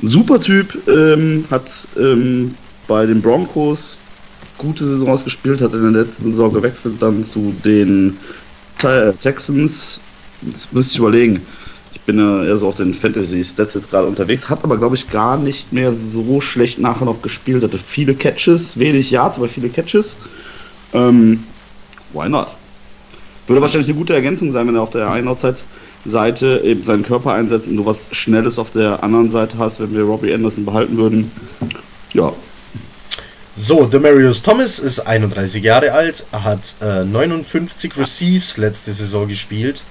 ein 0.02 0.08
super 0.08 0.40
Typ. 0.40 0.78
Ähm, 0.88 1.44
hat 1.50 1.70
ähm, 1.98 2.54
bei 2.86 3.04
den 3.04 3.20
Broncos 3.20 3.98
gute 4.56 4.86
Saisons 4.86 5.24
gespielt, 5.24 5.60
hat 5.60 5.74
in 5.74 5.92
der 5.92 6.04
letzten 6.04 6.32
Saison 6.32 6.52
gewechselt 6.52 6.94
dann 7.00 7.24
zu 7.24 7.54
den 7.64 8.16
Te- 8.78 9.14
Texans. 9.22 10.00
Jetzt 10.42 10.72
müsste 10.72 10.92
ich 10.94 10.98
überlegen. 10.98 11.42
Ich 11.92 12.00
bin 12.00 12.18
ja 12.18 12.44
eher 12.44 12.56
so 12.56 12.68
auf 12.68 12.76
den 12.76 12.94
Fantasy-Stats 12.94 13.74
jetzt 13.74 13.90
gerade 13.90 14.06
unterwegs, 14.06 14.48
hat 14.48 14.64
aber 14.64 14.78
glaube 14.78 14.96
ich 14.96 15.10
gar 15.10 15.36
nicht 15.36 15.72
mehr 15.72 15.92
so 15.94 16.40
schlecht 16.40 16.78
nachher 16.78 17.04
noch 17.04 17.20
gespielt. 17.20 17.62
Hatte 17.62 17.78
viele 17.78 18.14
Catches, 18.14 18.78
wenig 18.78 19.10
Yards, 19.10 19.36
aber 19.36 19.48
viele 19.48 19.68
Catches. 19.68 20.16
Ähm, 20.94 21.44
why 22.12 22.28
not? 22.28 22.48
Würde 23.46 23.62
wahrscheinlich 23.62 23.88
eine 23.88 23.98
gute 23.98 24.14
Ergänzung 24.14 24.52
sein, 24.52 24.66
wenn 24.66 24.74
er 24.74 24.82
auf 24.82 24.90
der 24.90 25.10
einen 25.10 25.28
Outside-Seite 25.28 26.60
eben 26.64 26.84
seinen 26.84 27.02
Körper 27.02 27.32
einsetzt 27.32 27.66
und 27.68 27.76
du 27.76 27.86
was 27.86 28.08
Schnelles 28.12 28.58
auf 28.58 28.70
der 28.72 29.02
anderen 29.02 29.30
Seite 29.30 29.56
hast, 29.58 29.80
wenn 29.80 29.94
wir 29.94 30.02
Robbie 30.02 30.32
Anderson 30.34 30.64
behalten 30.64 30.96
würden. 30.96 31.30
Ja, 32.12 32.32
So, 33.56 33.86
Demarius 33.86 34.42
Thomas 34.42 34.78
ist 34.78 35.00
31 35.00 35.62
Jahre 35.64 35.92
alt, 35.92 36.26
hat 36.32 36.76
äh, 36.80 37.04
59 37.04 37.96
Receives 37.96 38.56
letzte 38.56 38.92
Saison 38.92 39.26
gespielt. 39.26 39.82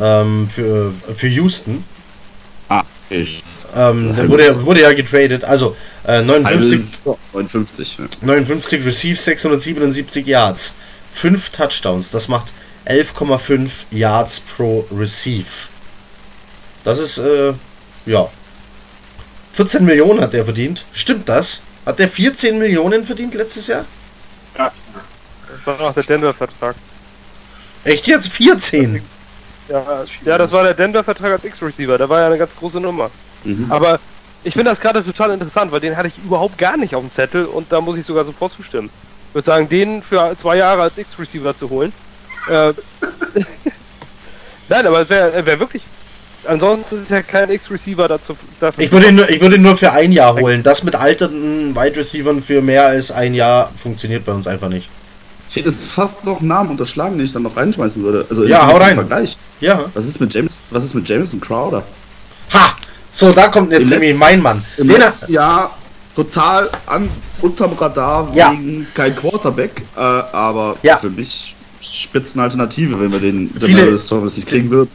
Ähm, 0.00 0.48
für, 0.48 0.92
für 1.14 1.28
Houston. 1.28 1.84
ah, 2.68 2.82
ich. 3.10 3.42
Ähm, 3.76 4.16
wurde, 4.28 4.64
wurde 4.64 4.80
ja 4.82 4.92
getradet. 4.92 5.44
Also 5.44 5.76
äh, 6.06 6.22
59, 6.22 6.98
59. 7.32 7.98
Ja. 7.98 8.04
59 8.20 8.84
Receives, 8.84 9.24
677 9.24 10.26
Yards. 10.26 10.76
5 11.14 11.50
Touchdowns. 11.50 12.10
Das 12.10 12.28
macht 12.28 12.52
11,5 12.86 13.86
Yards 13.90 14.40
pro 14.40 14.86
Receive. 14.90 15.68
Das 16.84 16.98
ist, 16.98 17.18
äh, 17.18 17.52
ja. 18.06 18.28
14 19.52 19.84
Millionen 19.84 20.20
hat 20.20 20.32
der 20.32 20.44
verdient. 20.44 20.84
Stimmt 20.92 21.28
das? 21.28 21.60
Hat 21.84 21.98
der 21.98 22.08
14 22.08 22.58
Millionen 22.58 23.04
verdient 23.04 23.34
letztes 23.34 23.66
Jahr? 23.66 23.84
Das 24.54 24.72
war 25.66 25.78
noch 25.78 25.94
der 25.94 26.02
Denver-Vertrag. 26.02 26.74
Echt 27.84 28.06
jetzt? 28.06 28.32
14? 28.32 29.02
Ja, 29.68 30.02
ja, 30.24 30.38
das 30.38 30.50
war 30.50 30.64
der 30.64 30.74
Denver-Vertrag 30.74 31.32
als 31.32 31.44
X-Receiver. 31.44 31.98
Da 31.98 32.08
war 32.08 32.20
ja 32.20 32.26
eine 32.26 32.38
ganz 32.38 32.54
große 32.56 32.80
Nummer. 32.80 33.10
Mhm. 33.44 33.70
Aber 33.70 34.00
ich 34.44 34.54
finde 34.54 34.70
das 34.70 34.80
gerade 34.80 35.04
total 35.04 35.30
interessant, 35.32 35.72
weil 35.72 35.80
den 35.80 35.96
hatte 35.96 36.08
ich 36.08 36.18
überhaupt 36.24 36.58
gar 36.58 36.76
nicht 36.76 36.94
auf 36.94 37.02
dem 37.02 37.10
Zettel 37.10 37.44
und 37.44 37.70
da 37.70 37.80
muss 37.80 37.96
ich 37.96 38.06
sogar 38.06 38.24
sofort 38.24 38.52
zustimmen. 38.52 38.90
Ich 39.28 39.34
würde 39.34 39.46
sagen, 39.46 39.68
den 39.68 40.02
für 40.02 40.34
zwei 40.36 40.56
Jahre 40.56 40.82
als 40.82 40.98
X-Receiver 40.98 41.56
zu 41.56 41.70
holen. 41.70 41.92
Äh, 42.48 42.72
Nein, 44.68 44.86
aber 44.86 45.02
es 45.02 45.10
wäre 45.10 45.44
wär 45.44 45.60
wirklich. 45.60 45.82
Ansonsten 46.44 47.00
ist 47.00 47.10
ja 47.10 47.22
kein 47.22 47.50
X-Receiver 47.50 48.08
dazu. 48.08 48.36
Dafür 48.58 48.84
Ich 48.84 48.90
würde, 48.90 49.08
ihn 49.08 49.14
nur, 49.14 49.30
ich 49.30 49.40
würde 49.40 49.56
ihn 49.56 49.62
nur 49.62 49.76
für 49.76 49.92
ein 49.92 50.10
Jahr 50.10 50.34
holen. 50.34 50.62
Das 50.62 50.82
mit 50.82 50.96
alternden 50.96 51.74
Wide 51.76 51.96
Receivern 51.96 52.42
für 52.42 52.60
mehr 52.62 52.86
als 52.86 53.12
ein 53.12 53.34
Jahr 53.34 53.70
funktioniert 53.80 54.24
bei 54.24 54.32
uns 54.32 54.46
einfach 54.46 54.68
nicht. 54.68 54.88
Ich 55.50 55.56
hätte 55.56 55.70
fast 55.72 56.24
noch 56.24 56.40
Namen 56.40 56.70
unterschlagen, 56.70 57.16
den 57.18 57.26
ich 57.26 57.32
dann 57.32 57.42
noch 57.42 57.56
reinschmeißen 57.56 58.02
würde. 58.02 58.26
Also 58.28 58.44
Ja, 58.44 58.66
hau 58.66 58.76
rein. 58.76 58.94
Vergleich. 58.96 59.36
Ja. 59.60 59.84
Was 59.94 60.06
ist 60.06 60.20
mit 60.20 60.34
James? 60.34 60.58
Was 60.70 60.82
ist 60.82 60.94
mit 60.94 61.08
Jameson 61.08 61.40
Crowder? 61.40 61.82
Ha! 62.52 62.76
So, 63.12 63.32
da 63.32 63.48
kommt 63.48 63.72
jetzt 63.72 63.90
nämlich 63.90 64.16
mein 64.16 64.40
Mann. 64.40 64.62
Jahr 65.28 65.76
total 66.16 66.70
an, 66.86 67.08
unterm 67.40 67.72
Radar 67.74 68.30
Ja. 68.34 68.52
wegen 68.52 68.86
kein 68.94 69.14
Quarterback, 69.14 69.82
äh, 69.96 70.00
aber 70.00 70.76
Ja. 70.82 70.98
für 70.98 71.10
mich 71.10 71.54
Spitzenalternative, 71.80 72.98
wenn 73.00 73.12
wir 73.12 73.18
den 73.20 73.50
Viele- 73.60 73.98
Thomas 74.06 74.36
nicht 74.36 74.48
kriegen 74.48 74.70
würden. 74.70 74.90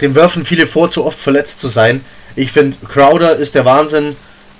dem 0.00 0.14
werfen 0.16 0.44
viele 0.44 0.66
vor, 0.66 0.90
zu 0.90 1.04
oft 1.04 1.18
verletzt 1.18 1.60
zu 1.60 1.68
sein. 1.68 2.04
Ich 2.34 2.50
finde, 2.50 2.76
Crowder 2.88 3.36
ist 3.36 3.54
der 3.54 3.64
Wahnsinn. 3.64 4.16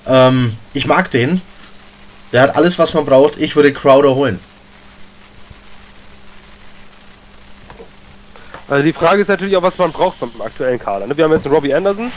Ähm, 0.07 0.53
ich 0.75 0.87
mag 0.87 1.11
den. 1.11 1.41
Der 2.33 2.43
hat 2.43 2.55
alles, 2.57 2.79
was 2.79 2.95
man 2.95 3.05
braucht. 3.05 3.39
Ich 3.39 3.57
würde 3.57 3.73
Crowder 3.73 4.15
holen. 4.15 4.39
Also 8.73 8.85
die 8.85 8.93
Frage 8.95 9.21
ist 9.21 9.29
natürlich 9.29 9.55
auch, 9.57 9.63
was 9.63 9.77
man 9.77 9.93
braucht 9.93 10.19
beim 10.21 10.31
aktuellen 10.41 10.79
Kader. 10.79 11.07
ne? 11.07 11.15
Wir 11.15 11.25
haben 11.25 11.33
jetzt 11.33 11.45
einen 11.45 11.55
Robbie 11.55 11.75
Anderson. 11.75 12.11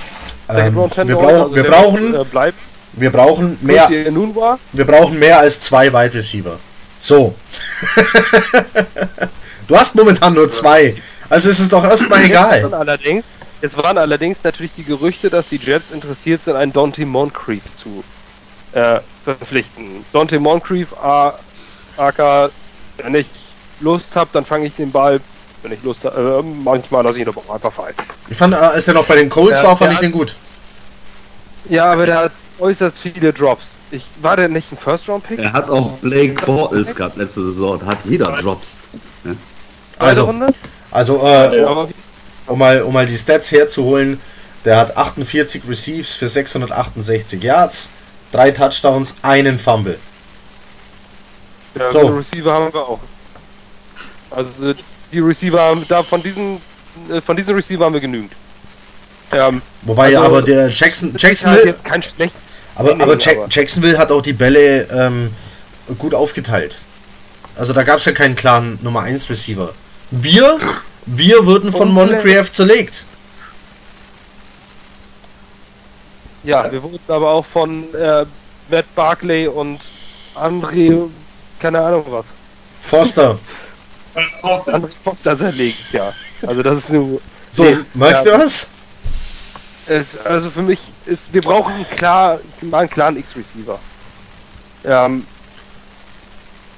Ähm, 0.48 0.56
wir, 0.56 0.72
brauchen, 0.72 0.92
also 1.00 1.56
wir, 1.56 1.64
brauchen, 1.64 2.14
wird, 2.14 2.22
äh, 2.28 2.30
bleibt. 2.30 2.58
wir 2.94 3.12
brauchen 3.12 3.58
mehr. 3.62 3.90
Wir 4.72 4.86
brauchen 4.86 5.20
mehr 5.20 5.40
als 5.40 5.60
zwei 5.60 5.92
Wide 5.92 6.14
Receiver. 6.14 6.58
So. 6.98 7.36
du 9.68 9.76
hast 9.76 9.96
momentan 9.96 10.34
nur 10.34 10.50
zwei. 10.50 10.96
Also 11.30 11.50
ist 11.50 11.60
es 11.60 11.68
doch 11.68 11.84
erstmal 11.84 12.20
Jetzt 12.22 12.30
egal. 12.30 12.64
waren 12.64 12.74
allerdings, 12.74 13.26
jetzt 13.62 13.78
waren 13.78 13.98
allerdings 13.98 14.38
natürlich 14.44 14.72
die 14.78 14.86
Gerüchte, 14.86 15.30
dass 15.30 15.50
die 15.50 15.58
Jets 15.58 15.92
interessiert 15.92 16.46
sind, 16.46 16.56
einen 16.56 16.72
Dante 16.72 17.06
Moncrief 17.06 17.64
zu 17.76 18.02
äh, 18.72 19.00
verpflichten. 19.26 20.06
Dante 20.14 20.40
Moncrief, 20.40 20.94
A- 20.94 21.34
AK, 21.98 22.52
wenn 22.98 23.16
ich 23.16 23.28
Lust 23.82 24.16
habe, 24.16 24.30
dann 24.32 24.46
fange 24.46 24.68
ich 24.68 24.76
den 24.76 24.92
Ball. 24.94 25.20
Wenn 25.66 25.72
ich 25.72 25.82
Lust 25.82 26.06
habe, 26.06 26.44
äh, 26.44 26.64
manchmal 26.64 27.04
lasse 27.04 27.18
ich 27.18 27.24
ihn 27.24 27.28
aber 27.28 27.42
auch 27.48 27.56
einfach 27.56 27.74
fallen. 27.74 27.96
Ich 28.30 28.38
fand, 28.38 28.54
äh, 28.54 28.58
als 28.58 28.88
er 28.88 28.94
noch 28.94 29.06
bei 29.08 29.16
den 29.16 29.30
Colts 29.32 29.58
Ja, 29.58 29.64
war, 29.64 29.76
fand 29.76 29.94
ich 29.94 30.00
den 30.00 30.12
gut. 30.12 30.36
Ja, 31.68 31.92
aber 31.92 32.06
der 32.06 32.18
hat 32.20 32.32
äußerst 32.60 33.00
viele 33.00 33.34
Drops. 33.34 33.78
Ich 33.90 34.06
war 34.22 34.38
der 34.38 34.48
nicht 34.48 34.72
ein 34.72 34.78
First-Round-Pick? 34.78 35.40
Er 35.40 35.54
hat 35.54 35.68
auch 35.68 35.94
Blake 35.94 36.36
Bortles 36.46 36.94
gehabt 36.94 37.18
letzte 37.18 37.44
Saison. 37.46 37.84
Hat 37.84 37.98
jeder 38.04 38.28
Drops. 38.44 38.78
Zweite 39.24 39.38
Also, 39.98 40.26
Runde? 40.26 40.54
also 40.92 41.26
äh, 41.26 41.64
Aber 41.64 41.90
um, 42.46 42.60
mal, 42.60 42.84
um 42.84 42.94
mal 42.94 43.08
die 43.08 43.18
Stats 43.18 43.52
herzuholen, 43.52 44.22
der 44.66 44.78
hat 44.78 44.96
48 44.96 45.68
Receives 45.68 46.16
für 46.16 46.28
668 46.28 47.42
Yards, 47.42 47.92
drei 48.32 48.52
Touchdowns, 48.52 49.16
einen 49.24 49.58
Fumble. 49.58 49.98
ja, 51.76 51.92
so. 51.92 52.06
Receiver 52.06 52.54
haben 52.54 52.72
wir 52.72 52.82
auch. 52.88 53.00
Also 54.30 54.76
die 55.12 55.20
Receiver 55.20 55.60
haben 55.60 55.86
da 55.88 56.04
von 56.04 56.22
diesen 56.22 56.62
äh, 57.10 57.22
von 57.22 57.36
diesen 57.36 57.56
Receiver 57.56 57.86
haben 57.86 57.94
wir 57.94 58.02
genügend. 58.02 58.32
Ähm, 59.32 59.62
Wobei 59.84 60.08
Also, 60.08 60.20
aber 60.20 60.42
der 60.42 60.70
Jackson, 60.70 61.12
halt 61.12 61.22
Jacksonville, 61.22 61.66
jetzt 61.66 61.84
kein 61.84 62.04
schlechtes 62.04 62.42
aber, 62.76 62.90
Training, 62.90 63.04
aber 63.04 63.18
Jack, 63.18 63.38
Jacksonville 63.50 63.98
hat 63.98 64.12
auch 64.12 64.22
die 64.22 64.34
Bälle 64.34 64.88
ähm, 64.92 65.32
gut 65.98 66.14
aufgeteilt. 66.14 66.80
Also 67.56 67.74
da 67.74 67.84
gab 67.84 68.00
es 68.00 68.06
ja 68.06 68.12
keinen 68.12 68.36
klaren 68.36 68.80
Nummer 68.82 69.02
1 69.02 69.30
Receiver. 69.30 69.74
Wir, 70.12 70.60
wir 71.06 71.46
wurden 71.46 71.72
von 71.72 71.92
Moncrief 71.92 72.52
zerlegt. 72.52 73.06
Ja, 76.44 76.72
wir 76.72 76.84
wurden 76.84 77.00
aber 77.08 77.32
auch 77.32 77.46
von 77.46 77.94
äh, 77.96 78.26
Matt 78.70 78.86
Barkley 78.94 79.48
und 79.48 79.80
André, 80.36 81.10
keine 81.60 81.80
Ahnung 81.80 82.06
was, 82.10 82.26
Forster. 82.82 83.40
André 84.16 84.90
Foster 85.04 85.38
zerlegt, 85.38 85.92
ja. 85.92 86.14
Also 86.46 86.64
das 86.64 86.78
ist 86.78 86.90
nur. 86.92 87.22
So, 87.52 87.64
Nee, 87.64 87.78
magst 87.94 88.26
ja. 88.26 88.38
du 88.38 88.44
was? 88.44 88.70
Es, 89.88 90.26
also 90.26 90.50
für 90.50 90.64
mich 90.64 90.80
ist, 91.06 91.32
wir 91.32 91.42
brauchen 91.42 91.74
klar, 91.96 92.40
mal 92.62 92.80
einen 92.80 92.90
klaren 92.90 93.18
X-Receiver. 93.18 93.80
Ähm, 94.84 95.26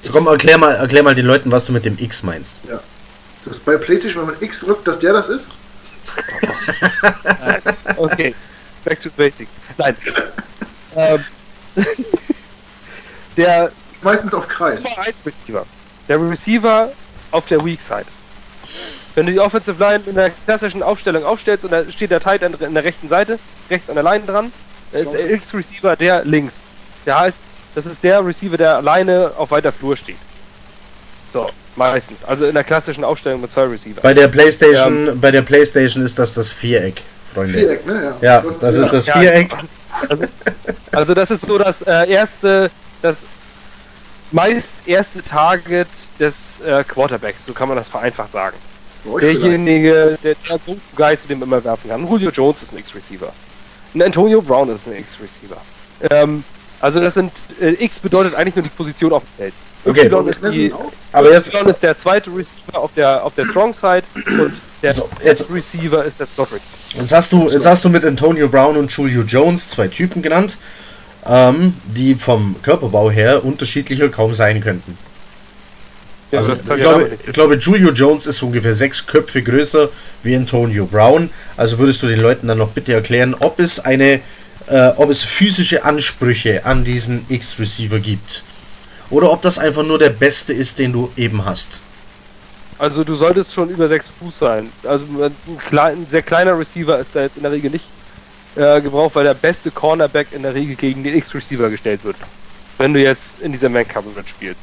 So 0.02 0.12
komm, 0.12 0.28
erklär 0.28 0.58
mal, 0.58 0.76
erklär 0.76 1.04
mal 1.04 1.16
den 1.16 1.26
Leuten, 1.26 1.52
was 1.52 1.66
du 1.66 1.72
mit 1.72 1.86
dem 1.86 1.98
X 1.98 2.24
meinst. 2.24 2.64
Das 3.46 3.58
ist 3.58 3.66
bei 3.66 3.78
PlayStation, 3.78 4.28
wenn 4.28 4.34
man 4.34 4.44
X 4.44 4.60
drückt, 4.62 4.88
dass 4.88 5.00
der 5.00 5.14
das 5.14 5.30
ist? 5.30 5.50
okay, 7.98 8.34
back 8.84 9.02
to 9.02 9.10
basic. 9.16 9.48
Nein. 9.78 9.96
ähm, 10.96 11.24
der 13.38 13.72
Meistens 14.02 14.34
auf 14.34 14.48
Kreis. 14.48 14.84
Nummer 14.84 15.00
1 15.00 15.26
Receiver. 15.26 15.66
Der 16.08 16.30
Receiver 16.30 16.92
auf 17.38 17.46
der 17.46 17.64
Weak 17.64 17.80
Side. 17.80 18.06
Wenn 19.16 19.28
du 19.28 19.32
die 19.32 19.40
Offensive 19.40 19.82
Line 19.82 20.04
in 20.06 20.16
der 20.16 20.32
klassischen 20.46 20.84
Aufstellung 20.84 21.24
aufstellst 21.24 21.64
und 21.66 21.72
da 21.72 21.90
steht 21.90 22.12
der 22.12 22.20
Tight 22.20 22.42
End 22.42 22.60
in 22.62 22.74
der 22.74 22.84
rechten 22.84 23.08
Seite, 23.08 23.40
rechts 23.70 23.90
an 23.90 23.96
der 23.96 24.04
Line 24.04 24.26
dran, 24.26 24.52
da 24.92 25.00
ist 25.00 25.12
der 25.12 25.30
X-Receiver 25.32 25.96
der 25.96 26.26
links. 26.26 26.56
Der 27.06 27.20
heißt, 27.20 27.40
das 27.76 27.86
ist 27.86 28.04
der 28.04 28.26
Receiver, 28.26 28.58
der 28.58 28.78
alleine 28.78 29.32
auf 29.38 29.52
weiter 29.52 29.72
Flur 29.72 29.96
steht. 29.96 30.18
So, 31.32 31.50
meistens. 31.76 32.24
Also 32.24 32.46
in 32.46 32.54
der 32.54 32.64
klassischen 32.64 33.04
Aufstellung 33.04 33.42
mit 33.42 33.52
zwei 33.52 33.64
Receiver. 33.66 34.02
Bei 34.02 34.14
der 34.14 34.28
PlayStation, 34.28 35.20
bei 35.20 35.32
der 35.32 35.42
PlayStation 35.44 36.04
ist 36.04 36.18
das 36.18 36.34
das 36.34 36.52
Viereck, 36.52 37.02
Freunde. 37.34 37.60
Viereck, 37.60 37.86
ne? 37.86 38.16
Ja, 38.22 38.44
das 38.60 38.76
ist 38.76 38.92
das 38.92 39.06
Ja. 39.06 39.20
Viereck. 39.20 39.52
Also, 40.10 40.26
also 40.92 41.14
das 41.14 41.32
ist 41.32 41.46
so 41.46 41.58
das 41.58 41.82
äh, 41.82 42.10
erste, 42.10 42.70
das 43.02 43.18
meist 44.32 44.74
erste 44.86 45.24
Target 45.24 45.88
des 46.20 46.36
äh, 46.66 46.84
Quarterbacks, 46.84 47.46
so 47.46 47.54
kann 47.54 47.68
man 47.68 47.78
das 47.78 47.88
vereinfacht 47.88 48.32
sagen. 48.32 48.58
Vielleicht. 49.04 49.42
Derjenige, 49.42 50.18
der, 50.24 50.36
der 50.36 50.58
Go-To-Guy, 50.66 51.18
zu 51.18 51.28
dem 51.28 51.42
immer 51.44 51.64
werfen 51.64 51.90
kann. 51.90 52.08
Julio 52.08 52.30
Jones 52.32 52.64
ist 52.64 52.74
ein 52.74 52.80
X-Receiver. 52.80 53.32
Ein 53.94 54.02
Antonio 54.02 54.42
Brown 54.42 54.70
ist 54.70 54.88
ein 54.88 54.96
X-Receiver. 54.98 55.58
Ähm, 56.10 56.44
also 56.82 57.00
das 57.00 57.14
sind, 57.14 57.32
äh, 57.62 57.72
X 57.84 58.00
bedeutet 58.00 58.36
eigentlich 58.36 58.56
nur 58.56 58.64
die 58.64 58.70
Position 58.70 59.14
auf 59.14 59.24
dem 59.24 59.38
Feld. 59.38 59.54
Okay. 59.86 60.08
Y 60.08 60.28
ist, 60.28 60.44
die? 60.54 60.74
Aber 61.14 61.32
jetzt, 61.32 61.54
y 61.54 61.70
ist 61.70 61.82
der 61.82 61.98
zweite 61.98 62.30
Receiver 62.36 62.78
auf 62.78 62.92
der, 62.96 63.24
auf 63.24 63.34
der 63.36 63.46
Strong 63.46 63.74
Side 63.74 64.04
und 64.40 64.54
der 64.82 64.94
So, 64.94 65.08
jetzt- 65.24 65.50
Receiver 65.50 66.04
ist 66.04 66.20
der 66.20 66.28
Slot 66.28 66.50
Receiver. 66.52 67.02
jetzt 67.02 67.12
hast 67.14 67.32
du, 67.32 67.50
jetzt 67.50 67.66
hast 67.66 67.86
du 67.86 67.90
mit 67.90 68.04
Antonio 68.04 68.50
Brown 68.50 68.76
und 68.76 68.92
Julio 68.92 69.22
Jones 69.22 69.70
zwei 69.70 69.88
Typen 69.88 70.22
genannt, 70.22 70.58
ähm, 71.26 71.74
die 71.86 72.16
vom 72.16 72.56
Körperbau 72.62 73.12
her 73.12 73.44
unterschiedlicher 73.44 74.10
kaum 74.10 74.34
sein 74.34 74.62
könnten. 74.62 74.98
Ja, 76.32 76.40
Also, 76.40 76.54
ich, 76.54 76.64
glaube, 76.66 77.18
ich 77.26 77.34
glaube, 77.34 77.56
Julio 77.56 77.92
Jones 77.92 78.28
ist 78.28 78.42
ungefähr 78.44 78.74
sechs 78.74 79.06
Köpfe 79.08 79.42
größer 79.42 79.90
wie 80.24 80.36
Antonio 80.36 80.86
Brown. 80.86 81.30
Also 81.56 81.80
würdest 81.80 82.04
du 82.04 82.08
den 82.08 82.20
Leuten 82.20 82.48
dann 82.48 82.58
noch 82.58 82.70
bitte 82.70 82.94
erklären, 82.94 83.36
ob 83.40 83.60
es 83.60 83.80
eine, 83.80 84.20
äh, 84.68 84.90
ob 84.98 85.10
es 85.10 85.24
physische 85.24 85.86
Ansprüche 85.86 86.66
an 86.66 86.84
diesen 86.84 87.26
X-Receiver 87.30 88.00
gibt. 88.00 88.44
Oder 89.10 89.32
ob 89.32 89.42
das 89.42 89.58
einfach 89.58 89.84
nur 89.84 90.00
der 90.00 90.10
beste 90.10 90.52
ist, 90.52 90.80
den 90.80 90.92
du 90.92 91.10
eben 91.16 91.46
hast. 91.46 91.80
Also 92.78 93.04
du 93.04 93.16
solltest 93.16 93.54
schon 93.54 93.70
über 93.70 93.88
6 93.88 94.12
Fuß 94.20 94.38
sein. 94.38 94.70
Also 94.84 95.06
ein, 95.24 95.34
klein, 95.66 96.00
ein 96.00 96.08
sehr 96.08 96.22
kleiner 96.22 96.60
Receiver 96.60 97.00
ist 97.00 97.12
da 97.14 97.22
jetzt 97.22 97.38
in 97.38 97.44
der 97.44 97.52
Regel 97.52 97.72
nicht 97.72 97.86
äh, 98.58 98.82
gebraucht, 98.82 99.16
weil 99.16 99.24
der 99.24 99.34
beste 99.34 99.72
Cornerback 99.72 100.28
in 100.32 100.42
der 100.44 100.54
Regel 100.54 100.76
gegen 100.76 101.04
den 101.04 101.16
X-Receiver 101.16 101.70
gestellt 101.70 102.04
wird. 102.04 102.18
Wenn 102.78 102.94
du 102.94 103.02
jetzt 103.02 103.42
in 103.42 103.52
dieser 103.52 103.70
Man-Coverage 103.70 104.30
spielst. 104.30 104.60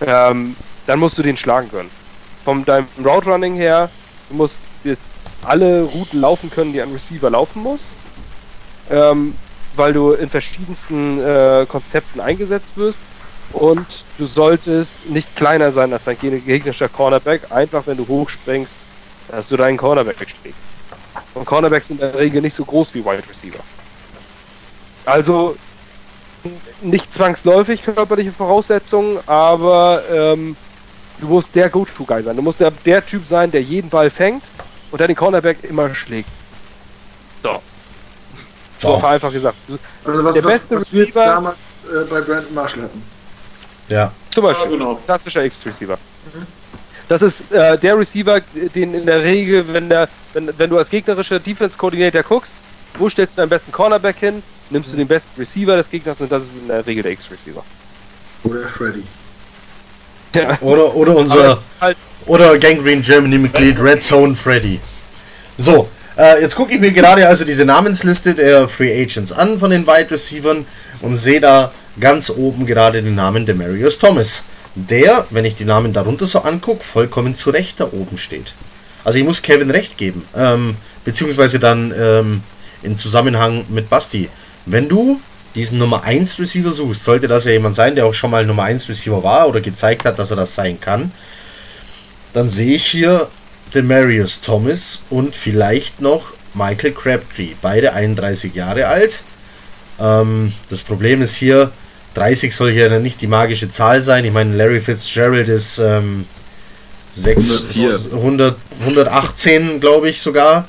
Ähm, 0.00 0.56
dann 0.86 0.98
musst 0.98 1.18
du 1.18 1.22
den 1.22 1.36
schlagen 1.36 1.70
können. 1.70 1.90
Von 2.44 2.64
deinem 2.64 2.86
Route 3.04 3.30
Running 3.30 3.54
her, 3.54 3.90
du 4.30 4.36
musst 4.36 4.60
alle 5.42 5.82
Routen 5.82 6.20
laufen 6.20 6.50
können, 6.50 6.72
die 6.72 6.80
ein 6.80 6.92
Receiver 6.92 7.30
laufen 7.30 7.62
muss. 7.62 7.88
Ähm, 8.90 9.34
weil 9.76 9.92
du 9.92 10.12
in 10.12 10.28
verschiedensten 10.28 11.20
äh, 11.20 11.66
Konzepten 11.68 12.20
eingesetzt 12.20 12.72
wirst. 12.76 13.00
Und 13.52 14.04
du 14.18 14.26
solltest 14.26 15.08
nicht 15.08 15.34
kleiner 15.36 15.72
sein 15.72 15.92
als 15.92 16.04
dein 16.04 16.16
geg- 16.18 16.44
gegnerischer 16.44 16.88
Cornerback, 16.88 17.50
einfach 17.50 17.86
wenn 17.86 17.96
du 17.96 18.06
hochspringst, 18.06 18.74
dass 19.30 19.48
du 19.48 19.56
deinen 19.56 19.76
Cornerback 19.76 20.20
wegschlägst. 20.20 20.58
Und 21.34 21.44
Cornerbacks 21.44 21.88
sind 21.88 22.00
in 22.00 22.10
der 22.10 22.18
Regel 22.18 22.42
nicht 22.42 22.54
so 22.54 22.64
groß 22.64 22.94
wie 22.94 23.04
Wide 23.04 23.22
Receiver. 23.28 23.58
Also 25.04 25.56
nicht 26.82 27.12
zwangsläufig 27.12 27.82
körperliche 27.84 28.32
Voraussetzungen, 28.32 29.18
aber 29.26 30.02
ähm, 30.12 30.56
du 31.20 31.26
musst 31.26 31.54
der 31.54 31.68
Go-To-Guy 31.68 32.22
sein. 32.22 32.36
Du 32.36 32.42
musst 32.42 32.60
der, 32.60 32.70
der 32.70 33.04
Typ 33.04 33.26
sein, 33.26 33.50
der 33.50 33.62
jeden 33.62 33.90
Ball 33.90 34.10
fängt 34.10 34.42
und 34.90 34.98
der 35.00 35.06
den 35.08 35.16
Cornerback 35.16 35.58
immer 35.64 35.94
schlägt. 35.94 36.28
So. 37.42 37.60
So 38.78 38.92
So. 38.92 38.98
vereinfacht 39.00 39.32
gesagt. 39.32 39.56
Also 40.04 40.24
was, 40.24 40.34
Der 40.34 40.44
was, 40.44 40.52
beste 40.52 40.76
was 40.76 40.92
Receiver- 40.92 41.24
damals 41.24 41.56
äh, 41.86 42.04
bei 42.08 42.20
Brandon 42.20 42.54
Marshall 42.54 42.82
hatten. 42.84 43.02
Ja. 43.88 44.12
Zum 44.30 44.44
Beispiel. 44.44 44.66
Ja, 44.70 44.76
genau. 44.76 44.94
Klassischer 45.06 45.44
X-Receiver. 45.44 45.98
Das 47.08 47.22
ist 47.22 47.50
äh, 47.52 47.78
der 47.78 47.98
Receiver, 47.98 48.40
den 48.74 48.94
in 48.94 49.06
der 49.06 49.22
Regel, 49.24 49.64
wenn, 49.72 49.88
der, 49.88 50.08
wenn, 50.38 50.58
wenn 50.58 50.70
du 50.70 50.78
als 50.78 50.88
gegnerischer 50.88 51.40
Defense-Coordinator 51.40 52.22
guckst, 52.22 52.52
wo 52.98 53.08
stellst 53.08 53.36
du 53.36 53.42
deinen 53.42 53.48
besten 53.48 53.72
Cornerback 53.72 54.18
hin, 54.18 54.42
nimmst 54.70 54.92
du 54.92 54.96
den 54.96 55.08
besten 55.08 55.38
Receiver 55.40 55.76
des 55.76 55.90
Gegners 55.90 56.20
und 56.20 56.30
das 56.30 56.44
ist 56.44 56.58
in 56.62 56.68
der 56.68 56.86
Regel 56.86 57.02
der 57.02 57.12
X-Receiver. 57.12 57.64
Oder 58.44 58.68
Freddy. 58.68 59.02
Ja. 60.34 60.58
Oder, 60.60 60.94
oder 60.94 61.16
unser 61.16 61.58
halt, 61.80 61.96
oder 62.26 62.58
Gangrene 62.58 63.00
Germany 63.00 63.38
Mitglied 63.38 63.80
Red 63.80 64.02
Zone 64.02 64.34
Freddy. 64.34 64.78
So, 65.56 65.88
äh, 66.16 66.40
jetzt 66.40 66.54
gucke 66.54 66.74
ich 66.74 66.80
mir 66.80 66.92
gerade 66.92 67.26
also 67.26 67.44
diese 67.44 67.64
Namensliste 67.64 68.34
der 68.34 68.68
Free 68.68 69.02
Agents 69.02 69.32
an 69.32 69.58
von 69.58 69.70
den 69.70 69.86
Wide 69.86 70.10
Receivern 70.10 70.66
und 71.00 71.16
sehe 71.16 71.40
da 71.40 71.72
ganz 71.98 72.30
oben 72.30 72.66
gerade 72.66 73.02
den 73.02 73.14
Namen 73.14 73.46
Demarius 73.46 73.98
Thomas, 73.98 74.44
der, 74.74 75.26
wenn 75.30 75.44
ich 75.44 75.56
die 75.56 75.64
Namen 75.64 75.92
darunter 75.92 76.26
so 76.26 76.42
angucke, 76.42 76.84
vollkommen 76.84 77.34
zu 77.34 77.50
Recht 77.50 77.80
da 77.80 77.86
oben 77.86 78.18
steht. 78.18 78.54
Also 79.08 79.20
ich 79.20 79.24
muss 79.24 79.40
Kevin 79.40 79.70
recht 79.70 79.96
geben, 79.96 80.22
ähm, 80.36 80.76
beziehungsweise 81.02 81.58
dann 81.58 81.94
ähm, 81.98 82.42
in 82.82 82.94
Zusammenhang 82.94 83.64
mit 83.70 83.88
Basti. 83.88 84.28
Wenn 84.66 84.86
du 84.86 85.18
diesen 85.54 85.78
Nummer 85.78 86.04
1 86.04 86.38
Receiver 86.38 86.70
suchst, 86.70 87.04
sollte 87.04 87.26
das 87.26 87.46
ja 87.46 87.52
jemand 87.52 87.74
sein, 87.74 87.96
der 87.96 88.04
auch 88.04 88.12
schon 88.12 88.30
mal 88.30 88.44
Nummer 88.44 88.64
1 88.64 88.86
Receiver 88.86 89.24
war 89.24 89.48
oder 89.48 89.62
gezeigt 89.62 90.04
hat, 90.04 90.18
dass 90.18 90.30
er 90.30 90.36
das 90.36 90.54
sein 90.54 90.78
kann, 90.78 91.10
dann 92.34 92.50
sehe 92.50 92.74
ich 92.74 92.84
hier 92.84 93.28
Demarius 93.74 94.42
Thomas 94.42 95.04
und 95.08 95.34
vielleicht 95.34 96.02
noch 96.02 96.34
Michael 96.52 96.92
Crabtree, 96.92 97.54
beide 97.62 97.94
31 97.94 98.54
Jahre 98.54 98.88
alt. 98.88 99.24
Ähm, 99.98 100.52
das 100.68 100.82
Problem 100.82 101.22
ist 101.22 101.34
hier, 101.34 101.72
30 102.12 102.54
soll 102.54 102.72
hier 102.72 103.00
nicht 103.00 103.22
die 103.22 103.26
magische 103.26 103.70
Zahl 103.70 104.02
sein. 104.02 104.26
Ich 104.26 104.32
meine, 104.34 104.54
Larry 104.54 104.82
Fitzgerald 104.82 105.48
ist 105.48 105.78
ähm, 105.78 106.26
6, 107.22 108.10
104. 108.12 108.18
100, 108.18 108.56
118, 108.80 109.80
glaube 109.80 110.08
ich 110.08 110.20
sogar, 110.20 110.68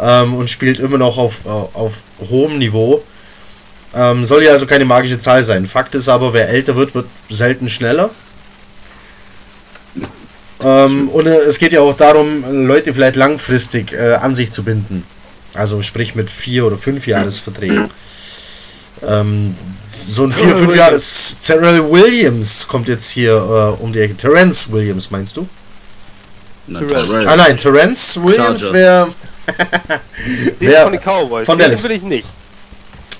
ähm, 0.00 0.34
und 0.34 0.48
spielt 0.48 0.78
immer 0.78 0.98
noch 0.98 1.18
auf, 1.18 1.44
auf 1.46 2.02
hohem 2.30 2.58
Niveau. 2.58 3.02
Ähm, 3.94 4.24
soll 4.24 4.44
ja 4.44 4.52
also 4.52 4.66
keine 4.66 4.84
magische 4.84 5.18
Zahl 5.18 5.42
sein. 5.42 5.66
Fakt 5.66 5.94
ist 5.94 6.08
aber, 6.08 6.32
wer 6.32 6.48
älter 6.48 6.76
wird, 6.76 6.94
wird 6.94 7.06
selten 7.30 7.68
schneller. 7.68 8.10
Ähm, 10.60 11.08
und 11.08 11.26
äh, 11.26 11.40
es 11.40 11.58
geht 11.58 11.72
ja 11.72 11.80
auch 11.80 11.96
darum, 11.96 12.66
Leute 12.66 12.92
vielleicht 12.92 13.16
langfristig 13.16 13.92
äh, 13.92 14.14
an 14.14 14.34
sich 14.34 14.50
zu 14.50 14.62
binden. 14.62 15.04
Also 15.54 15.82
sprich 15.82 16.14
mit 16.14 16.30
vier 16.30 16.66
oder 16.66 16.76
fünf 16.76 17.06
Jahresverträgen. 17.06 17.90
Ähm, 19.02 19.56
so 19.92 20.24
ein 20.24 20.32
4, 20.32 20.56
5 20.56 20.76
Jahre. 20.76 21.00
Terrell 21.44 21.90
Williams 21.90 22.66
kommt 22.68 22.88
jetzt 22.88 23.10
hier 23.10 23.32
äh, 23.32 23.82
um 23.82 23.92
die 23.92 24.00
Ecke. 24.00 24.16
Terrence 24.16 24.70
Williams, 24.70 25.10
meinst 25.10 25.36
du? 25.36 25.48
Terrell. 26.74 27.26
Ah 27.28 27.36
nein, 27.36 27.56
Terrence 27.56 28.22
Williams 28.22 28.72
wäre. 28.72 29.08
Den 29.48 30.54
Wer- 30.60 30.82
von 30.84 30.92
den 30.92 31.00
Cowboys. 31.00 31.46
von 31.46 31.58
den 31.58 31.64
Dallas. 31.66 31.82
will 31.84 31.92
ich 31.92 32.02
nicht. 32.02 32.26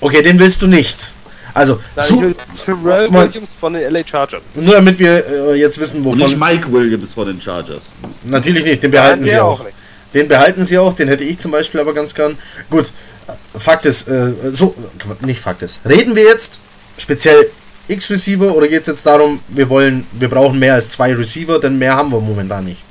Okay, 0.01 0.21
den 0.21 0.37
willst 0.39 0.61
du 0.61 0.67
nicht. 0.67 1.15
Also, 1.53 1.79
Nein, 1.95 2.21
will 2.21 2.35
Terrell. 2.63 3.11
Williams 3.11 3.55
von 3.59 3.73
den 3.73 3.91
LA 3.91 4.03
Chargers. 4.05 4.43
nur 4.53 4.75
damit 4.75 4.99
wir 4.99 5.25
äh, 5.27 5.55
jetzt 5.55 5.79
wissen, 5.79 6.05
Und 6.05 6.17
nicht 6.17 6.27
wovon. 6.37 6.39
Mike 6.39 6.71
Williams 6.71 7.11
von 7.13 7.27
den 7.27 7.41
Chargers. 7.41 7.81
Natürlich 8.23 8.63
nicht, 8.63 8.83
den 8.83 8.91
Nein, 8.91 9.01
behalten 9.01 9.23
sie 9.25 9.39
auch. 9.39 9.63
nicht. 9.63 9.73
Den 10.13 10.27
behalten 10.27 10.63
sie 10.65 10.77
auch, 10.77 10.93
den 10.93 11.07
hätte 11.07 11.23
ich 11.23 11.37
zum 11.39 11.51
Beispiel 11.51 11.79
aber 11.81 11.93
ganz 11.93 12.13
gern. 12.13 12.37
Gut, 12.69 12.91
äh, 13.27 13.59
Fakt 13.59 13.85
ist, 13.87 14.07
äh, 14.07 14.31
so, 14.51 14.75
nicht 15.21 15.39
Fakt 15.39 15.63
ist. 15.63 15.81
Reden 15.87 16.15
wir 16.15 16.23
jetzt 16.23 16.59
speziell 16.97 17.49
X-Receiver 17.87 18.53
oder 18.55 18.67
geht 18.67 18.81
es 18.81 18.87
jetzt 18.87 19.05
darum, 19.05 19.39
wir 19.49 19.67
wollen, 19.69 20.05
wir 20.13 20.29
brauchen 20.29 20.59
mehr 20.59 20.75
als 20.75 20.89
zwei 20.89 21.13
Receiver, 21.13 21.59
denn 21.59 21.77
mehr 21.79 21.95
haben 21.95 22.11
wir 22.11 22.21
momentan 22.21 22.65
nicht. 22.65 22.81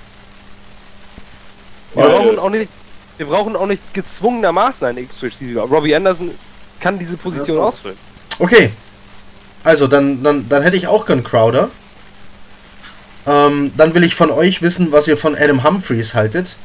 Wir 1.94 2.04
Weil- 2.04 2.10
brauchen 2.10 2.38
auch 2.38 2.50
nicht, 2.50 2.68
wir 3.16 3.26
brauchen 3.26 3.56
auch 3.56 3.66
nicht 3.66 3.82
gezwungenermaßen 3.94 4.86
einen 4.86 4.98
X-Receiver. 4.98 5.62
Robbie 5.62 5.94
Anderson 5.94 6.30
kann 6.80 6.98
diese 6.98 7.16
Position 7.16 7.58
ausfüllen. 7.58 7.96
Okay. 8.38 8.70
Also, 9.64 9.86
dann, 9.86 10.22
dann, 10.22 10.48
dann 10.48 10.62
hätte 10.62 10.76
ich 10.76 10.86
auch 10.86 11.04
gern 11.06 11.24
Crowder. 11.24 11.68
Ähm, 13.26 13.72
dann 13.76 13.94
will 13.94 14.04
ich 14.04 14.14
von 14.14 14.30
euch 14.30 14.62
wissen, 14.62 14.92
was 14.92 15.08
ihr 15.08 15.16
von 15.16 15.34
Adam 15.36 15.64
Humphreys 15.64 16.14
haltet. 16.14 16.56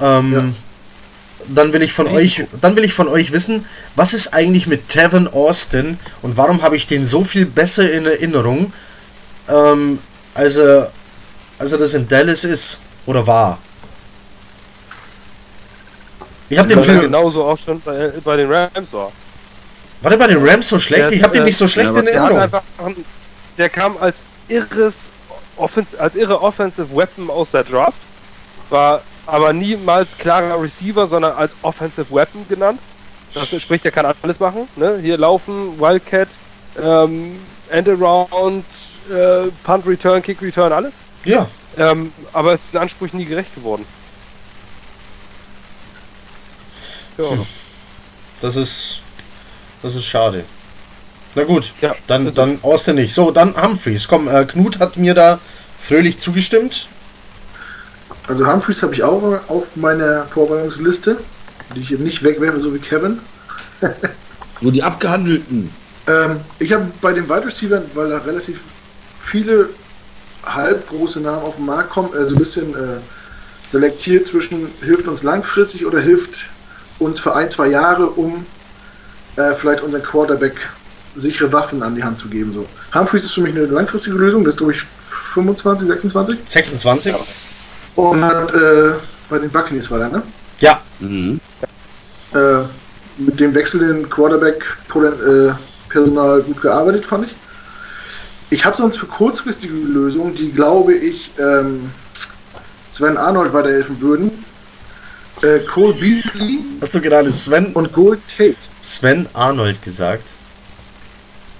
Ähm, 0.00 0.32
Ja. 0.32 0.44
Dann 1.48 1.72
will 1.72 1.82
ich 1.82 1.92
von 1.92 2.08
euch, 2.08 2.42
dann 2.60 2.74
will 2.74 2.84
ich 2.84 2.92
von 2.92 3.06
euch 3.06 3.30
wissen, 3.30 3.66
was 3.94 4.14
ist 4.14 4.34
eigentlich 4.34 4.66
mit 4.66 4.88
Tevin 4.88 5.28
Austin 5.28 5.96
und 6.22 6.36
warum 6.36 6.62
habe 6.62 6.74
ich 6.76 6.88
den 6.88 7.06
so 7.06 7.22
viel 7.22 7.46
besser 7.46 7.88
in 7.92 8.04
Erinnerung, 8.04 8.72
ähm, 9.48 10.00
als 10.34 10.56
er, 10.56 10.90
als 11.60 11.70
er 11.70 11.78
das 11.78 11.94
in 11.94 12.08
Dallas 12.08 12.42
ist 12.42 12.80
oder 13.04 13.28
war. 13.28 13.58
Ich 16.48 16.58
habe 16.58 16.68
den 16.68 16.82
Film. 16.82 17.00
genauso 17.00 17.44
auch 17.44 17.58
schon 17.58 17.80
bei, 17.80 18.12
bei 18.24 18.36
den 18.36 18.50
Rams 18.52 18.92
war. 18.92 19.10
War 20.02 20.10
der 20.10 20.18
bei 20.18 20.26
den 20.28 20.46
Rams 20.46 20.68
so 20.68 20.78
schlecht? 20.78 21.04
Der- 21.10 21.12
Ich 21.12 21.22
habe 21.22 21.32
den 21.32 21.42
äh, 21.42 21.46
nicht 21.46 21.56
so 21.56 21.66
schlecht 21.66 21.90
ja, 21.92 21.98
in 21.98 22.04
Der 22.04 22.14
Erinnerung. 22.14 22.38
einfach, 22.40 22.62
einen- 22.84 23.04
der 23.58 23.68
kam 23.68 23.96
als 23.98 24.16
irres, 24.48 24.94
Offens 25.56 25.94
als 25.94 26.14
irre 26.14 26.40
Offensive 26.42 26.94
Weapon 26.94 27.30
aus 27.30 27.50
der 27.52 27.64
Draft. 27.64 27.96
War 28.70 29.00
aber 29.26 29.52
niemals 29.52 30.08
klarer 30.18 30.60
Receiver, 30.62 31.06
sondern 31.06 31.32
als 31.32 31.56
Offensive 31.62 32.06
Weapon 32.14 32.46
genannt. 32.48 32.78
Das 33.34 33.48
spricht, 33.60 33.84
der 33.84 33.92
kann 33.92 34.06
alles 34.22 34.38
machen. 34.38 34.68
Ne? 34.76 34.98
Hier 35.02 35.18
laufen, 35.18 35.78
Wildcat, 35.80 36.28
ähm, 36.82 37.38
End 37.70 37.88
Around, 37.88 38.64
äh, 39.10 39.48
Punt 39.64 39.86
Return, 39.86 40.22
Kick 40.22 40.40
Return, 40.42 40.72
alles. 40.72 40.92
Ja, 41.24 41.46
Ähm, 41.78 42.12
aber 42.32 42.52
es 42.54 42.64
ist 42.64 42.74
den 42.74 42.80
Ansprüchen 42.82 43.18
nie 43.18 43.24
gerecht 43.26 43.54
geworden. 43.54 43.84
Ja, 47.18 47.24
Das 48.40 48.56
ist. 48.56 49.02
Das 49.82 49.94
ist 49.94 50.06
schade. 50.06 50.44
Na 51.34 51.44
gut, 51.44 51.74
Ja, 51.82 51.94
dann, 52.06 52.34
dann 52.34 52.58
Austin 52.62 52.96
nicht. 52.96 53.14
So, 53.14 53.30
dann 53.30 53.54
Humphreys. 53.60 54.08
Komm, 54.08 54.26
äh, 54.26 54.44
Knut 54.46 54.78
hat 54.78 54.96
mir 54.96 55.12
da 55.14 55.38
fröhlich 55.78 56.18
zugestimmt. 56.18 56.88
Also 58.26 58.50
Humphreys 58.50 58.82
habe 58.82 58.94
ich 58.94 59.02
auch 59.02 59.22
auf 59.48 59.76
meiner 59.76 60.26
Vorbereitungsliste, 60.28 61.18
die 61.74 61.80
ich 61.80 61.92
eben 61.92 62.04
nicht 62.04 62.22
wegwerfe, 62.22 62.60
so 62.60 62.74
wie 62.74 62.78
Kevin. 62.78 63.20
Nur 64.62 64.72
die 64.72 64.82
abgehandelten. 64.82 65.70
Ähm, 66.06 66.40
ich 66.58 66.72
habe 66.72 66.90
bei 67.00 67.12
den 67.12 67.28
Wide 67.28 67.46
Receivers, 67.46 67.84
weil 67.94 68.08
da 68.08 68.18
relativ 68.18 68.60
viele 69.22 69.68
halbgroße 70.44 71.20
Namen 71.20 71.42
auf 71.42 71.56
den 71.56 71.66
Markt 71.66 71.90
kommen, 71.90 72.14
äh, 72.14 72.26
so 72.26 72.34
ein 72.34 72.38
bisschen 72.38 72.74
äh, 72.74 72.98
selektiert 73.70 74.26
zwischen 74.26 74.68
hilft 74.80 75.08
uns 75.08 75.22
langfristig 75.22 75.84
oder 75.84 76.00
hilft 76.00 76.46
uns 76.98 77.20
für 77.20 77.34
ein, 77.34 77.50
zwei 77.50 77.68
Jahre, 77.68 78.06
um 78.06 78.46
äh, 79.36 79.54
vielleicht 79.54 79.82
unseren 79.82 80.02
Quarterback 80.02 80.56
sichere 81.14 81.52
Waffen 81.52 81.82
an 81.82 81.94
die 81.94 82.02
Hand 82.04 82.18
zu 82.18 82.28
geben. 82.28 82.52
So. 82.54 82.66
Humphreys 82.98 83.24
ist 83.24 83.34
für 83.34 83.42
mich 83.42 83.54
eine 83.54 83.66
langfristige 83.66 84.16
Lösung, 84.16 84.44
das 84.44 84.54
ist 84.54 84.58
glaube 84.58 84.72
ich 84.72 84.80
25, 84.82 85.86
26. 85.88 86.38
26. 86.48 87.14
Und 87.96 88.22
hat 88.24 88.52
äh, 88.54 88.92
bei 89.30 89.38
den 89.38 89.50
Buccaneers 89.50 89.90
war 89.90 89.98
der, 89.98 90.08
ne? 90.10 90.22
Ja, 90.60 90.80
Mhm. 91.00 91.40
äh, 92.34 92.62
mit 93.18 93.38
dem 93.40 93.54
wechselnden 93.54 94.08
Quarterback-Personal 94.08 96.42
gut 96.42 96.62
gearbeitet, 96.62 97.04
fand 97.04 97.26
ich. 97.26 97.34
Ich 98.50 98.64
habe 98.64 98.76
sonst 98.76 98.98
für 98.98 99.06
kurzfristige 99.06 99.74
Lösungen, 99.74 100.34
die 100.34 100.52
glaube 100.52 100.94
ich 100.94 101.30
ähm, 101.38 101.90
Sven 102.90 103.16
Arnold 103.16 103.52
weiterhelfen 103.52 104.00
würden. 104.00 104.30
Äh, 105.42 105.58
Cole 105.60 105.94
Beasley 105.94 106.60
hast 106.80 106.94
du 106.94 107.00
gerade 107.00 107.30
Sven, 107.30 107.72
und 107.72 107.92
Gold 107.92 108.20
Tate. 108.28 108.56
Sven 108.80 109.26
Arnold 109.34 109.82
gesagt? 109.82 110.32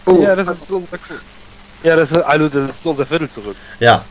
Oh, 0.07 0.23
ja, 0.23 0.35
das 0.35 0.49
ist 0.49 0.71
unser 0.71 0.99
Ja, 1.83 1.97
das 1.97 2.11
ist, 2.11 2.19
also, 2.19 2.49
das 2.49 2.77
ist 2.77 2.87
unser 2.87 3.05
Viertel 3.05 3.29
zurück. 3.29 3.57
Ja. 3.81 4.05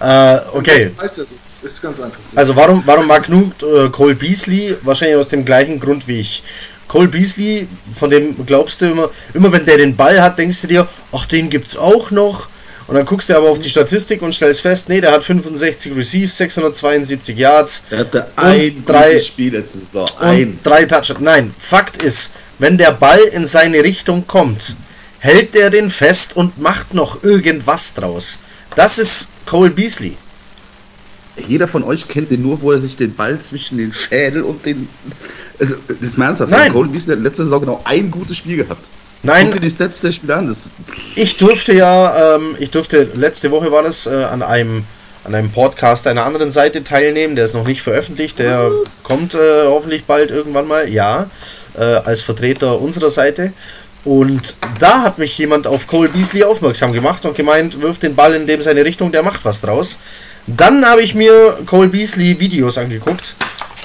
Äh, 0.00 0.40
okay. 0.52 0.90
Heißt 1.00 1.18
ja 1.18 1.24
so. 1.24 1.66
Ist 1.66 1.80
ganz 1.80 1.98
einfach. 2.00 2.18
so. 2.30 2.36
Also 2.36 2.56
warum, 2.56 2.82
warum 2.84 3.06
mag 3.06 3.22
Knut 3.22 3.62
äh, 3.62 3.88
Cole 3.88 4.14
Beasley? 4.14 4.76
Wahrscheinlich 4.82 5.16
aus 5.16 5.28
dem 5.28 5.44
gleichen 5.44 5.80
Grund 5.80 6.06
wie 6.08 6.20
ich. 6.20 6.42
Cole 6.88 7.08
Beasley, 7.08 7.68
von 7.94 8.10
dem 8.10 8.44
glaubst 8.44 8.82
du 8.82 8.86
immer, 8.86 9.08
immer 9.32 9.50
wenn 9.50 9.64
der 9.64 9.78
den 9.78 9.96
Ball 9.96 10.20
hat, 10.20 10.38
denkst 10.38 10.60
du 10.62 10.66
dir, 10.66 10.88
ach, 11.12 11.24
den 11.26 11.48
gibt's 11.48 11.76
auch 11.76 12.10
noch. 12.10 12.48
Und 12.86 12.96
dann 12.96 13.06
guckst 13.06 13.30
du 13.30 13.36
aber 13.36 13.48
auf 13.48 13.58
die 13.58 13.70
Statistik 13.70 14.20
und 14.20 14.34
stellst 14.34 14.60
fest, 14.60 14.88
nee, 14.90 15.00
der 15.00 15.12
hat 15.12 15.24
65 15.24 15.96
Receives, 15.96 16.36
672 16.36 17.36
Yards 17.36 17.84
Er 17.90 17.98
hatte 18.00 18.26
ein 18.36 18.84
drei- 18.84 19.12
gutes 19.12 19.26
Spiel 19.26 19.52
letzte 19.54 19.78
Saison. 19.78 20.08
Eins. 20.20 20.62
drei 20.62 20.84
Touchdowns. 20.84 21.20
Nein, 21.20 21.54
Fakt 21.58 22.02
ist, 22.02 22.34
wenn 22.58 22.76
der 22.76 22.92
Ball 22.92 23.20
in 23.32 23.46
seine 23.46 23.82
Richtung 23.82 24.26
kommt, 24.26 24.76
hält 25.18 25.54
der 25.54 25.70
den 25.70 25.88
fest 25.88 26.36
und 26.36 26.58
macht 26.60 26.92
noch 26.92 27.22
irgendwas 27.24 27.94
draus. 27.94 28.38
Das 28.76 28.98
ist 28.98 29.30
Cole 29.46 29.70
Beasley. 29.70 30.16
Jeder 31.48 31.66
von 31.66 31.82
euch 31.82 32.06
kennt 32.06 32.30
den 32.30 32.42
nur, 32.42 32.60
wo 32.60 32.70
er 32.70 32.78
sich 32.80 32.96
den 32.96 33.14
Ball 33.14 33.40
zwischen 33.40 33.78
den 33.78 33.92
Schädel 33.92 34.42
und 34.42 34.64
den. 34.66 34.88
Also, 35.58 35.74
das 35.88 36.10
ist 36.10 36.18
mal 36.18 36.26
ernsthaft. 36.26 36.50
Nein. 36.50 36.70
Cole 36.72 36.88
Beasley 36.90 37.16
hat 37.16 37.22
letzte 37.24 37.44
Saison 37.44 37.60
genau 37.60 37.80
ein 37.84 38.10
gutes 38.10 38.36
Spiel 38.36 38.58
gehabt. 38.58 38.86
Nein, 39.24 39.46
Guck 39.46 39.54
dir 39.54 39.60
die 39.60 39.70
Stats 39.70 40.00
der 40.00 40.12
Spieler 40.12 40.36
an. 40.36 40.56
Ich 41.16 41.36
durfte 41.38 41.72
ja, 41.72 42.36
ähm, 42.36 42.56
ich 42.60 42.70
durfte, 42.70 43.08
letzte 43.14 43.50
Woche 43.50 43.72
war 43.72 43.82
das, 43.82 44.06
äh, 44.06 44.10
an 44.10 44.42
einem 44.42 44.84
an 45.24 45.34
einem 45.34 45.50
Podcast 45.50 46.06
einer 46.06 46.26
anderen 46.26 46.50
Seite 46.50 46.84
teilnehmen, 46.84 47.34
der 47.34 47.46
ist 47.46 47.54
noch 47.54 47.66
nicht 47.66 47.80
veröffentlicht, 47.80 48.38
der 48.38 48.70
kommt 49.04 49.34
äh, 49.34 49.38
hoffentlich 49.64 50.04
bald 50.04 50.30
irgendwann 50.30 50.68
mal, 50.68 50.86
ja, 50.88 51.30
äh, 51.78 51.82
als 51.82 52.20
Vertreter 52.20 52.78
unserer 52.78 53.08
Seite. 53.08 53.54
Und 54.04 54.56
da 54.78 55.02
hat 55.02 55.18
mich 55.18 55.36
jemand 55.38 55.66
auf 55.66 55.86
Cole 55.86 56.10
Beasley 56.10 56.44
aufmerksam 56.44 56.92
gemacht 56.92 57.24
und 57.24 57.34
gemeint, 57.34 57.80
wirft 57.80 58.02
den 58.02 58.14
Ball 58.14 58.34
in 58.34 58.46
dem 58.46 58.60
seine 58.60 58.84
Richtung, 58.84 59.12
der 59.12 59.22
macht 59.22 59.46
was 59.46 59.62
draus. 59.62 59.98
Dann 60.46 60.84
habe 60.84 61.00
ich 61.00 61.14
mir 61.14 61.58
Cole 61.64 61.88
Beasley 61.88 62.38
Videos 62.38 62.76
angeguckt, 62.76 63.34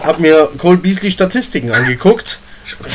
habe 0.03 0.21
mir 0.21 0.49
Cole 0.57 0.77
Beasley 0.77 1.09
Statistiken 1.09 1.71
angeguckt. 1.71 2.39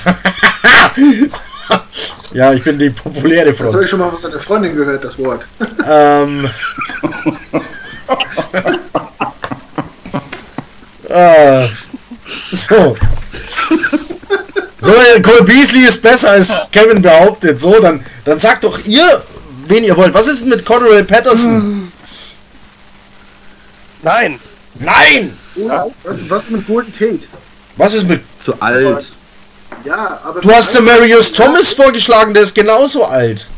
ja, 2.32 2.53
ich 2.53 2.62
bin 2.62 2.78
die 2.78 2.91
populäre 2.91 3.51
Das 3.51 3.59
habe 3.61 3.70
Front. 3.70 3.85
ich 3.85 3.91
schon 3.91 3.99
mal 4.01 4.11
von 4.11 4.23
deiner 4.23 4.41
Freundin 4.41 4.77
gehört, 4.77 5.05
das 5.05 5.19
Wort. 5.19 5.43
Ähm. 5.86 6.49
äh, 11.09 11.69
so. 12.53 12.97
So, 14.81 14.93
äh, 14.93 15.20
Cole 15.23 15.43
Beasley 15.45 15.85
ist 15.86 16.03
besser 16.03 16.31
als 16.32 16.51
Kevin 16.73 17.01
behauptet. 17.03 17.61
So, 17.61 17.78
dann, 17.81 18.05
dann 18.24 18.39
sagt 18.39 18.65
doch 18.65 18.78
ihr, 18.85 19.23
wen 19.66 19.85
ihr 19.85 19.97
wollt. 19.97 20.12
Was 20.15 20.28
ist 20.28 20.43
denn 20.43 20.51
mit 20.51 20.65
Cordell 20.65 21.05
Patterson? 21.05 21.91
Nein! 24.03 24.39
Nein! 24.74 25.36
Und 25.57 25.70
was, 26.03 26.28
was 26.28 26.51
mit 26.51 26.66
Golden 26.66 26.93
Tate? 26.93 27.20
Was 27.77 27.95
ist 27.95 28.09
mit. 28.09 28.23
zu 28.43 28.61
alt. 28.61 29.07
Ja, 29.85 30.20
aber. 30.24 30.40
Du 30.40 30.51
hast 30.52 30.74
den 30.74 30.85
Marius 30.85 31.32
Thomas 31.32 31.73
vorgeschlagen, 31.73 32.32
der 32.35 32.43
ist 32.44 32.55
genauso 32.55 33.05
alt. 33.05 33.48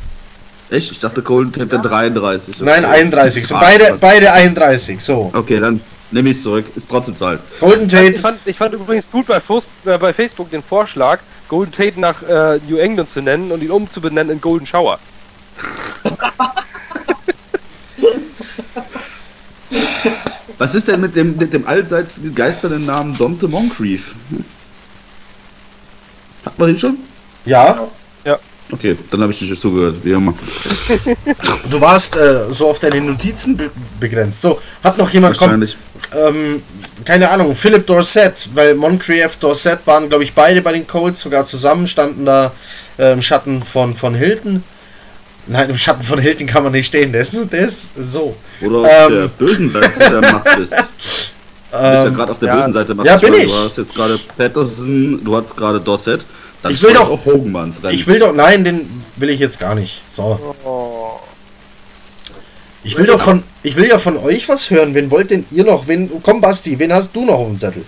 Echt? 0.70 0.90
Ich 0.90 0.98
dachte, 0.98 1.22
Cole 1.22 1.50
Tate 1.52 1.70
wäre 1.70 1.82
33. 1.82 2.58
Nein, 2.60 2.84
31. 2.84 3.46
Sind 3.46 3.60
beide, 3.60 3.96
beide 4.00 4.32
31. 4.32 5.00
So. 5.00 5.30
Okay, 5.32 5.60
dann 5.60 5.80
nehme 6.10 6.30
ich 6.30 6.38
es 6.38 6.42
zurück. 6.42 6.64
Ist 6.74 6.88
trotzdem 6.90 7.14
zu 7.14 7.24
alt. 7.26 7.40
Golden 7.60 7.86
Ich 7.86 7.92
Tate. 7.92 8.14
fand, 8.18 8.38
ich 8.44 8.56
fand 8.56 8.74
übrigens 8.74 9.08
gut 9.10 9.26
bei, 9.26 9.38
Fos- 9.40 9.66
äh, 9.84 9.96
bei 9.96 10.12
Facebook 10.12 10.50
den 10.50 10.62
Vorschlag, 10.64 11.20
Golden 11.48 11.70
Tate 11.70 12.00
nach 12.00 12.20
äh, 12.22 12.58
New 12.68 12.78
England 12.78 13.10
zu 13.10 13.22
nennen 13.22 13.52
und 13.52 13.62
ihn 13.62 13.70
umzubenennen 13.70 14.32
in 14.34 14.40
Golden 14.40 14.66
Shower. 14.66 14.98
Was 20.58 20.74
ist 20.74 20.88
denn 20.88 21.00
mit 21.00 21.14
dem, 21.14 21.36
mit 21.36 21.52
dem 21.52 21.66
allseits 21.66 22.14
begeisternden 22.18 22.86
Namen 22.86 23.16
Dante 23.16 23.46
Moncrief? 23.46 24.14
Hat 26.46 26.58
man 26.58 26.68
den 26.68 26.78
schon? 26.78 26.96
Ja. 27.44 27.88
Okay, 28.72 28.96
dann 29.12 29.22
habe 29.22 29.32
ich 29.32 29.38
dich 29.38 29.60
zugehört, 29.60 29.94
wie 30.02 30.10
immer. 30.10 30.34
Du 31.70 31.80
warst 31.80 32.16
äh, 32.16 32.50
so 32.50 32.68
auf 32.68 32.80
deine 32.80 33.00
Notizen 33.00 33.56
be 33.56 33.70
begrenzt. 34.00 34.42
So, 34.42 34.60
hat 34.82 34.98
noch 34.98 35.08
jemand 35.10 35.38
komm, 35.38 35.50
Wahrscheinlich. 35.50 35.76
ähm, 36.12 36.62
keine 37.04 37.30
Ahnung, 37.30 37.54
Philip 37.54 37.86
Dorset, 37.86 38.48
weil 38.54 38.74
Moncrief, 38.74 39.36
Dorset 39.36 39.78
waren, 39.84 40.08
glaube 40.08 40.24
ich, 40.24 40.32
beide 40.34 40.62
bei 40.62 40.72
den 40.72 40.84
Colts, 40.84 41.20
sogar 41.20 41.44
zusammen, 41.44 41.86
standen 41.86 42.24
da 42.26 42.50
äh, 42.98 43.12
im 43.12 43.22
Schatten 43.22 43.62
von, 43.62 43.94
von 43.94 44.16
Hilton. 44.16 44.64
Nein, 45.46 45.70
im 45.70 45.78
Schatten 45.78 46.02
von 46.02 46.18
Hilton 46.18 46.48
kann 46.48 46.64
man 46.64 46.72
nicht 46.72 46.88
stehen, 46.88 47.12
der 47.12 47.22
ist 47.22 47.34
nur, 47.34 47.46
der 47.46 47.66
ist 47.68 47.92
so. 47.96 48.34
Oder 48.62 49.06
Ähm. 49.06 49.12
der 49.12 49.28
bösen 49.28 49.70
Seite 49.70 49.92
der 49.96 50.20
Macht 50.22 50.56
bist. 50.56 50.74
Du 51.70 51.78
bist 51.78 51.82
ja 52.04 52.08
gerade 52.10 52.32
auf 52.32 52.38
der 52.38 52.48
ja. 52.48 52.56
bösen 52.56 52.72
Seite. 52.72 52.96
Ja, 53.04 53.16
bin 53.16 53.34
ich. 53.34 53.46
Du 53.46 53.54
hast 53.54 53.78
jetzt 53.78 53.94
gerade 53.94 54.18
Patterson, 54.36 55.20
du 55.24 55.36
hast 55.36 55.56
gerade 55.56 55.80
Dorset. 55.80 56.24
Dann 56.62 56.72
Ich 56.72 56.82
will 56.82 56.94
doch- 56.94 57.10
auch 57.10 57.24
Hogan 57.24 57.52
mal 57.52 57.66
ins 57.66 57.82
Rennen. 57.82 57.94
Ich 57.94 58.06
will 58.06 58.18
doch, 58.18 58.32
nein, 58.32 58.64
den 58.64 59.02
will 59.16 59.30
ich 59.30 59.40
jetzt 59.40 59.58
gar 59.58 59.74
nicht. 59.74 60.02
So. 60.08 60.54
Oh. 60.64 61.20
Ich 62.82 62.96
will 62.96 63.06
doch 63.06 63.20
von, 63.20 63.42
ich 63.62 63.74
will 63.76 63.88
ja 63.88 63.98
von 63.98 64.16
euch 64.16 64.48
was 64.48 64.70
hören. 64.70 64.94
Wen 64.94 65.10
wollt 65.10 65.30
denn 65.32 65.44
ihr 65.50 65.64
noch? 65.64 65.88
Wen, 65.88 66.10
komm, 66.22 66.40
Basti, 66.40 66.78
wen 66.78 66.92
hast 66.92 67.14
du 67.16 67.24
noch 67.24 67.34
auf 67.34 67.48
dem 67.48 67.58
Zettel? 67.58 67.84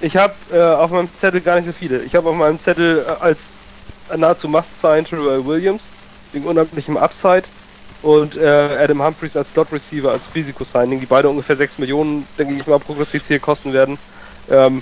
Ich 0.00 0.16
habe 0.16 0.34
äh, 0.52 0.60
auf 0.60 0.90
meinem 0.90 1.08
Zettel 1.14 1.40
gar 1.40 1.56
nicht 1.56 1.66
so 1.66 1.72
viele. 1.72 2.02
Ich 2.02 2.14
habe 2.14 2.28
auf 2.28 2.34
meinem 2.34 2.58
Zettel 2.58 3.04
äh, 3.06 3.22
als 3.22 3.38
nahezu 4.14 4.48
Must-Sign 4.48 5.04
Terrell 5.04 5.44
Williams 5.46 5.88
wegen 6.32 6.44
unheimlichem 6.44 6.96
Upside 6.96 7.44
und 8.06 8.36
äh, 8.36 8.46
Adam 8.46 9.02
Humphreys 9.02 9.36
als 9.36 9.50
Slot-Receiver 9.50 10.12
als 10.12 10.28
Risiko-Signing, 10.32 11.00
die 11.00 11.06
beide 11.06 11.28
ungefähr 11.28 11.56
6 11.56 11.78
Millionen, 11.78 12.24
denke 12.38 12.54
ich 12.54 12.64
mal, 12.64 12.78
prognostiziert 12.78 13.42
kosten 13.42 13.72
werden. 13.72 13.98
Ähm, 14.48 14.80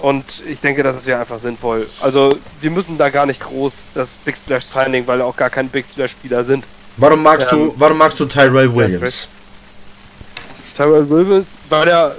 und 0.00 0.42
ich 0.48 0.58
denke, 0.60 0.82
das 0.82 1.04
wäre 1.04 1.20
einfach 1.20 1.38
sinnvoll. 1.38 1.86
Also 2.00 2.38
wir 2.62 2.70
müssen 2.70 2.96
da 2.96 3.10
gar 3.10 3.26
nicht 3.26 3.40
groß 3.40 3.88
das 3.94 4.16
Big 4.24 4.34
Splash 4.34 4.64
Signing, 4.64 5.06
weil 5.06 5.20
auch 5.20 5.36
gar 5.36 5.50
keine 5.50 5.68
Big 5.68 5.84
Splash 5.90 6.12
Spieler 6.12 6.42
sind. 6.42 6.64
Warum 6.96 7.22
magst 7.22 7.52
Ähm, 7.52 7.66
du, 7.66 7.74
warum 7.76 7.98
magst 7.98 8.18
du 8.18 8.24
Tyrell 8.24 8.74
Williams? 8.74 9.28
Tyrell 10.74 11.08
Williams, 11.10 11.48
weil 11.68 11.84
der, 11.84 12.16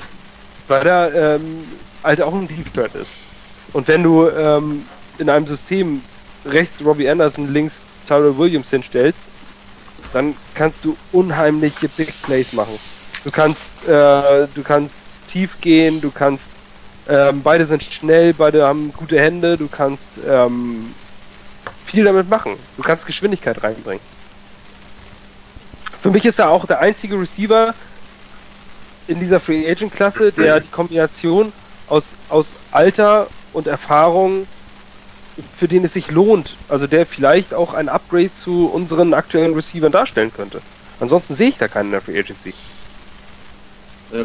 weil 0.68 0.84
der 0.84 1.40
ähm, 1.40 1.64
halt 2.04 2.22
auch 2.22 2.36
ein 2.36 2.48
Deep 2.48 2.72
Threat 2.72 2.94
ist. 2.94 3.14
Und 3.74 3.88
wenn 3.88 4.04
du 4.04 4.30
ähm, 4.30 4.86
in 5.18 5.28
einem 5.28 5.48
System 5.48 6.04
rechts 6.46 6.86
Robbie 6.86 7.10
Anderson, 7.10 7.52
links 7.52 7.82
Tyrell 8.08 8.38
Williams 8.38 8.70
hinstellst, 8.70 9.24
dann 10.14 10.36
kannst 10.54 10.86
du 10.86 10.98
unheimliche 11.12 11.90
Big 11.90 12.10
Plays 12.24 12.54
machen. 12.54 12.78
Du 13.24 13.32
kannst, 13.32 13.88
äh, 13.88 14.48
du 14.54 14.64
kannst 14.64 14.96
tief 15.28 15.60
gehen, 15.62 16.02
du 16.02 16.12
kannst, 16.12 16.46
ähm, 17.08 17.42
beide 17.44 17.66
sind 17.66 17.84
schnell, 17.84 18.34
beide 18.34 18.66
haben 18.66 18.94
gute 18.94 19.20
Hände, 19.20 19.58
du 19.58 19.68
kannst 19.68 20.08
ähm, 20.28 20.94
viel 21.86 22.04
damit 22.04 22.30
machen. 22.30 22.54
Du 22.78 22.84
kannst 22.84 23.06
Geschwindigkeit 23.06 23.62
reinbringen. 23.64 24.04
Für 26.02 26.12
mich 26.12 26.26
ist 26.26 26.40
er 26.40 26.50
auch 26.50 26.66
der 26.66 26.80
einzige 26.80 27.20
Receiver 27.20 27.74
in 29.08 29.20
dieser 29.20 29.40
Free 29.40 29.70
Agent 29.70 29.94
Klasse, 29.94 30.32
der 30.32 30.62
die 30.62 30.70
Kombination 30.70 31.52
aus, 31.88 32.14
aus 32.30 32.56
Alter 32.72 33.28
und 33.54 33.68
Erfahrung, 33.68 34.48
für 35.58 35.68
den 35.68 35.84
es 35.86 35.94
sich 35.94 36.12
lohnt, 36.12 36.56
also 36.68 36.88
der 36.88 37.06
vielleicht 37.06 37.54
auch 37.54 37.74
ein 37.74 37.90
Upgrade 37.90 38.34
zu 38.34 38.68
unseren 38.68 39.14
aktuellen 39.14 39.54
Receivern 39.54 39.92
darstellen 39.92 40.32
könnte. 40.34 40.62
Ansonsten 41.00 41.36
sehe 41.36 41.50
ich 41.50 41.58
da 41.58 41.68
keinen 41.68 41.88
in 41.88 41.92
der 41.92 42.02
Free 42.02 42.20
Agency. 42.20 42.54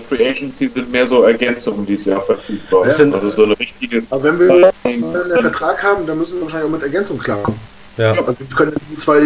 Free 0.09 0.29
Agency 0.29 0.69
sind 0.69 0.91
mehr 0.91 1.07
so 1.07 1.23
Ergänzungen 1.25 1.85
dieses 1.85 2.07
Jahr 2.07 2.23
verfügbar. 2.23 2.85
Das 2.85 2.97
sind- 2.97 3.15
also 3.15 3.29
so 3.31 3.45
eine 3.45 3.59
richtige. 3.59 4.03
Aber 4.11 4.25
wenn 4.25 4.39
wir 4.39 4.73
einen 4.85 5.03
Vertrag 5.43 5.83
haben, 5.83 6.07
dann 6.07 6.19
müssen 6.19 6.37
wir 6.37 6.43
wahrscheinlich 6.43 6.69
auch 6.69 6.73
mit 6.73 6.83
Ergänzung 6.83 7.19
klarkommen. 7.19 7.61
Ja. 7.99 8.13
Also 8.13 8.35
wir 8.39 8.57
können 8.57 8.73
zwei 8.97 9.19
äh, 9.19 9.23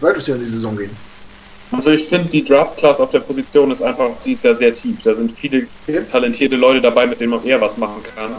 Wide 0.00 0.16
Receiver 0.16 0.36
in 0.36 0.44
die 0.44 0.50
Saison 0.50 0.76
gehen. 0.76 0.94
Also 1.72 1.90
ich 1.90 2.08
finde, 2.08 2.28
die 2.28 2.44
Draft-Class 2.44 2.98
auf 2.98 3.10
der 3.12 3.20
Position 3.20 3.70
ist 3.70 3.80
einfach, 3.82 4.10
die 4.24 4.32
ist 4.32 4.44
ja 4.44 4.54
sehr 4.54 4.74
tief. 4.74 4.98
Da 5.02 5.14
sind 5.14 5.32
viele 5.38 5.66
Ja. 5.86 6.00
talentierte 6.10 6.56
Leute 6.56 6.80
dabei, 6.82 7.06
mit 7.06 7.20
denen 7.20 7.30
man 7.30 7.44
eher 7.44 7.60
was 7.60 7.76
machen 7.78 8.02
kann. 8.14 8.32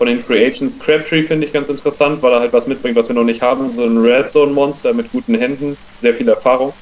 Von 0.00 0.06
den 0.06 0.24
Free 0.24 0.46
Agents, 0.46 0.78
Crabtree 0.78 1.24
finde 1.24 1.46
ich 1.46 1.52
ganz 1.52 1.68
interessant, 1.68 2.22
weil 2.22 2.32
er 2.32 2.40
halt 2.40 2.54
was 2.54 2.66
mitbringt, 2.66 2.96
was 2.96 3.08
wir 3.08 3.14
noch 3.14 3.22
nicht 3.22 3.42
haben. 3.42 3.68
So 3.68 3.84
ein 3.84 3.98
Red 3.98 4.32
Zone 4.32 4.50
Monster 4.50 4.94
mit 4.94 5.12
guten 5.12 5.34
Händen, 5.34 5.76
sehr 6.00 6.14
viel 6.14 6.26
Erfahrung. 6.26 6.72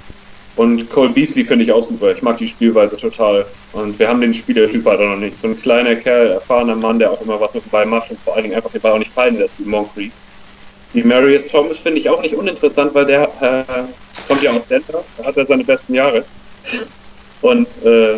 Und 0.55 0.89
Cole 0.89 1.09
Beasley 1.09 1.45
finde 1.45 1.65
ich 1.65 1.73
auch 1.73 1.85
super. 1.85 2.12
Ich 2.12 2.23
mag 2.23 2.39
die 2.39 2.47
Spielweise 2.47 2.97
total. 2.97 3.45
Und 3.73 3.99
wir 3.99 4.07
haben 4.07 4.20
den 4.20 4.32
Spielertyp 4.32 4.86
halt 4.86 5.01
auch 5.01 5.09
noch 5.09 5.16
nicht. 5.16 5.35
So 5.43 5.49
ein 5.49 5.61
kleiner 5.61 5.97
Kerl, 5.97 6.28
erfahrener 6.28 6.77
Mann, 6.77 7.01
der 7.01 7.11
auch 7.11 7.20
immer 7.20 7.40
was 7.40 7.53
mit 7.55 7.65
dem 7.65 7.70
Ball 7.70 7.86
macht 7.86 8.09
und 8.12 8.20
vor 8.20 8.36
allen 8.36 8.45
Dingen 8.45 8.55
einfach 8.55 8.70
den 8.70 8.81
Ball 8.81 8.93
auch 8.93 8.99
nicht 9.01 9.11
fallen 9.11 9.36
lässt, 9.36 9.55
wie 9.59 9.69
Moncrief. 9.69 10.12
Die 10.95 11.03
Marius 11.03 11.49
Thomas 11.51 11.78
finde 11.78 11.99
ich 11.99 12.09
auch 12.09 12.23
nicht 12.23 12.36
uninteressant, 12.36 12.95
weil 12.95 13.07
der 13.07 13.24
äh, 13.40 14.28
kommt 14.28 14.43
ja 14.45 14.53
aus 14.53 14.69
Denver, 14.70 15.03
da 15.16 15.24
hat 15.24 15.36
er 15.36 15.45
seine 15.45 15.65
besten 15.65 15.93
Jahre. 15.93 16.24
Und 17.43 17.66
äh, 17.85 18.12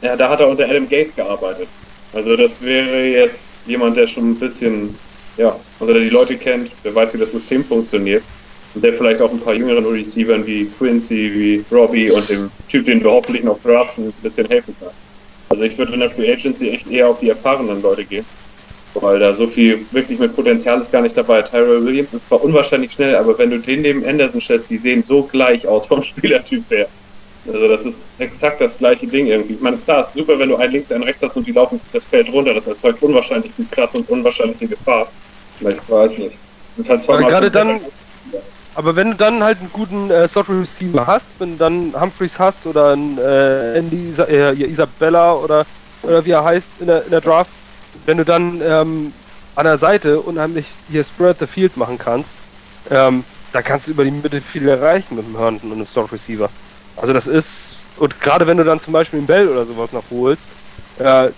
ja, 0.00 0.16
da 0.16 0.30
hat 0.30 0.40
er 0.40 0.48
unter 0.48 0.64
Adam 0.64 0.88
Gaze 0.88 1.10
gearbeitet. 1.14 1.68
Also 2.14 2.34
das 2.38 2.62
wäre 2.62 3.04
jetzt 3.04 3.45
jemand, 3.66 3.96
der 3.96 4.06
schon 4.06 4.30
ein 4.30 4.34
bisschen, 4.36 4.94
ja, 5.36 5.56
also 5.80 5.92
der 5.92 6.02
die 6.02 6.10
Leute 6.10 6.36
kennt, 6.36 6.70
der 6.84 6.94
weiß, 6.94 7.14
wie 7.14 7.18
das 7.18 7.32
System 7.32 7.64
funktioniert. 7.64 8.22
Und 8.74 8.84
der 8.84 8.92
vielleicht 8.92 9.22
auch 9.22 9.30
ein 9.30 9.40
paar 9.40 9.54
jüngeren 9.54 9.86
Receivern 9.86 10.46
wie 10.46 10.66
Quincy, 10.66 11.32
wie 11.34 11.64
Robbie 11.74 12.10
und 12.10 12.28
dem 12.28 12.50
Typ, 12.68 12.84
den 12.84 13.02
wir 13.02 13.10
hoffentlich 13.10 13.42
noch 13.42 13.58
draften, 13.62 14.08
ein 14.08 14.14
bisschen 14.22 14.46
helfen 14.48 14.76
kann. 14.78 14.90
Also 15.48 15.62
ich 15.62 15.78
würde 15.78 15.94
in 15.94 16.00
der 16.00 16.10
Free 16.10 16.30
Agency 16.30 16.70
echt 16.70 16.90
eher 16.90 17.08
auf 17.08 17.20
die 17.20 17.30
erfahrenen 17.30 17.80
Leute 17.80 18.04
gehen. 18.04 18.24
Weil 18.94 19.18
da 19.18 19.32
so 19.34 19.46
viel 19.46 19.84
wirklich 19.92 20.18
mit 20.18 20.34
Potenzial 20.34 20.80
ist 20.80 20.90
gar 20.90 21.02
nicht 21.02 21.16
dabei. 21.16 21.42
Tyrell 21.42 21.84
Williams 21.84 22.14
ist 22.14 22.28
zwar 22.28 22.42
unwahrscheinlich 22.42 22.92
schnell, 22.92 23.14
aber 23.14 23.38
wenn 23.38 23.50
du 23.50 23.58
den 23.58 23.82
neben 23.82 24.04
Anderson 24.04 24.40
stellst, 24.40 24.70
die 24.70 24.78
sehen 24.78 25.02
so 25.04 25.22
gleich 25.22 25.66
aus 25.66 25.86
vom 25.86 26.02
Spielertyp 26.02 26.64
her. 26.70 26.88
Also 27.46 27.68
das 27.68 27.82
ist 27.82 27.98
exakt 28.18 28.60
das 28.60 28.76
gleiche 28.78 29.06
Ding 29.06 29.26
irgendwie. 29.26 29.54
Ich 29.54 29.60
meine, 29.60 29.76
klar, 29.78 30.04
ist 30.04 30.14
super, 30.14 30.38
wenn 30.38 30.48
du 30.48 30.56
einen 30.56 30.72
links, 30.72 30.90
einen 30.90 31.04
rechts 31.04 31.22
hast 31.22 31.36
und 31.36 31.46
die 31.46 31.52
laufen 31.52 31.80
das 31.92 32.04
Feld 32.04 32.32
runter. 32.32 32.54
Das 32.54 32.66
erzeugt 32.66 33.02
unwahrscheinlich 33.02 33.52
viel 33.54 33.66
Platz 33.66 33.94
und 33.94 34.08
unwahrscheinliche 34.08 34.68
Gefahr. 34.68 35.06
Ich 35.60 35.66
weiß 35.66 36.10
nicht. 36.18 36.36
Das 36.76 36.84
ist 36.86 36.90
halt 36.90 37.08
Aber 37.08 37.28
gerade 37.28 37.50
dann- 37.50 37.80
Aber 38.74 38.94
wenn 38.94 39.12
du 39.12 39.16
dann 39.16 39.42
halt 39.42 39.58
einen 39.60 39.70
guten 39.72 40.10
äh, 40.10 40.28
Slot 40.28 40.50
Receiver 40.50 41.06
hast, 41.06 41.26
wenn 41.38 41.52
du 41.52 41.56
dann 41.56 41.94
Humphreys 41.98 42.38
hast 42.38 42.66
oder 42.66 42.92
ein 42.94 43.16
äh, 43.18 43.78
Andy 43.78 44.10
Isa 44.10 44.24
äh, 44.24 44.52
Isabella 44.52 45.32
oder, 45.34 45.64
oder 46.02 46.22
wie 46.26 46.32
er 46.32 46.44
heißt 46.44 46.68
in 46.80 46.88
der, 46.88 47.04
in 47.04 47.10
der 47.10 47.22
Draft, 47.22 47.50
wenn 48.04 48.18
du 48.18 48.24
dann 48.26 48.60
ähm, 48.62 49.14
an 49.54 49.64
der 49.64 49.78
Seite 49.78 50.20
unheimlich 50.20 50.66
hier 50.90 51.02
Spread 51.04 51.38
the 51.38 51.46
Field 51.46 51.78
machen 51.78 51.96
kannst, 51.96 52.32
ähm, 52.90 53.24
da 53.54 53.62
kannst 53.62 53.86
du 53.86 53.92
über 53.92 54.04
die 54.04 54.10
Mitte 54.10 54.42
viel 54.42 54.68
erreichen 54.68 55.16
mit 55.16 55.26
dem 55.26 55.38
Herndon 55.38 55.72
und 55.72 55.78
dem 55.78 55.86
Slot 55.86 56.12
Receiver. 56.12 56.50
Also 56.96 57.12
das 57.12 57.26
ist, 57.26 57.76
und 57.98 58.20
gerade 58.20 58.46
wenn 58.46 58.56
du 58.56 58.64
dann 58.64 58.80
zum 58.80 58.92
Beispiel 58.92 59.18
einen 59.18 59.26
Bell 59.26 59.48
oder 59.48 59.66
sowas 59.66 59.92
noch 59.92 60.04
holst, 60.10 60.48
äh, 60.98 61.30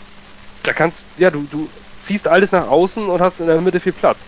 da 0.63 0.73
kannst, 0.73 1.07
ja, 1.17 1.31
du, 1.31 1.47
du 1.51 1.69
ziehst 2.01 2.29
alles 2.29 2.53
nach 2.53 2.69
außen 2.69 3.07
und 3.07 3.21
hast 3.21 3.41
in 3.41 3.47
der 3.47 3.61
Mitte 3.61 3.81
viel 3.81 3.93
Platz. 3.93 4.19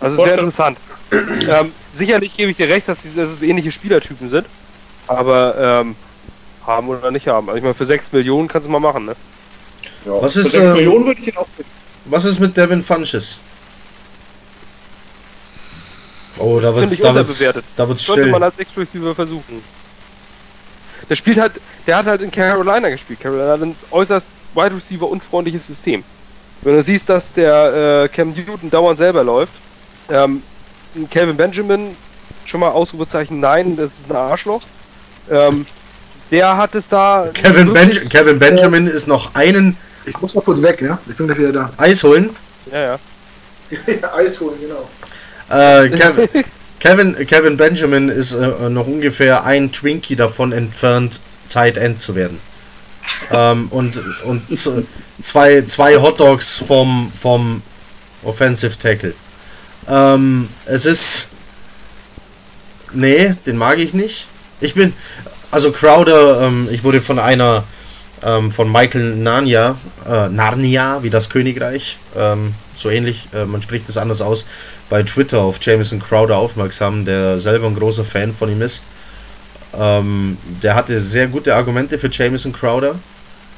Also 0.00 0.16
es 0.16 0.24
wäre 0.28 0.38
interessant. 0.40 0.78
ähm, 1.12 1.72
sicherlich 1.94 2.36
gebe 2.36 2.50
ich 2.50 2.56
dir 2.56 2.68
recht, 2.68 2.88
dass, 2.88 3.02
die, 3.02 3.14
dass 3.14 3.30
es 3.30 3.42
ähnliche 3.42 3.72
Spielertypen 3.72 4.28
sind. 4.28 4.46
Aber 5.06 5.54
ähm, 5.58 5.96
haben 6.66 6.88
oder 6.88 7.10
nicht 7.10 7.28
haben. 7.28 7.48
Also 7.48 7.58
ich 7.58 7.62
meine, 7.62 7.74
für 7.74 7.86
6 7.86 8.12
Millionen 8.12 8.48
kannst 8.48 8.66
du 8.66 8.72
mal 8.72 8.80
machen, 8.80 9.04
ne? 9.04 9.16
Ja. 10.06 10.12
Was 10.20 10.34
Für 10.34 10.40
ist, 10.40 10.52
sechs 10.52 10.64
ähm, 10.64 10.72
Millionen 10.74 11.06
würde 11.06 11.20
ich 11.20 11.28
ihn 11.28 11.36
auch 11.36 11.46
Was 12.06 12.24
ist 12.24 12.38
mit 12.38 12.56
Devin 12.56 12.82
Funches? 12.82 13.38
Oh, 16.36 16.58
da 16.60 16.74
wird's, 16.74 16.90
Finde 16.90 16.94
ich 16.94 17.00
da 17.00 17.14
wird's, 17.14 17.64
da 17.76 17.88
wird's 17.88 18.04
Sollte 18.04 18.22
still. 18.22 18.32
man 18.32 18.42
als 18.42 18.58
Ex-Receiver 18.58 19.14
versuchen. 19.14 19.62
Der 21.08 21.14
spielt 21.16 21.38
halt, 21.38 21.52
der 21.86 21.96
hat 21.96 22.06
halt 22.06 22.22
in 22.22 22.30
Carolina 22.30 22.88
gespielt. 22.88 23.20
Carolina 23.20 23.52
hat 23.52 23.62
ein 23.62 23.76
äußerst 23.90 24.26
Wide 24.54 24.74
Receiver 24.76 25.08
unfreundliches 25.08 25.66
System. 25.66 26.02
Wenn 26.62 26.74
du 26.76 26.82
siehst, 26.82 27.08
dass 27.08 27.32
der 27.32 28.04
äh, 28.04 28.08
Cam 28.08 28.30
Newton 28.32 28.70
dauernd 28.70 28.98
selber 28.98 29.22
läuft, 29.24 29.52
ähm, 30.10 30.42
Calvin 31.10 31.36
Benjamin, 31.36 31.96
schon 32.46 32.60
mal 32.60 32.70
Ausrufezeichen, 32.70 33.40
nein, 33.40 33.76
das 33.76 33.92
ist 33.92 34.10
ein 34.10 34.16
Arschloch. 34.16 34.60
Ähm, 35.30 35.66
der 36.30 36.56
hat 36.56 36.74
es 36.74 36.88
da. 36.88 37.28
Kevin, 37.34 37.74
wirklich- 37.74 38.00
ben 38.00 38.08
Kevin 38.08 38.38
Benjamin 38.38 38.86
ist 38.86 39.06
noch 39.08 39.34
einen 39.34 39.76
Ich 40.06 40.18
muss 40.20 40.34
mal 40.34 40.40
kurz 40.42 40.62
weg, 40.62 40.80
ja? 40.80 40.98
Ich 41.08 41.16
bin 41.16 41.26
gleich 41.26 41.38
wieder 41.38 41.52
da. 41.52 41.70
Eis 41.76 42.02
holen. 42.04 42.30
Ja, 42.72 42.80
ja. 42.80 42.98
Eis 44.16 44.40
holen, 44.40 44.56
genau. 44.60 44.88
Äh, 45.50 45.88
Kevin, 45.90 46.28
Kevin, 46.84 47.26
Kevin 47.26 47.56
Benjamin 47.56 48.10
ist 48.10 48.32
äh, 48.32 48.68
noch 48.68 48.86
ungefähr 48.86 49.44
ein 49.44 49.72
Twinkie 49.72 50.16
davon 50.16 50.52
entfernt, 50.52 51.22
Tight 51.48 51.78
End 51.78 51.98
zu 51.98 52.14
werden. 52.14 52.38
Ähm, 53.30 53.68
und 53.70 54.02
und 54.24 54.42
zwei, 55.22 55.62
zwei 55.62 55.96
Hotdogs 55.96 56.58
vom, 56.58 57.10
vom 57.18 57.62
Offensive 58.22 58.76
Tackle. 58.76 59.14
Ähm, 59.88 60.50
es 60.66 60.84
ist. 60.84 61.30
Nee, 62.92 63.34
den 63.46 63.56
mag 63.56 63.78
ich 63.78 63.94
nicht. 63.94 64.26
Ich 64.60 64.74
bin. 64.74 64.92
Also 65.50 65.72
Crowder, 65.72 66.42
ähm, 66.42 66.68
ich 66.70 66.84
wurde 66.84 67.00
von 67.00 67.18
einer. 67.18 67.64
Ähm, 68.22 68.52
von 68.52 68.70
Michael 68.70 69.16
Narnia, 69.16 69.76
äh, 70.06 70.28
Narnia, 70.28 71.02
wie 71.02 71.10
das 71.10 71.28
Königreich, 71.30 71.98
ähm, 72.16 72.54
so 72.74 72.90
ähnlich, 72.90 73.28
äh, 73.32 73.44
man 73.44 73.62
spricht 73.62 73.88
es 73.88 73.96
anders 73.96 74.20
aus, 74.20 74.46
bei 74.90 75.02
Twitter 75.02 75.40
auf 75.40 75.58
Jameson 75.60 76.00
Crowder 76.00 76.36
aufmerksam, 76.36 77.04
der 77.04 77.38
selber 77.38 77.66
ein 77.66 77.76
großer 77.76 78.04
Fan 78.04 78.32
von 78.32 78.50
ihm 78.50 78.62
ist. 78.62 78.82
Ähm, 79.76 80.38
der 80.62 80.74
hatte 80.74 81.00
sehr 81.00 81.26
gute 81.26 81.54
Argumente 81.54 81.98
für 81.98 82.08
Jameson 82.10 82.52
Crowder. 82.52 82.94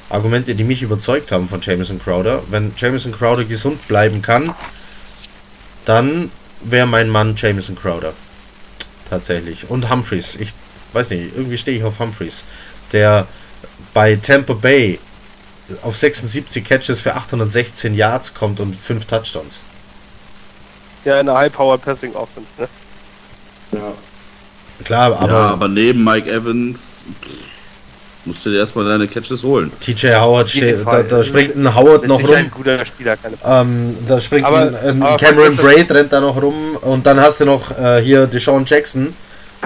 Argumente, 0.09 0.55
die 0.55 0.63
mich 0.63 0.81
überzeugt 0.81 1.31
haben 1.31 1.47
von 1.47 1.59
Jameson 1.61 1.99
Crowder. 1.99 2.41
Wenn 2.49 2.71
Jameson 2.77 3.11
Crowder 3.11 3.43
gesund 3.43 3.87
bleiben 3.87 4.21
kann, 4.21 4.53
dann 5.85 6.31
wäre 6.61 6.87
mein 6.87 7.09
Mann 7.09 7.35
Jameson 7.35 7.75
Crowder. 7.75 8.13
Tatsächlich. 9.09 9.69
Und 9.69 9.89
Humphreys. 9.89 10.35
Ich 10.35 10.53
weiß 10.93 11.09
nicht, 11.11 11.35
irgendwie 11.35 11.57
stehe 11.57 11.77
ich 11.77 11.83
auf 11.83 11.99
Humphreys. 11.99 12.43
Der 12.93 13.27
bei 13.93 14.15
Tampa 14.15 14.53
Bay 14.53 14.99
auf 15.83 15.97
76 15.97 16.63
Catches 16.63 16.99
für 17.01 17.15
816 17.15 17.93
Yards 17.93 18.33
kommt 18.33 18.59
und 18.59 18.75
5 18.75 19.05
Touchdowns. 19.05 19.59
Ja, 21.05 21.19
in 21.19 21.29
einer 21.29 21.37
High-Power 21.37 21.77
Passing 21.77 22.13
Offense, 22.15 22.49
ne? 22.57 22.67
Ja. 23.73 23.93
Klar, 24.83 25.19
aber, 25.19 25.31
ja, 25.31 25.49
aber 25.49 25.67
neben 25.67 26.03
Mike 26.03 26.29
Evans 26.31 26.79
musst 28.25 28.45
du 28.45 28.49
dir 28.51 28.59
erstmal 28.59 28.85
deine 28.85 29.07
Catches 29.07 29.41
holen. 29.43 29.71
TJ 29.79 30.07
Howard 30.15 30.49
steht, 30.49 30.85
da, 30.85 31.01
da 31.03 31.23
springt 31.23 31.55
ein 31.55 31.73
Howard 31.73 32.05
noch 32.07 32.21
rum. 32.21 32.35
ein 32.35 32.51
guter 32.51 32.85
Spieler, 32.85 33.15
keine 33.17 33.37
Frage. 33.37 33.67
Ähm, 33.69 33.95
da 34.07 34.19
springt 34.19 34.45
Aber- 34.45 34.59
ein, 34.61 34.75
ein 34.75 35.01
aber 35.03 35.17
Cameron 35.17 35.55
Braid 35.55 35.89
rennt 35.91 36.11
da 36.13 36.19
noch 36.19 36.41
rum 36.41 36.75
und 36.81 37.05
dann 37.05 37.19
hast 37.19 37.39
du 37.39 37.45
noch 37.45 37.71
äh, 37.77 38.01
hier 38.01 38.27
Deshaun 38.27 38.65
Jackson, 38.65 39.13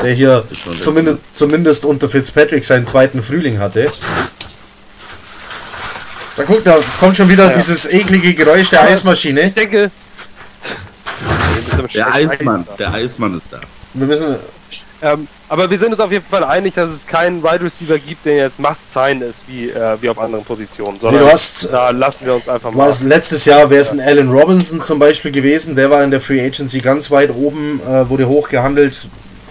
der 0.02 0.12
hier 0.14 0.44
Deshaun 0.50 0.74
Jackson. 0.74 0.80
zumindest, 0.82 1.20
zumindest 1.34 1.86
unter 1.86 2.08
Fitzpatrick 2.08 2.64
seinen 2.64 2.86
zweiten 2.86 3.22
Frühling 3.24 3.60
hatte. 3.60 3.92
Da 6.38 6.44
guck, 6.44 6.64
da 6.64 6.78
kommt 7.00 7.18
schon 7.18 7.30
wieder 7.30 7.46
Ja. 7.48 7.54
dieses 7.54 7.92
eklige 7.92 8.34
Geräusch 8.34 8.70
der 8.70 8.84
Eismaschine. 8.84 9.42
Ich 9.42 9.54
denke. 9.54 9.92
Der 11.94 12.14
Eismann, 12.14 12.66
der 12.80 12.94
Eismann 12.94 13.36
ist 13.38 13.48
da. 13.52 13.60
Wir 13.94 14.08
müssen. 14.08 14.36
Ähm, 15.04 15.28
aber 15.50 15.70
wir 15.70 15.78
sind 15.80 15.92
uns 15.92 16.00
auf 16.00 16.12
jeden 16.12 16.24
Fall 16.26 16.44
einig, 16.44 16.76
dass 16.76 16.90
es 16.90 17.08
keinen 17.08 17.42
Wide 17.44 17.62
Receiver 17.64 17.98
gibt, 17.98 18.24
der 18.26 18.36
jetzt 18.36 18.60
must 18.60 18.94
sein 18.94 19.22
ist, 19.22 19.40
wie, 19.48 19.70
äh, 19.70 19.98
wie 20.00 20.08
auf 20.10 20.20
anderen 20.20 20.46
Positionen. 20.46 20.94
Nee, 20.94 21.00
Sondern 21.02 21.24
du 21.26 21.32
hast, 21.32 21.74
da 21.74 21.90
lassen 21.90 22.26
wir 22.26 22.36
uns 22.36 22.48
einfach 22.48 22.72
mal. 22.72 22.88
was, 22.88 23.02
letztes 23.02 23.46
Jahr 23.46 23.70
wäre 23.70 23.82
es 23.82 23.92
ein 23.92 24.00
Allen 24.00 24.30
Robinson 24.30 24.82
zum 24.82 25.00
Beispiel 25.00 25.32
gewesen, 25.32 25.76
der 25.76 25.90
war 25.90 26.04
in 26.04 26.12
der 26.12 26.22
Free 26.22 26.40
Agency 26.46 26.80
ganz 26.80 27.10
weit 27.10 27.32
oben, 27.32 27.82
äh, 27.82 28.08
wurde 28.10 28.28
hochgehandelt, 28.28 29.08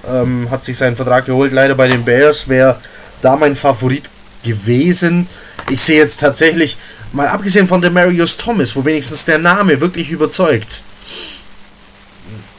ähm, 0.09 0.49
hat 0.51 0.63
sich 0.65 0.79
seinen 0.79 0.95
Vertrag 0.97 1.27
geholt, 1.27 1.53
leider 1.53 1.75
bei 1.75 1.89
den 1.89 2.05
Bears, 2.05 2.49
wäre 2.49 2.79
da 3.21 3.37
mein 3.37 3.57
Favorit 3.57 4.09
gewesen. 4.45 5.27
Ich 5.69 5.83
sehe 5.83 5.99
jetzt 5.99 6.21
tatsächlich, 6.21 6.77
mal 7.13 7.29
abgesehen 7.29 7.67
von 7.69 7.81
der 7.81 7.91
Marius 7.91 8.37
Thomas, 8.37 8.75
wo 8.75 8.85
wenigstens 8.85 9.25
der 9.25 9.39
Name 9.39 9.81
wirklich 9.81 10.11
überzeugt, 10.11 10.83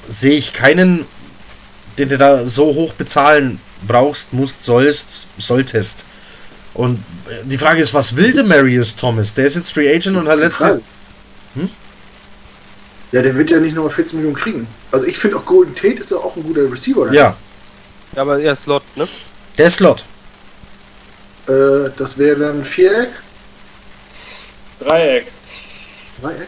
sehe 0.08 0.38
ich 0.38 0.54
keinen, 0.54 1.06
den 1.98 2.10
du 2.10 2.18
da 2.18 2.46
so 2.46 2.66
hoch 2.66 2.94
bezahlen 2.94 3.60
brauchst, 3.88 4.34
musst, 4.34 4.64
sollst, 4.64 5.28
solltest. 5.38 6.06
Und 6.74 7.04
äh, 7.28 7.44
die 7.44 7.58
Frage 7.58 7.82
ist, 7.82 7.94
was 7.94 8.16
will 8.16 8.32
der 8.34 8.46
Marius 8.46 8.96
Thomas? 8.96 9.34
Der 9.34 9.46
ist 9.46 9.56
jetzt 9.56 9.72
Free 9.72 9.94
Agent 9.94 10.18
und 10.18 10.28
hat 10.28 10.40
letzte. 10.40 10.82
Ja, 13.12 13.22
der 13.22 13.36
wird 13.36 13.50
ja 13.50 13.60
nicht 13.60 13.76
nochmal 13.76 13.92
14 13.92 14.18
Millionen 14.20 14.38
kriegen. 14.38 14.68
Also 14.92 15.06
ich 15.06 15.18
finde 15.18 15.36
auch 15.38 15.46
Golden 15.46 15.76
Tate 15.76 15.96
ist 16.00 16.12
ja 16.12 16.18
auch 16.18 16.36
ein 16.38 16.44
guter 16.44 16.72
Receiver. 16.72 17.02
oder? 17.02 17.12
Ja, 17.12 17.36
Ja, 18.16 18.22
aber 18.22 18.40
eher 18.40 18.56
Slot, 18.56 18.84
ne? 18.96 19.06
der 19.58 19.68
ist 19.68 19.76
Slot. 19.78 20.06
Äh, 21.52 21.92
das 21.98 22.18
wäre 22.18 22.38
dann 22.40 22.64
Viereck, 22.64 23.10
Dreieck. 24.80 25.28
Dreieck. 26.22 26.48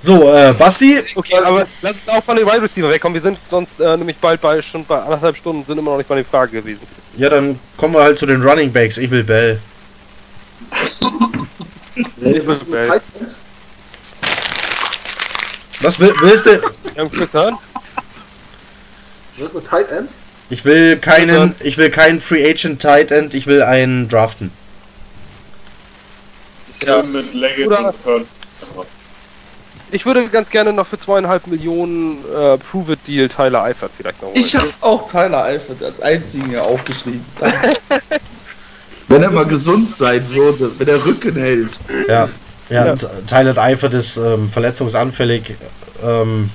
So, 0.00 0.28
äh, 0.32 0.52
Basti, 0.58 1.00
Okay, 1.14 1.36
aber 1.36 1.66
lass 1.80 1.92
uns 1.92 2.08
auch 2.08 2.24
von 2.24 2.36
den 2.36 2.44
Wide 2.44 2.62
Receiver 2.62 2.88
wegkommen. 2.90 3.14
Wir 3.14 3.22
sind 3.22 3.38
sonst 3.48 3.78
äh, 3.80 3.96
nämlich 3.96 4.16
bald 4.16 4.40
bei 4.40 4.60
schon 4.60 4.84
bei 4.84 4.98
anderthalb 5.00 5.36
Stunden 5.36 5.64
sind 5.64 5.78
immer 5.78 5.92
noch 5.92 5.98
nicht 5.98 6.08
bei 6.08 6.16
den 6.16 6.24
Fragen 6.24 6.52
gewesen. 6.52 6.80
ja, 7.16 7.28
dann 7.28 7.58
kommen 7.76 7.94
wir 7.94 8.02
halt 8.02 8.18
zu 8.18 8.26
den 8.26 8.42
Running 8.42 8.72
Backs. 8.72 8.98
Ich 8.98 9.10
will 9.10 9.22
Bell. 9.22 9.60
Ich 12.20 12.46
Was 12.46 12.66
will 12.66 12.88
Bell. 12.88 13.00
Was 15.80 15.98
will, 16.00 16.14
willst 16.20 16.46
du? 16.46 16.60
Ja, 16.96 17.08
Chris 17.08 17.34
hören? 17.34 17.58
Was 19.38 19.52
mit 19.52 19.66
Tight 19.66 19.90
Ends? 19.90 20.14
Ich 20.52 20.66
will 20.66 20.98
keinen, 20.98 21.54
ich 21.60 21.78
will 21.78 21.88
keinen 21.88 22.20
Free 22.20 22.46
Agent 22.46 22.82
Tight 22.82 23.10
End, 23.10 23.32
ich 23.32 23.46
will 23.46 23.62
einen 23.62 24.06
draften. 24.10 24.52
Ja. 26.82 27.00
Schön 27.00 27.12
mit 27.12 27.66
Oder-. 27.66 27.94
Ich 29.92 30.04
würde 30.04 30.28
ganz 30.28 30.50
gerne 30.50 30.74
noch 30.74 30.86
für 30.86 30.98
zweieinhalb 30.98 31.46
Millionen 31.46 32.18
äh, 32.26 32.58
Prove 32.58 32.92
It 32.92 32.98
Deal 33.06 33.30
Tyler 33.30 33.62
Eifert 33.62 33.92
vielleicht 33.96 34.20
noch 34.20 34.28
holen. 34.28 34.36
Ich 34.36 34.54
habe 34.54 34.68
auch 34.82 35.10
Tyler 35.10 35.42
Eifert 35.42 35.82
als 35.82 36.02
einzigen 36.02 36.50
hier 36.50 36.64
aufgeschrieben. 36.64 37.24
wenn 39.08 39.22
er 39.22 39.30
mal 39.30 39.46
gesund 39.46 39.96
sein 39.96 40.22
würde, 40.28 40.70
wenn 40.78 40.88
er 40.88 41.02
Rücken 41.02 41.34
hält. 41.34 41.70
Ja, 42.08 42.28
ja, 42.68 42.86
Ja. 42.88 42.94
Tyler 43.26 43.56
Eifert 43.56 43.94
ist 43.94 44.18
ähm, 44.18 44.50
verletzungsanfällig, 44.50 45.54
ähm, 46.04 46.50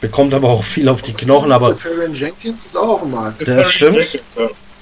bekommt 0.00 0.34
aber 0.34 0.48
auch 0.48 0.64
viel 0.64 0.88
auf 0.88 1.02
die 1.02 1.12
Knochen, 1.12 1.52
aber, 1.52 1.76
Jenkins 2.12 2.66
ist 2.66 2.76
auch 2.76 2.88
auf 2.88 3.00
dem 3.02 3.10
Markt. 3.10 3.46
Das 3.46 3.72
stimmt. 3.72 4.18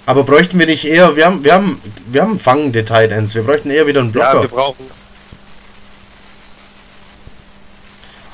aber 0.07 0.25
bräuchten 0.25 0.59
wir 0.59 0.67
nicht 0.67 0.85
eher, 0.85 1.17
wir 1.17 1.27
haben, 1.27 1.45
wir 1.45 1.55
haben, 1.55 1.81
wir 2.07 2.23
haben 2.23 2.39
fangende 2.39 2.85
Tight 2.85 3.11
Ends, 3.11 3.35
wir 3.35 3.43
bräuchten 3.43 3.71
eher 3.71 3.87
wieder 3.87 4.01
einen 4.01 4.13
ja, 4.13 4.31
Blocker. 4.31 4.43
wir 4.43 4.49
brauchen. 4.49 4.99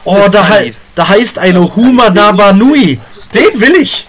Oh, 0.05 0.28
da, 0.31 0.59
Lied. 0.59 0.77
da 0.94 1.09
heißt 1.09 1.39
eine 1.39 1.74
Huma 1.74 2.11
Nabanui. 2.11 3.01
Den 3.35 3.61
will 3.61 3.77
ich. 3.77 4.06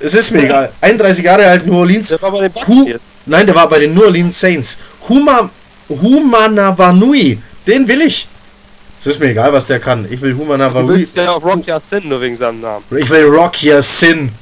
Es 0.00 0.14
ist 0.14 0.30
mir 0.30 0.44
egal. 0.44 0.72
31 0.80 1.24
Jahre 1.24 1.46
alt, 1.46 1.66
New 1.66 1.76
Orleans. 1.76 2.08
Der 2.08 2.22
war 2.22 2.30
bei 2.30 2.48
den 2.48 2.66
Hu. 2.66 2.94
Nein, 3.26 3.46
der 3.46 3.54
war 3.54 3.68
bei 3.68 3.80
den 3.80 3.92
New 3.94 4.04
Orleans 4.04 4.40
Saints. 4.40 4.80
Huma, 5.08 5.50
Huma 5.88 6.48
Nabanui. 6.48 7.38
Den 7.66 7.86
will 7.86 8.00
ich. 8.00 8.26
Es 8.98 9.06
ist 9.06 9.20
mir 9.20 9.28
egal, 9.30 9.52
was 9.52 9.66
der 9.68 9.78
kann. 9.80 10.06
Ich 10.10 10.20
will 10.20 10.34
Huma 10.34 10.54
Du 10.54 10.58
Nabanui. 10.58 10.96
willst 10.98 11.16
ja 11.16 11.30
auch 11.30 11.42
Rock 11.42 11.64
Sin 11.80 12.08
nur 12.08 12.20
wegen 12.20 12.36
seinem 12.36 12.60
Namen. 12.60 12.84
Ich 12.96 13.08
will 13.08 13.24
Rock 13.26 13.54
Your 13.62 13.80
Sin. 13.80 14.32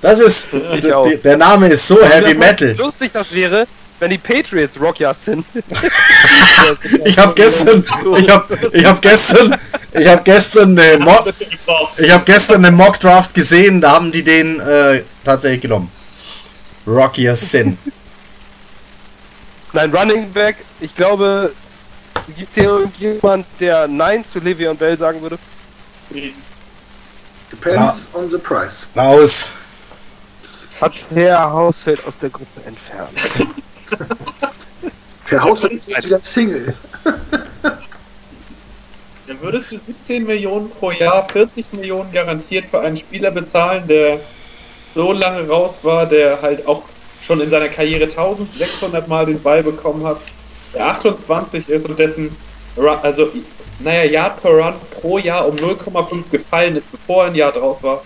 Das 0.00 0.18
ist. 0.18 0.48
Der 1.24 1.36
Name 1.36 1.68
ist 1.68 1.86
so 1.86 2.02
Heavy 2.02 2.34
Metal. 2.34 2.74
Lustig 2.76 3.12
das 3.12 3.32
wäre, 3.32 3.68
wenn 4.00 4.10
die 4.10 4.18
Patriots 4.18 4.80
Rock 4.80 4.96
Sin. 5.14 5.44
Ich 7.04 7.18
habe 7.18 7.34
gestern. 7.34 7.84
Ich 8.18 8.28
habe 8.28 8.70
ich 8.72 8.84
hab 8.84 9.00
gestern. 9.00 9.56
Ich 9.92 10.06
habe 10.08 10.22
gestern 10.24 10.78
eine 10.78 10.98
Mo 10.98 11.16
Ich 11.98 12.10
habe 12.10 12.24
gestern 12.24 12.64
einen 12.64 12.76
Mock 12.76 12.98
Draft 12.98 13.32
gesehen, 13.32 13.80
da 13.80 13.92
haben 13.92 14.10
die 14.10 14.24
den 14.24 14.58
äh, 14.58 15.02
tatsächlich 15.22 15.60
genommen. 15.60 15.90
Rocky 16.86 17.28
Sin. 17.36 17.78
Nein, 19.72 19.94
Running 19.94 20.32
Back. 20.32 20.56
Ich 20.80 20.94
glaube, 20.96 21.52
gibt 22.36 22.48
es 22.50 22.54
hier 22.54 22.64
irgendjemand, 22.64 23.46
der 23.60 23.88
Nein 23.88 24.24
zu 24.24 24.38
Le'Veon 24.38 24.74
Bell 24.74 24.96
sagen 24.96 25.20
würde? 25.22 25.38
Depends 27.50 28.08
on 28.14 28.28
the 28.28 28.38
price. 28.38 28.88
Raus. 28.96 29.48
Hat 30.80 30.92
Herr 31.10 31.52
Hausfeld 31.52 32.04
aus 32.06 32.18
der 32.18 32.30
Gruppe 32.30 32.60
entfernt. 32.66 33.10
Per 35.26 35.42
Haus 35.42 35.64
ist 35.64 35.88
jetzt 35.88 36.06
wieder 36.06 36.20
Single. 36.22 36.74
Dann 39.26 39.40
würdest 39.40 39.72
du 39.72 39.78
17 39.78 40.26
Millionen 40.26 40.68
pro 40.70 40.90
Jahr, 40.90 41.28
40 41.28 41.72
Millionen 41.72 42.12
garantiert 42.12 42.66
für 42.70 42.80
einen 42.80 42.96
Spieler 42.96 43.30
bezahlen, 43.30 43.86
der 43.86 44.20
so 44.94 45.12
lange 45.12 45.48
raus 45.48 45.78
war, 45.82 46.06
der 46.06 46.42
halt 46.42 46.66
auch 46.66 46.82
schon 47.24 47.40
in 47.40 47.48
seiner 47.48 47.68
Karriere 47.68 48.04
1600 48.04 49.06
Mal 49.08 49.26
den 49.26 49.40
Ball 49.40 49.62
bekommen 49.62 50.04
hat, 50.04 50.20
der 50.74 50.86
28 50.86 51.68
ist 51.68 51.88
und 51.88 51.98
dessen, 51.98 52.34
also, 53.02 53.30
naja, 53.80 54.04
Yard 54.04 54.42
per 54.42 54.50
Run 54.50 54.74
pro 55.00 55.18
Jahr 55.18 55.46
um 55.46 55.56
0,5 55.56 56.30
gefallen 56.30 56.76
ist, 56.76 56.90
bevor 56.90 57.24
er 57.24 57.30
ein 57.30 57.34
Jahr 57.34 57.52
draus 57.52 57.82
war. 57.82 58.02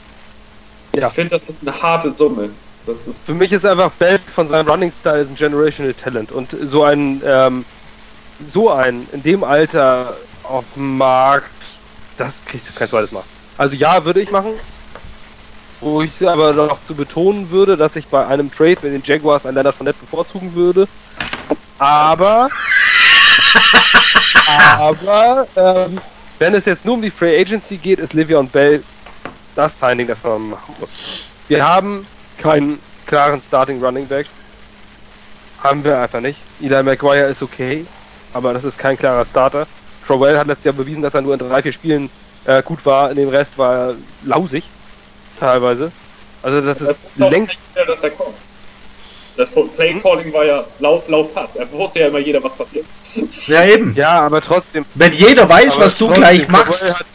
Ja. 0.95 1.09
Ich 1.09 1.15
finde, 1.15 1.39
das 1.39 1.43
ist 1.43 1.57
eine 1.63 1.81
harte 1.81 2.11
Summe. 2.11 2.51
Das 2.87 3.07
ist 3.07 3.21
Für 3.21 3.35
mich 3.35 3.53
ist 3.53 3.67
einfach 3.67 3.91
Bell 3.93 4.19
von 4.33 4.49
seinem 4.49 4.69
Running 4.69 4.93
Style 4.93 5.21
ist 5.21 5.31
ein 5.31 5.37
Generational 5.37 5.93
Talent 5.95 6.31
und 6.31 6.57
so 6.63 6.85
ein 6.85 7.21
ähm, 7.27 7.65
so 8.41 8.71
ein 8.71 9.07
in 9.13 9.23
dem 9.23 9.45
Alter 9.45 10.17
auf 10.45 10.65
dem 10.75 10.97
Markt, 10.97 11.51
das 12.17 12.41
kriegst 12.47 12.69
du 12.69 12.75
kein 12.75 12.89
zweites 12.89 13.13
Mal. 13.13 13.25
Also 13.59 13.77
ja, 13.77 14.05
würde 14.05 14.21
ich 14.21 14.31
machen. 14.31 14.53
Wo 15.81 16.01
ich 16.01 16.27
aber 16.27 16.55
noch 16.55 16.83
zu 16.83 16.95
betonen 16.95 17.51
würde, 17.51 17.77
dass 17.77 17.97
ich 17.97 18.07
bei 18.07 18.27
einem 18.27 18.51
Trade 18.51 18.79
mit 18.83 18.93
den 18.93 19.03
Jaguars 19.05 19.45
einen 19.45 19.57
Leonard 19.57 19.75
Fournette 19.75 19.99
bevorzugen 20.01 20.55
würde. 20.55 20.89
Aber 21.79 22.49
aber 24.79 25.47
ähm, 25.57 26.01
wenn 26.39 26.55
es 26.55 26.65
jetzt 26.65 26.85
nur 26.85 26.95
um 26.95 27.03
die 27.03 27.11
Free 27.11 27.39
Agency 27.41 27.77
geht, 27.77 27.99
ist 27.99 28.13
Livion 28.13 28.49
Bell 28.49 28.83
das 29.55 29.79
Signing, 29.79 30.07
das 30.07 30.23
man 30.23 30.51
machen 30.51 30.75
muss. 30.79 31.31
Wir 31.49 31.67
haben 31.67 32.07
keinen 32.39 32.79
klaren 33.07 33.41
Starting 33.41 33.83
Running 33.83 34.07
Back. 34.07 34.27
Haben 35.63 35.83
wir 35.85 35.99
einfach 35.99 36.21
nicht. 36.21 36.39
Eli 36.61 36.83
McGuire 36.83 37.27
ist 37.27 37.43
okay, 37.43 37.87
aber 38.35 38.53
das 38.53 38.65
ist 38.65 38.79
kein 38.79 38.99
klarer 38.99 39.25
Starter. 39.25 39.67
Crowell 40.07 40.39
hat 40.39 40.47
letztes 40.47 40.67
Jahr 40.67 40.75
bewiesen, 40.75 41.03
dass 41.03 41.15
er 41.15 41.23
nur 41.23 41.33
in 41.33 41.39
drei, 41.39 41.63
vier 41.63 41.73
Spielen 41.73 42.11
äh, 42.45 42.63
gut 42.63 42.85
war, 42.85 43.11
in 43.11 43.17
dem 43.17 43.29
Rest 43.29 43.57
war 43.57 43.75
er 43.75 43.95
lausig, 44.25 44.65
teilweise. 45.41 45.91
Also 46.43 46.61
das 46.61 46.81
ist 46.81 46.91
Das 46.91 46.97
ist 46.97 47.07
doch 47.17 47.31
längst, 47.31 47.49
nicht 47.51 47.75
mehr, 47.75 47.87
dass 47.87 48.01
er 48.03 48.11
kommt. 48.11 48.35
Das 49.37 49.49
Play 49.51 49.95
Calling 50.01 50.33
war 50.33 50.45
ja 50.45 50.65
Lauf, 50.79 51.09
Lauf, 51.09 51.35
Pass. 51.35 51.51
Er 51.57 51.71
wusste 51.73 52.01
ja 52.01 52.09
immer 52.09 52.19
jeder, 52.19 52.43
was 52.43 52.55
passiert. 52.57 52.87
Ja, 53.47 53.65
eben. 53.65 53.95
ja, 53.95 54.21
aber 54.21 54.41
trotzdem. 54.41 54.85
Wenn 54.95 55.13
jeder 55.13 55.49
weiß, 55.49 55.77
aber 55.77 55.85
was 55.85 55.97
du 55.97 56.07
trotzdem, 56.07 56.23
gleich 56.23 56.47
Crowell 56.47 56.53
machst. 56.53 56.99
Hat, 56.99 57.07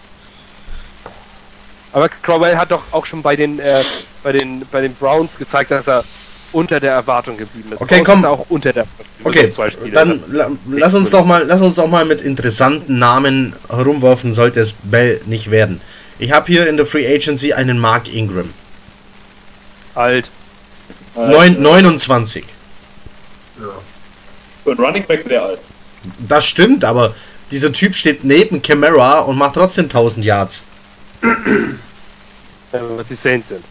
aber 1.93 2.09
Crowell 2.09 2.57
hat 2.57 2.71
doch 2.71 2.83
auch 2.91 3.05
schon 3.05 3.21
bei 3.21 3.35
den, 3.35 3.59
äh, 3.59 3.83
bei 4.23 4.31
den, 4.31 4.63
bei 4.71 4.81
den 4.81 4.93
Browns 4.95 5.37
gezeigt, 5.37 5.71
dass 5.71 5.87
er 5.87 6.03
unter 6.53 6.79
der 6.79 6.91
Erwartung 6.93 7.37
geblieben 7.37 7.71
ist. 7.71 7.81
Okay, 7.81 7.95
Browns 7.95 8.07
komm. 8.07 8.19
ist 8.19 8.25
auch 8.25 8.45
unter 8.49 8.73
der 8.73 8.85
Okay, 9.23 9.47
so 9.47 9.55
zwei 9.55 9.69
Spiele. 9.69 9.91
dann 9.91 10.23
la, 10.31 10.49
lass 10.69 10.93
uns 10.95 11.11
doch 11.11 11.25
mal, 11.25 11.45
lass 11.45 11.61
uns 11.61 11.75
doch 11.75 11.87
mal 11.87 12.05
mit 12.05 12.21
interessanten 12.21 12.99
Namen 12.99 13.55
herumwerfen, 13.69 14.33
sollte 14.33 14.59
es 14.59 14.73
Bell 14.83 15.21
nicht 15.25 15.51
werden. 15.51 15.81
Ich 16.19 16.31
habe 16.31 16.47
hier 16.47 16.67
in 16.67 16.77
der 16.77 16.85
Free 16.85 17.07
Agency 17.07 17.53
einen 17.53 17.79
Mark 17.79 18.13
Ingram. 18.13 18.53
alt. 19.95 20.29
Neun, 21.15 21.61
29. 21.61 22.45
Ja. 23.59 23.65
Für 24.63 24.71
einen 24.71 24.79
Running 24.79 25.05
Back 25.05 25.23
sehr 25.23 25.43
alt. 25.43 25.59
Das 26.27 26.45
stimmt, 26.47 26.83
aber 26.83 27.13
dieser 27.51 27.71
Typ 27.71 27.95
steht 27.95 28.23
neben 28.23 28.61
Camara 28.61 29.19
und 29.19 29.37
macht 29.37 29.55
trotzdem 29.55 29.85
1000 29.85 30.25
Yards. 30.25 30.65
was 32.71 33.07
die 33.07 33.15
Saints 33.15 33.49
sind. 33.49 33.63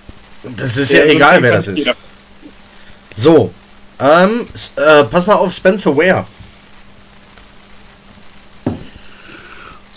Das 0.43 0.77
ist 0.77 0.93
ja 0.93 1.05
egal, 1.05 1.43
wer 1.43 1.53
das 1.53 1.69
ist. 1.69 1.91
So, 3.15 3.53
ähm, 3.99 4.47
äh, 4.77 5.05
pass 5.05 5.27
mal 5.27 5.35
auf 5.35 5.53
Spencer 5.53 5.95
Ware. 5.97 6.27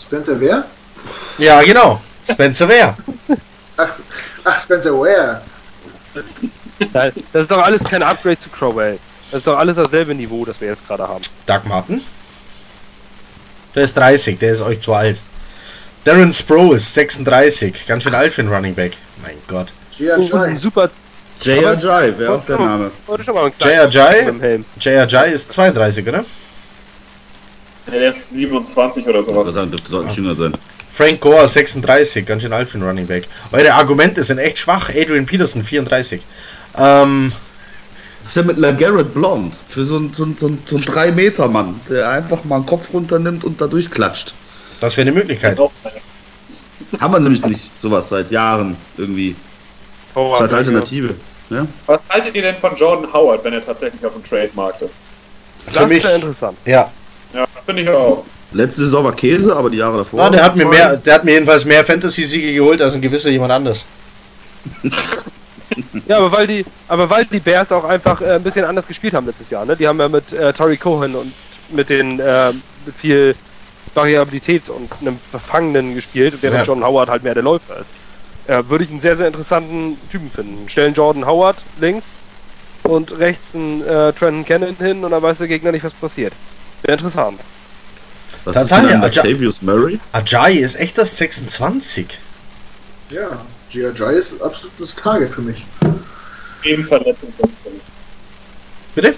Spencer 0.02 0.40
wer? 0.40 0.65
Ja, 1.38 1.61
genau. 1.61 2.02
Spencer 2.30 2.68
Ware. 2.68 2.95
Ach, 3.78 3.99
ach 4.44 4.60
Spencer 4.60 4.94
Ware. 4.94 5.41
Nein, 6.94 7.12
Das 7.32 7.44
ist 7.44 7.52
doch 7.52 7.62
alles 7.62 7.84
kein 7.84 8.04
Upgrade 8.04 8.40
zu 8.40 8.50
Crowell. 8.50 9.00
Das 9.32 9.40
ist 9.40 9.48
doch 9.48 9.58
alles 9.58 9.78
dasselbe 9.78 10.14
Niveau, 10.14 10.45
das 10.45 10.60
wir 10.62 10.70
jetzt 10.70 10.88
gerade 10.88 11.08
haben. 11.08 11.24
Doug 11.45 11.62
Martin. 11.66 12.02
Der 13.76 13.84
ist 13.84 13.98
30, 13.98 14.38
der 14.38 14.54
ist 14.54 14.62
euch 14.62 14.80
zu 14.80 14.94
alt. 14.94 15.22
Darren 16.04 16.32
Sproul 16.34 16.76
ist 16.76 16.94
36, 16.94 17.88
ganz 17.88 18.04
schön 18.04 18.14
alt 18.14 18.34
für 18.34 18.41
einen 18.41 18.54
Running 18.54 18.76
Back. 18.76 18.98
Mein 19.22 19.38
Gott. 19.48 19.74
Oh, 20.00 20.56
super. 20.56 20.90
J.R.J., 21.41 22.18
wäre 22.20 22.36
auch 22.36 22.45
der 22.45 22.58
Name. 22.60 22.91
Heute 23.08 23.24
schon 23.24 23.34
mal 23.34 23.45
ein 23.45 23.54
J.R. 23.60 23.88
kleiner 23.88 23.90
Jai? 23.90 24.18
mit 24.26 24.28
dem 24.28 24.41
Helm. 24.41 24.66
J.R.J. 24.80 25.34
ist 25.34 25.52
32, 25.52 26.08
oder? 26.08 26.26
Der 27.91 28.10
ist 28.16 28.30
27 28.32 29.08
oder 29.08 29.24
sowas. 29.24 29.54
sagen, 29.54 29.72
dürfte 29.72 29.91
deutlich 29.91 30.16
jünger 30.16 30.36
sein. 30.36 30.54
Frank 30.91 31.20
Gore 31.22 31.48
36, 31.48 32.26
ganz 32.26 32.44
schön 32.44 32.54
alt 32.54 32.70
für 32.70 32.78
einen 32.78 32.88
Running 32.88 33.08
Back. 33.08 33.28
Eure 33.52 33.74
Argumente 33.74 34.24
sind 34.24 34.38
echt 34.38 34.60
schwach. 34.60 34.90
Adrian 34.90 35.26
Peterson 35.26 35.64
34. 35.64 36.22
Ähm, 36.78 37.32
Das 38.24 38.30
ist 38.32 38.36
ja 38.38 38.44
mit 38.44 38.58
LaGarrett 38.58 39.14
Blond. 39.14 39.56
Für 39.70 39.86
so 39.86 39.98
einen 39.98 40.14
so 40.14 40.24
ein, 40.26 40.36
so 40.40 40.48
ein, 40.48 40.58
so 40.66 40.78
ein 40.78 40.84
3-Meter-Mann, 40.84 41.80
der 41.90 42.10
einfach 42.10 42.44
mal 42.45 42.58
einen 42.58 42.66
Kopf 42.66 42.94
runternimmt 42.94 43.44
und 43.44 43.60
da 43.60 43.68
durchklatscht. 43.68 44.34
das 44.80 44.98
wäre 44.98 45.08
eine 45.10 45.18
Möglichkeit. 45.20 45.60
Haben 47.00 47.14
wir 47.14 47.20
nämlich 47.20 47.45
nicht 47.45 47.70
sowas 47.82 48.10
seit 48.10 48.30
Jahren 48.32 48.78
irgendwie. 48.98 49.36
Oh, 50.16 50.34
als 50.34 50.54
Alternative. 50.54 51.16
Ja? 51.50 51.66
Was 51.88 52.00
haltet 52.10 52.36
ihr 52.36 52.44
denn 52.44 52.56
von 52.56 52.76
Jordan 52.78 53.12
Howard, 53.12 53.44
wenn 53.44 53.54
er 53.54 53.66
tatsächlich 53.66 54.06
auf 54.06 54.14
dem 54.14 54.24
Trademarkt 54.24 54.82
ist? 54.84 54.91
Für 55.68 55.80
Das 55.80 55.90
mich, 55.90 56.04
wäre 56.04 56.16
interessant. 56.16 56.58
ja. 56.66 56.91
Ja, 57.34 57.45
finde 57.66 57.82
ich 57.82 57.90
auch. 57.90 58.24
Letzte 58.52 58.82
Saison 58.84 59.04
war 59.06 59.16
Käse, 59.16 59.56
aber 59.56 59.72
die 59.72 59.78
Jahre 59.78 59.98
davor. 59.98 60.22
Ah, 60.22 60.30
der 60.30 60.44
hat 60.44 60.56
mir 60.56 60.66
mehr, 60.66 60.95
der 60.98 61.16
hat 61.16 61.24
mir 61.26 61.32
jedenfalls 61.32 61.66
mehr 61.66 61.84
Fantasy-Siege 61.84 62.54
geholt 62.54 62.80
als 62.82 62.94
ein 62.94 63.02
gewisser 63.02 63.32
jemand 63.32 63.52
anders. 63.52 63.86
Ja, 66.08 66.18
aber 66.18 66.32
weil 66.32 66.48
die, 66.48 66.66
aber 66.88 67.10
weil 67.10 67.26
die 67.26 67.40
Bears 67.40 67.72
auch 67.72 67.86
einfach 67.86 68.22
äh, 68.22 68.34
ein 68.34 68.44
bisschen 68.44 68.66
anders 68.66 68.88
gespielt 68.88 69.14
haben 69.14 69.26
letztes 69.26 69.50
Jahr, 69.50 69.66
ne? 69.66 69.76
Die 69.76 69.88
haben 69.88 70.00
ja 70.00 70.10
mit 70.10 70.34
äh, 70.34 70.52
Tori 70.54 70.78
Cohen 70.78 71.16
und 71.16 71.32
mit 71.70 71.90
den 71.90 72.20
äh, 72.20 72.52
mit 72.86 72.96
viel 72.96 73.36
Variabilität 73.94 74.70
und 74.70 74.90
einem 75.02 75.18
Verfangenen 75.32 75.96
gespielt, 75.96 76.36
während 76.42 76.60
Ja. 76.60 76.64
John 76.66 76.84
Howard 76.84 77.10
halt 77.10 77.24
mehr 77.24 77.34
der 77.34 77.44
Läufer 77.44 77.78
ist. 77.80 77.92
Äh, 78.48 78.64
Würde 78.68 78.84
ich 78.84 78.90
einen 78.92 79.00
sehr, 79.00 79.16
sehr 79.16 79.28
interessanten 79.28 79.98
Typen 80.12 80.30
finden. 80.30 80.68
Stellen 80.68 80.94
Jordan 80.94 81.26
Howard 81.26 81.58
links 81.80 82.18
und 82.84 83.18
rechts 83.18 83.56
einen 83.56 83.82
äh, 83.88 84.12
Trenton 84.12 84.46
Cannon 84.46 84.76
hin 84.78 85.06
und 85.06 85.12
dann 85.12 85.22
weiß 85.22 85.38
der 85.38 85.48
Gegner 85.48 85.72
nicht, 85.72 85.86
was 85.86 85.94
passiert. 85.94 86.34
Wäre 86.82 86.94
interessant. 86.98 87.40
Was 88.44 88.56
Tatsache, 88.56 88.82
ist 88.82 88.90
denn 88.92 89.00
ja, 89.00 89.06
an 89.06 89.12
Latavius 89.14 89.62
Murray? 89.62 90.00
Ajay 90.12 90.56
ist 90.58 90.76
echt 90.76 90.98
das 90.98 91.18
26. 91.18 92.20
Ja, 93.10 93.46
Gia 93.74 93.90
Jai 93.91 94.14
ist 94.14 94.40
absolutes 94.40 94.95
Target 94.95 95.34
für 95.34 95.41
mich. 95.41 95.66
Extrem 96.62 96.88
verletzungsanfällig. 96.88 97.82
Bitte? 98.94 99.16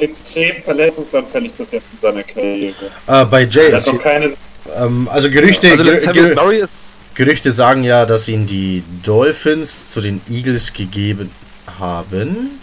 Extrem 0.00 0.62
verletzungsanfällig 0.62 1.52
bis 1.52 1.70
jetzt 1.70 1.86
in 1.94 1.98
seiner 2.02 2.22
Karriere. 2.22 2.74
Äh, 3.06 3.24
bei 3.24 3.44
Jay 3.44 3.70
Er 3.70 3.78
ist, 3.78 3.86
noch 3.86 4.02
keine. 4.02 4.34
ähm, 4.76 5.08
also 5.10 5.30
Gerüchte, 5.30 5.70
Also 5.70 5.82
Ger 5.82 6.12
Ger 6.12 6.68
Gerüchte 7.14 7.52
sagen 7.52 7.84
ja, 7.84 8.04
dass 8.04 8.28
ihn 8.28 8.44
die 8.44 8.84
Dolphins 9.02 9.90
zu 9.90 10.02
den 10.02 10.20
Eagles 10.30 10.74
gegeben 10.74 11.30
haben, 11.78 12.58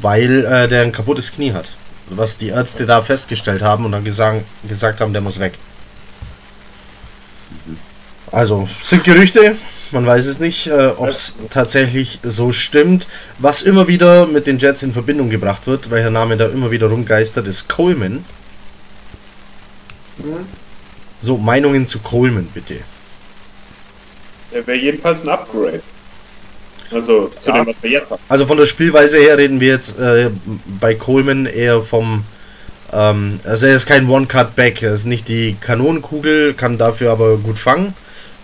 weil 0.00 0.44
äh, 0.44 0.68
der 0.68 0.82
ein 0.82 0.92
kaputtes 0.92 1.30
Knie 1.30 1.52
hat. 1.52 1.76
Was 2.08 2.36
die 2.36 2.48
Ärzte 2.48 2.84
da 2.84 3.00
festgestellt 3.00 3.62
haben 3.62 3.84
und 3.84 3.92
dann 3.92 4.04
gesagt, 4.04 4.44
gesagt 4.68 5.00
haben, 5.00 5.12
der 5.12 5.22
muss 5.22 5.38
weg. 5.38 5.54
Also, 8.32 8.68
sind 8.82 9.04
Gerüchte, 9.04 9.56
man 9.92 10.04
weiß 10.06 10.26
es 10.26 10.40
nicht, 10.40 10.66
äh, 10.66 10.88
ob 10.96 11.08
es 11.08 11.36
tatsächlich 11.50 12.18
so 12.22 12.52
stimmt. 12.52 13.06
Was 13.38 13.62
immer 13.62 13.86
wieder 13.88 14.26
mit 14.26 14.46
den 14.46 14.58
Jets 14.58 14.82
in 14.82 14.92
Verbindung 14.92 15.30
gebracht 15.30 15.66
wird, 15.66 15.90
welcher 15.90 16.10
Name 16.10 16.36
da 16.36 16.46
immer 16.46 16.70
wieder 16.70 16.88
rumgeistert, 16.88 17.46
ist 17.46 17.68
Coleman. 17.68 18.24
So, 21.18 21.36
Meinungen 21.36 21.86
zu 21.86 21.98
Coleman, 22.00 22.48
bitte. 22.52 22.76
Er 24.52 24.66
wäre 24.66 24.78
jedenfalls 24.78 25.22
ein 25.22 25.28
Upgrade. 25.28 25.82
Also 26.90 27.32
zu 27.42 27.48
Ja. 27.50 27.56
dem, 27.58 27.66
was 27.66 27.82
wir 27.82 27.90
jetzt 27.90 28.10
haben. 28.10 28.22
Also 28.28 28.46
von 28.46 28.58
der 28.58 28.66
Spielweise 28.66 29.18
her 29.18 29.36
reden 29.38 29.60
wir 29.60 29.68
jetzt 29.68 29.98
äh, 29.98 30.30
bei 30.80 30.94
Coleman 30.94 31.46
eher 31.46 31.82
vom. 31.82 32.22
Ähm, 32.92 33.40
also 33.44 33.66
er 33.66 33.74
ist 33.74 33.86
kein 33.86 34.08
One-Cut-Back, 34.08 34.82
er 34.82 34.92
ist 34.92 35.04
nicht 35.04 35.28
die 35.28 35.56
Kanonenkugel, 35.60 36.54
kann 36.54 36.78
dafür 36.78 37.10
aber 37.10 37.38
gut 37.38 37.58
fangen. 37.58 37.94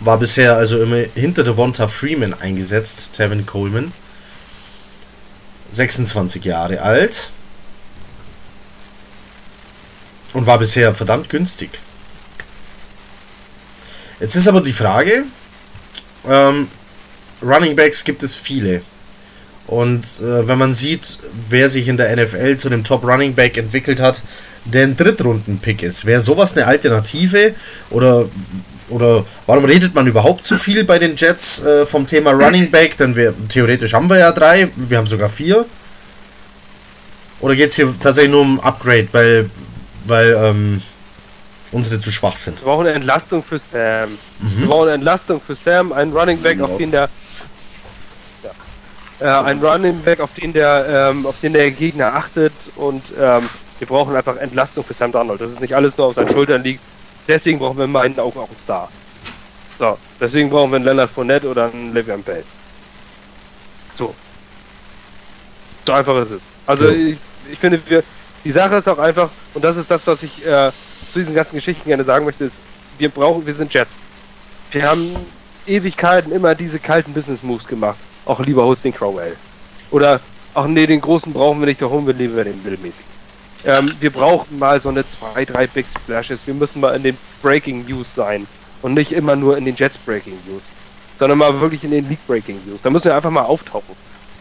War 0.04 0.18
bisher 0.18 0.56
also 0.56 0.82
immer 0.82 1.04
hinter 1.14 1.44
Devonta 1.44 1.86
Freeman 1.86 2.34
eingesetzt, 2.34 3.12
Tevin 3.14 3.46
Coleman. 3.46 3.92
26 5.70 6.44
Jahre 6.44 6.80
alt. 6.82 7.30
Und 10.32 10.46
war 10.46 10.58
bisher 10.58 10.94
verdammt 10.94 11.28
günstig. 11.28 11.70
Jetzt 14.18 14.34
ist 14.34 14.48
aber 14.48 14.60
die 14.60 14.72
Frage, 14.72 15.24
ähm, 16.28 16.68
Running 17.42 17.76
Backs 17.76 18.04
gibt 18.04 18.22
es 18.22 18.36
viele. 18.36 18.82
Und 19.66 20.04
äh, 20.20 20.46
wenn 20.46 20.58
man 20.58 20.74
sieht, 20.74 21.18
wer 21.48 21.70
sich 21.70 21.88
in 21.88 21.96
der 21.96 22.14
NFL 22.16 22.56
zu 22.56 22.68
dem 22.68 22.84
Top 22.84 23.04
Running 23.04 23.34
Back 23.34 23.56
entwickelt 23.56 24.00
hat, 24.00 24.22
der 24.64 24.84
ein 24.84 24.96
Drittrunden-Pick 24.96 25.82
ist, 25.82 26.04
wäre 26.04 26.20
sowas 26.20 26.56
eine 26.56 26.66
Alternative? 26.66 27.54
Oder, 27.90 28.28
oder 28.92 29.24
warum 29.46 29.64
redet 29.64 29.94
man 29.94 30.06
überhaupt 30.06 30.44
zu 30.44 30.56
viel 30.56 30.84
bei 30.84 30.98
den 30.98 31.16
Jets 31.16 31.64
äh, 31.64 31.86
vom 31.86 32.06
Thema 32.06 32.30
Running 32.30 32.70
Back? 32.70 32.96
Denn 32.96 33.16
wir, 33.16 33.34
theoretisch 33.48 33.94
haben 33.94 34.08
wir 34.08 34.18
ja 34.18 34.32
drei, 34.32 34.68
wir 34.76 34.98
haben 34.98 35.06
sogar 35.06 35.28
vier. 35.28 35.64
Oder 37.40 37.56
geht 37.56 37.70
es 37.70 37.76
hier 37.76 37.92
tatsächlich 38.00 38.32
nur 38.32 38.42
um 38.42 38.60
Upgrade, 38.60 39.08
weil, 39.12 39.50
weil 40.04 40.32
ähm, 40.32 40.82
unsere 41.72 41.98
zu 42.00 42.12
schwach 42.12 42.36
sind? 42.36 42.60
Wir 42.60 42.66
brauchen 42.66 42.86
eine 42.86 42.94
Entlastung 42.94 43.42
für 43.42 43.58
Sam. 43.58 44.10
Wir 44.38 44.66
brauchen 44.66 44.84
eine 44.84 44.94
Entlastung 44.94 45.40
für 45.44 45.54
Sam, 45.54 45.92
einen 45.92 46.12
Running 46.12 46.40
Back, 46.40 46.60
auf 46.60 46.76
den 46.76 46.92
der 46.92 47.08
äh, 49.20 49.24
ein 49.26 49.58
Running 49.60 50.00
Back, 50.02 50.20
auf 50.20 50.30
den 50.34 50.52
der 50.52 51.10
ähm, 51.10 51.26
auf 51.26 51.40
den 51.40 51.52
der 51.52 51.70
Gegner 51.70 52.14
achtet 52.14 52.52
und 52.76 53.02
ähm, 53.20 53.48
wir 53.78 53.88
brauchen 53.88 54.14
einfach 54.14 54.36
Entlastung 54.36 54.84
für 54.84 54.94
Sam 54.94 55.10
Darnold. 55.10 55.40
Das 55.40 55.50
ist 55.50 55.60
nicht 55.60 55.74
alles 55.74 55.96
nur 55.96 56.06
auf 56.08 56.14
seinen 56.14 56.30
Schultern 56.30 56.62
liegt. 56.62 56.80
Deswegen 57.28 57.58
brauchen 57.58 57.78
wir 57.78 57.84
in 57.84 57.92
meinen 57.92 58.18
Augen 58.18 58.38
auch 58.38 58.48
einen 58.48 58.56
Star. 58.56 58.88
So, 59.78 59.96
deswegen 60.20 60.50
brauchen 60.50 60.70
wir 60.70 60.76
einen 60.76 60.84
Leonard 60.84 61.10
Fournette 61.10 61.48
oder 61.48 61.70
einen 61.72 61.96
Le'Veon 61.96 62.22
Bell. 62.22 62.44
So. 63.94 64.14
So 65.86 65.92
einfach 65.92 66.16
ist 66.22 66.30
es. 66.32 66.42
Also 66.66 66.88
Ja. 66.88 66.92
ich, 67.10 67.18
ich 67.50 67.58
finde, 67.58 67.80
wir, 67.86 68.02
die 68.44 68.52
Sache 68.52 68.76
ist 68.76 68.88
auch 68.88 68.98
einfach, 68.98 69.30
und 69.54 69.64
das 69.64 69.76
ist 69.76 69.90
das, 69.90 70.06
was 70.06 70.22
ich 70.22 70.44
äh, 70.46 70.70
zu 71.12 71.18
diesen 71.18 71.34
ganzen 71.34 71.56
Geschichten 71.56 71.84
gerne 71.88 72.04
sagen 72.04 72.24
möchte, 72.24 72.44
ist, 72.44 72.60
wir 72.98 73.08
brauchen, 73.08 73.44
wir 73.46 73.54
sind 73.54 73.72
Jets. 73.72 73.94
Wir 74.70 74.88
haben 74.88 75.14
Ewigkeiten 75.66 76.32
immer 76.32 76.54
diese 76.54 76.78
kalten 76.78 77.12
Business 77.12 77.42
Moves 77.42 77.66
gemacht. 77.66 77.98
Auch 78.24 78.40
lieber 78.40 78.64
Hosting 78.64 78.92
Crowell. 78.92 79.36
Oder, 79.90 80.20
ach 80.54 80.66
nee, 80.66 80.86
den 80.86 81.00
großen 81.00 81.32
brauchen 81.32 81.60
wir 81.60 81.66
nicht, 81.66 81.82
da 81.82 81.86
holen 81.86 82.06
wir 82.06 82.14
lieber 82.14 82.44
den 82.44 82.62
mittelmäßig. 82.62 83.04
Ähm, 83.64 83.92
wir 84.00 84.10
brauchen 84.10 84.58
mal 84.58 84.80
so 84.80 84.88
eine 84.88 85.06
zwei, 85.06 85.44
drei 85.44 85.66
Big 85.66 85.86
Splashes. 85.86 86.46
Wir 86.46 86.54
müssen 86.54 86.80
mal 86.80 86.96
in 86.96 87.02
den 87.02 87.16
Breaking 87.42 87.84
News 87.86 88.14
sein 88.14 88.46
und 88.82 88.94
nicht 88.94 89.12
immer 89.12 89.36
nur 89.36 89.56
in 89.56 89.64
den 89.64 89.76
Jets 89.76 89.98
Breaking 89.98 90.36
News, 90.48 90.68
sondern 91.16 91.38
mal 91.38 91.60
wirklich 91.60 91.84
in 91.84 91.92
den 91.92 92.08
League 92.08 92.26
Breaking 92.26 92.58
News. 92.66 92.82
Da 92.82 92.90
müssen 92.90 93.06
wir 93.06 93.14
einfach 93.14 93.30
mal 93.30 93.44
auftauchen. 93.44 93.94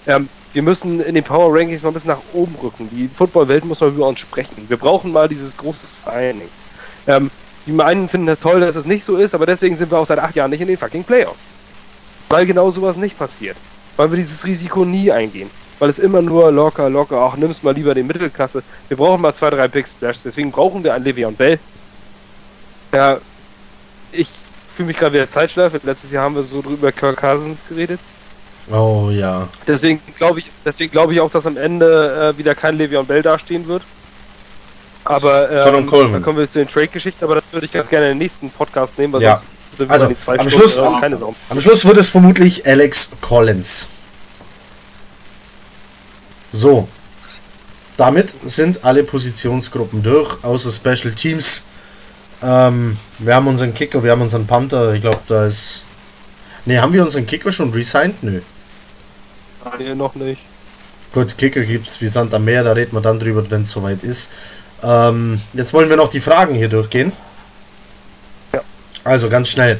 Ähm, 0.08 0.28
wir 0.54 0.64
müssen 0.64 1.00
in 1.00 1.16
den 1.16 1.24
Power 1.24 1.54
Rankings 1.56 1.84
mal 1.84 1.90
ein 1.90 1.94
bisschen 1.94 2.10
nach 2.10 2.22
oben 2.34 2.56
rücken. 2.62 2.90
Die 2.92 3.08
Football-Welt 3.08 3.64
muss 3.64 3.82
mal 3.82 3.90
über 3.90 4.08
uns 4.08 4.20
sprechen. 4.20 4.66
Wir 4.68 4.78
brauchen 4.78 5.12
mal 5.12 5.30
dieses 5.30 5.56
große 5.56 5.86
Signing. 5.86 6.50
Ähm, 7.08 7.30
die 7.68 7.80
einen 7.80 8.10
finden 8.10 8.28
das 8.28 8.40
toll, 8.40 8.60
dass 8.60 8.76
es 8.76 8.86
nicht 8.86 9.06
so 9.06 9.18
ist, 9.18 9.36
aber 9.36 9.46
deswegen 9.46 9.76
sind 9.76 9.92
wir 9.92 10.00
auch 10.00 10.06
seit 10.06 10.18
acht 10.18 10.36
Jahren 10.36 10.50
nicht 10.50 10.62
in 10.62 10.68
den 10.68 10.78
fucking 10.78 11.04
Playoffs. 11.04 11.40
Weil 12.28 12.46
genau 12.48 12.72
sowas 12.72 12.98
nicht 12.98 13.18
passiert. 13.18 13.56
Weil 13.98 14.10
wir 14.12 14.18
dieses 14.18 14.46
Risiko 14.46 14.84
nie 14.84 15.12
eingehen. 15.12 15.50
Weil 15.82 15.90
es 15.90 15.98
immer 15.98 16.22
nur 16.22 16.52
locker, 16.52 16.92
locker, 16.92 17.18
ach, 17.18 17.36
nimmst 17.38 17.64
mal 17.64 17.74
lieber 17.74 17.96
die 17.96 18.04
Mittelklasse. 18.04 18.62
Wir 18.88 18.98
brauchen 18.98 19.20
mal 19.20 19.34
zwei, 19.34 19.50
drei 19.50 19.68
Big 19.68 19.88
Splash. 19.88 20.18
Deswegen 20.24 20.52
brauchen 20.52 20.84
wir 20.84 20.94
einen 20.94 21.04
Le'Veon 21.04 21.32
Bell. 21.36 21.58
Ja, 22.94 23.18
ich 24.12 24.30
fühle 24.76 24.90
mich 24.90 24.98
gerade 24.98 25.14
wieder 25.14 25.28
Zeitschleife. 25.28 25.80
Letztes 25.84 26.12
Jahr 26.12 26.26
haben 26.26 26.36
wir 26.36 26.44
so 26.44 26.62
drüber 26.62 26.92
Kirk 26.92 27.18
Cousins 27.18 27.62
geredet. 27.68 28.00
Oh 28.72 29.10
ja. 29.12 29.48
Deswegen 29.66 30.00
glaube 30.18 30.38
ich, 30.42 30.52
deswegen 30.64 30.92
glaube 30.92 31.14
ich 31.16 31.20
auch, 31.20 31.32
dass 31.32 31.48
am 31.48 31.58
Ende 31.58 32.34
äh, 32.36 32.38
wieder 32.38 32.54
kein 32.54 32.78
Le'Veon 32.78 33.06
Bell 33.06 33.24
dastehen 33.24 33.68
wird. 33.68 33.82
Aber 35.04 35.50
ähm, 35.50 35.88
dann 35.90 36.22
kommen 36.22 36.38
wir 36.38 36.48
zu 36.48 36.60
den 36.60 36.68
Trade-Geschichten, 36.68 37.24
aber 37.26 37.34
das 37.34 37.52
würde 37.54 37.66
ich 37.66 37.72
ganz 37.72 37.90
gerne 37.90 38.06
in 38.06 38.12
den 38.12 38.18
nächsten 38.20 38.52
Podcast 38.52 39.00
nehmen, 39.00 39.14
weil 39.14 39.24
Ja. 39.24 39.38
sonst 39.38 39.78
sind 39.80 39.90
wir 39.90 39.94
Also, 39.94 40.06
den 40.06 40.20
zwei 40.20 40.38
am 40.38 40.48
Schluss- 40.48 40.76
Sau. 40.76 41.02
Am 41.50 41.60
Schluss 41.60 41.86
wird 41.86 41.98
es 41.98 42.10
vermutlich 42.12 42.68
Alex 42.68 43.14
Collins. 43.20 43.90
So. 46.52 46.88
Damit 47.98 48.36
sind 48.46 48.84
alle 48.84 49.04
Positionsgruppen 49.04 50.02
durch, 50.02 50.44
außer 50.44 50.72
Special 50.72 51.14
Teams. 51.14 51.66
Ähm, 52.42 52.98
wir 53.20 53.36
haben 53.36 53.48
unseren 53.48 53.74
Kicker, 53.74 54.04
wir 54.04 54.12
haben 54.12 54.22
unseren 54.22 54.48
Panther. 54.48 54.94
Ich 54.94 55.02
glaube, 55.02 55.20
da 55.28 55.46
ist. 55.46 55.88
Ne, 56.66 56.82
haben 56.82 56.94
wir 56.94 57.04
unseren 57.04 57.26
Kicker 57.26 57.52
schon 57.52 57.72
resigned? 57.72 58.24
Nö. 58.24 58.42
Nee, 59.78 59.94
noch 59.96 60.16
nicht. 60.16 60.42
Gut, 61.14 61.38
Kicker 61.38 61.62
gibt's 61.62 62.00
wie 62.02 62.08
Sand 62.08 62.34
am 62.34 62.46
Meer, 62.46 62.64
da 62.64 62.72
reden 62.72 62.94
wir 62.96 63.02
dann 63.02 63.20
drüber, 63.20 63.44
wenn 63.52 63.62
es 63.62 63.72
soweit 63.72 64.04
ist. 64.04 64.32
Ähm, 64.82 65.42
jetzt 65.54 65.74
wollen 65.74 65.90
wir 65.90 65.98
noch 65.98 66.08
die 66.08 66.22
Fragen 66.22 66.56
hier 66.56 66.70
durchgehen. 66.70 67.12
Ja. 68.54 68.62
Also 69.04 69.30
ganz 69.30 69.50
schnell. 69.50 69.80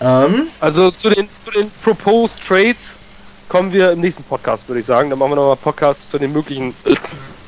Ähm, 0.00 0.46
Also 0.60 0.90
zu 0.90 1.10
den, 1.10 1.28
zu 1.44 1.50
den 1.50 1.70
Proposed 1.82 2.40
Trades 2.46 2.94
kommen 3.48 3.72
wir 3.72 3.92
im 3.92 4.00
nächsten 4.00 4.22
Podcast, 4.24 4.68
würde 4.68 4.80
ich 4.80 4.86
sagen. 4.86 5.10
Dann 5.10 5.18
machen 5.18 5.32
wir 5.32 5.36
nochmal 5.36 5.56
Podcast 5.56 6.10
zu 6.10 6.18
den 6.18 6.32
möglichen 6.32 6.74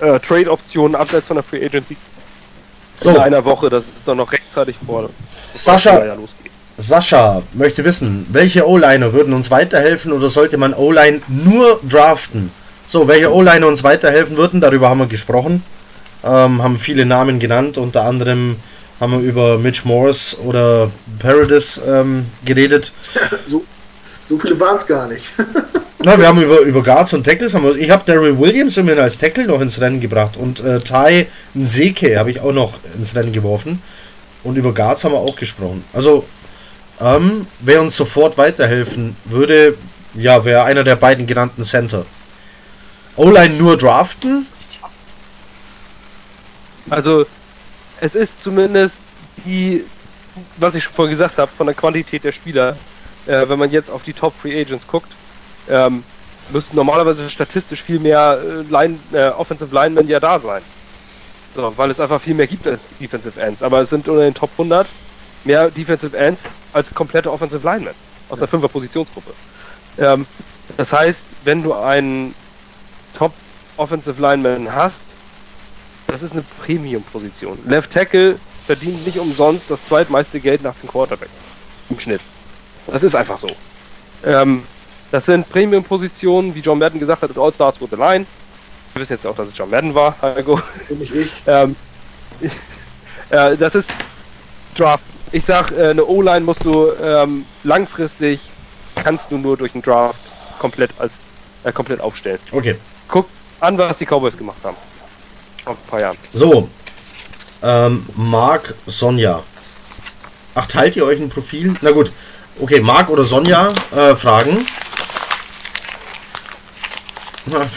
äh, 0.00 0.18
Trade-Optionen 0.20 0.94
abseits 0.94 1.26
von 1.28 1.36
der 1.36 1.44
Free 1.44 1.64
Agency. 1.64 1.96
so, 2.98 3.10
In 3.10 3.16
einer 3.18 3.44
Woche, 3.44 3.70
das 3.70 3.86
ist 3.86 4.06
dann 4.06 4.18
noch 4.18 4.30
rechtzeitig 4.32 4.76
vor. 4.84 5.08
Sascha. 5.54 6.16
Sascha 6.78 7.42
möchte 7.54 7.84
wissen, 7.84 8.26
welche 8.30 8.68
O-Liner 8.68 9.14
würden 9.14 9.32
uns 9.32 9.50
weiterhelfen 9.50 10.12
oder 10.12 10.28
sollte 10.28 10.58
man 10.58 10.74
O-Line 10.74 11.22
nur 11.26 11.80
draften? 11.88 12.50
So, 12.86 13.08
welche 13.08 13.32
O-Liner 13.32 13.66
uns 13.66 13.82
weiterhelfen 13.82 14.36
würden, 14.36 14.60
darüber 14.60 14.90
haben 14.90 14.98
wir 14.98 15.06
gesprochen. 15.06 15.62
Ähm, 16.22 16.62
haben 16.62 16.76
viele 16.76 17.06
Namen 17.06 17.38
genannt, 17.38 17.78
unter 17.78 18.02
anderem 18.02 18.56
haben 19.00 19.12
wir 19.12 19.20
über 19.20 19.58
Mitch 19.58 19.82
Morris 19.84 20.36
oder 20.44 20.90
Paradis 21.18 21.80
ähm, 21.86 22.26
geredet. 22.44 22.92
So, 23.46 23.64
so 24.28 24.38
viele 24.38 24.58
waren 24.58 24.76
es 24.76 24.86
gar 24.86 25.08
nicht. 25.08 25.24
Na, 25.98 26.18
wir 26.18 26.28
haben 26.28 26.40
über, 26.40 26.60
über 26.60 26.82
Guards 26.82 27.14
und 27.14 27.24
Tackles, 27.24 27.54
haben 27.54 27.64
wir, 27.64 27.74
ich 27.76 27.90
habe 27.90 28.04
Daryl 28.06 28.38
Williams 28.38 28.76
immerhin 28.76 29.00
als 29.00 29.18
Tackle 29.18 29.46
noch 29.46 29.60
ins 29.60 29.80
Rennen 29.80 30.00
gebracht 30.00 30.36
und 30.36 30.60
äh, 30.60 30.78
Ty 30.78 31.26
Nseke 31.54 32.18
habe 32.18 32.30
ich 32.30 32.40
auch 32.40 32.52
noch 32.52 32.78
ins 32.96 33.16
Rennen 33.16 33.32
geworfen. 33.32 33.82
Und 34.44 34.56
über 34.56 34.72
Guards 34.72 35.04
haben 35.04 35.12
wir 35.12 35.18
auch 35.18 35.34
gesprochen. 35.34 35.84
Also, 35.92 36.24
ähm, 37.00 37.46
wer 37.60 37.80
uns 37.80 37.96
sofort 37.96 38.38
weiterhelfen 38.38 39.16
würde, 39.24 39.76
ja, 40.14 40.44
wäre 40.44 40.62
einer 40.62 40.84
der 40.84 40.94
beiden 40.94 41.26
genannten 41.26 41.64
Center. 41.64 42.06
O-Line 43.16 43.56
nur 43.56 43.76
draften? 43.76 44.46
Also, 46.88 47.26
es 48.00 48.14
ist 48.14 48.40
zumindest 48.40 48.98
die, 49.44 49.84
was 50.58 50.76
ich 50.76 50.84
schon 50.84 50.92
vorhin 50.92 51.10
gesagt 51.10 51.38
habe, 51.38 51.50
von 51.56 51.66
der 51.66 51.74
Quantität 51.74 52.22
der 52.22 52.32
Spieler, 52.32 52.76
äh, 53.26 53.48
wenn 53.48 53.58
man 53.58 53.70
jetzt 53.70 53.90
auf 53.90 54.02
die 54.02 54.12
Top 54.12 54.34
Free 54.34 54.60
Agents 54.60 54.86
guckt, 54.86 55.10
ähm, 55.68 56.04
müssten 56.50 56.76
normalerweise 56.76 57.28
statistisch 57.28 57.82
viel 57.82 57.98
mehr 57.98 58.38
äh, 58.42 58.62
Line, 58.70 58.98
äh, 59.12 59.28
Offensive 59.28 59.74
Linemen 59.74 60.08
ja 60.08 60.20
da 60.20 60.38
sein. 60.38 60.62
So, 61.54 61.72
weil 61.76 61.90
es 61.90 62.00
einfach 62.00 62.20
viel 62.20 62.34
mehr 62.34 62.46
gibt 62.46 62.66
als 62.66 62.80
Defensive 63.00 63.40
Ends. 63.40 63.62
Aber 63.62 63.80
es 63.80 63.90
sind 63.90 64.08
unter 64.08 64.22
den 64.22 64.34
Top 64.34 64.50
100 64.52 64.86
mehr 65.44 65.70
Defensive 65.70 66.16
Ends 66.16 66.44
als 66.72 66.92
komplette 66.92 67.32
Offensive 67.32 67.66
Linemen 67.66 67.94
aus 68.28 68.40
der 68.40 68.48
5er 68.48 68.68
Positionsgruppe. 68.68 69.32
Ähm, 69.98 70.26
das 70.76 70.92
heißt, 70.92 71.24
wenn 71.44 71.62
du 71.62 71.72
einen 71.72 72.34
Top 73.16 73.32
Offensive 73.76 74.20
Lineman 74.20 74.74
hast, 74.74 75.00
das 76.06 76.22
ist 76.22 76.32
eine 76.32 76.44
Premium-Position. 76.64 77.58
Left 77.66 77.90
Tackle 77.90 78.38
verdient 78.66 79.06
nicht 79.06 79.18
umsonst 79.18 79.70
das 79.70 79.84
zweitmeiste 79.84 80.40
Geld 80.40 80.62
nach 80.62 80.74
dem 80.74 80.88
Quarterback. 80.88 81.28
Im 81.88 81.98
Schnitt. 81.98 82.20
Das 82.86 83.02
ist 83.02 83.14
einfach 83.14 83.38
so. 83.38 83.50
Ähm, 84.24 84.62
das 85.10 85.26
sind 85.26 85.48
Premium-Positionen, 85.48 86.54
wie 86.54 86.60
John 86.60 86.78
Madden 86.78 86.98
gesagt 86.98 87.22
hat, 87.22 87.36
all 87.38 87.52
starts 87.52 87.80
with 87.80 87.90
the 87.90 87.96
line. 87.96 88.26
Wir 88.92 89.02
wissen 89.02 89.14
jetzt 89.14 89.26
auch, 89.26 89.36
dass 89.36 89.48
es 89.48 89.56
John 89.56 89.70
Madden 89.70 89.94
war, 89.94 90.16
Heiko. 90.22 90.60
Und 90.88 91.00
nicht 91.00 91.14
ich. 91.14 91.30
Ähm, 91.46 91.76
äh, 93.30 93.56
das 93.56 93.74
ist 93.74 93.90
Draft. 94.76 95.04
Ich 95.32 95.44
sag, 95.44 95.72
äh, 95.72 95.90
eine 95.90 96.04
O-Line 96.04 96.44
musst 96.44 96.64
du 96.64 96.92
ähm, 97.02 97.44
langfristig 97.64 98.40
kannst 98.94 99.30
du 99.30 99.38
nur 99.38 99.56
durch 99.56 99.74
einen 99.74 99.82
Draft 99.82 100.18
komplett 100.58 100.90
als 100.98 101.14
äh, 101.64 101.72
komplett 101.72 102.00
aufstellen. 102.00 102.38
Okay. 102.52 102.76
Guck 103.08 103.28
an, 103.60 103.78
was 103.78 103.98
die 103.98 104.06
Cowboys 104.06 104.36
gemacht 104.36 104.58
haben. 104.64 104.76
Vor 105.64 105.72
ein 105.72 105.78
paar 105.88 106.00
Jahren. 106.00 106.18
So. 106.32 106.68
Ähm, 107.62 108.04
Mark, 108.14 108.74
Sonja. 108.86 109.42
Ach, 110.54 110.66
teilt 110.66 110.96
ihr 110.96 111.04
euch 111.04 111.20
ein 111.20 111.28
Profil? 111.28 111.76
Na 111.80 111.90
gut. 111.90 112.12
Okay, 112.58 112.80
Mark 112.80 113.10
oder 113.10 113.24
Sonja 113.24 113.74
äh, 113.94 114.16
fragen. 114.16 114.66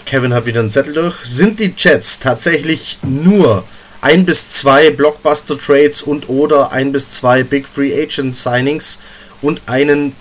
Kevin 0.06 0.34
hat 0.34 0.46
wieder 0.46 0.62
einen 0.62 0.72
Zettel 0.72 0.94
durch. 0.94 1.18
Sind 1.26 1.60
die 1.60 1.74
Jets 1.76 2.20
tatsächlich 2.20 2.98
nur 3.04 3.66
ein 4.00 4.26
bis 4.26 4.50
zwei 4.50 4.90
Blockbuster 4.90 5.60
Trades 5.60 6.02
und 6.02 6.30
oder 6.30 6.72
ein 6.72 6.94
bis 6.94 7.10
zwei 7.10 7.44
Big 7.44 7.68
Free 7.68 7.94
Agent 7.94 8.34
Signings 8.34 9.02
und 9.42 9.62
einen 9.66 10.16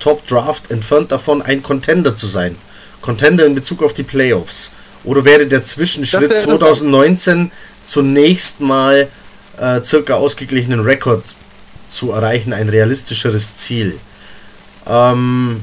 Top 0.00 0.26
Draft 0.26 0.72
entfernt 0.72 1.12
davon, 1.12 1.40
ein 1.40 1.62
Contender 1.62 2.16
zu 2.16 2.26
sein? 2.26 2.56
Contender 3.00 3.46
in 3.46 3.54
Bezug 3.54 3.80
auf 3.80 3.94
die 3.94 4.02
Playoffs. 4.02 4.72
Oder 5.04 5.24
wäre 5.24 5.46
der 5.46 5.62
Zwischenschritt 5.62 6.32
Das 6.32 6.46
wäre 6.46 6.58
2019 6.58 7.52
zunächst 7.84 8.60
mal 8.60 9.08
äh, 9.56 9.80
circa 9.82 10.14
ausgeglichenen 10.14 10.80
Rekord 10.80 11.22
zu 11.94 12.10
erreichen, 12.12 12.52
ein 12.52 12.68
realistischeres 12.68 13.56
Ziel? 13.56 13.98
Ähm, 14.86 15.62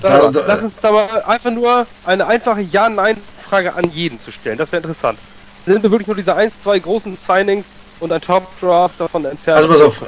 Da- 0.00 0.30
da- 0.30 0.44
Lass 0.46 0.62
uns 0.62 0.74
da 0.80 0.92
mal 0.92 1.22
einfach 1.24 1.50
nur 1.50 1.84
eine 2.04 2.24
einfache 2.26 2.60
Ja-Nein-Frage 2.60 3.74
an 3.74 3.90
jeden 3.92 4.20
zu 4.20 4.30
stellen. 4.30 4.56
Das 4.56 4.70
wäre 4.70 4.80
interessant. 4.82 5.18
Sind 5.66 5.82
wir 5.82 5.90
wirklich 5.90 6.06
nur 6.06 6.14
diese 6.16 6.34
1, 6.36 6.62
2 6.62 6.78
großen 6.78 7.16
Signings 7.16 7.66
und 7.98 8.12
ein 8.12 8.20
Top-Draft 8.20 8.94
davon 9.00 9.24
entfernt? 9.24 9.56
Also 9.56 9.68
pass 9.68 9.80
auf, 9.80 10.02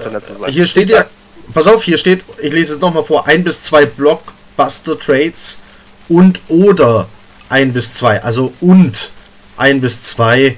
hier 0.48 0.66
steht 0.66 0.90
ja, 0.90 1.06
pass 1.52 1.66
auf, 1.66 1.82
hier 1.82 1.98
steht, 1.98 2.24
ich 2.40 2.52
lese 2.52 2.74
es 2.74 2.80
nochmal 2.80 3.02
vor, 3.02 3.26
ein 3.26 3.42
bis 3.42 3.60
zwei 3.62 3.84
Blockbuster 3.84 4.96
Trades 4.98 5.58
und 6.08 6.40
oder 6.48 7.08
ein 7.48 7.72
bis 7.72 7.92
zwei, 7.94 8.22
also 8.22 8.52
und 8.60 9.10
ein 9.56 9.80
bis 9.80 10.02
zwei 10.02 10.56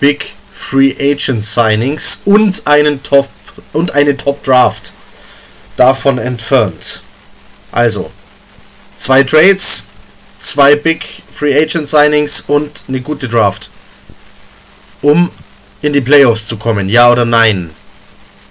Big 0.00 0.34
Free 0.52 0.94
Agent 1.00 1.42
Signings 1.42 2.22
und 2.26 2.66
einen 2.66 3.02
Top 3.02 3.28
und 3.72 3.92
eine 3.92 4.16
Top 4.16 4.42
Draft 4.44 4.92
davon 5.76 6.18
entfernt. 6.18 7.02
Also 7.72 8.10
zwei 8.96 9.22
Trades, 9.22 9.86
zwei 10.38 10.76
Big 10.76 11.22
Free 11.30 11.54
Agent 11.54 11.88
Signings 11.88 12.42
und 12.46 12.84
eine 12.88 13.00
gute 13.00 13.28
Draft. 13.28 13.70
Um 15.02 15.30
in 15.82 15.92
die 15.92 16.00
Playoffs 16.00 16.46
zu 16.46 16.56
kommen, 16.56 16.88
ja 16.88 17.10
oder 17.12 17.24
nein? 17.24 17.70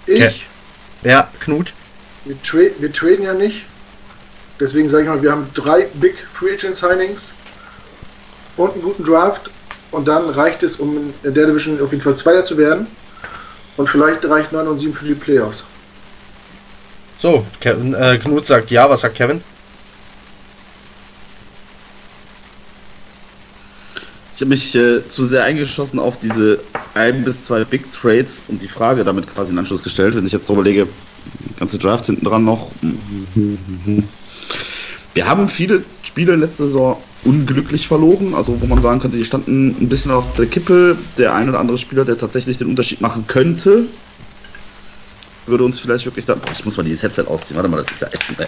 Ich, 0.06 0.22
Okay. 0.22 0.34
Ja, 1.02 1.30
Knut. 1.40 1.72
wir, 2.24 2.40
tra 2.42 2.58
wir 2.78 2.92
traden 2.92 3.24
ja 3.24 3.34
nicht. 3.34 3.64
Deswegen 4.58 4.88
sage 4.88 5.04
ich 5.04 5.08
mal, 5.08 5.22
wir 5.22 5.32
haben 5.32 5.48
drei 5.54 5.86
Big 5.94 6.16
Free 6.32 6.54
Agent 6.54 6.74
Signings 6.74 7.30
und 8.56 8.72
einen 8.72 8.82
guten 8.82 9.04
Draft. 9.04 9.50
Und 9.90 10.08
dann 10.08 10.28
reicht 10.30 10.62
es, 10.62 10.76
um 10.76 11.14
in 11.22 11.34
der 11.34 11.46
Division 11.46 11.80
auf 11.80 11.90
jeden 11.92 12.02
Fall 12.02 12.16
Zweiter 12.16 12.44
zu 12.44 12.56
werden. 12.58 12.86
Und 13.76 13.88
vielleicht 13.88 14.24
reicht 14.24 14.52
9 14.52 14.66
und 14.66 14.78
7 14.78 14.94
für 14.94 15.04
die 15.06 15.14
Playoffs. 15.14 15.64
So, 17.18 17.46
Kevin, 17.60 17.94
äh, 17.94 18.18
Knut 18.18 18.44
sagt 18.44 18.70
ja, 18.70 18.88
was 18.88 19.00
sagt 19.00 19.16
Kevin? 19.16 19.42
Ich 24.34 24.42
habe 24.42 24.50
mich 24.50 24.74
äh, 24.74 25.08
zu 25.08 25.24
sehr 25.24 25.44
eingeschossen 25.44 25.98
auf 25.98 26.20
diese 26.20 26.60
ein 26.92 27.24
bis 27.24 27.44
zwei 27.44 27.64
Big 27.64 27.90
Trades 27.90 28.44
und 28.48 28.60
die 28.60 28.68
Frage 28.68 29.02
damit 29.02 29.32
quasi 29.32 29.52
in 29.52 29.58
Anschluss 29.58 29.82
gestellt. 29.82 30.14
Wenn 30.14 30.26
ich 30.26 30.32
jetzt 30.32 30.46
darüber 30.48 30.62
lege, 30.62 30.86
ganze 31.58 31.78
Draft 31.78 32.04
hinten 32.06 32.26
dran 32.26 32.44
noch. 32.44 32.70
Wir 35.14 35.26
haben 35.26 35.48
viele 35.48 35.82
Spiele 36.02 36.36
letzte 36.36 36.64
Saison 36.64 37.02
unglücklich 37.26 37.88
verloren, 37.88 38.34
also 38.34 38.60
wo 38.60 38.66
man 38.66 38.80
sagen 38.82 39.00
könnte, 39.00 39.16
die 39.16 39.24
standen 39.24 39.76
ein 39.80 39.88
bisschen 39.88 40.12
auf 40.12 40.36
der 40.36 40.46
Kippe. 40.46 40.96
Der 41.18 41.34
ein 41.34 41.48
oder 41.48 41.60
andere 41.60 41.78
Spieler, 41.78 42.04
der 42.04 42.18
tatsächlich 42.18 42.58
den 42.58 42.68
Unterschied 42.68 43.00
machen 43.00 43.26
könnte, 43.26 43.86
würde 45.46 45.64
uns 45.64 45.78
vielleicht 45.78 46.06
wirklich 46.06 46.24
da. 46.24 46.34
Boah, 46.34 46.52
ich 46.52 46.64
muss 46.64 46.76
mal 46.76 46.82
dieses 46.82 47.02
Headset 47.02 47.24
ausziehen. 47.26 47.56
Warte 47.56 47.68
mal, 47.68 47.82
das 47.82 47.92
ist 47.92 48.02
ja 48.02 48.08
ätzend. 48.08 48.38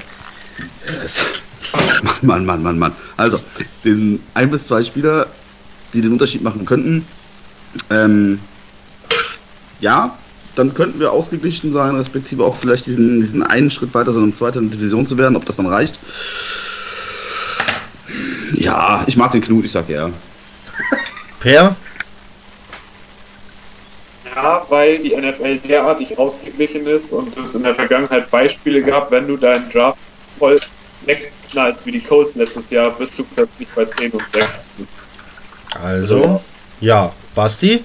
Das, 0.86 1.24
Mann, 2.22 2.46
Mann, 2.46 2.62
Mann, 2.62 2.78
Mann. 2.78 2.92
Also, 3.16 3.40
den 3.84 4.20
ein 4.34 4.50
bis 4.50 4.66
zwei 4.66 4.82
Spieler, 4.84 5.26
die 5.92 6.00
den 6.00 6.12
Unterschied 6.12 6.42
machen 6.42 6.64
könnten, 6.64 7.04
ähm, 7.90 8.40
ja, 9.80 10.16
dann 10.54 10.74
könnten 10.74 10.98
wir 10.98 11.12
ausgeglichen 11.12 11.72
sein, 11.72 11.94
respektive 11.94 12.44
auch 12.44 12.56
vielleicht 12.56 12.86
diesen, 12.86 13.20
diesen 13.20 13.42
einen 13.42 13.70
Schritt 13.70 13.94
weiter, 13.94 14.12
so 14.12 14.20
eine 14.20 14.32
zweite 14.32 14.60
Division 14.60 15.06
zu 15.06 15.16
werden, 15.16 15.36
ob 15.36 15.44
das 15.44 15.56
dann 15.56 15.66
reicht. 15.66 15.98
Ja, 18.54 19.04
ich 19.06 19.16
mag 19.16 19.32
den 19.32 19.42
Knut, 19.42 19.64
ich 19.64 19.72
sag 19.72 19.88
ja. 19.88 20.10
Per? 21.40 21.76
Ja, 24.34 24.66
weil 24.68 24.98
die 24.98 25.16
NFL 25.16 25.58
derartig 25.58 26.18
ausgeglichen 26.18 26.86
ist 26.86 27.10
und 27.12 27.36
es 27.36 27.54
in 27.54 27.62
der 27.62 27.74
Vergangenheit 27.74 28.30
Beispiele 28.30 28.82
gab, 28.82 29.10
wenn 29.10 29.26
du 29.26 29.36
deinen 29.36 29.70
Draft 29.70 29.98
voll 30.38 30.56
wegknallst 31.04 31.84
wie 31.86 31.92
die 31.92 32.00
Colts 32.00 32.34
letztes 32.34 32.70
Jahr, 32.70 32.90
bist 32.90 33.12
du 33.16 33.24
plötzlich 33.24 33.68
bei 33.74 33.84
10 33.84 34.12
und 34.12 34.22
6. 34.32 34.48
Also, 35.80 36.40
ja. 36.80 37.12
Basti? 37.34 37.84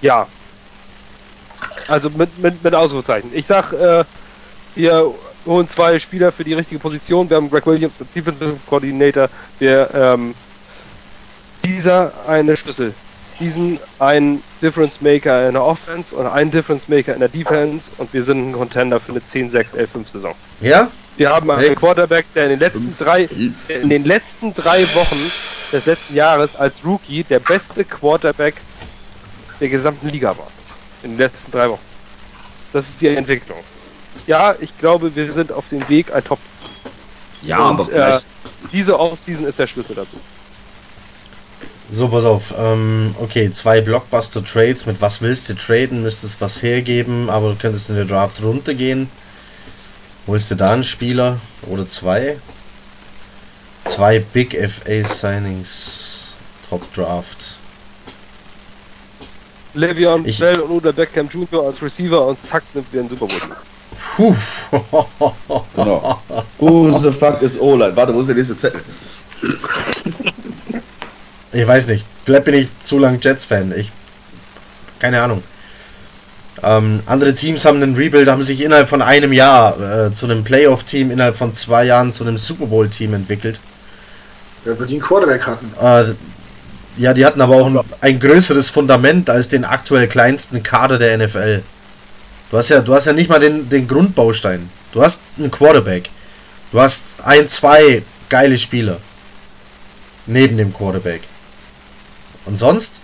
Ja. 0.00 0.26
Also 1.88 2.10
mit, 2.10 2.38
mit, 2.38 2.62
mit 2.62 2.74
Ausrufezeichen. 2.74 3.30
Ich 3.34 3.46
sag, 3.46 3.72
äh, 3.72 4.04
wir 5.44 5.52
holen 5.54 5.68
zwei 5.68 5.98
Spieler 5.98 6.32
für 6.32 6.44
die 6.44 6.54
richtige 6.54 6.78
Position. 6.78 7.28
Wir 7.28 7.36
haben 7.36 7.50
Greg 7.50 7.66
Williams, 7.66 7.98
den 7.98 8.08
Defensive 8.14 8.56
Coordinator. 8.68 9.28
Wir, 9.58 9.88
ähm, 9.94 10.34
dieser 11.64 12.12
eine 12.26 12.56
Schlüssel. 12.56 12.94
Diesen 13.40 13.78
einen 13.98 14.42
Difference 14.60 15.00
Maker 15.00 15.48
in 15.48 15.54
der 15.54 15.64
Offense 15.64 16.14
und 16.14 16.26
einen 16.26 16.50
Difference 16.50 16.88
Maker 16.88 17.14
in 17.14 17.20
der 17.20 17.28
Defense 17.28 17.90
und 17.98 18.12
wir 18.12 18.22
sind 18.22 18.50
ein 18.50 18.52
Contender 18.52 19.00
für 19.00 19.12
eine 19.12 19.20
10-6-11-5 19.20 20.08
Saison. 20.08 20.34
Ja? 20.60 20.88
Wir 21.16 21.30
haben 21.30 21.50
einen 21.50 21.70
Echt? 21.70 21.76
Quarterback, 21.76 22.26
der 22.34 22.44
in 22.44 22.50
den 22.50 22.58
letzten 22.60 22.96
drei, 22.98 23.28
der 23.68 23.80
in 23.80 23.88
den 23.88 24.04
letzten 24.04 24.54
drei 24.54 24.82
Wochen 24.94 25.32
des 25.72 25.86
letzten 25.86 26.14
Jahres 26.14 26.56
als 26.56 26.84
Rookie 26.84 27.24
der 27.24 27.40
beste 27.40 27.84
Quarterback 27.84 28.54
der 29.60 29.68
gesamten 29.68 30.08
Liga 30.08 30.28
war. 30.36 30.48
In 31.02 31.12
den 31.12 31.18
letzten 31.18 31.50
drei 31.50 31.68
Wochen. 31.68 31.82
Das 32.72 32.88
ist 32.88 33.00
die 33.00 33.08
Entwicklung. 33.08 33.58
Ja, 34.26 34.54
ich 34.60 34.76
glaube, 34.78 35.14
wir 35.14 35.32
sind 35.32 35.50
auf 35.52 35.68
dem 35.68 35.88
Weg, 35.88 36.14
ein 36.14 36.22
Top. 36.24 36.38
Ja, 37.42 37.68
und, 37.68 37.80
aber 37.80 37.82
äh, 37.82 37.86
vielleicht. 37.92 38.24
diese 38.72 38.98
Offseason 38.98 39.46
ist 39.46 39.58
der 39.58 39.66
Schlüssel 39.66 39.96
dazu. 39.96 40.16
So, 41.90 42.08
pass 42.08 42.24
auf. 42.24 42.54
Ähm, 42.56 43.14
okay, 43.20 43.50
zwei 43.50 43.80
Blockbuster-Trades. 43.80 44.86
Mit 44.86 45.00
was 45.00 45.20
willst 45.20 45.48
du 45.50 45.54
traden? 45.54 46.02
Müsstest 46.02 46.40
was 46.40 46.62
hergeben, 46.62 47.28
aber 47.28 47.50
du 47.50 47.56
könntest 47.56 47.90
in 47.90 47.96
der 47.96 48.04
Draft 48.06 48.42
runtergehen. 48.42 49.10
Holst 50.26 50.50
du 50.50 50.54
da 50.54 50.72
einen 50.72 50.84
Spieler? 50.84 51.38
Oder 51.66 51.86
zwei? 51.86 52.38
Zwei 53.84 54.20
Big 54.20 54.52
FA 54.70 55.06
Signings. 55.06 56.34
Top 56.70 56.90
Draft. 56.94 57.56
Le'Veon 59.74 60.24
Ich- 60.24 60.38
Bell 60.38 60.60
und 60.60 60.70
Oder 60.70 60.92
Beckham 60.92 61.28
Jr. 61.28 61.66
als 61.66 61.82
Receiver 61.82 62.26
und 62.26 62.42
zack, 62.42 62.62
sind 62.72 62.86
wir 62.92 63.00
in 63.00 63.08
Super 63.08 63.26
Bowl. 63.26 63.40
Puh. 63.96 64.34
Genau. 65.76 66.22
Who 66.58 66.90
the 66.90 67.12
fuck 67.12 67.42
is 67.42 67.58
O-Line? 67.58 67.96
Warte, 67.96 68.14
wo 68.14 68.20
ist 68.20 68.28
der 68.28 68.36
nächste 68.36 68.56
Zettel? 68.56 68.80
Ich 71.52 71.66
weiß 71.66 71.88
nicht. 71.88 72.06
Vielleicht 72.24 72.44
bin 72.44 72.54
ich 72.54 72.68
zu 72.82 72.98
lang 72.98 73.18
Jets-Fan. 73.20 73.72
Ich. 73.76 73.90
Keine 74.98 75.22
Ahnung. 75.22 75.42
Ähm, 76.62 77.00
andere 77.06 77.34
Teams 77.34 77.64
haben 77.64 77.82
einen 77.82 77.96
Rebuild, 77.96 78.28
haben 78.28 78.42
sich 78.44 78.62
innerhalb 78.62 78.88
von 78.88 79.02
einem 79.02 79.32
Jahr 79.32 80.06
äh, 80.06 80.12
zu 80.12 80.26
einem 80.26 80.44
Playoff-Team, 80.44 81.10
innerhalb 81.10 81.36
von 81.36 81.52
zwei 81.52 81.84
Jahren 81.84 82.12
zu 82.12 82.24
einem 82.24 82.38
Super 82.38 82.66
Bowl-Team 82.66 83.14
entwickelt. 83.14 83.58
Ja, 84.64 84.78
weil 84.78 84.86
die 84.86 84.94
einen 84.94 85.02
Quarterback 85.02 85.44
hatten. 85.44 85.72
Äh, 85.80 86.14
ja, 86.98 87.14
die 87.14 87.24
hatten 87.24 87.40
aber 87.40 87.56
auch 87.56 87.66
ein, 87.66 87.80
ein 88.00 88.20
größeres 88.20 88.68
Fundament 88.68 89.28
als 89.28 89.48
den 89.48 89.64
aktuell 89.64 90.06
kleinsten 90.06 90.62
Kader 90.62 90.98
der 90.98 91.18
NFL. 91.18 91.62
Du 92.52 92.58
hast 92.58 92.68
ja, 92.68 92.82
du 92.82 92.92
hast 92.94 93.06
ja 93.06 93.14
nicht 93.14 93.30
mal 93.30 93.40
den, 93.40 93.70
den 93.70 93.88
Grundbaustein. 93.88 94.68
Du 94.92 95.02
hast 95.02 95.22
einen 95.38 95.50
Quarterback. 95.50 96.10
Du 96.70 96.78
hast 96.78 97.16
ein, 97.24 97.48
zwei 97.48 98.02
geile 98.28 98.58
Spieler. 98.58 98.98
Neben 100.26 100.58
dem 100.58 100.70
Quarterback. 100.70 101.22
Und 102.44 102.56
sonst? 102.58 103.02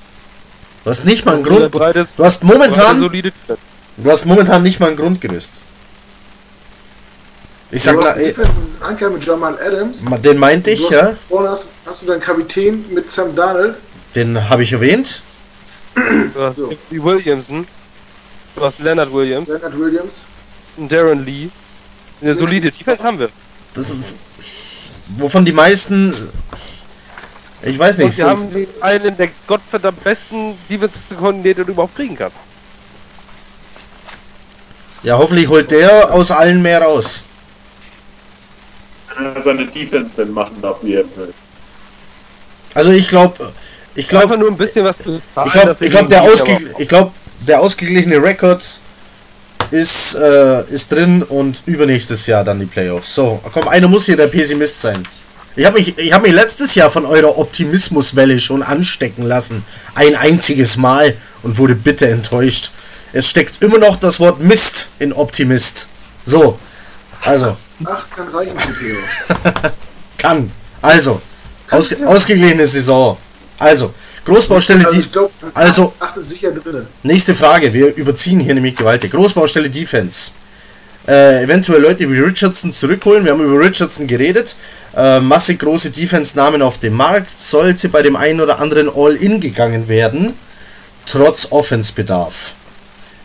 Du 0.84 0.90
hast 0.90 1.06
nicht 1.06 1.24
mal 1.24 1.36
einen 1.36 1.44
Grund. 1.44 1.74
Du 1.74 2.24
hast 2.24 2.44
momentan, 2.44 3.00
du 3.96 4.10
hast 4.10 4.26
momentan 4.26 4.62
nicht 4.62 4.80
mal 4.80 4.90
ein 4.90 4.96
Grundgerüst. 4.96 5.62
Ich 7.70 7.82
sag, 7.82 7.96
eh, 7.96 8.00
einen 8.06 8.18
Defensive 8.24 8.56
Anker 8.80 9.10
mit 9.10 9.24
Jamal 9.24 9.58
Adams. 9.66 10.00
den 10.22 10.36
meinte 10.36 10.72
ich, 10.72 10.82
hast, 10.82 10.90
ja. 10.92 11.16
Vorne 11.26 11.48
hast, 11.50 11.68
hast 11.86 12.02
du 12.02 12.06
deinen 12.06 12.20
Kapitän 12.20 12.84
mit 12.92 13.10
Sam 13.10 13.34
Darnold. 13.34 13.76
Den 14.14 14.46
habe 14.50 14.62
ich 14.62 14.72
erwähnt. 14.72 15.22
Du 16.34 16.40
hast 16.42 16.56
So. 16.56 16.70
die 16.90 17.02
Williamson. 17.02 17.66
Du 18.54 18.64
hast 18.64 18.78
Leonard 18.80 19.12
Williams. 19.12 19.48
Leonard 19.48 19.78
Williams. 19.78 20.12
und 20.76 20.90
Darren 20.90 21.24
Lee. 21.24 21.48
Eine 22.20 22.34
solide 22.34 22.70
Defense 22.70 23.02
haben 23.02 23.18
wir. 23.18 23.28
Das, 23.74 23.86
wovon 25.16 25.44
die 25.44 25.52
meisten. 25.52 26.14
Ich 27.62 27.78
weiß 27.78 27.98
Und 27.98 28.06
nicht. 28.06 28.18
wir 28.18 28.24
Sind, 28.24 28.28
haben 28.28 28.66
einen 28.80 29.16
der 29.16 29.28
gottverdammt 29.46 30.02
besten 30.02 30.56
Defensive 30.68 31.14
Coordinator, 31.16 31.54
den 31.64 31.66
du 31.66 31.72
überhaupt 31.72 31.96
kriegen 31.96 32.16
kannst. 32.16 32.36
ja, 35.02 35.16
hoffentlich 35.18 35.48
holt 35.48 35.70
der 35.70 36.12
aus 36.12 36.30
allen 36.30 36.62
mehr 36.62 36.82
raus. 36.82 37.22
Seine 39.42 39.66
Defense 39.66 40.10
denn 40.16 40.32
machen 40.32 40.60
darf, 40.62 40.78
wie 40.82 40.94
er 40.94 41.04
will. 41.16 41.32
Also 42.74 42.90
ich 42.90 43.08
glaube, 43.08 43.52
ich 43.94 44.04
Einfach 44.06 44.20
glaube, 44.28 44.38
nur 44.38 44.48
ein 44.50 44.56
bisschen 44.56 44.84
was 44.84 44.96
zu 44.98 45.20
zahlen. 45.34 45.48
ich 45.48 45.52
glaube, 45.52 45.80
wir 45.80 45.88
glaube, 45.90 46.08
gegen 46.08 46.08
der, 46.08 46.22
ausge, 46.22 46.74
ich 46.78 46.88
glaub, 46.88 47.12
der 47.40 47.60
ausgeglichene 47.60 48.22
Rekord 48.22 48.64
ist, 49.70 50.14
äh, 50.14 50.64
ist 50.70 50.92
drin 50.92 51.22
und 51.22 51.62
übernächstes 51.66 52.26
Jahr 52.26 52.44
dann 52.44 52.58
die 52.60 52.66
Playoffs. 52.66 53.14
So, 53.14 53.40
komm, 53.52 53.68
einer 53.68 53.88
muss 53.88 54.06
hier 54.06 54.16
der 54.16 54.28
Pessimist 54.28 54.80
sein. 54.80 55.06
Ich 55.56 55.64
habe 55.64 55.78
mich, 55.78 55.98
ich 55.98 56.12
hab 56.12 56.22
mich 56.22 56.32
letztes 56.32 56.74
Jahr 56.74 56.88
von 56.88 57.04
eurer 57.04 57.36
Optimismuswelle 57.36 58.38
schon 58.38 58.62
anstecken 58.62 59.24
lassen. 59.24 59.64
Ein 59.94 60.14
einziges 60.14 60.76
Mal 60.76 61.16
und 61.42 61.58
wurde 61.58 61.74
bitter 61.74 62.08
enttäuscht. 62.08 62.70
Es 63.12 63.28
steckt 63.28 63.62
immer 63.62 63.78
noch 63.78 63.96
das 63.96 64.20
Wort 64.20 64.40
Mist 64.40 64.88
in 64.98 65.12
Optimist. 65.12 65.88
So, 66.24 66.58
also, 67.22 67.56
Ach, 67.84 68.06
kann 68.14 68.28
reichen 68.28 68.56
Theo. 68.56 68.96
kann. 70.18 70.50
Also, 70.80 71.20
ausge, 71.70 72.06
ausgeglichene 72.06 72.66
Saison. 72.66 73.16
Also, 73.58 73.92
Großbaustelle, 74.28 74.84
Also 74.86 75.00
die. 75.00 75.08
Also- 75.54 75.92
acht 75.98 76.16
ist 76.16 76.28
sicher 76.30 76.50
drin. 76.52 76.86
Nächste 77.02 77.34
Frage, 77.34 77.72
wir 77.72 77.94
überziehen 77.96 78.40
hier 78.40 78.54
nämlich 78.54 78.76
gewaltig. 78.76 79.10
Großbaustelle 79.12 79.70
Defense. 79.70 80.30
Äh, 81.06 81.44
eventuell 81.44 81.80
Leute 81.80 82.10
wie 82.10 82.18
Richardson 82.20 82.70
zurückholen. 82.70 83.24
Wir 83.24 83.32
haben 83.32 83.42
über 83.42 83.58
Richardson 83.58 84.06
geredet. 84.06 84.56
Äh, 84.94 85.20
massig 85.20 85.58
große 85.58 85.90
Defense-Namen 85.90 86.60
auf 86.60 86.78
dem 86.78 86.94
Markt. 86.94 87.30
Sollte 87.30 87.88
bei 87.88 88.02
dem 88.02 88.14
einen 88.16 88.40
oder 88.42 88.58
anderen 88.60 88.90
All-In 88.94 89.40
gegangen 89.40 89.88
werden. 89.88 90.34
Trotz 91.06 91.48
Offense-Bedarf. 91.50 92.52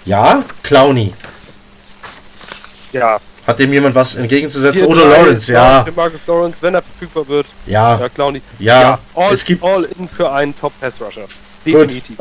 Ja, 0.06 0.46
Clowny. 0.64 1.14
Ja. 2.94 3.20
Hat 3.46 3.60
dem 3.60 3.74
jemand 3.74 3.94
was 3.94 4.16
entgegenzusetzen? 4.16 4.86
Oder 4.88 5.06
Lawrence, 5.06 5.52
ja. 5.52 5.86
Marcus 5.96 6.22
Lawrence, 6.26 6.58
wenn 6.62 6.76
er 6.76 6.82
verfügbar 6.82 7.28
wird. 7.28 7.46
Ja, 7.66 8.00
Ja, 8.00 8.10
Clowny. 8.10 8.42
Ja, 8.60 9.00
all, 9.14 9.34
es 9.34 9.44
gibt- 9.44 9.64
all 9.64 9.84
in 9.84 10.08
für 10.08 10.32
einen 10.32 10.58
Top-Pass-Rusher. 10.58 11.26
Definitiv. 11.66 12.18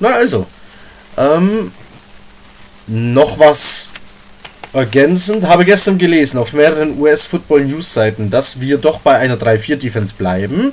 Na 0.00 0.10
also. 0.14 0.46
Ähm, 1.18 1.72
noch 2.86 3.38
was 3.38 3.88
ergänzend. 4.72 5.46
Habe 5.46 5.64
gestern 5.64 5.98
gelesen 5.98 6.38
auf 6.38 6.52
mehreren 6.52 6.98
US-Football-News-Seiten, 6.98 8.30
dass 8.30 8.60
wir 8.60 8.78
doch 8.78 9.00
bei 9.00 9.16
einer 9.16 9.36
3-4-Defense 9.36 10.14
bleiben. 10.16 10.72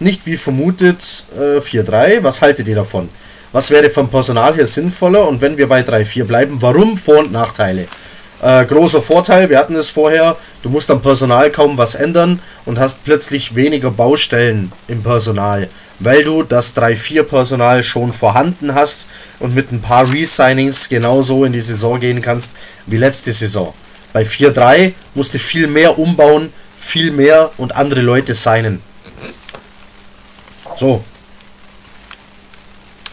Nicht 0.00 0.26
wie 0.26 0.36
vermutet 0.36 1.24
äh, 1.36 1.58
4-3. 1.60 2.22
Was 2.22 2.42
haltet 2.42 2.66
ihr 2.68 2.74
davon? 2.74 3.08
Was 3.52 3.70
wäre 3.70 3.88
vom 3.90 4.08
Personal 4.08 4.54
her 4.56 4.66
sinnvoller? 4.66 5.28
Und 5.28 5.40
wenn 5.40 5.56
wir 5.56 5.68
bei 5.68 5.80
3-4 5.82 6.24
bleiben, 6.24 6.56
warum 6.60 6.98
Vor- 6.98 7.18
und 7.18 7.32
Nachteile? 7.32 7.86
Äh, 8.42 8.64
großer 8.66 9.00
Vorteil, 9.00 9.48
wir 9.48 9.58
hatten 9.58 9.76
es 9.76 9.90
vorher, 9.90 10.36
du 10.62 10.68
musst 10.68 10.90
am 10.90 11.00
Personal 11.00 11.50
kaum 11.50 11.78
was 11.78 11.94
ändern 11.94 12.40
und 12.66 12.78
hast 12.78 13.04
plötzlich 13.04 13.54
weniger 13.54 13.90
Baustellen 13.90 14.72
im 14.88 15.02
Personal, 15.02 15.68
weil 15.98 16.24
du 16.24 16.42
das 16.42 16.76
3-4-Personal 16.76 17.82
schon 17.82 18.12
vorhanden 18.12 18.74
hast 18.74 19.08
und 19.38 19.54
mit 19.54 19.72
ein 19.72 19.80
paar 19.80 20.12
Resignings 20.12 20.88
genauso 20.88 21.44
in 21.44 21.52
die 21.52 21.60
Saison 21.60 21.98
gehen 22.00 22.20
kannst 22.20 22.56
wie 22.86 22.96
letzte 22.96 23.32
Saison. 23.32 23.72
Bei 24.12 24.22
4-3 24.22 24.92
musst 25.14 25.34
du 25.34 25.38
viel 25.38 25.66
mehr 25.66 25.98
umbauen, 25.98 26.52
viel 26.78 27.12
mehr 27.12 27.50
und 27.56 27.74
andere 27.74 28.00
Leute 28.00 28.34
signen. 28.34 28.82
So. 30.76 31.02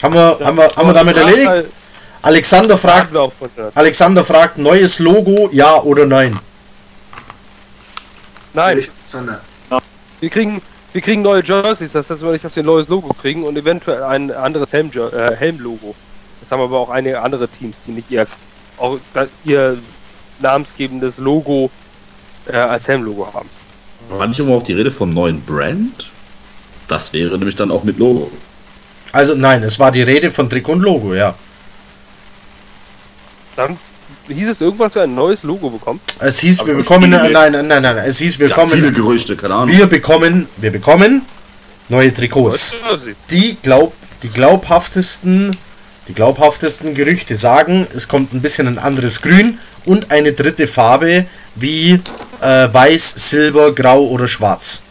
Haben 0.02 0.14
wir, 0.14 0.40
haben 0.44 0.58
wir, 0.58 0.76
haben 0.76 0.88
wir 0.88 0.94
damit 0.94 1.16
erledigt? 1.16 1.66
Alexander 2.22 2.78
fragt, 2.78 3.18
Alexander 3.74 4.24
fragt, 4.24 4.58
neues 4.58 5.00
Logo, 5.00 5.50
ja 5.52 5.82
oder 5.82 6.06
nein? 6.06 6.40
Nein. 8.54 8.86
Wir 10.20 10.30
kriegen, 10.30 10.62
wir 10.94 11.02
kriegen 11.02 11.22
neue 11.24 11.44
Jerseys, 11.44 11.94
das 11.94 12.10
heißt 12.10 12.22
nicht, 12.22 12.44
dass 12.44 12.56
wir 12.56 12.64
ein 12.64 12.68
neues 12.68 12.90
Logo 12.90 13.14
kriegen 13.14 13.44
und 13.44 13.58
eventuell 13.58 14.04
ein 14.04 14.32
anderes 14.32 14.72
Helm, 14.72 14.92
äh, 14.94 15.36
Helm-Logo. 15.36 15.96
Das 16.42 16.52
haben 16.52 16.62
aber 16.62 16.78
auch 16.78 16.90
einige 16.90 17.22
andere 17.22 17.48
Teams, 17.48 17.80
die 17.86 17.92
nicht 17.92 18.12
ihr, 18.12 18.28
auch, 18.78 19.00
ihr 19.44 19.78
namensgebendes 20.40 21.18
Logo 21.18 21.72
äh, 22.46 22.56
als 22.56 22.88
Helm-Logo 22.88 23.34
haben. 23.34 23.50
War 24.10 24.28
nicht 24.28 24.40
immer 24.40 24.56
auch 24.56 24.64
die 24.64 24.74
Rede 24.74 24.92
vom 24.92 25.14
neuen 25.14 25.42
Brand? 25.42 26.10
Das 26.88 27.14
wäre 27.14 27.38
nämlich 27.38 27.56
dann 27.56 27.72
auch 27.72 27.84
mit 27.84 27.98
Logo. 27.98 28.30
Also 29.12 29.34
nein, 29.34 29.64
es 29.64 29.80
war 29.80 29.92
die 29.92 30.04
Rede 30.04 30.30
von 30.30 30.50
Trikot 30.50 30.74
und 30.74 30.82
Logo, 30.82 31.16
ja. 31.16 31.36
Dann 33.68 33.78
hieß 34.38 34.50
es 34.50 34.62
irgendwas 34.62 34.94
für 34.94 35.02
ein 35.04 35.14
neues 35.14 35.44
Logo 35.44 35.70
bekommen? 35.70 36.00
Es 36.20 36.40
hieß, 36.40 36.66
wir 36.66 36.76
bekommen, 36.76 37.10
nein, 37.10 37.32
nein, 37.32 37.52
nein, 37.68 37.82
nein, 37.82 37.98
es 38.06 38.18
hieß, 38.20 38.40
wir 38.40 38.50
Ja, 38.50 38.56
bekommen, 38.56 38.74
viele 38.74 38.92
Gerüchte, 38.92 39.36
keine 39.36 39.56
Ahnung. 39.56 39.76
wir 39.76 39.86
bekommen, 39.88 40.48
wir 40.58 40.72
bekommen 40.72 41.22
neue 41.90 42.14
Trikots. 42.14 42.74
Die 43.30 43.58
glaub, 43.62 43.94
die 44.24 44.30
glaubhaftesten, 44.30 45.58
die 46.08 46.14
glaubhaftesten 46.14 46.94
Gerüchte 46.94 47.36
sagen, 47.36 47.88
es 47.96 48.08
kommt 48.08 48.34
ein 48.34 48.42
bisschen 48.42 48.68
ein 48.68 48.80
anderes 48.80 49.22
Grün 49.22 49.60
und 49.86 50.12
eine 50.12 50.34
dritte 50.34 50.68
Farbe 50.68 51.26
wie 51.56 52.00
äh, 52.42 52.68
Weiß, 52.72 53.14
Silber, 53.30 53.74
Grau 53.74 54.06
oder 54.08 54.28
Schwarz. 54.28 54.84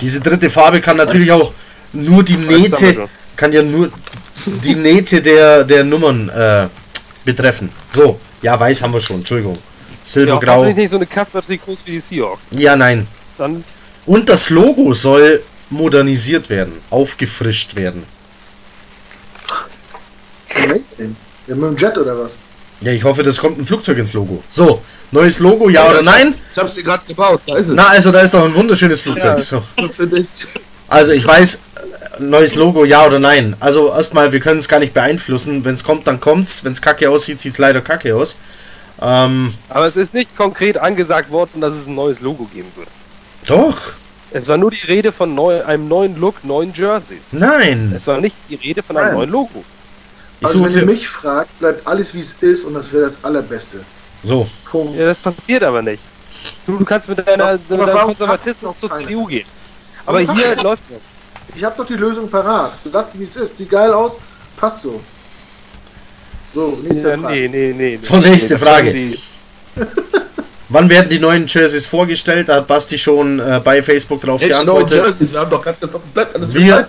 Diese 0.00 0.20
dritte 0.20 0.50
Farbe 0.50 0.80
kann 0.80 0.96
natürlich 0.96 1.30
auch 1.32 1.52
nur 1.92 2.22
die 2.22 2.36
Nähte, 2.36 3.08
kann 3.36 3.52
ja 3.52 3.62
nur 3.62 3.90
die 4.46 4.74
Nähte 4.74 5.22
der, 5.22 5.64
der 5.64 5.84
Nummern 5.84 6.28
äh, 6.28 6.66
betreffen. 7.24 7.70
So, 7.90 8.18
ja, 8.42 8.58
weiß 8.58 8.82
haben 8.82 8.92
wir 8.92 9.00
schon, 9.00 9.16
Entschuldigung. 9.16 9.58
Silber, 10.02 10.40
Ja, 10.44 10.64
nicht 10.72 10.90
so 10.90 10.96
eine 10.96 11.06
Kasper-Trikots 11.06 11.80
wie 11.86 11.92
die 11.92 12.00
Seahawks. 12.00 12.42
Ja, 12.50 12.76
nein. 12.76 13.06
Dann 13.38 13.64
Und 14.04 14.28
das 14.28 14.50
Logo 14.50 14.92
soll 14.92 15.42
modernisiert 15.70 16.50
werden, 16.50 16.74
aufgefrischt 16.90 17.74
werden. 17.76 18.04
Ja, 21.46 21.54
mit 21.54 21.70
dem 21.70 21.76
Jet 21.76 21.96
oder 21.98 22.18
was? 22.18 22.36
Ja, 22.80 22.92
ich 22.92 23.02
hoffe, 23.04 23.22
das 23.22 23.38
kommt 23.38 23.58
ein 23.58 23.64
Flugzeug 23.64 23.98
ins 23.98 24.12
Logo. 24.12 24.42
So, 24.50 24.82
neues 25.10 25.38
Logo, 25.38 25.68
ja 25.70 25.88
oder 25.88 26.02
nein? 26.02 26.34
Ich 26.52 26.58
hab's 26.58 26.74
dir 26.74 26.82
gerade 26.82 27.04
gebaut, 27.06 27.40
da 27.46 27.56
ist 27.56 27.68
es. 27.68 27.74
Na, 27.74 27.88
also 27.88 28.10
da 28.10 28.20
ist 28.20 28.34
doch 28.34 28.44
ein 28.44 28.54
wunderschönes 28.54 29.00
Flugzeug. 29.00 29.38
Ja. 29.38 29.38
So. 29.38 29.62
Für 29.96 30.06
dich. 30.06 30.46
Also 30.88 31.12
ich 31.12 31.26
weiß, 31.26 31.62
neues 32.20 32.54
Logo, 32.54 32.84
ja 32.84 33.06
oder 33.06 33.18
nein. 33.18 33.56
Also 33.60 33.88
erstmal, 33.92 34.32
wir 34.32 34.40
können 34.40 34.58
es 34.60 34.68
gar 34.68 34.78
nicht 34.80 34.94
beeinflussen. 34.94 35.64
Wenn 35.64 35.74
es 35.74 35.82
kommt, 35.84 36.06
dann 36.06 36.20
kommt's. 36.20 36.64
Wenn 36.64 36.72
es 36.72 36.82
kacke 36.82 37.10
aussieht, 37.10 37.40
sieht 37.40 37.52
es 37.52 37.58
leider 37.58 37.80
kacke 37.80 38.14
aus. 38.14 38.38
Ähm, 39.00 39.52
Aber 39.68 39.86
es 39.86 39.96
ist 39.96 40.14
nicht 40.14 40.36
konkret 40.36 40.78
angesagt 40.78 41.30
worden, 41.30 41.60
dass 41.60 41.72
es 41.74 41.86
ein 41.86 41.94
neues 41.96 42.20
Logo 42.20 42.44
geben 42.44 42.68
wird. 42.76 42.88
doch, 43.46 43.76
Es 44.30 44.46
war 44.46 44.56
nur 44.56 44.70
die 44.70 44.86
Rede 44.86 45.10
von 45.10 45.34
neu, 45.34 45.64
einem 45.64 45.88
neuen 45.88 46.18
Look, 46.20 46.44
neuen 46.44 46.72
Jerseys. 46.72 47.22
nein. 47.32 47.92
Es 47.96 48.06
war 48.06 48.20
nicht 48.20 48.36
die 48.48 48.54
Rede 48.54 48.82
von 48.82 48.96
einem 48.96 49.06
Nein. 49.08 49.16
neuen 49.16 49.30
Logo. 49.30 49.64
Ich 50.40 50.46
Also 50.46 50.62
wenn 50.64 50.70
suche, 50.70 50.80
ihr 50.80 50.86
mich 50.86 51.08
fragt, 51.08 51.58
bleibt 51.58 51.86
alles 51.86 52.14
wie 52.14 52.20
es 52.20 52.34
ist 52.40 52.64
und 52.64 52.74
das 52.74 52.92
wäre 52.92 53.04
das 53.04 53.18
Allerbeste. 53.24 53.80
so, 54.22 54.46
Punkt. 54.70 54.96
Ja, 54.96 55.06
das 55.06 55.18
passiert 55.18 55.62
aber 55.64 55.82
nicht. 55.82 56.02
Du, 56.66 56.76
du 56.78 56.84
kannst 56.84 57.08
mit 57.08 57.18
deiner, 57.26 57.52
mit 57.52 57.70
deinem 57.70 57.98
Konservatismus 57.98 58.78
zur? 58.78 58.94
CDU 58.96 59.24
gehen. 59.26 59.46
Aber 60.06 60.20
hier 60.20 60.56
läuft 60.62 60.82
es. 60.90 61.56
Ich 61.56 61.62
habe 61.64 61.74
doch 61.76 61.86
die 61.86 61.94
Lösung 61.96 62.28
parat. 62.28 62.72
Lasst 62.92 63.18
wie 63.18 63.24
es 63.24 63.36
ist. 63.36 63.58
Sieht 63.58 63.70
geil 63.70 63.92
aus. 63.92 64.12
Passt 64.56 64.82
so. 64.82 65.00
So, 66.54 66.78
nächste 66.82 67.10
Ja, 67.10 67.18
Frage. 67.18 67.34
nee, 67.34 67.48
nee, 67.48 67.72
nee. 67.76 67.98
So, 68.00 68.16
nächste 68.16 68.58
Frage. 68.58 69.12
wann 70.68 70.88
werden 70.88 71.08
die 71.08 71.18
neuen 71.18 71.46
Jerseys 71.46 71.86
vorgestellt? 71.86 72.48
Da 72.48 72.56
hat 72.56 72.66
Basti 72.66 72.98
schon 72.98 73.40
äh, 73.40 73.60
bei 73.62 73.82
Facebook 73.82 74.20
drauf 74.20 74.40
Echt 74.40 74.50
geantwortet. 74.52 75.04
Jerseys, 75.04 75.32
wir 75.32 75.40
haben 75.40 75.50
doch 75.50 75.62
gerade 75.62 75.78
gesagt, 75.80 76.04
das 76.04 76.10
bleibt 76.10 76.34
alles 76.36 76.54
Wir-. 76.54 76.86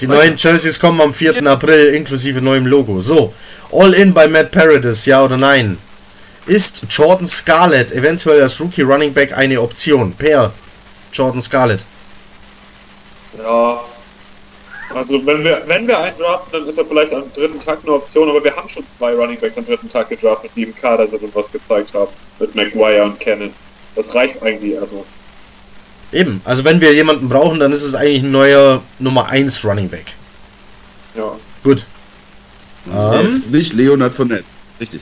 Die 0.00 0.06
neuen 0.08 0.36
Jerseys 0.36 0.80
kommen 0.80 1.00
am 1.00 1.14
4. 1.14 1.46
April 1.46 1.94
inklusive 1.94 2.40
neuem 2.40 2.66
Logo. 2.66 3.00
So, 3.00 3.32
All 3.70 3.92
In 3.94 4.12
bei 4.12 4.26
Matt 4.26 4.50
Paradis, 4.50 5.06
ja 5.06 5.22
oder 5.22 5.36
nein? 5.36 5.78
Ist 6.46 6.86
Jordan 6.90 7.28
Scarlett 7.28 7.92
eventuell 7.92 8.42
als 8.42 8.60
Rookie 8.60 8.82
Running 8.82 9.12
Back 9.12 9.36
eine 9.36 9.60
Option? 9.60 10.12
Per 10.12 10.52
Jordan 11.12 11.40
Scarlett. 11.40 11.84
Ja. 13.38 13.80
Also 14.94 15.24
wenn 15.24 15.42
wir 15.42 15.62
wenn 15.66 15.86
wir 15.86 15.98
einen 15.98 16.18
draften, 16.18 16.52
dann 16.52 16.68
ist 16.68 16.76
er 16.76 16.84
vielleicht 16.84 17.14
am 17.14 17.32
dritten 17.32 17.60
Tag 17.60 17.78
eine 17.82 17.92
Option, 17.92 18.28
aber 18.28 18.44
wir 18.44 18.54
haben 18.54 18.68
schon 18.68 18.84
zwei 18.98 19.14
Running 19.14 19.40
Backs 19.40 19.56
am 19.56 19.64
dritten 19.64 19.90
Tag 19.90 20.08
gedraftet, 20.08 20.50
die 20.54 20.64
im 20.64 20.74
Kader 20.76 21.06
sind 21.06 21.22
und 21.22 21.34
was 21.34 21.50
gezeigt 21.50 21.94
haben. 21.94 22.10
Mit 22.38 22.54
McGuire 22.54 23.04
und 23.04 23.18
Cannon. 23.18 23.52
Das 23.96 24.14
reicht 24.14 24.42
eigentlich 24.42 24.78
also. 24.78 25.04
Eben, 26.12 26.42
also 26.44 26.64
wenn 26.64 26.80
wir 26.80 26.92
jemanden 26.92 27.28
brauchen, 27.28 27.60
dann 27.60 27.72
ist 27.72 27.82
es 27.82 27.94
eigentlich 27.94 28.22
ein 28.22 28.30
neuer 28.30 28.82
Nummer 28.98 29.28
1 29.28 29.64
Running 29.64 29.88
Back. 29.88 30.06
Ja. 31.14 31.32
Gut. 31.64 31.86
Ähm, 32.92 33.44
nicht 33.50 33.72
Leonard 33.72 34.14
Fournette. 34.14 34.44
Richtig. 34.78 35.00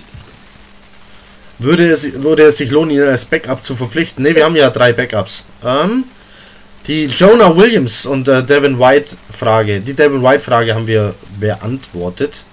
würde, 1.59 1.85
es, 1.90 2.23
würde 2.23 2.44
es 2.44 2.59
sich 2.59 2.70
lohnen, 2.70 2.90
ihn 2.90 3.02
als 3.02 3.24
Backup 3.24 3.65
zu 3.65 3.74
verpflichten? 3.74 4.23
Ne, 4.23 4.35
wir 4.35 4.44
haben 4.44 4.57
ja 4.57 4.70
drei 4.70 4.93
Backups. 4.93 5.44
Ähm, 5.65 6.05
die 6.86 7.05
Jonah 7.05 7.57
Williams 7.57 8.07
und 8.07 8.28
äh, 8.28 8.43
Devin 8.43 8.78
White 8.78 9.16
Frage. 9.31 9.81
Die 9.81 9.94
Devin 9.94 10.23
White 10.23 10.40
Frage 10.40 10.74
haben 10.74 10.86
wir 10.86 11.15
beantwortet. 11.39 12.44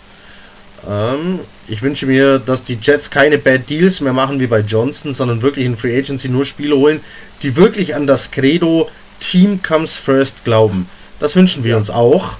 Ähm, 0.87 1.39
ich 1.67 1.81
wünsche 1.81 2.05
mir, 2.05 2.39
dass 2.39 2.63
die 2.63 2.77
Jets 2.81 3.09
keine 3.09 3.37
Bad 3.37 3.69
Deals 3.69 4.01
mehr 4.01 4.13
machen 4.13 4.39
wie 4.39 4.47
bei 4.47 4.59
Johnson, 4.59 5.13
sondern 5.13 5.41
wirklich 5.41 5.65
in 5.65 5.75
Free 5.75 5.97
Agency 5.97 6.29
nur 6.29 6.45
Spieler 6.45 6.77
holen, 6.77 7.01
die 7.41 7.55
wirklich 7.55 7.95
an 7.95 8.07
das 8.07 8.31
Credo 8.31 8.89
Team 9.19 9.61
comes 9.61 9.97
first 9.97 10.43
glauben. 10.45 10.87
Das 11.19 11.35
wünschen 11.35 11.63
wir 11.63 11.77
uns 11.77 11.89
auch. 11.89 12.37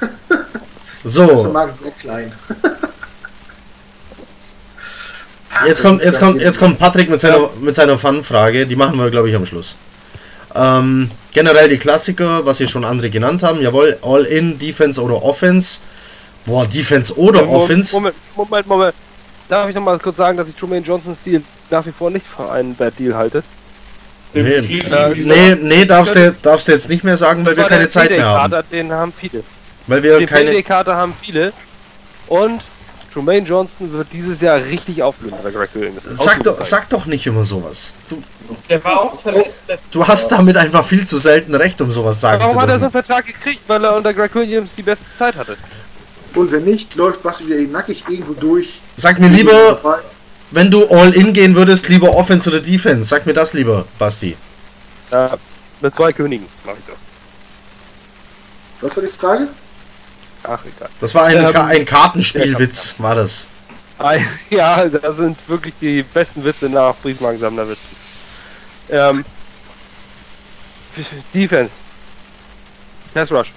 So, 1.06 1.50
Markt 1.52 1.74
ist 1.74 1.82
sehr 1.82 1.92
klein. 1.92 2.32
jetzt 5.66 5.82
kommt, 5.82 6.02
jetzt 6.02 6.18
kommt, 6.18 6.40
jetzt 6.40 6.58
kommt 6.58 6.78
Patrick 6.78 7.10
mit 7.10 7.20
seiner, 7.20 7.50
mit 7.60 7.74
seiner 7.74 7.98
Fun-Frage. 7.98 8.66
Die 8.66 8.74
machen 8.74 8.98
wir, 8.98 9.10
glaube 9.10 9.28
ich, 9.28 9.36
am 9.36 9.44
Schluss. 9.44 9.76
Ähm, 10.54 11.10
generell 11.32 11.68
die 11.68 11.78
Klassiker, 11.78 12.46
was 12.46 12.58
hier 12.58 12.68
schon 12.68 12.84
andere 12.84 13.10
genannt 13.10 13.42
haben. 13.42 13.60
Jawohl, 13.60 13.98
All-In, 14.02 14.58
Defense 14.58 15.00
oder 15.00 15.22
Offense. 15.22 15.80
Boah, 16.46 16.66
Defense 16.66 17.16
oder 17.16 17.42
Moment, 17.42 17.62
Offense. 17.62 17.94
Moment, 17.94 18.14
Moment, 18.36 18.66
Moment. 18.66 18.94
Darf 19.48 19.68
ich 19.68 19.74
noch 19.74 19.82
mal 19.82 19.98
kurz 19.98 20.16
sagen, 20.16 20.36
dass 20.36 20.48
ich 20.48 20.54
Truman 20.54 20.82
Johnsons 20.82 21.18
Deal 21.24 21.42
nach 21.70 21.84
wie 21.86 21.90
vor 21.90 22.10
nicht 22.10 22.26
für 22.26 22.50
einen 22.50 22.74
Bad 22.74 22.98
Deal 22.98 23.14
halte? 23.14 23.42
Nee, 24.32 24.56
Äh, 24.56 25.14
nee, 25.14 25.54
nee 25.54 25.84
darfst, 25.84 26.16
du, 26.16 26.34
darfst 26.42 26.66
du 26.66 26.72
jetzt 26.72 26.88
nicht 26.88 27.04
mehr 27.04 27.16
sagen, 27.16 27.46
weil 27.46 27.56
wir 27.56 27.64
keine 27.64 27.88
Zeit 27.88 28.10
mehr 28.10 28.26
haben. 28.26 28.54
Den 28.70 28.90
haben 28.92 29.12
viele. 29.16 29.44
Weil 29.86 30.02
wir 30.02 30.18
Den 30.18 30.26
keine. 30.26 30.46
Payday-Kader 30.46 30.96
haben 30.96 31.14
viele. 31.20 31.52
Und 32.26 32.62
Trumaine 33.14 33.46
Johnson 33.46 33.92
wird 33.92 34.08
dieses 34.12 34.40
Jahr 34.40 34.56
richtig 34.56 35.00
aufblühen 35.00 35.34
bei 35.40 35.52
Greg 35.52 35.70
Williams. 35.74 36.02
Sag 36.02 36.42
doch, 36.42 36.60
sag 36.64 36.88
doch 36.90 37.06
nicht 37.06 37.24
immer 37.28 37.44
sowas. 37.44 37.94
Du, 38.08 38.20
Der 38.68 38.82
war 38.82 39.02
auch 39.02 39.20
verletzt. 39.20 39.52
du 39.92 40.04
hast 40.04 40.32
damit 40.32 40.56
einfach 40.56 40.84
viel 40.84 41.06
zu 41.06 41.16
selten 41.18 41.54
recht, 41.54 41.80
um 41.80 41.92
sowas 41.92 42.20
sagen 42.20 42.40
Warum 42.42 42.56
zu 42.56 42.60
hat 42.60 42.68
er 42.70 42.78
so 42.80 42.86
einen 42.86 42.92
dürfen. 42.92 43.06
Vertrag 43.06 43.26
gekriegt? 43.26 43.62
Weil 43.68 43.84
er 43.84 43.94
unter 43.96 44.12
Greg 44.12 44.34
Williams 44.34 44.74
die 44.74 44.82
beste 44.82 45.04
Zeit 45.16 45.36
hatte. 45.36 45.56
Und 46.34 46.50
wenn 46.50 46.64
nicht, 46.64 46.96
läuft 46.96 47.22
Basti 47.22 47.46
wieder 47.46 47.60
nackig 47.70 48.02
irgendwo 48.08 48.32
durch. 48.32 48.80
Sag 48.96 49.20
mir 49.20 49.28
lieber, 49.28 49.78
wenn 50.50 50.72
du 50.72 50.84
All-In 50.88 51.32
gehen 51.32 51.54
würdest, 51.54 51.88
lieber 51.88 52.16
Offense 52.16 52.50
oder 52.50 52.58
Defense. 52.58 53.04
Sag 53.04 53.26
mir 53.26 53.32
das 53.32 53.52
lieber, 53.54 53.84
Basti. 53.96 54.36
Äh, 55.12 55.28
mit 55.80 55.94
zwei 55.94 56.12
Königen 56.12 56.46
mache 56.66 56.78
ich 56.80 56.92
das. 56.92 57.00
Was 58.80 58.96
war 58.96 59.02
die 59.04 59.08
Frage? 59.08 59.48
Ach, 60.44 60.60
egal. 60.64 60.88
Das 61.00 61.14
war 61.14 61.24
ein, 61.24 61.38
Ähm, 61.38 61.52
Ka 61.52 61.66
ein 61.66 61.84
Kartenspielwitz, 61.84 62.96
war 62.98 63.14
das. 63.14 63.46
Ja, 64.50 64.86
das 64.86 65.16
sind 65.16 65.38
wirklich 65.48 65.72
die 65.80 66.02
besten 66.02 66.44
Witze 66.44 66.68
nach 66.68 66.94
Briefmarkensammlerwitzen. 66.96 67.96
Ähm, 68.90 69.24
Defense. 71.32 71.74
Pass 73.14 73.30
Rush. 73.32 73.52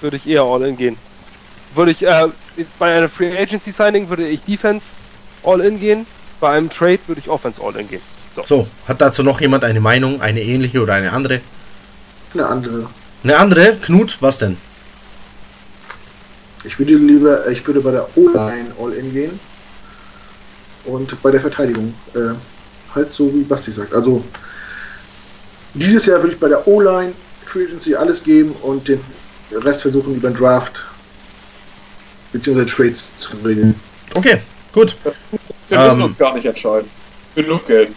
Würde 0.00 0.16
ich 0.16 0.26
eher 0.26 0.42
all 0.42 0.62
in 0.62 0.76
gehen. 0.76 0.96
Würde 1.74 1.90
ich, 1.90 2.04
äh, 2.04 2.28
bei 2.78 2.96
einer 2.96 3.08
Free 3.08 3.36
Agency 3.36 3.70
Signing 3.70 4.08
würde 4.08 4.26
ich 4.26 4.42
Defense 4.42 4.86
All-In 5.44 5.78
gehen. 5.78 6.06
Bei 6.40 6.56
einem 6.56 6.70
Trade 6.70 6.98
würde 7.06 7.20
ich 7.20 7.28
Offense 7.28 7.62
All-In 7.62 7.88
gehen. 7.88 8.02
So. 8.34 8.42
So, 8.44 8.68
hat 8.86 9.00
dazu 9.00 9.22
noch 9.22 9.40
jemand 9.40 9.64
eine 9.64 9.80
Meinung, 9.80 10.20
eine 10.20 10.40
ähnliche 10.42 10.80
oder 10.80 10.94
eine 10.94 11.12
andere? 11.12 11.40
Eine 12.32 12.46
andere. 12.46 12.86
Eine 13.22 13.36
andere? 13.36 13.76
Knut, 13.76 14.18
was 14.20 14.38
denn? 14.38 14.56
Ich 16.64 16.78
würde 16.78 16.94
lieber, 16.94 17.48
ich 17.48 17.66
würde 17.66 17.80
bei 17.80 17.90
der 17.92 18.06
O-Line 18.16 18.72
All-In 18.80 19.12
gehen. 19.12 19.40
Und 20.84 21.20
bei 21.22 21.30
der 21.30 21.40
Verteidigung. 21.40 21.94
Äh, 22.14 22.34
halt 22.94 23.12
so 23.12 23.32
wie 23.34 23.42
Basti 23.42 23.70
sagt. 23.70 23.94
Also 23.94 24.24
dieses 25.74 26.06
Jahr 26.06 26.20
würde 26.20 26.34
ich 26.34 26.40
bei 26.40 26.48
der 26.48 26.66
O-Line 26.66 27.12
Free 27.44 27.64
Agency 27.64 27.94
alles 27.94 28.22
geben 28.22 28.52
und 28.62 28.88
den 28.88 29.00
Rest 29.52 29.82
versuchen 29.82 30.14
über 30.14 30.30
den 30.30 30.36
Draft 30.36 30.84
beziehungsweise 32.32 32.70
Trades 32.70 33.16
zu 33.16 33.36
regeln. 33.44 33.74
Okay, 34.14 34.38
gut. 34.72 34.96
Wir 35.68 35.78
müssen 35.78 36.00
Ähm. 36.00 36.02
uns 36.02 36.18
gar 36.18 36.34
nicht 36.34 36.46
entscheiden. 36.46 36.88
Genug 37.34 37.66
Geld. 37.66 37.90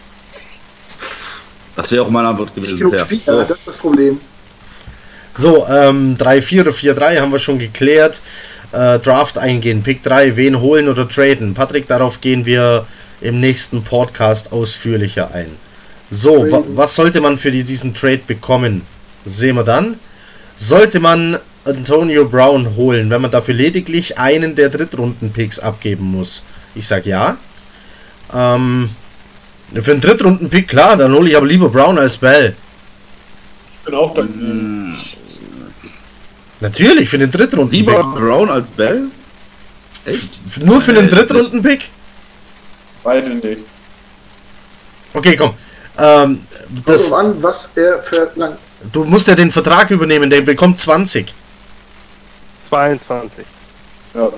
Das 1.75 1.91
wäre 1.91 2.03
auch 2.03 2.09
meine 2.09 2.27
Antwort 2.29 2.53
gewesen. 2.53 2.77
Genug. 2.77 2.99
Spieler, 2.99 3.45
das 3.45 3.59
ist 3.59 3.67
das 3.67 3.77
Problem. 3.77 4.19
So, 5.35 5.65
ähm, 5.67 6.15
3-4 6.17 6.61
oder 6.61 6.71
4-3 6.71 7.19
haben 7.19 7.31
wir 7.31 7.39
schon 7.39 7.57
geklärt. 7.57 8.21
Äh, 8.73 8.97
Draft 8.99 9.37
eingehen, 9.37 9.83
Pick 9.83 10.01
3, 10.01 10.35
wen 10.35 10.59
holen 10.59 10.89
oder 10.89 11.07
traden? 11.07 11.53
Patrick, 11.53 11.87
darauf 11.87 12.21
gehen 12.21 12.45
wir 12.45 12.87
im 13.21 13.39
nächsten 13.39 13.83
Podcast 13.83 14.51
ausführlicher 14.51 15.31
ein. 15.31 15.51
So, 16.09 16.51
wa 16.51 16.63
was 16.69 16.95
sollte 16.95 17.21
man 17.21 17.37
für 17.37 17.51
die, 17.51 17.63
diesen 17.63 17.93
Trade 17.93 18.21
bekommen? 18.25 18.81
Sehen 19.25 19.55
wir 19.55 19.63
dann. 19.63 19.99
Sollte 20.57 20.99
man 20.99 21.37
Antonio 21.65 22.25
Brown 22.25 22.75
holen, 22.75 23.11
wenn 23.11 23.21
man 23.21 23.29
dafür 23.29 23.53
lediglich 23.53 24.17
einen 24.17 24.55
der 24.55 24.69
Drittrunden-Picks 24.69 25.59
abgeben 25.59 26.05
muss? 26.05 26.43
Ich 26.73 26.87
sag 26.87 27.05
ja. 27.05 27.37
Ähm, 28.33 28.89
für 29.73 29.91
einen 29.91 30.01
Drittrunden-Pick, 30.01 30.67
klar, 30.67 30.97
dann 30.97 31.13
hole 31.13 31.29
ich 31.29 31.37
aber 31.37 31.45
lieber 31.45 31.69
Brown 31.69 31.99
als 31.99 32.17
Bell. 32.17 32.55
Ich 33.79 33.85
bin 33.85 33.93
auch 33.93 34.15
da. 34.15 34.23
Natürlich, 36.63 37.09
für 37.09 37.17
den 37.17 37.29
Drittrunden-Pick. 37.29 37.79
Lieber 37.85 38.03
Brown 38.15 38.49
als 38.49 38.69
Bell? 38.69 39.03
Echt? 40.05 40.29
Nur 40.65 40.79
für 40.79 40.93
den 40.93 41.05
Nee, 41.05 41.11
Drittrunden-Pick? 41.11 41.89
Beide 43.03 43.29
nicht. 43.29 43.59
Okay, 45.13 45.35
komm. 45.35 45.53
Ähm, 45.97 46.41
das, 46.85 47.09
Kommt 47.09 47.11
drauf 47.11 47.19
an, 47.19 47.43
was 47.43 47.69
er 47.75 48.01
verlangt. 48.01 48.57
du 48.93 49.03
musst 49.03 49.27
ja 49.27 49.35
den 49.35 49.51
Vertrag 49.51 49.91
übernehmen, 49.91 50.29
der 50.29 50.41
bekommt 50.41 50.79
20. 50.79 51.33
22. 52.69 53.45
Ja. 54.13 54.29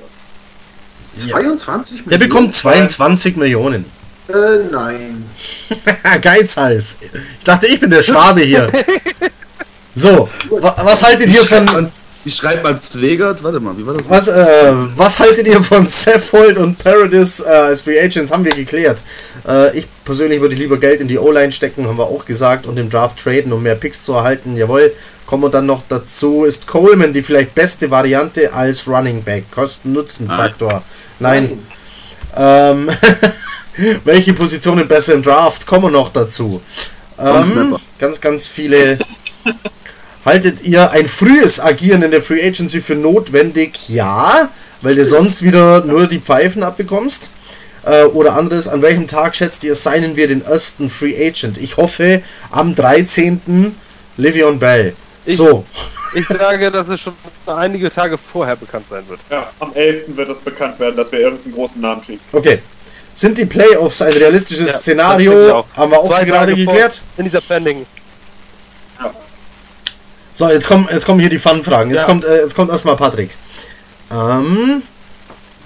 22 1.13 2.03
Der 2.05 2.17
bekommt 2.17 2.53
22 2.55 3.37
Millionen. 3.37 3.85
Äh, 4.27 4.65
nein. 4.71 5.29
Geizhals. 6.21 6.97
Ich 7.37 7.45
dachte, 7.45 7.67
ich 7.67 7.79
bin 7.79 7.91
der 7.91 8.01
Schwabe 8.01 8.41
hier. 8.41 8.71
So, 9.97 10.27
wa 10.49 10.75
was 10.83 11.03
haltet 11.03 11.29
ihr 11.29 11.45
von 11.45 11.89
Ich 12.25 12.35
schreibe 12.35 12.63
mal 12.63 12.79
Zwegert. 12.81 13.43
Warte 13.43 13.59
mal, 13.59 13.77
wie 13.77 13.85
war 13.85 13.93
das? 13.93 14.09
was, 14.09 14.27
äh, 14.27 14.73
was 14.95 15.19
haltet 15.19 15.47
ihr 15.47 15.61
von 15.61 15.87
Saffold 15.87 16.57
und 16.57 16.77
Paradis 16.79 17.41
äh, 17.41 17.49
als 17.49 17.81
Free 17.81 17.99
Agents? 17.99 18.31
Haben 18.31 18.43
wir 18.43 18.51
geklärt. 18.51 19.03
Äh, 19.47 19.77
ich 19.77 19.87
persönlich 20.03 20.41
würde 20.41 20.55
lieber 20.55 20.77
Geld 20.77 21.01
in 21.01 21.07
die 21.07 21.19
O-Line 21.19 21.51
stecken, 21.51 21.87
haben 21.87 21.99
wir 21.99 22.07
auch 22.07 22.25
gesagt, 22.25 22.65
und 22.65 22.77
im 22.79 22.89
Draft 22.89 23.19
traden, 23.19 23.53
um 23.53 23.61
mehr 23.61 23.75
Picks 23.75 24.03
zu 24.03 24.13
erhalten. 24.13 24.57
Jawohl. 24.57 24.91
Kommen 25.27 25.43
wir 25.43 25.49
dann 25.49 25.65
noch 25.65 25.81
dazu, 25.89 26.43
ist 26.43 26.67
Coleman 26.67 27.11
die 27.11 27.23
vielleicht 27.23 27.55
beste 27.55 27.89
Variante 27.89 28.53
als 28.53 28.87
Running 28.87 29.23
Back? 29.23 29.49
Kosten-Nutzen-Faktor. 29.51 30.83
Nein. 31.19 31.59
Ähm, 32.35 32.89
welche 34.03 34.33
Positionen 34.33 34.87
besser 34.87 35.13
im 35.13 35.23
Draft? 35.23 35.65
Kommen 35.65 35.85
wir 35.85 35.91
noch 35.91 36.09
dazu. 36.13 36.61
Ähm, 37.17 37.75
ganz, 37.99 38.21
ganz 38.21 38.45
viele. 38.45 38.99
Haltet 40.25 40.61
ihr 40.63 40.89
ein 40.91 41.07
frühes 41.07 41.59
Agieren 41.59 42.01
in 42.01 42.09
der 42.11 42.21
Free 42.21 42.45
Agency 42.45 42.81
für 42.81 42.95
notwendig? 42.95 43.87
Ja, 43.89 44.49
weil 44.81 44.95
du 44.95 45.05
sonst 45.05 45.43
wieder 45.43 45.85
nur 45.85 46.07
die 46.07 46.19
Pfeifen 46.19 46.63
abbekommst. 46.63 47.31
Äh, 47.83 48.05
oder 48.05 48.35
anderes, 48.35 48.67
an 48.67 48.81
welchem 48.81 49.05
Tag 49.07 49.35
schätzt 49.35 49.63
ihr, 49.63 49.75
signen 49.75 50.15
wir 50.15 50.27
den 50.27 50.43
ersten 50.43 50.89
Free 50.89 51.15
Agent? 51.27 51.59
Ich 51.59 51.77
hoffe 51.77 52.23
am 52.49 52.73
13. 52.73 53.75
Livion 54.17 54.57
Bell. 54.57 54.95
Ich- 55.25 55.37
So, 55.37 55.63
Ich 56.15 56.25
sage, 56.27 56.71
dass 56.71 56.87
es 56.87 57.01
schon 57.01 57.13
einige 57.45 57.91
Tage 57.91 58.17
vorher 58.17 58.55
bekannt 58.55 58.85
sein 58.89 59.03
wird. 59.07 59.19
ja, 59.29 59.51
am 59.59 59.73
11. 59.73 60.15
wird 60.17 60.29
es 60.29 60.39
bekannt 60.39 60.79
werden, 60.79 60.95
dass 60.95 61.11
wir 61.11 61.19
irgendeinen 61.19 61.53
großen 61.53 61.79
Namen 61.79 62.01
kriegen. 62.03 62.21
okay. 62.31 62.59
Sind 63.13 63.37
die 63.37 63.45
Playoffs 63.45 64.01
ein 64.01 64.11
realistisches 64.11 64.71
Ja, 64.73 64.77
Szenario? 64.77 65.65
Haben 65.77 65.91
wir 65.91 65.99
auch 65.99 66.07
Zwei 66.09 66.25
gerade 66.25 66.51
Tage 66.51 66.63
vor- 66.65 66.73
geklärt. 66.73 67.01
In 67.17 67.23
dieser 67.25 67.39
Pending. 67.41 67.85
So, 70.37 70.49
jetzt 70.49 70.67
kommen, 70.67 70.85
jetzt 70.91 71.05
kommen 71.05 71.21
hier 71.21 71.29
die 71.29 71.39
Fun-Fragen. 71.39 71.91
Jetzt 71.91 72.01
Ja. 72.01 72.07
kommt, 72.07 72.25
äh, 72.25 72.41
jetzt 72.41 72.55
kommt 72.55 72.69
erstmal 72.69 72.97
Patrick. 72.97 73.29
Ähm, 74.11 74.81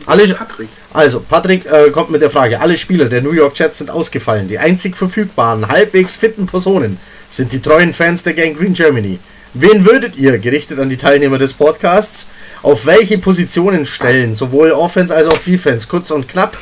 alle, 0.06 0.28
Patrick. 0.28 0.70
also, 0.94 1.22
Patrick 1.28 1.66
äh, 1.66 1.90
kommt 1.90 2.12
mit 2.12 2.22
der 2.22 2.30
Frage: 2.30 2.62
Alle 2.62 2.78
Spieler 2.78 3.06
der 3.06 3.24
New 3.24 3.32
York 3.32 3.58
Jets 3.58 3.80
sind 3.80 3.90
ausgefallen. 3.90 4.48
Die 4.48 4.60
einzig 4.60 4.96
verfügbaren, 4.96 5.68
halbwegs 5.68 6.18
fitten 6.18 6.46
Personen 6.46 7.00
sind 7.32 7.52
die 7.52 7.62
treuen 7.62 7.96
Fans 7.96 8.22
der 8.22 8.34
Gang 8.34 8.56
Green 8.56 8.74
Germany. 8.74 9.18
Wen 9.56 9.88
würdet 9.88 10.16
ihr, 10.18 10.38
gerichtet 10.38 10.80
an 10.80 10.90
die 10.90 10.98
Teilnehmer 10.98 11.40
des 11.40 11.54
Podcasts, 11.56 12.28
auf 12.62 12.86
welche 12.86 13.18
Positionen 13.18 13.88
stellen? 13.88 14.36
Sowohl 14.36 14.72
Offense 14.72 15.14
als 15.16 15.26
auch 15.28 15.40
Defense, 15.40 15.88
kurz 15.88 16.12
und 16.12 16.28
knapp, 16.28 16.56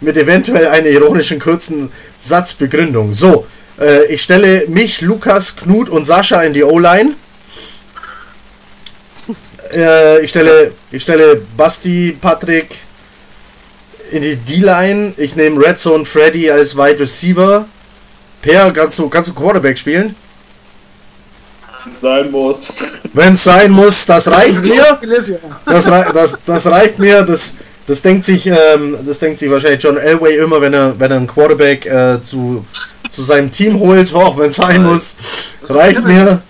mit 0.00 0.16
eventuell 0.16 0.68
einer 0.68 0.86
ironischen 0.88 1.38
kurzen 1.38 1.92
Satzbegründung. 2.18 3.12
So, 3.12 3.46
äh, 3.78 4.06
ich 4.06 4.22
stelle 4.22 4.64
mich, 4.68 5.02
Lukas, 5.02 5.56
Knut 5.56 5.90
und 5.90 6.06
Sascha 6.06 6.42
in 6.42 6.54
die 6.54 6.64
O-Line. 6.64 7.10
Äh, 9.72 10.24
ich 10.24 10.30
stelle, 10.30 10.72
ich 10.90 11.02
stelle 11.02 11.42
Basti, 11.56 12.16
Patrick 12.20 12.68
in 14.10 14.22
die 14.22 14.36
D-Line. 14.36 15.14
Ich 15.16 15.36
nehme 15.36 15.64
Red 15.64 15.78
Zone 15.78 16.04
Freddy 16.04 16.50
als 16.50 16.76
Wide 16.76 17.00
Receiver. 17.00 17.66
Per, 18.42 18.70
kannst 18.72 18.98
du, 18.98 19.08
kannst 19.08 19.30
du 19.30 19.34
Quarterback 19.34 19.78
spielen? 19.78 20.14
Sein 22.00 22.30
muss. 22.30 22.58
Wenn 23.12 23.34
es 23.34 23.44
sein 23.44 23.70
muss, 23.70 24.06
das 24.06 24.28
reicht 24.28 24.62
mir. 24.62 24.98
Das, 25.66 25.84
das, 25.84 26.38
das 26.44 26.66
reicht 26.66 26.98
mir. 26.98 27.22
Das, 27.22 27.56
das 27.86 28.02
denkt 28.02 28.24
sich, 28.24 28.46
ähm, 28.46 28.98
das 29.06 29.18
denkt 29.18 29.38
sich 29.38 29.50
wahrscheinlich 29.50 29.82
John 29.82 29.96
Elway 29.96 30.36
immer, 30.36 30.60
wenn 30.60 30.74
er, 30.74 30.98
wenn 30.98 31.10
er 31.10 31.16
einen 31.18 31.26
Quarterback 31.26 31.86
äh, 31.86 32.22
zu, 32.22 32.64
zu 33.10 33.22
seinem 33.22 33.50
Team 33.50 33.78
holt, 33.78 34.14
auch 34.14 34.38
wenn 34.38 34.48
es 34.48 34.56
sein 34.56 34.82
muss. 34.82 35.16
Reicht 35.68 36.04
mir. 36.04 36.42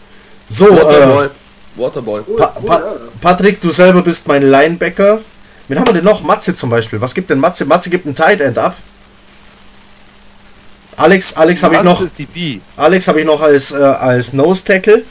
So, 0.49 0.69
äh, 0.69 1.29
Waterboy. 1.77 2.23
Pa 2.37 2.47
pa. 2.49 2.83
Patrick, 3.21 3.61
du 3.61 3.71
selber 3.71 4.03
bist 4.03 4.27
mein 4.27 4.43
Linebacker. 4.43 5.21
Wen 5.69 5.79
haben 5.79 5.87
wir 5.87 5.95
denn 5.95 6.05
noch? 6.05 6.23
Matze 6.23 6.55
zum 6.55 6.71
Beispiel. 6.71 7.01
Was 7.01 7.15
gibt 7.15 7.31
denn 7.31 7.39
Matze? 7.39 7.65
Matze 7.65 7.91
gibt 7.91 8.07
einen 8.07 8.15
Tight 8.15 8.41
End 8.41 8.59
ab. 8.59 8.77
Alex, 10.97 11.35
Alex 11.35 11.63
habe 11.63 11.77
ich 11.77 11.83
noch? 11.83 12.03
Alex 12.77 13.09
habe 13.09 13.21
ich 13.21 13.27
noch 13.27 13.41
als, 13.41 13.73
äh, 13.73 13.77
als 13.77 14.33
Nose 14.33 14.65
Tackle. 14.65 15.05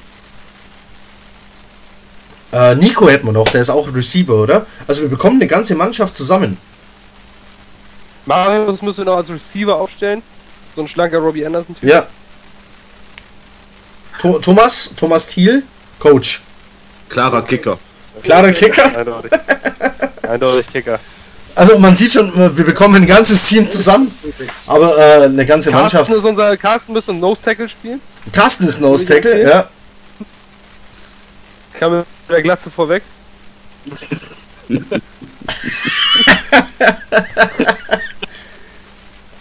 Äh, 2.51 2.75
Nico 2.75 3.09
hätten 3.09 3.27
wir 3.27 3.31
noch, 3.31 3.47
der 3.47 3.61
ist 3.61 3.69
auch 3.69 3.93
Receiver, 3.93 4.33
oder? 4.33 4.65
Also 4.87 5.01
wir 5.01 5.09
bekommen 5.09 5.37
eine 5.37 5.47
ganze 5.47 5.75
Mannschaft 5.75 6.15
zusammen. 6.15 6.57
Marius 8.25 8.81
müssen 8.81 8.99
wir 8.99 9.05
noch 9.05 9.17
als 9.17 9.29
Receiver 9.29 9.75
aufstellen. 9.75 10.21
So 10.75 10.81
ein 10.81 10.87
schlanker 10.87 11.19
Robbie 11.19 11.45
Anderson. 11.45 11.75
-Typ. 11.75 11.87
Ja. 11.87 12.05
Tho 14.19 14.39
Thomas, 14.39 14.91
Thomas 14.95 15.27
Thiel, 15.27 15.63
Coach. 15.99 16.41
Klarer 17.09 17.41
Kicker. 17.41 17.77
Klarer 18.23 18.51
Kicker. 18.51 18.97
Eindeutig. 18.97 19.31
Eindeutig 20.27 20.71
Kicker. 20.71 20.99
Also 21.55 21.77
man 21.79 21.95
sieht 21.95 22.13
schon, 22.13 22.29
äh, 22.39 22.55
wir 22.55 22.63
bekommen 22.63 22.95
ein 22.95 23.07
ganzes 23.07 23.43
Team 23.47 23.69
zusammen, 23.69 24.09
aber 24.67 24.97
äh, 24.97 25.25
eine 25.25 25.45
ganze 25.45 25.71
Mannschaft. 25.71 26.05
Carsten 26.05 26.19
ist 26.19 26.25
unser 26.25 26.55
Carsten 26.55 26.93
müsste 26.93 27.11
ein 27.11 27.19
Nose 27.19 27.41
Tackle 27.41 27.67
spielen. 27.67 27.99
Carsten 28.31 28.65
ist 28.65 28.79
Nose 28.79 29.05
Tackle, 29.05 29.43
ja. 29.43 29.67
Kam 31.73 31.97
mit 31.97 32.05
der 32.29 32.41
Glatze 32.41 32.69
vorweg. 32.69 33.03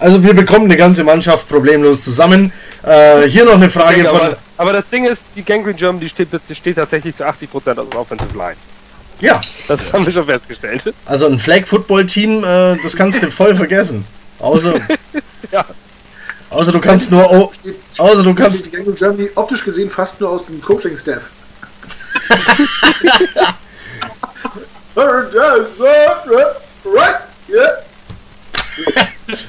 Also 0.01 0.23
wir 0.23 0.35
bekommen 0.35 0.66
eine 0.66 0.77
ganze 0.77 1.03
Mannschaft 1.03 1.49
problemlos 1.49 2.05
zusammen. 2.05 2.53
Äh, 2.89 3.28
hier 3.28 3.44
noch 3.44 3.55
eine 3.55 3.69
Frage 3.70 3.97
Denke, 3.97 4.10
von. 4.10 4.20
aber, 4.20 4.36
aber 4.56 4.73
das 4.73 4.89
Ding 4.89 5.05
ist, 5.05 5.23
die 5.36 5.43
Gangrene 5.44 5.74
German, 5.74 6.01
die 6.01 6.09
steht, 6.09 6.28
die 6.48 6.55
steht 6.55 6.77
tatsächlich 6.77 7.15
zu 7.15 7.24
80% 7.24 7.78
aus 7.78 7.89
der 7.90 8.01
Offensive 8.01 8.36
Line. 8.36 8.56
Ja, 9.20 9.40
Das 9.66 9.93
haben 9.93 10.06
wir 10.06 10.12
schon 10.12 10.27
festgestellt. 10.27 10.94
also 11.05 11.27
ein 11.27 11.39
Flag 11.39 11.66
Football 11.66 12.06
Team, 12.06 12.43
äh, 12.44 12.77
das 12.82 12.97
kannst 12.97 13.23
du 13.23 13.31
voll 13.32 13.55
vergessen. 13.55 14.05
Außer, 14.39 14.74
Ja. 15.52 15.65
außer 16.51 16.70
du 16.73 16.81
kannst 16.81 17.10
nur. 17.10 17.31
Oh, 17.31 17.52
außer 17.98 18.23
du 18.23 18.35
kannst. 18.35 18.66
Die 18.66 18.70
Gang 18.70 18.86
of 18.86 18.94
Germany 18.94 19.28
optisch 19.35 19.65
gesehen 19.65 19.90
fast 19.90 20.20
nur 20.20 20.31
aus 20.31 20.47
dem 20.47 20.60
Coaching-Staff. 20.60 21.23
Right, 26.85 27.20
yeah. 27.48 27.82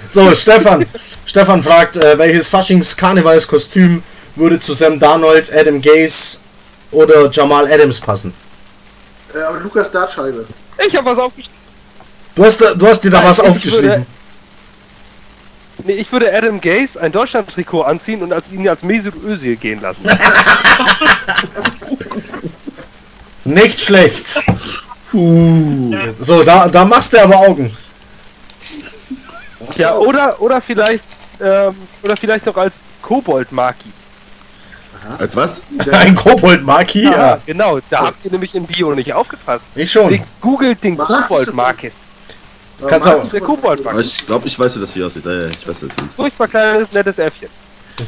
So, 0.10 0.34
Stefan. 0.35 0.85
Stefan 1.26 1.61
fragt, 1.64 1.97
äh, 1.97 2.18
welches 2.18 2.47
Faschings-Karnevalskostüm 2.49 4.03
würde 4.35 4.60
zu 4.60 4.73
Sam 4.73 4.99
Darnold, 4.99 5.51
Adam 5.53 5.81
Gaze 5.81 6.39
oder 6.91 7.30
Jamal 7.31 7.72
Adams 7.72 7.99
passen? 7.99 8.34
Äh, 9.34 9.39
aber 9.41 9.60
Lukas 9.60 9.91
Dartscheibe. 9.91 10.45
Ich 10.85 10.95
habe 10.95 11.06
was 11.11 11.18
aufgeschrieben. 11.19 11.57
Du 12.35 12.45
hast, 12.45 12.60
du 12.61 12.88
hast 12.88 13.03
dir 13.03 13.11
da 13.11 13.19
Nein, 13.19 13.30
was 13.30 13.39
aufgeschrieben. 13.39 13.89
würde- 13.89 14.06
Nee, 15.85 15.93
ich 15.93 16.11
würde 16.11 16.34
Adam 16.35 16.60
Gaze 16.60 16.99
ein 16.99 17.10
Deutschland-Trikot 17.14 17.84
anziehen 17.84 18.22
und 18.22 18.34
als 18.34 18.51
ihn 18.51 18.68
als 18.68 18.84
Mesut 18.84 19.14
Özil 19.23 19.56
gehen 19.56 19.80
lassen. 19.80 20.03
Nicht 23.45 23.80
schlecht. 23.80 24.43
So, 25.14 26.43
da, 26.43 26.68
da 26.68 26.84
machst 26.85 27.14
du 27.14 27.22
aber 27.23 27.38
Augen. 27.38 27.76
Ja, 29.76 29.95
oder, 29.95 30.41
oder 30.41 30.61
vielleicht, 30.61 31.03
ähm, 31.41 31.76
oder 32.03 32.15
vielleicht 32.18 32.45
noch 32.45 32.57
als 32.57 32.76
Kobold-Markis. 33.02 33.91
Als 35.18 35.36
was? 35.36 35.61
Ein 35.91 36.15
Kobold-Maki, 36.15 37.03
ja. 37.03 37.40
Genau, 37.45 37.80
da 37.90 38.02
habt 38.07 38.23
ihr 38.26 38.31
nämlich 38.31 38.53
im 38.56 38.65
Bio 38.65 38.94
nicht 38.94 39.14
aufgepasst. 39.14 39.64
Ich 39.76 39.91
schon. 39.91 40.10
Den, 40.10 40.23
googelt 40.41 40.84
den 40.84 40.98
Markis 40.98 41.27
Kobold-Markis. 41.27 41.94
Kannst 42.88 43.07
Äh, 43.07 43.11
auch- 43.11 43.30
Der 43.30 43.41
Aber 43.41 43.45
Kobold-Markis. 43.56 44.07
ich 44.07 44.27
glaube, 44.27 44.48
ich 44.48 44.57
weiß, 44.60 44.76
wie 44.76 44.80
das 44.81 44.91
hier 44.94 45.06
aussieht. 45.07 45.26
Ja, 45.26 45.34
ja, 45.34 45.48
ich 45.48 45.68
weiß, 45.68 45.77
das 45.80 45.90
hier 45.95 46.10
Furchtbar 46.15 46.48
kleines, 46.48 46.91
nettes 46.91 47.18
Äffchen. 47.18 47.49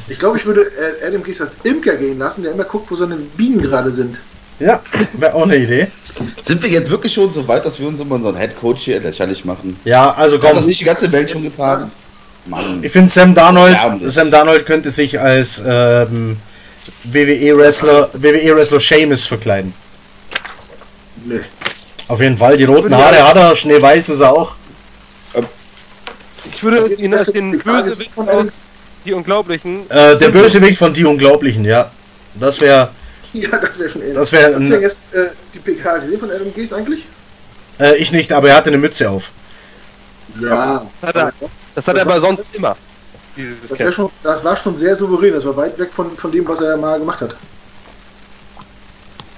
Ich 0.08 0.20
glaube, 0.20 0.38
ich 0.38 0.46
würde 0.46 0.72
Adam 1.06 1.22
Gies 1.24 1.42
als 1.42 1.58
Imker 1.64 1.96
gehen 1.96 2.18
lassen, 2.18 2.44
der 2.44 2.54
immer 2.54 2.64
guckt, 2.64 2.90
wo 2.90 2.96
seine 2.96 3.16
Bienen 3.18 3.62
gerade 3.62 3.92
sind. 3.92 4.22
Ja, 4.62 4.82
wäre 5.14 5.34
auch 5.34 5.44
eine 5.44 5.58
Idee. 5.58 5.88
Sind 6.44 6.62
wir 6.62 6.70
jetzt 6.70 6.90
wirklich 6.90 7.14
schon 7.14 7.32
so 7.32 7.48
weit, 7.48 7.66
dass 7.66 7.80
wir 7.80 7.88
uns 7.88 8.00
immer 8.00 8.16
unseren 8.16 8.38
Head 8.38 8.60
Coach 8.60 8.84
hier 8.84 9.00
lächerlich 9.00 9.44
machen? 9.46 9.80
Ja, 9.86 10.12
also 10.12 10.38
Hat 10.38 10.44
das 10.44 10.58
komm. 10.60 10.66
nicht 10.68 10.80
die 10.82 10.86
ganze 10.86 11.12
Welt 11.12 11.32
schon 11.32 11.42
getan? 11.42 11.90
Mann. 12.46 12.84
Ich 12.84 12.92
finde 12.92 13.10
Sam 13.12 13.34
Darnold. 13.34 13.78
Sam 14.06 14.30
Darnold 14.32 14.66
könnte 14.66 14.92
sich 14.92 15.20
als 15.20 15.64
ähm, 15.68 16.38
WWE-Wrestler, 17.06 18.10
WWE-Wrestler 18.14 18.80
Seamus 18.80 19.26
verkleiden. 19.26 19.74
Nee. 21.26 21.40
Auf 22.08 22.20
jeden 22.22 22.38
Fall, 22.38 22.58
die 22.58 22.64
roten 22.66 22.96
Haare 22.96 23.16
ja- 23.18 23.28
hat 23.28 23.38
er, 23.38 23.56
Schneeweiß 23.56 24.10
ist 24.10 24.20
er 24.20 24.32
auch. 24.34 24.54
Ich 26.54 26.64
würde 26.64 26.94
ihn 26.96 27.14
als 27.14 27.32
den 27.32 27.54
ist 27.54 27.64
Bösewicht 27.64 28.12
von 28.14 28.28
Adam- 28.28 28.50
die 29.06 29.14
Unglaublichen. 29.14 29.90
Äh, 29.90 30.18
der 30.18 30.30
Bösewicht 30.30 30.78
von 30.78 30.94
Die 30.94 31.06
Unglaublichen, 31.06 31.64
ja. 31.66 31.90
Das 32.36 32.60
wäre, 32.62 32.90
Ja, 33.34 33.50
das 33.58 33.80
wäre 33.80 33.90
schon 33.90 34.02
ähnlich. 34.02 34.16
das 34.18 34.32
wäre, 34.32 34.54
Habt 34.56 34.62
ihr 34.64 34.82
jetzt 34.82 35.00
äh, 35.14 35.28
die 35.54 35.60
PK 35.60 35.98
gesehen 36.00 36.20
von 36.20 36.30
Adam 36.32 36.54
Gies 36.54 36.74
eigentlich? 36.74 37.06
äh, 37.80 37.96
ich 37.96 38.12
nicht, 38.12 38.32
aber 38.34 38.50
er 38.50 38.56
hatte 38.58 38.70
eine 38.70 38.78
Mütze 38.78 39.10
auf. 39.10 39.32
Ja. 40.42 40.86
Hat 41.02 41.16
er, 41.16 41.34
das 41.76 41.88
hat 41.88 41.96
er 41.96 42.02
aber 42.04 42.20
sonst 42.20 42.44
immer. 42.54 42.76
Das, 43.70 43.96
schon, 43.96 44.10
das 44.24 44.44
war 44.44 44.58
schon 44.58 44.76
sehr 44.76 44.96
souverän. 44.96 45.34
Das 45.34 45.46
war 45.46 45.56
weit 45.56 45.80
weg 45.80 45.90
von, 45.94 46.16
von 46.18 46.32
dem, 46.32 46.46
was 46.48 46.60
er 46.62 46.76
mal 46.78 47.00
gemacht 47.00 47.22
hat. 47.22 47.36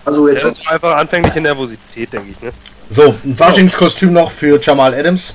Also 0.06 0.28
Ja, 0.28 0.34
jetzt. 0.34 0.46
das 0.46 0.66
war 0.66 0.74
einfach 0.74 0.98
anfängliche 0.98 1.40
Nervosität, 1.42 2.12
denke 2.12 2.32
ich. 2.32 2.42
Ne? 2.42 2.52
So, 2.90 3.16
ein 3.24 3.36
Faschingskostüm 3.36 4.12
noch 4.12 4.32
für 4.32 4.60
Jamal 4.60 4.94
Adams. 4.94 5.34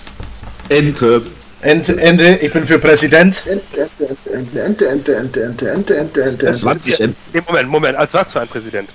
Ente. 0.68 1.22
End, 1.60 1.88
Ende, 1.88 2.36
ich 2.36 2.52
bin 2.52 2.64
für 2.66 2.78
Präsident. 2.78 3.42
Ente, 3.46 3.88
Ente, 4.32 4.88
Ente, 4.88 4.88
Ente, 4.88 4.88
Ente, 4.88 5.16
Ente, 5.16 5.70
Ente, 5.70 5.70
Ente, 5.70 5.96
Ente, 5.98 6.22
Ente, 6.22 6.46
Ente. 6.46 6.52
20 6.52 7.00
Enten. 7.00 7.16
Nee, 7.32 7.42
Moment, 7.46 7.68
Moment, 7.68 7.96
als 7.98 8.14
was 8.14 8.32
für 8.32 8.40
ein 8.40 8.48
Präsident? 8.48 8.88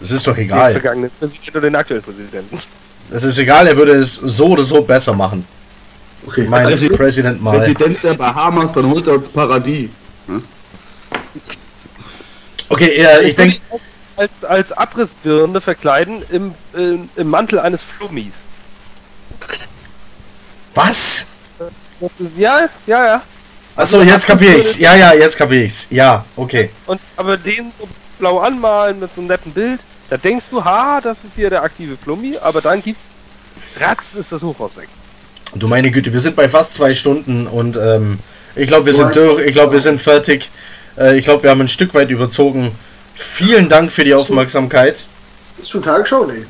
Das 0.00 0.10
ist 0.10 0.26
doch 0.26 0.34
Den 0.34 0.44
egal. 0.44 0.72
vergangenen 0.72 1.10
Präsident 1.18 1.50
oder 1.50 1.60
den 1.60 1.76
aktuellen 1.76 2.02
Präsidenten? 2.02 2.58
Das 3.10 3.24
ist 3.24 3.38
egal, 3.38 3.66
er 3.66 3.76
würde 3.76 3.92
es 3.96 4.14
so 4.14 4.46
oder 4.48 4.64
so 4.64 4.80
besser 4.82 5.12
machen. 5.12 5.44
Okay. 6.26 6.46
Mein 6.48 6.66
Also- 6.66 6.88
Präsident 6.90 7.42
mal. 7.42 7.58
Präsident 7.58 8.02
der 8.02 8.14
Bahamas, 8.14 8.72
dann 8.72 8.88
holt 8.88 9.06
er 9.06 9.18
Paradies. 9.18 9.90
Okay, 12.68 12.86
äh, 13.04 13.28
ich 13.28 13.34
denke, 13.34 13.58
Als, 14.16 14.30
als 14.46 14.72
Abrissbirne 14.72 15.60
verkleiden 15.60 16.22
im, 16.30 16.52
äh, 16.76 16.98
im 17.16 17.28
Mantel 17.28 17.58
eines 17.58 17.82
Flummis. 17.82 18.32
was? 20.74 21.26
Ja, 22.36 22.68
ja, 22.86 23.06
ja. 23.06 23.22
Achso, 23.76 24.02
jetzt 24.02 24.26
kapier 24.26 24.58
ich's. 24.58 24.78
Ja, 24.78 24.94
ja, 24.96 25.14
jetzt 25.14 25.36
kapier 25.36 25.64
ich's. 25.64 25.88
Ja, 25.90 26.24
okay. 26.36 26.70
Und 26.86 27.00
aber 27.16 27.36
den 27.36 27.72
so 27.78 27.88
blau 28.18 28.38
anmalen 28.38 29.00
mit 29.00 29.14
so 29.14 29.20
einem 29.20 29.28
netten 29.28 29.52
Bild, 29.52 29.80
da 30.08 30.16
denkst 30.16 30.46
du, 30.50 30.64
ha, 30.64 31.00
das 31.00 31.18
ist 31.24 31.34
hier 31.36 31.50
der 31.50 31.62
aktive 31.62 31.96
Flummi, 31.96 32.36
aber 32.42 32.60
dann 32.60 32.82
gibt's 32.82 33.04
ratz 33.78 34.14
ist 34.14 34.32
das 34.32 34.42
Hochhaus 34.42 34.76
weg. 34.76 34.88
Du 35.54 35.66
meine 35.68 35.90
Güte, 35.90 36.12
wir 36.12 36.20
sind 36.20 36.36
bei 36.36 36.48
fast 36.48 36.74
zwei 36.74 36.94
Stunden 36.94 37.46
und 37.46 37.76
ähm, 37.76 38.18
ich 38.54 38.68
glaube, 38.68 38.86
wir 38.86 38.94
sind 38.94 39.14
durch. 39.16 39.46
Ich 39.46 39.52
glaube, 39.52 39.72
wir 39.72 39.80
sind 39.80 40.00
fertig. 40.00 40.50
Äh, 40.96 41.16
ich 41.18 41.24
glaube, 41.24 41.42
wir 41.42 41.50
haben 41.50 41.60
ein 41.60 41.68
Stück 41.68 41.94
weit 41.94 42.10
überzogen. 42.10 42.72
Vielen 43.14 43.68
Dank 43.68 43.92
für 43.92 44.04
die 44.04 44.14
Aufmerksamkeit. 44.14 45.06
Ist 45.60 45.70
schon 45.70 45.82
Tagesschau? 45.82 46.24
Nee. 46.26 46.44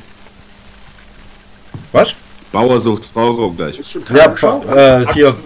Was? 1.93 2.15
Bauer 2.53 2.81
sucht 2.81 3.05
Frau 3.13 3.51
gleich. 3.51 3.79
Ja, 4.13 5.01
äh, 5.01 5.07
hier. 5.13 5.37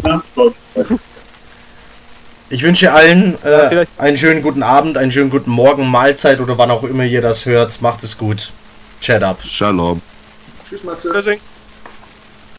Ich 2.50 2.62
wünsche 2.62 2.92
allen 2.92 3.36
äh, 3.42 3.86
einen 3.98 4.16
schönen 4.16 4.42
guten 4.42 4.62
Abend, 4.62 4.96
einen 4.96 5.10
schönen 5.10 5.30
guten 5.30 5.50
Morgen, 5.50 5.90
Mahlzeit 5.90 6.40
oder 6.40 6.56
wann 6.56 6.70
auch 6.70 6.84
immer 6.84 7.04
ihr 7.04 7.20
das 7.20 7.46
hört. 7.46 7.80
Macht 7.82 8.02
es 8.04 8.16
gut. 8.16 8.52
Chat 9.00 9.22
up. 9.22 9.42
Shalom. 9.42 10.00
Tschüss, 10.68 10.84
Matze. 10.84 11.38